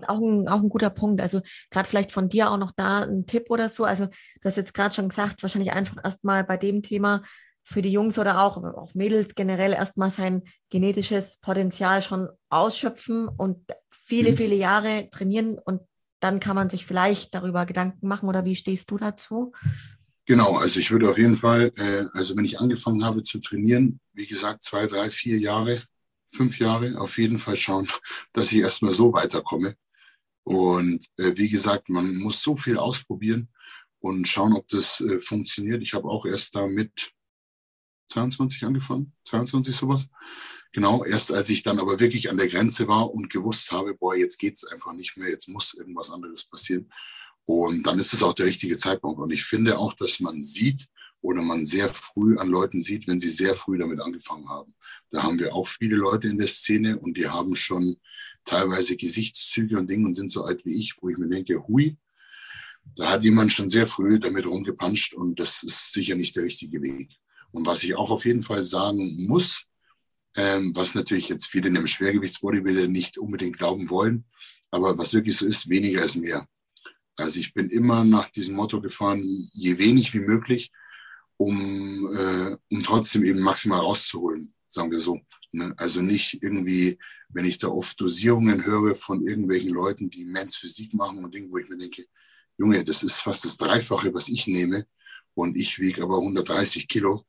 Auch 0.07 0.19
ein, 0.19 0.47
auch 0.47 0.61
ein 0.61 0.69
guter 0.69 0.89
Punkt. 0.89 1.21
Also 1.21 1.41
gerade 1.71 1.87
vielleicht 1.87 2.11
von 2.11 2.29
dir 2.29 2.51
auch 2.51 2.57
noch 2.57 2.71
da 2.75 3.01
ein 3.01 3.25
Tipp 3.25 3.45
oder 3.49 3.69
so. 3.69 3.85
Also 3.85 4.05
du 4.05 4.43
hast 4.43 4.57
jetzt 4.57 4.73
gerade 4.73 4.93
schon 4.93 5.09
gesagt, 5.09 5.41
wahrscheinlich 5.41 5.71
einfach 5.71 5.97
erstmal 6.03 6.43
bei 6.43 6.57
dem 6.57 6.83
Thema 6.83 7.23
für 7.63 7.81
die 7.81 7.91
Jungs 7.91 8.17
oder 8.17 8.41
auch, 8.41 8.57
auch 8.63 8.93
Mädels 8.93 9.35
generell 9.35 9.73
erstmal 9.73 10.11
sein 10.11 10.43
genetisches 10.69 11.37
Potenzial 11.37 12.01
schon 12.01 12.29
ausschöpfen 12.49 13.27
und 13.27 13.59
viele, 13.91 14.31
mhm. 14.31 14.37
viele 14.37 14.55
Jahre 14.55 15.09
trainieren 15.11 15.59
und 15.59 15.81
dann 16.19 16.39
kann 16.39 16.55
man 16.55 16.69
sich 16.69 16.85
vielleicht 16.85 17.35
darüber 17.35 17.65
Gedanken 17.65 18.07
machen 18.07 18.29
oder 18.29 18.45
wie 18.45 18.55
stehst 18.55 18.89
du 18.89 18.97
dazu? 18.97 19.51
Genau, 20.25 20.57
also 20.57 20.79
ich 20.79 20.91
würde 20.91 21.09
auf 21.09 21.17
jeden 21.17 21.37
Fall, 21.37 21.71
äh, 21.77 22.05
also 22.13 22.35
wenn 22.35 22.45
ich 22.45 22.59
angefangen 22.59 23.03
habe 23.05 23.23
zu 23.23 23.39
trainieren, 23.39 23.99
wie 24.13 24.27
gesagt, 24.27 24.63
zwei, 24.63 24.87
drei, 24.87 25.09
vier 25.09 25.37
Jahre, 25.37 25.83
fünf 26.25 26.59
Jahre, 26.59 26.99
auf 26.99 27.17
jeden 27.17 27.37
Fall 27.37 27.55
schauen, 27.55 27.87
dass 28.33 28.51
ich 28.51 28.59
erstmal 28.59 28.93
so 28.93 29.13
weiterkomme. 29.13 29.73
Und 30.47 31.05
äh, 31.17 31.33
wie 31.35 31.49
gesagt, 31.49 31.89
man 31.89 32.15
muss 32.19 32.41
so 32.41 32.55
viel 32.55 32.77
ausprobieren 32.77 33.49
und 33.99 34.29
schauen, 34.29 34.53
ob 34.53 34.65
das 34.69 35.01
äh, 35.01 35.19
funktioniert. 35.19 35.83
Ich 35.83 35.93
habe 35.93 36.07
auch 36.07 36.25
erst 36.25 36.55
da 36.55 36.65
mit 36.65 37.11
22 38.13 38.63
angefangen, 38.63 39.11
22 39.23 39.75
sowas. 39.75 40.07
Genau, 40.71 41.03
erst 41.03 41.33
als 41.33 41.49
ich 41.49 41.63
dann 41.63 41.79
aber 41.79 41.99
wirklich 41.99 42.29
an 42.29 42.37
der 42.37 42.47
Grenze 42.47 42.87
war 42.87 43.11
und 43.11 43.29
gewusst 43.29 43.73
habe, 43.73 43.93
boah, 43.93 44.15
jetzt 44.15 44.37
geht's 44.37 44.63
einfach 44.63 44.93
nicht 44.93 45.17
mehr, 45.17 45.29
jetzt 45.29 45.49
muss 45.49 45.73
irgendwas 45.73 46.11
anderes 46.11 46.45
passieren. 46.45 46.89
Und 47.43 47.85
dann 47.85 47.99
ist 47.99 48.13
es 48.13 48.23
auch 48.23 48.33
der 48.33 48.45
richtige 48.45 48.77
Zeitpunkt. 48.77 49.19
Und 49.19 49.33
ich 49.33 49.43
finde 49.43 49.77
auch, 49.77 49.91
dass 49.91 50.21
man 50.21 50.39
sieht 50.39 50.87
oder 51.19 51.41
man 51.41 51.65
sehr 51.65 51.89
früh 51.89 52.37
an 52.37 52.47
Leuten 52.47 52.79
sieht, 52.79 53.05
wenn 53.09 53.19
sie 53.19 53.31
sehr 53.31 53.53
früh 53.53 53.77
damit 53.77 53.99
angefangen 53.99 54.47
haben. 54.47 54.73
Da 55.09 55.23
haben 55.23 55.39
wir 55.39 55.53
auch 55.53 55.67
viele 55.67 55.97
Leute 55.97 56.29
in 56.29 56.37
der 56.37 56.47
Szene 56.47 56.97
und 56.97 57.17
die 57.17 57.27
haben 57.27 57.53
schon 57.53 57.97
teilweise 58.47 58.95
Gesichtszüge 58.95 59.77
und 59.77 59.89
Dinge 59.89 60.07
und 60.07 60.13
sind 60.15 60.31
so 60.31 60.43
alt 60.43 60.65
wie 60.65 60.75
ich, 60.75 60.95
wo 61.01 61.09
ich 61.09 61.17
mir 61.17 61.27
denke, 61.27 61.67
hui, 61.67 61.97
da 62.95 63.11
hat 63.11 63.23
jemand 63.23 63.51
schon 63.51 63.69
sehr 63.69 63.85
früh 63.85 64.19
damit 64.19 64.45
rumgepanscht 64.45 65.13
und 65.13 65.39
das 65.39 65.63
ist 65.63 65.91
sicher 65.91 66.15
nicht 66.15 66.35
der 66.35 66.43
richtige 66.43 66.81
Weg. 66.81 67.09
Und 67.51 67.65
was 67.65 67.83
ich 67.83 67.95
auch 67.95 68.09
auf 68.09 68.25
jeden 68.25 68.41
Fall 68.41 68.63
sagen 68.63 69.27
muss, 69.27 69.65
ähm, 70.35 70.75
was 70.75 70.95
natürlich 70.95 71.29
jetzt 71.29 71.47
viele 71.47 71.67
in 71.67 71.73
dem 71.73 71.87
Schwergewichtsbodybuilder 71.87 72.87
nicht 72.87 73.17
unbedingt 73.17 73.57
glauben 73.57 73.89
wollen, 73.89 74.25
aber 74.71 74.97
was 74.97 75.13
wirklich 75.13 75.35
so 75.35 75.45
ist, 75.45 75.69
weniger 75.69 76.03
ist 76.03 76.15
mehr. 76.15 76.47
Also 77.17 77.39
ich 77.39 77.53
bin 77.53 77.69
immer 77.69 78.03
nach 78.03 78.29
diesem 78.29 78.55
Motto 78.55 78.79
gefahren, 78.79 79.21
je 79.53 79.77
wenig 79.77 80.13
wie 80.13 80.19
möglich, 80.19 80.71
um, 81.37 82.13
äh, 82.15 82.55
um 82.71 82.83
trotzdem 82.83 83.23
eben 83.23 83.39
maximal 83.39 83.79
rauszuholen, 83.79 84.53
sagen 84.67 84.91
wir 84.91 84.99
so. 84.99 85.19
Ne? 85.51 85.73
Also 85.77 86.01
nicht 86.01 86.41
irgendwie, 86.41 86.97
wenn 87.29 87.45
ich 87.45 87.57
da 87.57 87.67
oft 87.67 87.99
Dosierungen 87.99 88.65
höre 88.65 88.93
von 88.93 89.25
irgendwelchen 89.25 89.69
Leuten, 89.69 90.09
die 90.09 90.25
Men's 90.25 90.57
Physik 90.57 90.93
machen 90.93 91.23
und 91.23 91.33
Dinge, 91.33 91.49
wo 91.51 91.57
ich 91.57 91.69
mir 91.69 91.77
denke, 91.77 92.05
Junge, 92.57 92.83
das 92.83 93.03
ist 93.03 93.19
fast 93.19 93.45
das 93.45 93.57
Dreifache, 93.57 94.13
was 94.13 94.29
ich 94.29 94.47
nehme 94.47 94.85
und 95.35 95.55
ich 95.57 95.79
wiege 95.79 96.01
aber 96.03 96.17
130 96.17 96.87
Kilo. 96.87 97.21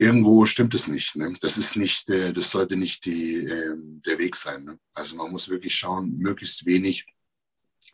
Irgendwo 0.00 0.46
stimmt 0.46 0.74
es 0.74 0.86
nicht. 0.86 1.16
Ne? 1.16 1.34
Das 1.40 1.58
ist 1.58 1.74
nicht, 1.74 2.08
äh, 2.08 2.32
das 2.32 2.50
sollte 2.50 2.76
nicht 2.76 3.04
die, 3.04 3.34
äh, 3.44 3.74
der 3.76 4.18
Weg 4.18 4.36
sein. 4.36 4.64
Ne? 4.64 4.78
Also 4.94 5.16
man 5.16 5.32
muss 5.32 5.48
wirklich 5.48 5.74
schauen, 5.74 6.16
möglichst 6.16 6.64
wenig 6.66 7.04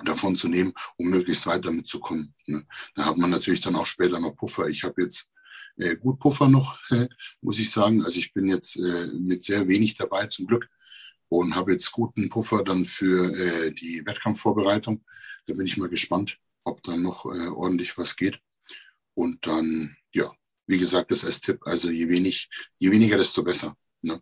davon 0.05 0.37
zu 0.37 0.49
nehmen, 0.49 0.75
um 0.99 1.09
möglichst 1.09 1.47
weit 1.47 1.65
damit 1.65 1.87
zu 1.87 2.01
kommen. 2.01 2.35
Ne? 2.47 2.63
Da 2.95 3.07
hat 3.07 3.17
man 3.17 3.31
natürlich 3.31 3.63
dann 3.63 3.77
auch 3.77 3.87
später 3.87 4.21
noch 4.21 4.37
Puffer. 4.37 4.69
Ich 4.69 4.83
habe 4.83 5.01
jetzt 5.01 5.31
äh, 5.77 5.97
gut 5.97 6.19
Puffer 6.19 6.49
noch, 6.49 6.79
muss 7.41 7.59
ich 7.59 7.71
sagen. 7.71 8.05
Also 8.05 8.19
ich 8.19 8.33
bin 8.33 8.49
jetzt 8.49 8.77
äh, 8.77 9.07
mit 9.13 9.45
sehr 9.45 9.67
wenig 9.69 9.95
dabei 9.95 10.27
zum 10.27 10.47
Glück 10.47 10.69
und 11.29 11.55
habe 11.55 11.73
jetzt 11.73 11.93
guten 11.93 12.29
Puffer 12.29 12.63
dann 12.63 12.85
für 12.85 13.33
äh, 13.35 13.73
die 13.73 14.03
Wettkampfvorbereitung. 14.05 15.05
Da 15.47 15.55
bin 15.55 15.67
ich 15.67 15.77
mal 15.77 15.89
gespannt, 15.89 16.39
ob 16.65 16.83
dann 16.83 17.03
noch 17.03 17.27
ordentlich 17.27 17.99
was 17.99 18.17
geht. 18.17 18.41
Und 19.15 19.47
dann, 19.47 19.97
ja, 20.15 20.31
wie 20.67 20.79
gesagt, 20.79 21.11
das 21.11 21.25
als 21.25 21.41
Tipp, 21.41 21.61
also 21.65 21.91
je 21.91 22.09
wenig, 22.09 22.49
je 22.79 22.91
weniger, 22.91 23.17
desto 23.17 23.43
besser. 23.43 23.77
Ne? 24.03 24.21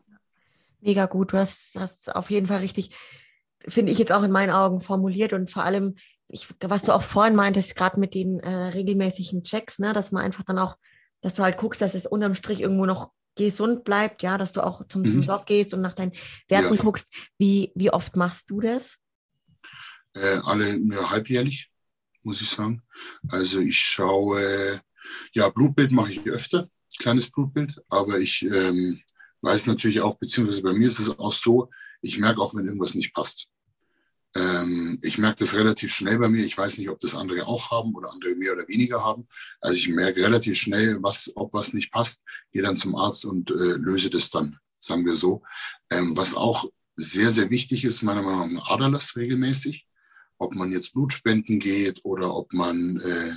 Mega 0.80 1.06
gut, 1.06 1.32
du 1.32 1.38
hast 1.38 1.76
das 1.76 2.08
auf 2.08 2.30
jeden 2.30 2.46
Fall 2.46 2.58
richtig, 2.58 2.94
finde 3.68 3.92
ich 3.92 3.98
jetzt 3.98 4.12
auch 4.12 4.22
in 4.22 4.32
meinen 4.32 4.50
Augen 4.50 4.80
formuliert 4.80 5.32
und 5.32 5.50
vor 5.50 5.62
allem, 5.62 5.94
ich, 6.28 6.48
was 6.60 6.82
du 6.82 6.92
auch 6.92 7.02
vorhin 7.02 7.36
meintest, 7.36 7.76
gerade 7.76 8.00
mit 8.00 8.14
den 8.14 8.40
äh, 8.40 8.50
regelmäßigen 8.50 9.44
Checks, 9.44 9.78
ne, 9.78 9.92
dass 9.92 10.12
man 10.12 10.24
einfach 10.24 10.44
dann 10.44 10.58
auch 10.58 10.76
dass 11.22 11.34
du 11.34 11.42
halt 11.42 11.56
guckst, 11.56 11.80
dass 11.80 11.94
es 11.94 12.06
unterm 12.06 12.34
Strich 12.34 12.60
irgendwo 12.60 12.84
noch 12.84 13.10
gesund 13.36 13.84
bleibt, 13.84 14.22
ja, 14.22 14.36
dass 14.36 14.52
du 14.52 14.60
auch 14.60 14.86
zum, 14.88 15.06
zum 15.06 15.24
Doc 15.26 15.42
mhm. 15.42 15.46
gehst 15.46 15.72
und 15.72 15.80
nach 15.80 15.94
deinen 15.94 16.12
Werten 16.48 16.74
ja. 16.74 16.82
guckst. 16.82 17.08
Wie, 17.38 17.72
wie 17.74 17.90
oft 17.90 18.16
machst 18.16 18.50
du 18.50 18.60
das? 18.60 18.98
Äh, 20.14 20.40
alle 20.44 20.78
ja, 20.78 21.10
halbjährlich, 21.10 21.70
muss 22.22 22.42
ich 22.42 22.50
sagen. 22.50 22.82
Also 23.28 23.60
ich 23.60 23.78
schaue, 23.78 24.80
ja, 25.32 25.48
Blutbild 25.48 25.92
mache 25.92 26.12
ich 26.12 26.26
öfter, 26.28 26.68
kleines 26.98 27.30
Blutbild, 27.30 27.80
aber 27.88 28.18
ich 28.18 28.42
ähm, 28.42 29.00
weiß 29.40 29.66
natürlich 29.68 30.00
auch, 30.02 30.18
beziehungsweise 30.18 30.62
bei 30.62 30.74
mir 30.74 30.86
ist 30.86 30.98
es 30.98 31.18
auch 31.18 31.32
so, 31.32 31.70
ich 32.02 32.18
merke 32.18 32.40
auch, 32.42 32.54
wenn 32.54 32.66
irgendwas 32.66 32.94
nicht 32.94 33.14
passt. 33.14 33.48
Ähm, 34.34 34.98
ich 35.02 35.18
merke 35.18 35.40
das 35.40 35.54
relativ 35.54 35.92
schnell 35.92 36.18
bei 36.18 36.28
mir. 36.28 36.44
Ich 36.44 36.56
weiß 36.56 36.78
nicht, 36.78 36.88
ob 36.88 37.00
das 37.00 37.14
andere 37.14 37.46
auch 37.46 37.70
haben 37.70 37.94
oder 37.94 38.10
andere 38.10 38.34
mehr 38.34 38.52
oder 38.54 38.66
weniger 38.68 39.04
haben. 39.04 39.26
Also 39.60 39.76
ich 39.76 39.88
merke 39.88 40.22
relativ 40.22 40.56
schnell, 40.58 40.98
was, 41.02 41.32
ob 41.34 41.52
was 41.52 41.74
nicht 41.74 41.92
passt, 41.92 42.24
gehe 42.50 42.62
dann 42.62 42.76
zum 42.76 42.94
Arzt 42.94 43.24
und 43.24 43.50
äh, 43.50 43.54
löse 43.54 44.10
das 44.10 44.30
dann, 44.30 44.58
sagen 44.78 45.04
wir 45.04 45.16
so. 45.16 45.42
Ähm, 45.90 46.16
was 46.16 46.34
auch 46.34 46.64
sehr, 46.96 47.30
sehr 47.30 47.50
wichtig 47.50 47.84
ist, 47.84 48.02
meiner 48.02 48.22
Meinung 48.22 48.54
nach, 48.54 48.70
Aderlass 48.70 49.16
regelmäßig. 49.16 49.86
Ob 50.38 50.54
man 50.54 50.72
jetzt 50.72 50.92
Blutspenden 50.92 51.60
geht 51.60 52.00
oder 52.04 52.34
ob 52.34 52.52
man 52.52 52.96
äh, 52.96 53.36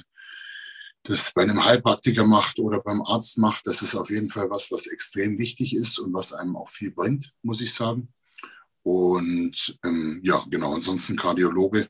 das 1.04 1.32
bei 1.34 1.44
einem 1.44 1.64
Heilpraktiker 1.64 2.26
macht 2.26 2.58
oder 2.58 2.82
beim 2.82 3.02
Arzt 3.04 3.38
macht, 3.38 3.68
das 3.68 3.82
ist 3.82 3.96
auf 3.96 4.10
jeden 4.10 4.28
Fall 4.28 4.50
was, 4.50 4.72
was 4.72 4.88
extrem 4.88 5.38
wichtig 5.38 5.76
ist 5.76 6.00
und 6.00 6.14
was 6.14 6.34
einem 6.34 6.56
auch 6.56 6.68
viel 6.68 6.92
bringt, 6.92 7.32
muss 7.44 7.62
ich 7.62 7.74
sagen. 7.74 8.12
Und 8.86 9.80
ähm, 9.84 10.20
ja, 10.24 10.46
genau, 10.50 10.76
ansonsten 10.76 11.16
Kardiologe 11.16 11.88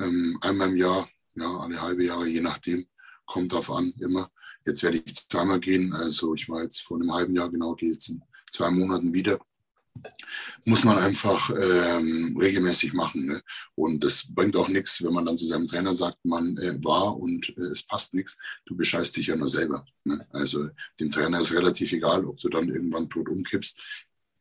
ähm, 0.00 0.36
einmal 0.40 0.70
im 0.70 0.76
Jahr, 0.76 1.08
ja, 1.36 1.58
alle 1.58 1.80
halbe 1.80 2.04
Jahre, 2.04 2.26
je 2.26 2.40
nachdem, 2.40 2.84
kommt 3.24 3.52
drauf 3.52 3.70
an, 3.70 3.94
immer. 4.00 4.28
Jetzt 4.66 4.82
werde 4.82 4.98
ich 4.98 5.14
zweimal 5.14 5.60
gehen, 5.60 5.92
also 5.92 6.34
ich 6.34 6.48
war 6.48 6.62
jetzt 6.62 6.80
vor 6.80 6.98
einem 6.98 7.12
halben 7.12 7.34
Jahr, 7.34 7.48
genau, 7.48 7.74
gehe 7.74 7.92
jetzt 7.92 8.08
in 8.08 8.20
zwei 8.50 8.70
Monaten 8.70 9.12
wieder 9.14 9.38
muss 10.64 10.84
man 10.84 10.98
einfach 10.98 11.50
ähm, 11.50 12.36
regelmäßig 12.40 12.92
machen. 12.92 13.26
Ne? 13.26 13.40
Und 13.74 14.04
es 14.04 14.32
bringt 14.32 14.56
auch 14.56 14.68
nichts, 14.68 15.02
wenn 15.02 15.12
man 15.12 15.26
dann 15.26 15.36
zu 15.36 15.44
seinem 15.44 15.66
Trainer 15.66 15.92
sagt, 15.94 16.18
man 16.24 16.56
äh, 16.58 16.82
war 16.84 17.16
und 17.16 17.48
äh, 17.56 17.70
es 17.72 17.82
passt 17.82 18.14
nichts. 18.14 18.38
Du 18.66 18.76
bescheißt 18.76 19.16
dich 19.16 19.26
ja 19.26 19.36
nur 19.36 19.48
selber. 19.48 19.84
Ne? 20.04 20.26
Also 20.30 20.68
dem 21.00 21.10
Trainer 21.10 21.40
ist 21.40 21.52
relativ 21.52 21.92
egal, 21.92 22.24
ob 22.24 22.38
du 22.38 22.48
dann 22.48 22.68
irgendwann 22.68 23.08
tot 23.08 23.28
umkippst. 23.28 23.78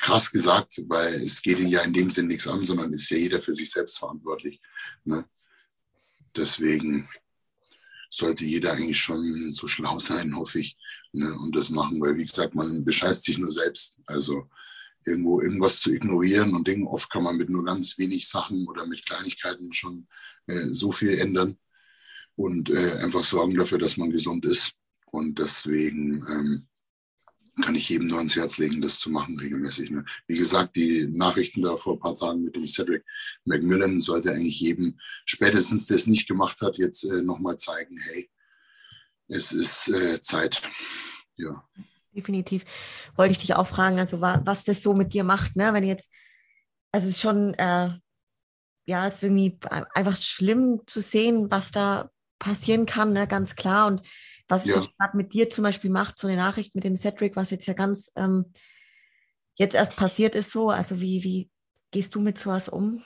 Krass 0.02 0.32
gesagt, 0.32 0.82
weil 0.88 1.14
es 1.24 1.42
geht 1.42 1.60
ihn 1.60 1.70
ja 1.70 1.82
in 1.82 1.94
dem 1.94 2.10
Sinn 2.10 2.28
nichts 2.28 2.48
an, 2.48 2.66
sondern 2.66 2.90
ist 2.92 3.10
ja 3.12 3.18
jeder 3.18 3.40
für 3.40 3.54
sich 3.54 3.70
selbst 3.70 4.00
verantwortlich. 4.00 4.60
Ne? 5.06 5.24
Deswegen 6.36 7.08
sollte 8.10 8.44
jeder 8.44 8.74
eigentlich 8.74 9.00
schon 9.00 9.52
so 9.52 9.68
schlau 9.68 10.00
sein, 10.00 10.36
hoffe 10.36 10.60
ich, 10.60 10.76
ne? 11.12 11.32
und 11.40 11.56
das 11.56 11.70
machen, 11.70 12.02
weil 12.02 12.18
wie 12.18 12.26
gesagt, 12.26 12.56
man 12.56 12.84
bescheißt 12.84 13.24
sich 13.24 13.38
nur 13.38 13.52
selbst. 13.52 14.00
Also 14.08 14.50
irgendwo 15.06 15.40
irgendwas 15.40 15.80
zu 15.80 15.92
ignorieren 15.92 16.56
und 16.56 16.68
Dinge. 16.68 16.88
Oft 16.90 17.10
kann 17.12 17.24
man 17.24 17.38
mit 17.38 17.50
nur 17.50 17.64
ganz 17.64 17.98
wenig 17.98 18.28
Sachen 18.28 18.68
oder 18.68 18.86
mit 18.88 19.06
Kleinigkeiten 19.06 19.72
schon 19.72 20.08
äh, 20.48 20.68
so 20.70 20.92
viel 20.92 21.18
ändern 21.20 21.58
und 22.36 22.70
äh, 22.70 22.98
einfach 22.98 23.24
sorgen 23.24 23.56
dafür, 23.56 23.78
dass 23.78 23.98
man 23.98 24.10
gesund 24.10 24.46
ist. 24.46 24.74
Und 25.12 25.38
deswegen 25.40 26.26
ähm, 26.28 26.68
kann 27.64 27.76
ich 27.76 27.90
jedem 27.90 28.08
nur 28.08 28.18
ans 28.18 28.36
Herz 28.36 28.58
legen, 28.58 28.82
das 28.82 29.00
zu 29.00 29.10
machen 29.10 29.38
regelmäßig. 29.40 29.92
Ne? 29.92 30.06
Wie 30.28 30.38
gesagt, 30.38 30.76
die 30.76 31.08
Nachrichten 31.12 31.62
da 31.62 31.76
vor 31.76 31.94
ein 31.94 32.00
paar 32.00 32.16
Tagen 32.16 32.44
mit 32.44 32.56
dem 32.56 32.68
Cedric 32.68 33.04
McMillan 33.46 34.00
sollte 34.00 34.32
eigentlich 34.32 34.60
jedem, 34.60 34.98
spätestens 35.26 35.88
der 35.88 35.96
es 35.96 36.08
nicht 36.08 36.28
gemacht 36.28 36.62
hat, 36.62 36.78
jetzt 36.78 37.04
äh, 37.04 37.22
nochmal 37.22 37.58
zeigen, 37.58 37.98
hey, 37.98 38.30
es 39.28 39.52
ist 39.52 39.90
äh, 39.90 40.22
Zeit. 40.22 40.62
Ja 41.38 41.64
definitiv. 42.14 42.64
Wollte 43.16 43.34
ich 43.34 43.38
dich 43.40 43.56
auch 43.56 43.68
fragen, 43.68 44.00
also 44.00 44.22
was 44.22 44.64
das 44.64 44.84
so 44.84 44.94
mit 44.94 45.14
dir 45.14 45.24
macht, 45.24 45.56
ne? 45.56 45.74
Wenn 45.74 45.84
jetzt, 45.84 46.10
also 46.92 47.12
schon, 47.12 47.54
äh, 47.56 47.92
ja, 48.86 49.08
es 49.08 49.16
ist 49.16 49.24
irgendwie 49.24 49.58
einfach 49.94 50.18
schlimm 50.18 50.82
zu 50.88 51.02
sehen, 51.02 51.50
was 51.50 51.72
da 51.72 52.10
passieren 52.40 52.86
kann, 52.86 53.14
ne? 53.14 53.28
ganz 53.28 53.56
klar. 53.56 53.88
Und 53.88 54.02
was 54.52 54.66
ja. 54.66 54.82
gerade 54.98 55.18
mit 55.18 55.34
dir 55.34 55.50
zum 55.50 55.64
Beispiel 55.64 55.90
macht, 55.90 56.20
so 56.20 56.28
eine 56.28 56.38
Nachricht 56.38 56.76
mit 56.76 56.84
dem 56.84 56.96
Cedric, 56.96 57.36
was 57.36 57.50
jetzt 57.50 57.66
ja 57.66 57.74
ganz 57.74 58.12
ähm, 58.16 58.46
jetzt 59.56 59.76
erst 59.76 59.96
passiert 59.96 60.36
ist, 60.36 60.52
so. 60.52 60.70
Also 60.70 61.00
wie, 61.00 61.24
wie 61.24 61.50
gehst 61.92 62.14
du 62.16 62.20
mit 62.20 62.38
sowas 62.38 62.70
um? 62.70 63.02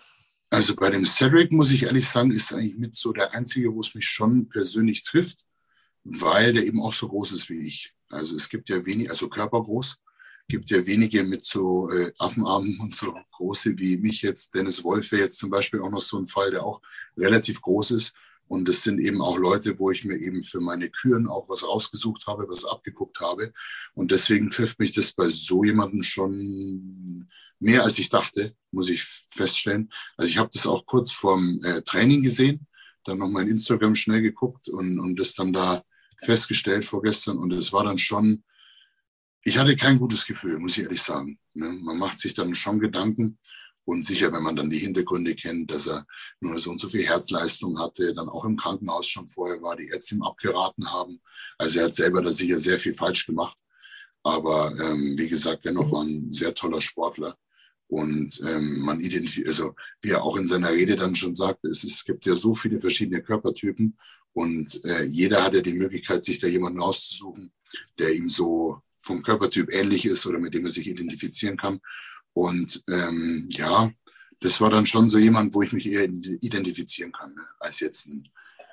Also 0.50 0.76
bei 0.76 0.90
dem 0.90 1.06
Cedric 1.06 1.52
muss 1.52 1.72
ich 1.72 1.84
ehrlich 1.84 2.08
sagen, 2.08 2.32
ist 2.32 2.54
eigentlich 2.54 2.78
mit 2.78 2.96
so 2.96 3.12
der 3.14 3.34
einzige, 3.34 3.74
wo 3.74 3.82
es 3.82 3.96
mich 3.96 4.08
schon 4.08 4.48
persönlich 4.50 5.04
trifft, 5.04 5.46
weil 6.04 6.54
der 6.54 6.64
eben 6.64 6.82
auch 6.82 6.94
so 6.94 7.08
groß 7.08 7.32
ist 7.34 7.50
wie 7.50 7.60
ich. 7.60 7.94
Also 8.10 8.36
es 8.36 8.50
gibt 8.50 8.70
ja 8.70 8.86
wenig, 8.86 9.10
also 9.10 9.28
körpergroß, 9.28 9.98
gibt 10.48 10.70
ja 10.70 10.86
wenige 10.86 11.24
mit 11.24 11.44
so 11.44 11.90
äh, 11.90 12.12
Affenarmen 12.20 12.80
und 12.82 12.96
so 12.96 13.16
große 13.34 13.78
wie 13.78 13.98
mich 13.98 14.22
jetzt. 14.22 14.54
Dennis 14.54 14.84
Wolf 14.84 15.12
wäre 15.12 15.24
jetzt 15.24 15.38
zum 15.38 15.50
Beispiel 15.50 15.82
auch 15.82 15.92
noch 15.92 16.02
so 16.02 16.18
ein 16.18 16.26
Fall, 16.26 16.52
der 16.52 16.64
auch 16.64 16.82
relativ 17.18 17.62
groß 17.62 17.92
ist. 17.92 18.14
Und 18.48 18.70
das 18.70 18.84
sind 18.84 19.00
eben 19.00 19.22
auch 19.22 19.38
Leute, 19.38 19.80
wo 19.80 19.92
ich 19.92 20.06
mir 20.06 20.18
eben 20.18 20.42
für 20.42 20.60
meine 20.60 20.90
Küren 20.90 21.28
auch 21.28 21.50
was 21.50 21.68
rausgesucht 21.68 22.28
habe, 22.28 22.48
was 22.48 22.66
abgeguckt 22.66 23.20
habe. 23.20 23.52
Und 23.94 24.12
deswegen 24.12 24.50
trifft 24.50 24.80
mich 24.80 24.94
das 24.94 25.14
bei 25.14 25.28
so 25.30 25.64
jemandem 25.64 26.04
schon 26.04 27.28
mehr, 27.60 27.84
als 27.84 27.98
ich 27.98 28.10
dachte, 28.10 28.56
muss 28.72 28.90
ich 28.90 29.04
feststellen. 29.04 29.90
Also 30.18 30.30
ich 30.30 30.38
habe 30.38 30.50
das 30.54 30.68
auch 30.68 30.86
kurz 30.86 31.12
vorm 31.12 31.60
äh, 31.64 31.82
Training 31.82 32.22
gesehen, 32.22 32.68
dann 33.04 33.18
noch 33.20 33.30
mein 33.30 33.48
Instagram 33.48 33.96
schnell 33.96 34.22
geguckt 34.22 34.70
und, 34.70 35.00
und 35.00 35.20
das 35.20 35.34
dann 35.36 35.54
da 35.54 35.84
festgestellt 36.18 36.86
vorgestern 36.86 37.38
und 37.38 37.54
es 37.54 37.74
war 37.74 37.84
dann 37.84 37.98
schon, 37.98 38.44
ich 39.44 39.58
hatte 39.58 39.76
kein 39.76 40.00
gutes 40.00 40.26
Gefühl, 40.26 40.60
muss 40.60 40.78
ich 40.78 40.84
ehrlich 40.84 41.02
sagen. 41.02 41.40
Ne? 41.54 41.72
Man 41.84 41.98
macht 41.98 42.20
sich 42.20 42.34
dann 42.34 42.56
schon 42.56 42.80
Gedanken 42.80 43.38
und 43.86 44.04
sicher, 44.06 44.34
wenn 44.34 44.44
man 44.44 44.56
dann 44.56 44.70
die 44.70 44.80
Hintergründe 44.80 45.36
kennt, 45.36 45.72
dass 45.72 45.88
er 45.88 46.06
nur 46.42 46.60
so 46.60 46.72
und 46.72 46.82
so 46.82 46.90
viel 46.90 47.06
Herzleistung 47.06 47.80
hatte, 47.80 48.14
dann 48.14 48.30
auch 48.30 48.44
im 48.46 48.58
Krankenhaus 48.58 49.08
schon 49.08 49.28
vorher 49.28 49.62
war, 49.62 49.76
die 49.76 49.88
Ärzte 49.88 50.16
ihm 50.16 50.24
abgeraten 50.24 50.92
haben. 50.92 51.22
Also 51.58 51.80
er 51.80 51.86
hat 51.86 51.94
selber 51.94 52.22
da 52.22 52.32
sicher 52.32 52.58
sehr 52.58 52.80
viel 52.80 52.94
falsch 52.94 53.26
gemacht. 53.26 53.58
Aber 54.24 54.74
ähm, 54.80 55.16
wie 55.18 55.30
gesagt, 55.30 55.66
dennoch 55.66 55.92
war 55.92 56.04
ein 56.04 56.32
sehr 56.32 56.54
toller 56.56 56.82
Sportler. 56.82 57.38
Und 57.88 58.42
ähm, 58.48 58.80
man 58.80 59.00
identifiziert, 59.00 59.48
also 59.48 59.76
wie 60.02 60.10
er 60.10 60.24
auch 60.24 60.38
in 60.38 60.48
seiner 60.48 60.72
Rede 60.72 60.96
dann 60.96 61.14
schon 61.14 61.36
sagt, 61.36 61.64
es, 61.66 61.84
es 61.84 62.04
gibt 62.04 62.26
ja 62.26 62.36
so 62.36 62.56
viele 62.56 62.80
verschiedene 62.80 63.22
Körpertypen 63.22 63.96
und 64.34 64.84
äh, 64.84 65.04
jeder 65.04 65.44
hat 65.44 65.54
ja 65.54 65.62
die 65.62 65.76
Möglichkeit, 65.76 66.24
sich 66.24 66.40
da 66.40 66.48
jemanden 66.48 66.82
auszusuchen, 66.82 67.54
der 68.00 68.14
ihm 68.14 68.28
so 68.28 68.82
vom 68.98 69.22
Körpertyp 69.22 69.72
ähnlich 69.72 70.06
ist 70.06 70.26
oder 70.26 70.40
mit 70.40 70.54
dem 70.56 70.66
er 70.66 70.72
sich 70.72 70.88
identifizieren 70.88 71.56
kann. 71.56 71.80
Und 72.36 72.84
ähm, 72.90 73.48
ja, 73.52 73.90
das 74.42 74.60
war 74.60 74.70
dann 74.70 74.86
schon 74.86 75.08
so 75.10 75.18
jemand, 75.18 75.56
wo 75.56 75.62
ich 75.62 75.72
mich 75.72 75.86
eher 75.86 76.04
identifizieren 76.04 77.14
kann, 77.14 77.34
ne? 77.34 77.42
als 77.60 77.80
jetzt 77.80 78.08
ein, 78.08 78.28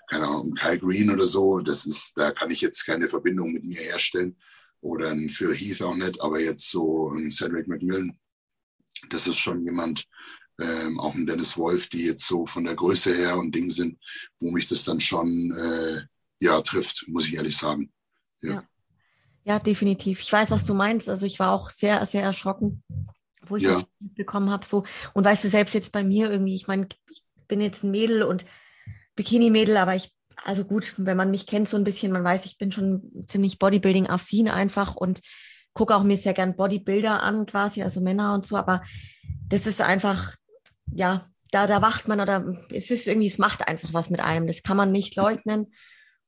keine 0.08 0.24
Ahnung, 0.26 0.54
Kyle 0.54 0.78
Green 0.78 1.10
oder 1.10 1.26
so. 1.26 1.60
Das 1.60 1.86
ist, 1.86 2.12
da 2.16 2.32
kann 2.32 2.50
ich 2.50 2.60
jetzt 2.60 2.84
keine 2.84 3.08
Verbindung 3.08 3.52
mit 3.52 3.64
mir 3.64 3.78
herstellen. 3.78 4.36
Oder 4.80 5.12
ein 5.12 5.28
Phil 5.28 5.54
Heath 5.54 5.80
auch 5.82 5.94
nicht, 5.94 6.20
aber 6.20 6.40
jetzt 6.40 6.68
so 6.68 7.08
ein 7.10 7.30
Cedric 7.30 7.68
McMillan, 7.68 8.18
das 9.10 9.28
ist 9.28 9.38
schon 9.38 9.62
jemand, 9.62 10.08
ähm, 10.60 10.98
auch 10.98 11.14
ein 11.14 11.24
Dennis 11.24 11.56
Wolf, 11.56 11.86
die 11.86 12.04
jetzt 12.06 12.26
so 12.26 12.44
von 12.44 12.64
der 12.64 12.74
Größe 12.74 13.14
her 13.14 13.38
und 13.38 13.54
Ding 13.54 13.70
sind, 13.70 13.96
wo 14.40 14.50
mich 14.50 14.66
das 14.66 14.82
dann 14.84 14.98
schon 14.98 15.52
äh, 15.56 16.02
ja 16.40 16.60
trifft, 16.62 17.04
muss 17.06 17.28
ich 17.28 17.36
ehrlich 17.36 17.56
sagen. 17.56 17.92
Ja. 18.42 18.54
ja. 18.54 18.64
ja. 19.44 19.58
definitiv. 19.60 20.20
Ich 20.20 20.32
weiß, 20.32 20.50
was 20.50 20.64
du 20.64 20.74
meinst. 20.74 21.08
Also 21.08 21.26
ich 21.26 21.38
war 21.38 21.52
auch 21.52 21.70
sehr, 21.70 22.04
sehr 22.06 22.22
erschrocken, 22.24 22.82
wo 23.52 23.56
ich 23.56 23.64
ja. 23.64 23.74
das 23.74 23.84
bekommen 24.00 24.50
habe. 24.50 24.66
So. 24.66 24.84
Und 25.14 25.24
weißt 25.24 25.44
du, 25.44 25.48
selbst 25.48 25.74
jetzt 25.74 25.92
bei 25.92 26.02
mir 26.02 26.30
irgendwie, 26.30 26.56
ich 26.56 26.66
meine, 26.66 26.88
ich 27.10 27.22
bin 27.46 27.60
jetzt 27.60 27.84
ein 27.84 27.90
Mädel 27.90 28.22
und 28.22 28.44
Bikini-Mädel, 29.14 29.76
aber 29.76 29.94
ich, 29.94 30.12
also 30.44 30.64
gut, 30.64 30.94
wenn 30.96 31.16
man 31.16 31.30
mich 31.30 31.46
kennt 31.46 31.68
so 31.68 31.76
ein 31.76 31.84
bisschen, 31.84 32.12
man 32.12 32.24
weiß, 32.24 32.46
ich 32.46 32.58
bin 32.58 32.72
schon 32.72 33.26
ziemlich 33.28 33.58
Bodybuilding-affin 33.58 34.48
einfach 34.48 34.96
und 34.96 35.20
gucke 35.74 35.94
auch 35.94 36.02
mir 36.02 36.16
sehr 36.16 36.34
gern 36.34 36.56
Bodybuilder 36.56 37.22
an, 37.22 37.46
quasi, 37.46 37.82
also 37.82 38.00
Männer 38.00 38.34
und 38.34 38.46
so, 38.46 38.56
aber 38.56 38.82
das 39.48 39.66
ist 39.66 39.80
einfach, 39.80 40.34
ja, 40.92 41.30
da, 41.52 41.66
da 41.66 41.82
wacht 41.82 42.08
man 42.08 42.20
oder 42.20 42.56
es 42.70 42.90
ist 42.90 43.06
irgendwie, 43.06 43.28
es 43.28 43.38
macht 43.38 43.68
einfach 43.68 43.92
was 43.92 44.10
mit 44.10 44.20
einem. 44.20 44.46
Das 44.46 44.62
kann 44.62 44.76
man 44.76 44.90
nicht 44.90 45.14
leugnen. 45.16 45.72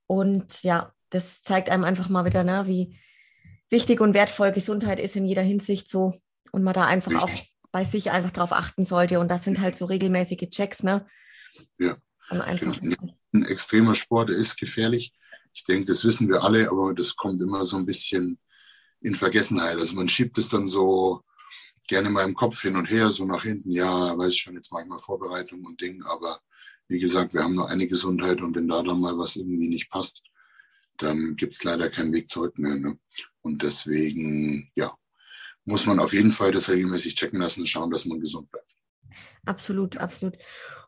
Und 0.06 0.62
ja, 0.62 0.92
das 1.10 1.42
zeigt 1.42 1.70
einem 1.70 1.84
einfach 1.84 2.10
mal 2.10 2.26
wieder, 2.26 2.44
ne, 2.44 2.64
wie 2.66 2.98
wichtig 3.70 4.00
und 4.00 4.14
wertvoll 4.14 4.52
Gesundheit 4.52 5.00
ist 5.00 5.16
in 5.16 5.24
jeder 5.24 5.42
Hinsicht 5.42 5.88
so. 5.88 6.14
Und 6.52 6.62
man 6.62 6.74
da 6.74 6.84
einfach 6.86 7.14
auch 7.22 7.30
bei 7.72 7.84
sich 7.84 8.10
einfach 8.10 8.30
drauf 8.30 8.52
achten 8.52 8.84
sollte. 8.84 9.18
Und 9.18 9.28
das 9.28 9.44
sind 9.44 9.60
halt 9.60 9.76
so 9.76 9.84
regelmäßige 9.86 10.48
Checks, 10.50 10.82
ne? 10.82 11.06
Ja. 11.78 11.96
Ein 12.28 13.44
extremer 13.44 13.94
Sport 13.94 14.30
ist 14.30 14.56
gefährlich. 14.56 15.12
Ich 15.52 15.64
denke, 15.64 15.86
das 15.86 16.04
wissen 16.04 16.28
wir 16.28 16.42
alle, 16.42 16.70
aber 16.70 16.94
das 16.94 17.16
kommt 17.16 17.40
immer 17.40 17.64
so 17.64 17.76
ein 17.76 17.86
bisschen 17.86 18.38
in 19.00 19.14
Vergessenheit. 19.14 19.76
Also 19.76 19.94
man 19.94 20.08
schiebt 20.08 20.38
es 20.38 20.48
dann 20.48 20.66
so 20.66 21.22
gerne 21.86 22.10
mal 22.10 22.24
im 22.24 22.34
Kopf 22.34 22.60
hin 22.62 22.76
und 22.76 22.90
her, 22.90 23.10
so 23.10 23.24
nach 23.24 23.42
hinten, 23.42 23.70
ja, 23.70 24.16
weiß 24.16 24.32
ich 24.32 24.40
schon, 24.40 24.54
jetzt 24.54 24.72
mache 24.72 24.82
ich 24.82 24.88
mal 24.88 24.98
Vorbereitung 24.98 25.64
und 25.64 25.80
Ding, 25.80 26.02
aber 26.04 26.40
wie 26.88 26.98
gesagt, 26.98 27.34
wir 27.34 27.42
haben 27.42 27.54
nur 27.54 27.68
eine 27.68 27.86
Gesundheit 27.86 28.40
und 28.40 28.56
wenn 28.56 28.68
da 28.68 28.82
dann 28.82 29.00
mal 29.00 29.18
was 29.18 29.36
irgendwie 29.36 29.68
nicht 29.68 29.90
passt, 29.90 30.22
dann 30.98 31.36
gibt 31.36 31.52
es 31.52 31.64
leider 31.64 31.90
keinen 31.90 32.12
Weg 32.12 32.28
zurück 32.28 32.58
mehr. 32.58 32.76
Ne? 32.76 32.98
Und 33.42 33.62
deswegen, 33.62 34.70
ja, 34.76 34.94
muss 35.66 35.86
man 35.86 35.98
auf 35.98 36.12
jeden 36.12 36.30
Fall 36.30 36.50
das 36.50 36.68
regelmäßig 36.68 37.14
checken 37.14 37.40
lassen 37.40 37.60
und 37.60 37.66
schauen, 37.66 37.90
dass 37.90 38.04
man 38.04 38.20
gesund 38.20 38.50
bleibt. 38.50 38.74
Absolut, 39.46 39.98
absolut. 39.98 40.36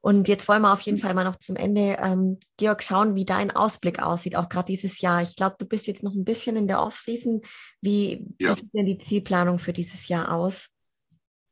Und 0.01 0.29
jetzt 0.29 0.47
wollen 0.49 0.63
wir 0.63 0.73
auf 0.73 0.81
jeden 0.83 0.99
Fall 0.99 1.15
mal 1.15 1.25
noch 1.25 1.37
zum 1.37 1.57
Ende, 1.57 1.97
ähm, 2.01 2.39
Georg, 2.57 2.83
schauen, 2.83 3.15
wie 3.17 3.25
dein 3.25 3.51
Ausblick 3.51 4.01
aussieht, 4.01 4.37
auch 4.37 4.49
gerade 4.49 4.73
dieses 4.73 5.01
Jahr. 5.01 5.23
Ich 5.23 5.37
glaube, 5.37 5.57
du 5.59 5.67
bist 5.67 5.87
jetzt 5.87 6.03
noch 6.03 6.15
ein 6.15 6.25
bisschen 6.25 6.57
in 6.57 6.69
der 6.69 6.81
Off-Season. 6.81 7.43
Wie, 7.81 8.25
ja. 8.41 8.53
wie 8.53 8.61
sieht 8.61 8.75
denn 8.75 8.87
die 8.87 8.99
Zielplanung 8.99 9.59
für 9.59 9.73
dieses 9.73 10.09
Jahr 10.09 10.33
aus? 10.33 10.69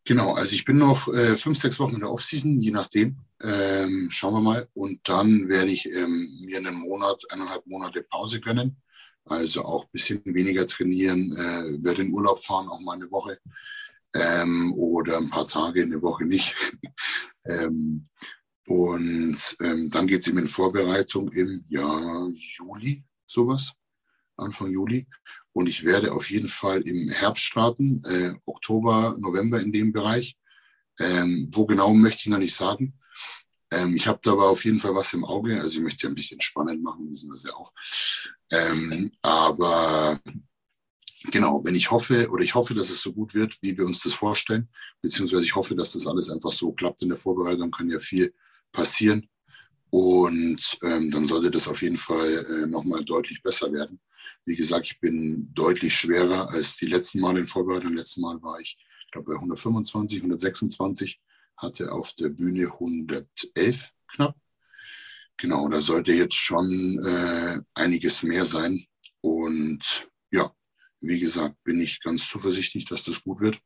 Genau, 0.05 0.35
also 0.35 0.55
ich 0.55 0.65
bin 0.65 0.77
noch 0.77 1.09
äh, 1.09 1.35
fünf, 1.35 1.59
sechs 1.59 1.81
Wochen 1.81 1.95
in 1.95 2.01
der 2.01 2.13
Off-Season, 2.13 2.61
je 2.61 2.71
nachdem. 2.71 3.17
Ähm, 3.43 4.09
schauen 4.11 4.35
wir 4.35 4.41
mal. 4.41 4.67
Und 4.75 5.01
dann 5.05 5.49
werde 5.49 5.73
ich 5.73 5.87
ähm, 5.87 6.39
mir 6.45 6.59
einen 6.59 6.75
Monat, 6.75 7.23
eineinhalb 7.31 7.67
Monate 7.67 8.03
Pause 8.03 8.41
gönnen. 8.41 8.77
Also 9.27 9.65
auch 9.65 9.85
ein 9.85 9.91
bisschen 9.93 10.23
weniger 10.25 10.67
trainieren, 10.67 11.33
äh, 11.33 11.85
werde 11.85 12.03
in 12.03 12.13
Urlaub 12.13 12.39
fahren, 12.41 12.69
auch 12.69 12.81
mal 12.81 12.95
eine 12.95 13.11
Woche 13.11 13.39
ähm, 14.15 14.73
oder 14.75 15.19
ein 15.19 15.31
paar 15.31 15.47
Tage, 15.47 15.83
eine 15.83 16.01
Woche 16.03 16.27
nicht. 16.27 16.55
ähm, 17.47 18.03
und 18.67 19.57
ähm, 19.61 19.91
dann 19.91 20.07
geht 20.07 20.21
es 20.21 20.29
eben 20.29 20.39
in 20.39 20.47
Vorbereitung 20.47 21.31
im 21.33 21.65
Jahr 21.69 22.31
Juli, 22.33 23.05
sowas, 23.27 23.75
Anfang 24.37 24.71
Juli. 24.71 25.07
Und 25.53 25.69
ich 25.69 25.85
werde 25.85 26.13
auf 26.13 26.31
jeden 26.31 26.49
Fall 26.49 26.81
im 26.83 27.09
Herbst 27.11 27.45
starten, 27.45 28.03
äh, 28.05 28.35
Oktober, 28.47 29.17
November 29.19 29.61
in 29.61 29.73
dem 29.73 29.93
Bereich. 29.93 30.37
Ähm, 31.01 31.49
wo 31.53 31.67
genau 31.67 31.93
möchte 31.93 32.23
ich 32.23 32.27
noch 32.27 32.39
nicht 32.39 32.55
sagen. 32.55 32.99
Ähm, 33.73 33.97
ich 33.97 34.07
habe 34.07 34.21
da 34.23 34.33
aber 34.33 34.49
auf 34.49 34.65
jeden 34.65 34.79
Fall 34.79 34.95
was 34.95 35.13
im 35.13 35.25
Auge. 35.25 35.61
Also 35.61 35.79
ich 35.79 35.83
möchte 35.83 36.07
ja 36.07 36.09
ein 36.13 36.15
bisschen 36.15 36.41
spannend 36.41 36.83
machen, 36.83 37.11
wissen 37.11 37.29
wir 37.29 37.35
es 37.35 37.43
ja 37.43 37.53
auch. 37.53 37.73
Ähm, 38.53 39.11
aber 39.23 40.19
genau, 41.31 41.63
wenn 41.65 41.75
ich 41.75 41.91
hoffe 41.91 42.29
oder 42.31 42.43
ich 42.43 42.55
hoffe, 42.55 42.75
dass 42.75 42.91
es 42.91 43.01
so 43.01 43.13
gut 43.13 43.35
wird, 43.35 43.57
wie 43.63 43.77
wir 43.77 43.85
uns 43.85 44.03
das 44.03 44.15
vorstellen, 44.15 44.69
beziehungsweise 45.01 45.45
ich 45.45 45.55
hoffe, 45.55 45.75
dass 45.75 45.93
das 45.93 46.07
alles 46.07 46.31
einfach 46.31 46.51
so 46.51 46.73
klappt 46.73 47.03
in 47.03 47.09
der 47.09 47.19
Vorbereitung, 47.19 47.71
kann 47.71 47.91
ja 47.91 47.99
viel 47.99 48.33
passieren. 48.73 49.29
Und 49.91 50.79
ähm, 50.83 51.11
dann 51.11 51.27
sollte 51.27 51.51
das 51.51 51.69
auf 51.69 51.81
jeden 51.83 51.97
Fall 51.97 52.47
äh, 52.47 52.67
nochmal 52.67 53.05
deutlich 53.05 53.43
besser 53.43 53.73
werden. 53.73 54.01
Wie 54.45 54.57
gesagt, 54.57 54.87
ich 54.87 55.01
bin 55.01 55.51
deutlich 55.55 55.95
schwerer 55.95 56.51
als 56.51 56.77
die 56.77 56.87
letzten 56.87 57.21
Male 57.21 57.41
in 57.41 57.47
Vorbereitung. 57.47 57.95
Letztes 57.95 58.19
Mal 58.19 58.43
war 58.43 58.59
ich, 58.59 58.77
ich 59.01 59.11
glaube, 59.13 59.31
bei 59.31 59.37
125, 59.37 60.19
126, 60.19 61.21
hatte 61.57 61.93
auf 61.93 62.13
der 62.15 62.31
Bühne 62.31 62.65
111 62.73 63.93
knapp. 64.09 64.37
Genau, 65.37 65.69
da 65.69 65.81
sollte 65.81 66.13
jetzt 66.13 66.37
schon 66.37 66.99
äh, 67.05 67.61
einiges 67.75 68.23
mehr 68.23 68.45
sein. 68.45 68.87
Und 69.21 70.09
ja, 70.33 70.51
wie 71.01 71.19
gesagt, 71.19 71.57
bin 71.65 71.81
ich 71.81 72.01
ganz 72.01 72.29
zuversichtlich, 72.29 72.85
dass 72.85 73.05
das 73.05 73.23
gut 73.23 73.41
wird 73.41 73.61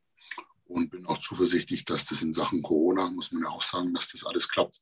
und 0.65 0.91
bin 0.91 1.07
auch 1.07 1.19
zuversichtlich, 1.19 1.85
dass 1.85 2.07
das 2.07 2.23
in 2.23 2.33
Sachen 2.33 2.63
Corona, 2.63 3.11
muss 3.11 3.33
man 3.33 3.43
ja 3.43 3.49
auch 3.49 3.63
sagen, 3.63 3.93
dass 3.95 4.13
das 4.13 4.25
alles 4.25 4.49
klappt 4.49 4.81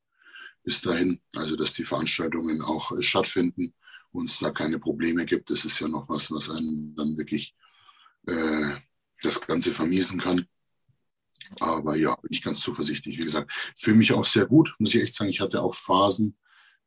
bis 0.62 0.80
dahin. 0.80 1.20
Also, 1.36 1.56
dass 1.56 1.72
die 1.74 1.84
Veranstaltungen 1.84 2.60
auch 2.60 2.92
äh, 2.92 3.02
stattfinden 3.02 3.72
und 4.10 4.28
es 4.28 4.38
da 4.38 4.50
keine 4.50 4.78
Probleme 4.78 5.24
gibt. 5.24 5.48
Das 5.48 5.64
ist 5.64 5.80
ja 5.80 5.88
noch 5.88 6.08
was, 6.08 6.30
was 6.30 6.50
einen 6.50 6.94
dann 6.96 7.16
wirklich 7.16 7.54
äh, 8.26 8.76
das 9.22 9.40
Ganze 9.40 9.72
vermiesen 9.72 10.20
kann. 10.20 10.46
Aber 11.60 11.96
ja, 11.96 12.14
bin 12.16 12.32
ich 12.32 12.42
ganz 12.42 12.60
zuversichtlich. 12.60 13.18
Wie 13.18 13.24
gesagt, 13.24 13.52
fühle 13.76 13.96
mich 13.96 14.12
auch 14.12 14.24
sehr 14.24 14.46
gut, 14.46 14.74
muss 14.78 14.94
ich 14.94 15.02
echt 15.02 15.14
sagen. 15.14 15.30
Ich 15.30 15.40
hatte 15.40 15.62
auch 15.62 15.74
Phasen, 15.74 16.36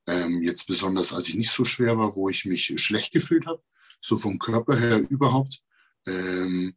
ähm, 0.08 0.42
jetzt 0.42 0.68
besonders 0.68 1.14
als 1.14 1.28
ich 1.28 1.36
nicht 1.36 1.52
so 1.52 1.66
schwer 1.66 1.98
war, 1.98 2.16
wo 2.16 2.30
ich 2.30 2.46
mich 2.46 2.74
schlecht 2.82 3.12
gefühlt 3.14 3.46
habe 3.46 3.62
so 4.02 4.18
vom 4.18 4.40
Körper 4.40 4.78
her 4.78 5.00
überhaupt. 5.10 5.62
Ähm, 6.08 6.74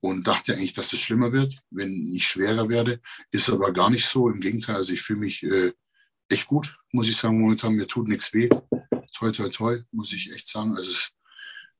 und 0.00 0.26
dachte 0.28 0.52
eigentlich, 0.52 0.74
dass 0.74 0.92
es 0.92 1.00
schlimmer 1.00 1.32
wird, 1.32 1.58
wenn 1.70 2.12
ich 2.14 2.26
schwerer 2.26 2.68
werde. 2.68 3.00
Ist 3.32 3.50
aber 3.50 3.72
gar 3.72 3.90
nicht 3.90 4.06
so. 4.06 4.28
Im 4.28 4.40
Gegenteil, 4.40 4.76
also 4.76 4.92
ich 4.92 5.02
fühle 5.02 5.20
mich 5.20 5.42
äh, 5.42 5.72
echt 6.28 6.46
gut, 6.46 6.78
muss 6.92 7.08
ich 7.08 7.16
sagen. 7.16 7.40
Momentan 7.40 7.74
mir 7.74 7.86
tut 7.86 8.06
nichts 8.06 8.32
weh. 8.32 8.48
Toi, 9.12 9.32
toi, 9.32 9.48
toi, 9.48 9.82
muss 9.90 10.12
ich 10.12 10.32
echt 10.32 10.46
sagen. 10.46 10.76
Also 10.76 10.92
es 10.92 11.10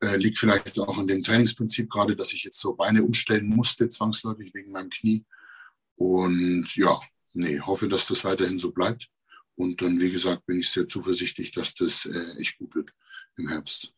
äh, 0.01 0.17
liegt 0.17 0.37
vielleicht 0.37 0.81
auch 0.81 0.99
an 0.99 1.07
dem 1.07 1.23
Trainingsprinzip 1.23 1.89
gerade, 1.91 2.17
dass 2.17 2.33
ich 2.33 2.43
jetzt 2.43 2.59
so 2.59 2.75
Beine 2.75 3.05
umstellen 3.05 3.47
musste, 3.47 3.89
zwangsläufig 3.89 4.53
wegen 4.53 4.73
meinem 4.73 4.91
Knie. 4.91 5.25
Und 5.95 6.75
ja, 6.75 6.99
nee, 7.35 7.61
hoffe, 7.61 7.89
dass 7.89 8.09
das 8.09 8.25
weiterhin 8.25 8.59
so 8.59 8.73
bleibt. 8.73 9.09
Und 9.59 9.83
dann, 9.83 9.99
wie 10.01 10.11
gesagt, 10.11 10.47
bin 10.47 10.59
ich 10.59 10.71
sehr 10.71 10.87
zuversichtlich, 10.87 11.51
dass 11.51 11.75
das 11.75 12.07
äh, 12.07 12.25
echt 12.39 12.59
gut 12.59 12.75
wird 12.75 12.93
im 13.37 13.49
Herbst 13.49 13.93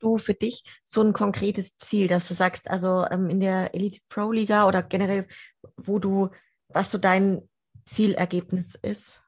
du 0.00 0.18
für 0.18 0.34
dich 0.34 0.64
so 0.84 1.02
ein 1.02 1.12
konkretes 1.12 1.76
Ziel, 1.78 2.08
dass 2.08 2.26
du 2.26 2.34
sagst, 2.34 2.68
also 2.68 3.06
ähm, 3.10 3.30
in 3.30 3.40
der 3.40 3.74
Elite 3.74 4.00
Pro 4.08 4.32
Liga 4.32 4.66
oder 4.66 4.82
generell, 4.82 5.28
wo 5.76 5.98
du, 5.98 6.30
was 6.68 6.90
so 6.90 6.98
dein 6.98 7.48
Zielergebnis 7.84 8.76
ist? 8.82 9.20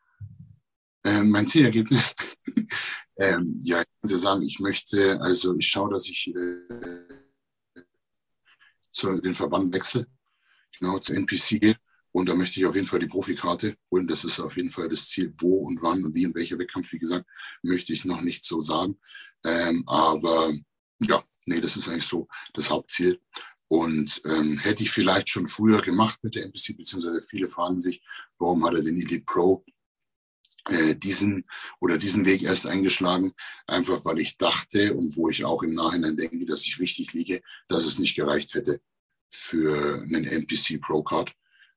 Ähm, 1.05 1.31
mein 1.31 1.47
Zielergebnis, 1.47 2.15
ähm, 3.19 3.57
ja, 3.61 3.81
ich 3.81 3.86
kann 3.86 4.11
dir 4.11 4.19
sagen, 4.19 4.43
ich 4.43 4.59
möchte, 4.61 5.20
also 5.20 5.55
ich 5.57 5.66
schaue, 5.66 5.93
dass 5.93 6.09
ich 6.09 6.32
äh, 6.35 7.85
zu 8.90 9.20
den 9.20 9.35
Verband 9.35 9.74
wechsle, 9.74 10.07
genau 10.78 10.99
zur 10.99 11.16
NPC 11.16 11.61
gehe. 11.61 11.77
Und 12.12 12.28
da 12.28 12.34
möchte 12.34 12.60
ich 12.60 12.66
auf 12.66 12.74
jeden 12.74 12.86
Fall 12.86 12.98
die 12.98 13.09
Profikarte 13.09 13.74
holen. 13.90 14.06
Das 14.06 14.24
ist 14.24 14.39
auf 14.39 14.56
jeden 14.56 14.68
Fall 14.68 14.89
das 14.89 15.09
Ziel. 15.09 15.34
Wo 15.40 15.66
und 15.66 15.82
wann 15.82 16.05
und 16.05 16.14
wie 16.14 16.26
und 16.26 16.34
welcher 16.34 16.59
Wettkampf, 16.59 16.93
wie 16.93 16.98
gesagt, 16.98 17.26
möchte 17.62 17.93
ich 17.93 18.05
noch 18.05 18.20
nicht 18.20 18.44
so 18.44 18.60
sagen. 18.60 18.98
Ähm, 19.44 19.82
aber 19.86 20.52
ja, 21.02 21.22
nee, 21.47 21.60
das 21.60 21.76
ist 21.76 21.89
eigentlich 21.89 22.06
so 22.06 22.28
das 22.52 22.70
Hauptziel. 22.70 23.20
Und 23.68 24.20
ähm, 24.26 24.59
hätte 24.59 24.82
ich 24.82 24.90
vielleicht 24.90 25.30
schon 25.30 25.48
früher 25.48 25.80
gemacht 25.80 26.22
mit 26.22 26.34
der 26.34 26.44
NPC, 26.44 26.76
beziehungsweise 26.76 27.22
viele 27.22 27.48
fragen 27.48 27.78
sich, 27.78 28.02
warum 28.39 28.64
hat 28.66 28.74
er 28.74 28.82
den 28.82 28.98
Elite 28.98 29.24
Pro 29.24 29.64
äh, 30.68 30.94
diesen 30.94 31.47
oder 31.80 31.97
diesen 31.97 32.26
Weg 32.26 32.43
erst 32.43 32.66
eingeschlagen, 32.66 33.32
einfach 33.66 34.05
weil 34.05 34.20
ich 34.20 34.36
dachte 34.36 34.94
und 34.94 35.16
wo 35.16 35.30
ich 35.30 35.44
auch 35.44 35.62
im 35.62 35.72
Nachhinein 35.72 36.16
denke, 36.16 36.44
dass 36.44 36.66
ich 36.66 36.78
richtig 36.78 37.14
liege, 37.14 37.40
dass 37.68 37.86
es 37.86 37.98
nicht 37.98 38.14
gereicht 38.14 38.52
hätte 38.55 38.80
für 39.30 40.02
einen 40.02 40.24
NPC 40.24 40.80
Pro 40.80 41.02
Card 41.02 41.34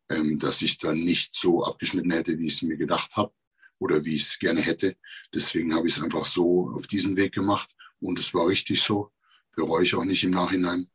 ähm, 0.09 0.37
dass 0.37 0.61
ich 0.61 0.77
dann 0.77 0.97
nicht 0.97 1.35
so 1.35 1.63
abgeschnitten 1.63 2.11
hätte, 2.11 2.37
wie 2.37 2.47
ich 2.47 2.53
es 2.53 2.61
mir 2.61 2.77
gedacht 2.77 3.15
habe 3.15 3.33
oder 3.79 4.03
wie 4.05 4.15
ich 4.15 4.23
es 4.23 4.39
gerne 4.39 4.61
hätte. 4.61 4.95
Deswegen 5.33 5.73
habe 5.75 5.87
ich 5.87 5.97
es 5.97 6.03
einfach 6.03 6.25
so 6.25 6.71
auf 6.73 6.87
diesen 6.87 7.17
Weg 7.17 7.33
gemacht 7.33 7.69
und 7.99 8.19
es 8.19 8.33
war 8.33 8.47
richtig 8.47 8.81
so. 8.81 9.11
Bereue 9.55 9.83
ich 9.83 9.95
auch 9.95 10.03
nicht 10.03 10.23
im 10.23 10.31
Nachhinein. 10.31 10.89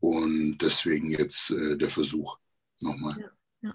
Und 0.00 0.58
deswegen 0.58 1.10
jetzt 1.10 1.50
äh, 1.50 1.76
der 1.76 1.88
Versuch 1.88 2.38
nochmal. 2.80 3.16
Ja, 3.18 3.30
ja. 3.62 3.74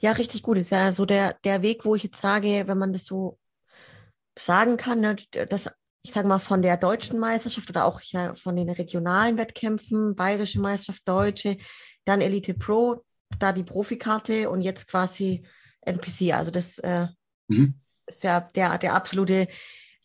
ja, 0.00 0.12
richtig 0.12 0.42
gut. 0.42 0.58
Ist 0.58 0.70
ja 0.70 0.92
so 0.92 1.04
der, 1.04 1.34
der 1.44 1.62
Weg, 1.62 1.84
wo 1.84 1.94
ich 1.94 2.04
jetzt 2.04 2.20
sage, 2.20 2.64
wenn 2.66 2.78
man 2.78 2.92
das 2.92 3.04
so 3.04 3.38
sagen 4.38 4.76
kann, 4.76 5.00
ne, 5.00 5.16
dass 5.48 5.68
ich 6.06 6.12
sage 6.12 6.28
mal, 6.28 6.38
von 6.38 6.62
der 6.62 6.76
deutschen 6.76 7.18
Meisterschaft 7.18 7.68
oder 7.68 7.84
auch 7.84 8.00
ja, 8.00 8.34
von 8.36 8.54
den 8.54 8.70
regionalen 8.70 9.36
Wettkämpfen, 9.38 10.14
Bayerische 10.14 10.60
Meisterschaft, 10.60 11.06
Deutsche, 11.06 11.56
dann 12.04 12.20
Elite 12.20 12.54
Pro, 12.54 13.04
da 13.38 13.52
die 13.52 13.64
Profikarte 13.64 14.50
und 14.50 14.62
jetzt 14.62 14.88
quasi 14.88 15.44
NPC. 15.82 16.32
Also 16.32 16.50
das 16.50 16.78
äh, 16.78 17.06
mhm. 17.48 17.74
ist 18.06 18.22
ja 18.22 18.40
der, 18.40 18.78
der 18.78 18.94
absolute 18.94 19.48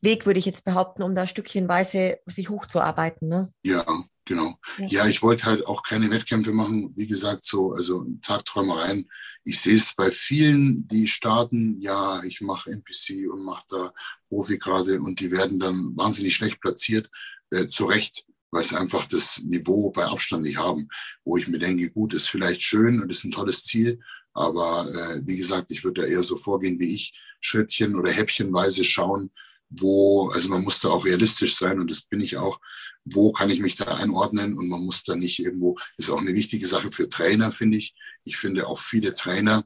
Weg, 0.02 0.26
würde 0.26 0.40
ich 0.40 0.46
jetzt 0.46 0.64
behaupten, 0.64 1.04
um 1.04 1.14
da 1.14 1.28
stückchenweise 1.28 2.18
sich 2.26 2.50
hochzuarbeiten. 2.50 3.28
Ne? 3.28 3.54
Ja, 3.64 3.86
genau. 4.26 4.56
Ja. 4.80 4.88
ja, 4.88 5.06
ich 5.06 5.22
wollte 5.22 5.46
halt 5.46 5.66
auch 5.68 5.84
keine 5.84 6.10
Wettkämpfe 6.10 6.52
machen. 6.52 6.94
Wie 6.98 7.08
gesagt, 7.08 7.46
so, 7.46 7.74
also 7.74 8.06
Tagträumereien. 8.22 9.10
Ich 9.44 9.62
sehe 9.62 9.76
es 9.76 9.96
bei 9.96 10.10
vielen, 10.10 10.88
die 10.88 11.08
starten, 11.08 11.80
ja, 11.80 12.22
ich 12.24 12.42
mache 12.42 12.72
NPC 12.72 13.32
und 13.32 13.44
mache 13.44 13.64
da 13.70 13.94
Profikarte 14.30 15.02
und 15.02 15.20
die 15.20 15.32
werden 15.32 15.60
dann 15.60 15.96
wahnsinnig 15.96 16.36
schlecht 16.36 16.60
platziert. 16.62 17.10
Äh, 17.52 17.68
zu 17.68 17.86
Recht 17.86 18.26
weil 18.52 18.64
sie 18.64 18.78
einfach 18.78 19.06
das 19.06 19.42
Niveau 19.44 19.90
bei 19.92 20.06
Abstand 20.06 20.44
nicht 20.44 20.58
haben, 20.58 20.88
wo 21.24 21.38
ich 21.38 21.48
mir 21.48 21.60
denke, 21.60 21.90
gut, 21.90 22.14
ist 22.14 22.30
vielleicht 22.30 22.62
schön 22.62 23.02
und 23.02 23.10
ist 23.10 23.24
ein 23.24 23.32
tolles 23.32 23.64
Ziel, 23.64 24.00
aber 24.34 24.88
äh, 24.90 25.22
wie 25.26 25.38
gesagt, 25.38 25.72
ich 25.72 25.84
würde 25.84 26.02
da 26.02 26.08
eher 26.08 26.24
so 26.24 26.38
vorgehen 26.38 26.80
wie 26.80 26.96
ich, 26.96 27.14
Schrittchen 27.40 27.96
oder 27.96 28.12
Häppchenweise 28.12 28.84
schauen, 28.84 29.32
wo, 29.70 30.30
also 30.30 30.50
man 30.50 30.64
muss 30.64 30.82
da 30.82 30.90
auch 30.90 31.06
realistisch 31.06 31.56
sein 31.56 31.80
und 31.80 31.90
das 31.90 32.02
bin 32.02 32.20
ich 32.20 32.38
auch, 32.38 32.60
wo 33.06 33.32
kann 33.32 33.50
ich 33.50 33.62
mich 33.62 33.76
da 33.76 33.86
einordnen 33.96 34.54
und 34.58 34.68
man 34.68 34.82
muss 34.82 35.04
da 35.04 35.16
nicht 35.16 35.40
irgendwo, 35.40 35.78
ist 35.98 36.10
auch 36.10 36.20
eine 36.20 36.36
wichtige 36.36 36.68
Sache 36.68 36.92
für 36.92 37.08
Trainer, 37.08 37.52
finde 37.52 37.78
ich. 37.78 37.96
Ich 38.26 38.38
finde 38.38 38.68
auch 38.68 38.78
viele 38.78 39.14
Trainer 39.14 39.66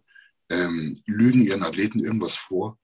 ähm, 0.49 0.93
lügen 1.07 1.41
ihren 1.41 1.63
Athleten 1.63 1.99
irgendwas 1.99 2.35
vor 2.35 2.77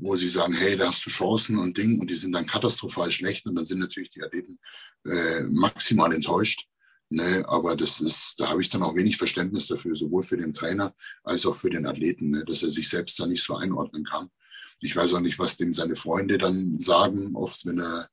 wo 0.00 0.16
sie 0.16 0.28
sagen, 0.28 0.54
hey, 0.54 0.76
da 0.76 0.88
hast 0.88 1.04
du 1.06 1.10
Chancen 1.10 1.58
und 1.58 1.76
Ding, 1.76 2.00
und 2.00 2.10
die 2.10 2.14
sind 2.14 2.32
dann 2.32 2.46
katastrophal 2.46 3.10
schlecht 3.10 3.46
und 3.46 3.54
dann 3.54 3.64
sind 3.64 3.80
natürlich 3.80 4.10
die 4.10 4.22
Athleten 4.22 4.58
äh, 5.06 5.42
maximal 5.50 6.12
enttäuscht. 6.14 6.66
Ne, 7.12 7.44
aber 7.48 7.74
das 7.74 8.00
ist, 8.00 8.36
da 8.38 8.48
habe 8.48 8.62
ich 8.62 8.68
dann 8.68 8.84
auch 8.84 8.94
wenig 8.94 9.16
Verständnis 9.16 9.66
dafür, 9.66 9.96
sowohl 9.96 10.22
für 10.22 10.36
den 10.36 10.52
Trainer 10.52 10.94
als 11.24 11.44
auch 11.44 11.56
für 11.56 11.68
den 11.68 11.84
Athleten, 11.84 12.30
ne, 12.30 12.44
dass 12.44 12.62
er 12.62 12.70
sich 12.70 12.88
selbst 12.88 13.18
da 13.18 13.26
nicht 13.26 13.42
so 13.42 13.56
einordnen 13.56 14.04
kann. 14.04 14.30
Ich 14.78 14.94
weiß 14.94 15.14
auch 15.14 15.20
nicht, 15.20 15.38
was 15.40 15.56
dem 15.56 15.72
seine 15.72 15.96
Freunde 15.96 16.38
dann 16.38 16.78
sagen, 16.78 17.34
oft 17.34 17.66
wenn 17.66 17.80
er 17.80 18.08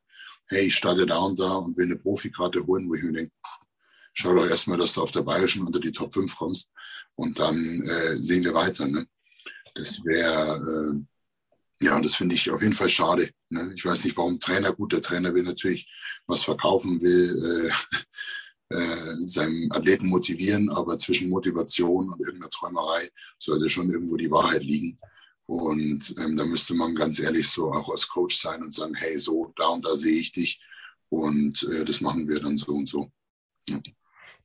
hey, 0.49 0.67
ich 0.67 0.75
starte 0.75 1.05
da 1.05 1.17
und 1.17 1.39
da 1.39 1.53
und 1.55 1.77
will 1.77 1.85
eine 1.85 1.97
Profikarte 1.97 2.65
holen, 2.65 2.89
wo 2.89 2.95
ich 2.95 3.03
mir 3.03 3.11
denke, 3.11 3.33
schau 4.13 4.33
doch 4.33 4.47
erstmal, 4.47 4.77
dass 4.77 4.93
du 4.93 5.01
auf 5.01 5.11
der 5.11 5.21
Bayerischen 5.21 5.65
unter 5.65 5.79
die 5.79 5.91
Top 5.91 6.13
5 6.13 6.35
kommst 6.35 6.71
und 7.15 7.37
dann 7.39 7.57
äh, 7.57 8.21
sehen 8.21 8.43
wir 8.43 8.53
weiter. 8.53 8.87
Ne? 8.87 9.05
Das 9.75 10.03
wäre, 10.03 10.95
äh, 10.95 11.05
ja, 11.81 11.99
das 12.01 12.15
finde 12.15 12.35
ich 12.35 12.49
auf 12.49 12.61
jeden 12.61 12.73
Fall 12.73 12.89
schade. 12.89 13.29
Ne? 13.49 13.73
Ich 13.75 13.85
weiß 13.85 14.03
nicht, 14.05 14.17
warum 14.17 14.39
Trainer, 14.39 14.73
gut, 14.73 14.93
der 14.93 15.01
Trainer 15.01 15.33
will 15.33 15.43
natürlich 15.43 15.87
was 16.25 16.43
verkaufen, 16.43 17.01
will 17.01 17.71
äh, 18.69 18.75
äh, 18.75 19.27
seinen 19.27 19.71
Athleten 19.71 20.07
motivieren, 20.07 20.69
aber 20.69 20.97
zwischen 20.97 21.29
Motivation 21.29 22.09
und 22.09 22.19
irgendeiner 22.19 22.49
Träumerei 22.49 23.09
sollte 23.39 23.69
schon 23.69 23.91
irgendwo 23.91 24.17
die 24.17 24.31
Wahrheit 24.31 24.63
liegen. 24.63 24.97
Und 25.45 26.15
ähm, 26.19 26.35
da 26.35 26.45
müsste 26.45 26.73
man 26.73 26.93
ganz 26.93 27.19
ehrlich 27.19 27.47
so 27.47 27.71
auch 27.71 27.89
als 27.89 28.07
Coach 28.09 28.35
sein 28.35 28.61
und 28.63 28.73
sagen, 28.73 28.93
hey, 28.95 29.17
so, 29.17 29.53
da 29.55 29.67
und 29.67 29.85
da 29.85 29.95
sehe 29.95 30.19
ich 30.19 30.33
dich 30.33 30.61
und 31.09 31.63
äh, 31.71 31.85
das 31.85 32.01
machen 32.01 32.27
wir 32.27 32.39
dann 32.41 32.57
so 32.57 32.73
und 32.73 32.89
so. 32.89 33.09
Ja. 33.69 33.79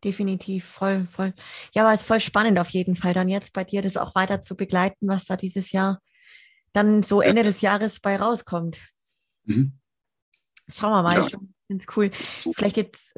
Definitiv, 0.05 0.67
voll, 0.67 1.09
voll. 1.11 1.33
Ja, 1.75 1.83
aber 1.83 1.95
es 1.95 2.03
ist 2.03 2.07
voll 2.07 2.21
spannend 2.21 2.59
auf 2.59 2.69
jeden 2.71 2.95
Fall, 2.95 3.15
dann 3.15 3.29
jetzt 3.29 3.53
bei 3.53 3.65
dir 3.65 3.83
das 3.83 3.97
auch 3.97 4.15
weiter 4.15 4.43
zu 4.43 4.55
begleiten, 4.57 5.09
was 5.09 5.25
da 5.25 5.37
dieses 5.37 5.73
Jahr 5.73 6.01
dann 6.73 7.03
so 7.03 7.21
Ende 7.21 7.43
des 7.43 7.61
Jahres 7.61 8.01
bei 8.01 8.17
rauskommt. 8.17 8.79
Mhm. 9.45 9.79
Schauen 10.69 10.91
wir 10.91 11.03
mal, 11.03 11.17
ja. 11.17 11.27
ich 11.27 11.37
finde 11.67 11.85
es 11.85 11.97
cool. 11.97 12.11
Vielleicht 12.55 12.77
jetzt 12.77 13.15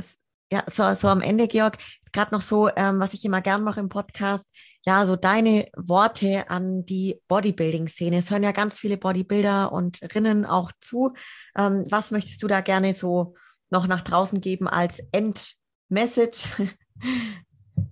ja, 0.52 0.64
so, 0.70 0.94
so 0.94 1.08
am 1.08 1.20
Ende, 1.20 1.48
Georg, 1.48 1.78
gerade 2.12 2.32
noch 2.32 2.42
so, 2.42 2.68
ähm, 2.76 3.00
was 3.00 3.14
ich 3.14 3.24
immer 3.24 3.40
gern 3.40 3.64
mache 3.64 3.80
im 3.80 3.88
Podcast, 3.88 4.48
ja, 4.86 5.04
so 5.06 5.16
deine 5.16 5.68
Worte 5.76 6.48
an 6.48 6.84
die 6.86 7.20
Bodybuilding-Szene. 7.28 8.18
Es 8.18 8.30
hören 8.30 8.42
ja 8.42 8.52
ganz 8.52 8.78
viele 8.78 8.96
Bodybuilder 8.96 9.72
und 9.72 10.00
Rinnen 10.14 10.44
auch 10.44 10.70
zu. 10.80 11.12
Ähm, 11.56 11.86
was 11.90 12.10
möchtest 12.10 12.42
du 12.42 12.46
da 12.46 12.60
gerne 12.60 12.94
so 12.94 13.34
noch 13.70 13.86
nach 13.86 14.02
draußen 14.02 14.40
geben 14.40 14.68
als 14.68 15.00
Endmessage? 15.10 16.50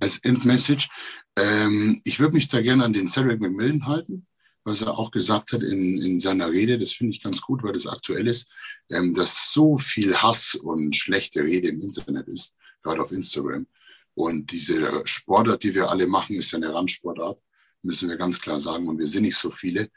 Als 0.00 0.18
Endmessage, 0.20 0.88
ähm, 1.36 2.00
ich 2.04 2.20
würde 2.20 2.34
mich 2.34 2.46
da 2.46 2.60
gerne 2.62 2.84
an 2.84 2.92
den 2.92 3.08
Cedric 3.08 3.40
McMillan 3.40 3.86
halten 3.86 4.26
was 4.64 4.80
er 4.80 4.96
auch 4.96 5.10
gesagt 5.10 5.52
hat 5.52 5.62
in, 5.62 6.00
in 6.00 6.18
seiner 6.18 6.50
Rede, 6.50 6.78
das 6.78 6.92
finde 6.92 7.14
ich 7.14 7.22
ganz 7.22 7.40
gut, 7.40 7.62
weil 7.62 7.72
das 7.72 7.86
aktuell 7.86 8.26
ist, 8.28 8.48
ähm, 8.90 9.12
dass 9.14 9.52
so 9.52 9.76
viel 9.76 10.14
Hass 10.14 10.54
und 10.54 10.94
schlechte 10.94 11.42
Rede 11.42 11.68
im 11.68 11.80
Internet 11.80 12.28
ist, 12.28 12.54
gerade 12.82 13.00
auf 13.02 13.12
Instagram. 13.12 13.66
Und 14.14 14.50
diese 14.50 15.02
Sportart, 15.06 15.62
die 15.62 15.74
wir 15.74 15.90
alle 15.90 16.06
machen, 16.06 16.36
ist 16.36 16.52
ja 16.52 16.58
eine 16.58 16.72
Randsportart, 16.72 17.40
müssen 17.82 18.08
wir 18.08 18.16
ganz 18.16 18.40
klar 18.40 18.60
sagen. 18.60 18.88
Und 18.88 18.98
wir 18.98 19.08
sind 19.08 19.22
nicht 19.22 19.38
so 19.38 19.50
viele. 19.50 19.88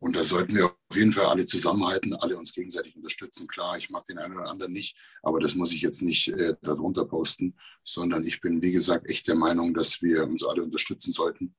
Und 0.00 0.16
da 0.16 0.24
sollten 0.24 0.56
wir 0.56 0.66
auf 0.66 0.96
jeden 0.96 1.12
Fall 1.12 1.26
alle 1.26 1.46
zusammenhalten, 1.46 2.12
alle 2.16 2.36
uns 2.36 2.52
gegenseitig 2.52 2.96
unterstützen. 2.96 3.46
Klar, 3.46 3.78
ich 3.78 3.88
mag 3.88 4.04
den 4.06 4.18
einen 4.18 4.36
oder 4.36 4.50
anderen 4.50 4.72
nicht, 4.72 4.96
aber 5.22 5.38
das 5.38 5.54
muss 5.54 5.72
ich 5.72 5.80
jetzt 5.80 6.02
nicht 6.02 6.28
äh, 6.28 6.54
darunter 6.60 7.04
posten, 7.04 7.54
sondern 7.84 8.24
ich 8.26 8.40
bin, 8.40 8.60
wie 8.60 8.72
gesagt, 8.72 9.08
echt 9.08 9.28
der 9.28 9.36
Meinung, 9.36 9.72
dass 9.74 10.02
wir 10.02 10.24
uns 10.24 10.44
alle 10.44 10.64
unterstützen 10.64 11.12
sollten 11.12 11.54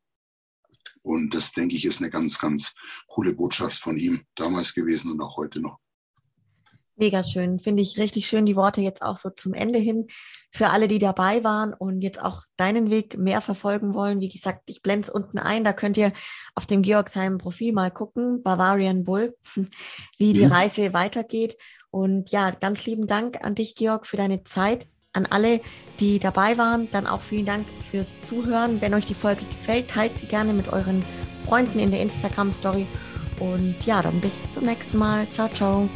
und 1.03 1.33
das, 1.35 1.51
denke 1.51 1.75
ich, 1.75 1.85
ist 1.85 2.01
eine 2.01 2.09
ganz, 2.09 2.39
ganz 2.39 2.73
coole 3.07 3.33
Botschaft 3.33 3.77
von 3.77 3.97
ihm 3.97 4.21
damals 4.35 4.73
gewesen 4.73 5.11
und 5.11 5.21
auch 5.21 5.37
heute 5.37 5.61
noch. 5.61 5.77
Mega 6.95 7.23
schön. 7.23 7.59
Finde 7.59 7.81
ich 7.81 7.97
richtig 7.97 8.27
schön, 8.27 8.45
die 8.45 8.55
Worte 8.55 8.79
jetzt 8.79 9.01
auch 9.01 9.17
so 9.17 9.31
zum 9.31 9.55
Ende 9.55 9.79
hin. 9.79 10.07
Für 10.51 10.69
alle, 10.69 10.87
die 10.87 10.99
dabei 10.99 11.43
waren 11.43 11.73
und 11.73 12.01
jetzt 12.01 12.21
auch 12.21 12.43
deinen 12.55 12.91
Weg 12.91 13.17
mehr 13.17 13.41
verfolgen 13.41 13.95
wollen. 13.95 14.21
Wie 14.21 14.29
gesagt, 14.29 14.61
ich 14.67 14.83
blende 14.83 15.07
es 15.07 15.13
unten 15.13 15.39
ein. 15.39 15.63
Da 15.63 15.73
könnt 15.73 15.97
ihr 15.97 16.13
auf 16.53 16.67
dem 16.67 16.83
Georg 16.83 17.09
seinem 17.09 17.39
Profil 17.39 17.73
mal 17.73 17.89
gucken, 17.89 18.43
Bavarian 18.43 19.03
Bull, 19.03 19.35
wie 20.17 20.33
die 20.33 20.45
mhm. 20.45 20.51
Reise 20.51 20.93
weitergeht. 20.93 21.57
Und 21.89 22.29
ja, 22.29 22.51
ganz 22.51 22.85
lieben 22.85 23.07
Dank 23.07 23.43
an 23.43 23.55
dich, 23.55 23.73
Georg, 23.73 24.05
für 24.05 24.17
deine 24.17 24.43
Zeit 24.43 24.87
an 25.13 25.27
alle, 25.27 25.61
die 25.99 26.19
dabei 26.19 26.57
waren, 26.57 26.89
dann 26.91 27.07
auch 27.07 27.21
vielen 27.21 27.45
Dank 27.45 27.65
fürs 27.89 28.19
Zuhören. 28.19 28.81
Wenn 28.81 28.93
euch 28.93 29.05
die 29.05 29.13
Folge 29.13 29.41
gefällt, 29.45 29.89
teilt 29.89 30.17
sie 30.19 30.25
gerne 30.25 30.53
mit 30.53 30.73
euren 30.73 31.03
Freunden 31.45 31.79
in 31.79 31.91
der 31.91 32.01
Instagram-Story. 32.01 32.87
Und 33.39 33.75
ja, 33.85 34.01
dann 34.01 34.19
bis 34.19 34.33
zum 34.53 34.65
nächsten 34.65 34.97
Mal. 34.97 35.27
Ciao, 35.31 35.49
ciao. 35.49 35.89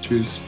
Tschüss. 0.00 0.40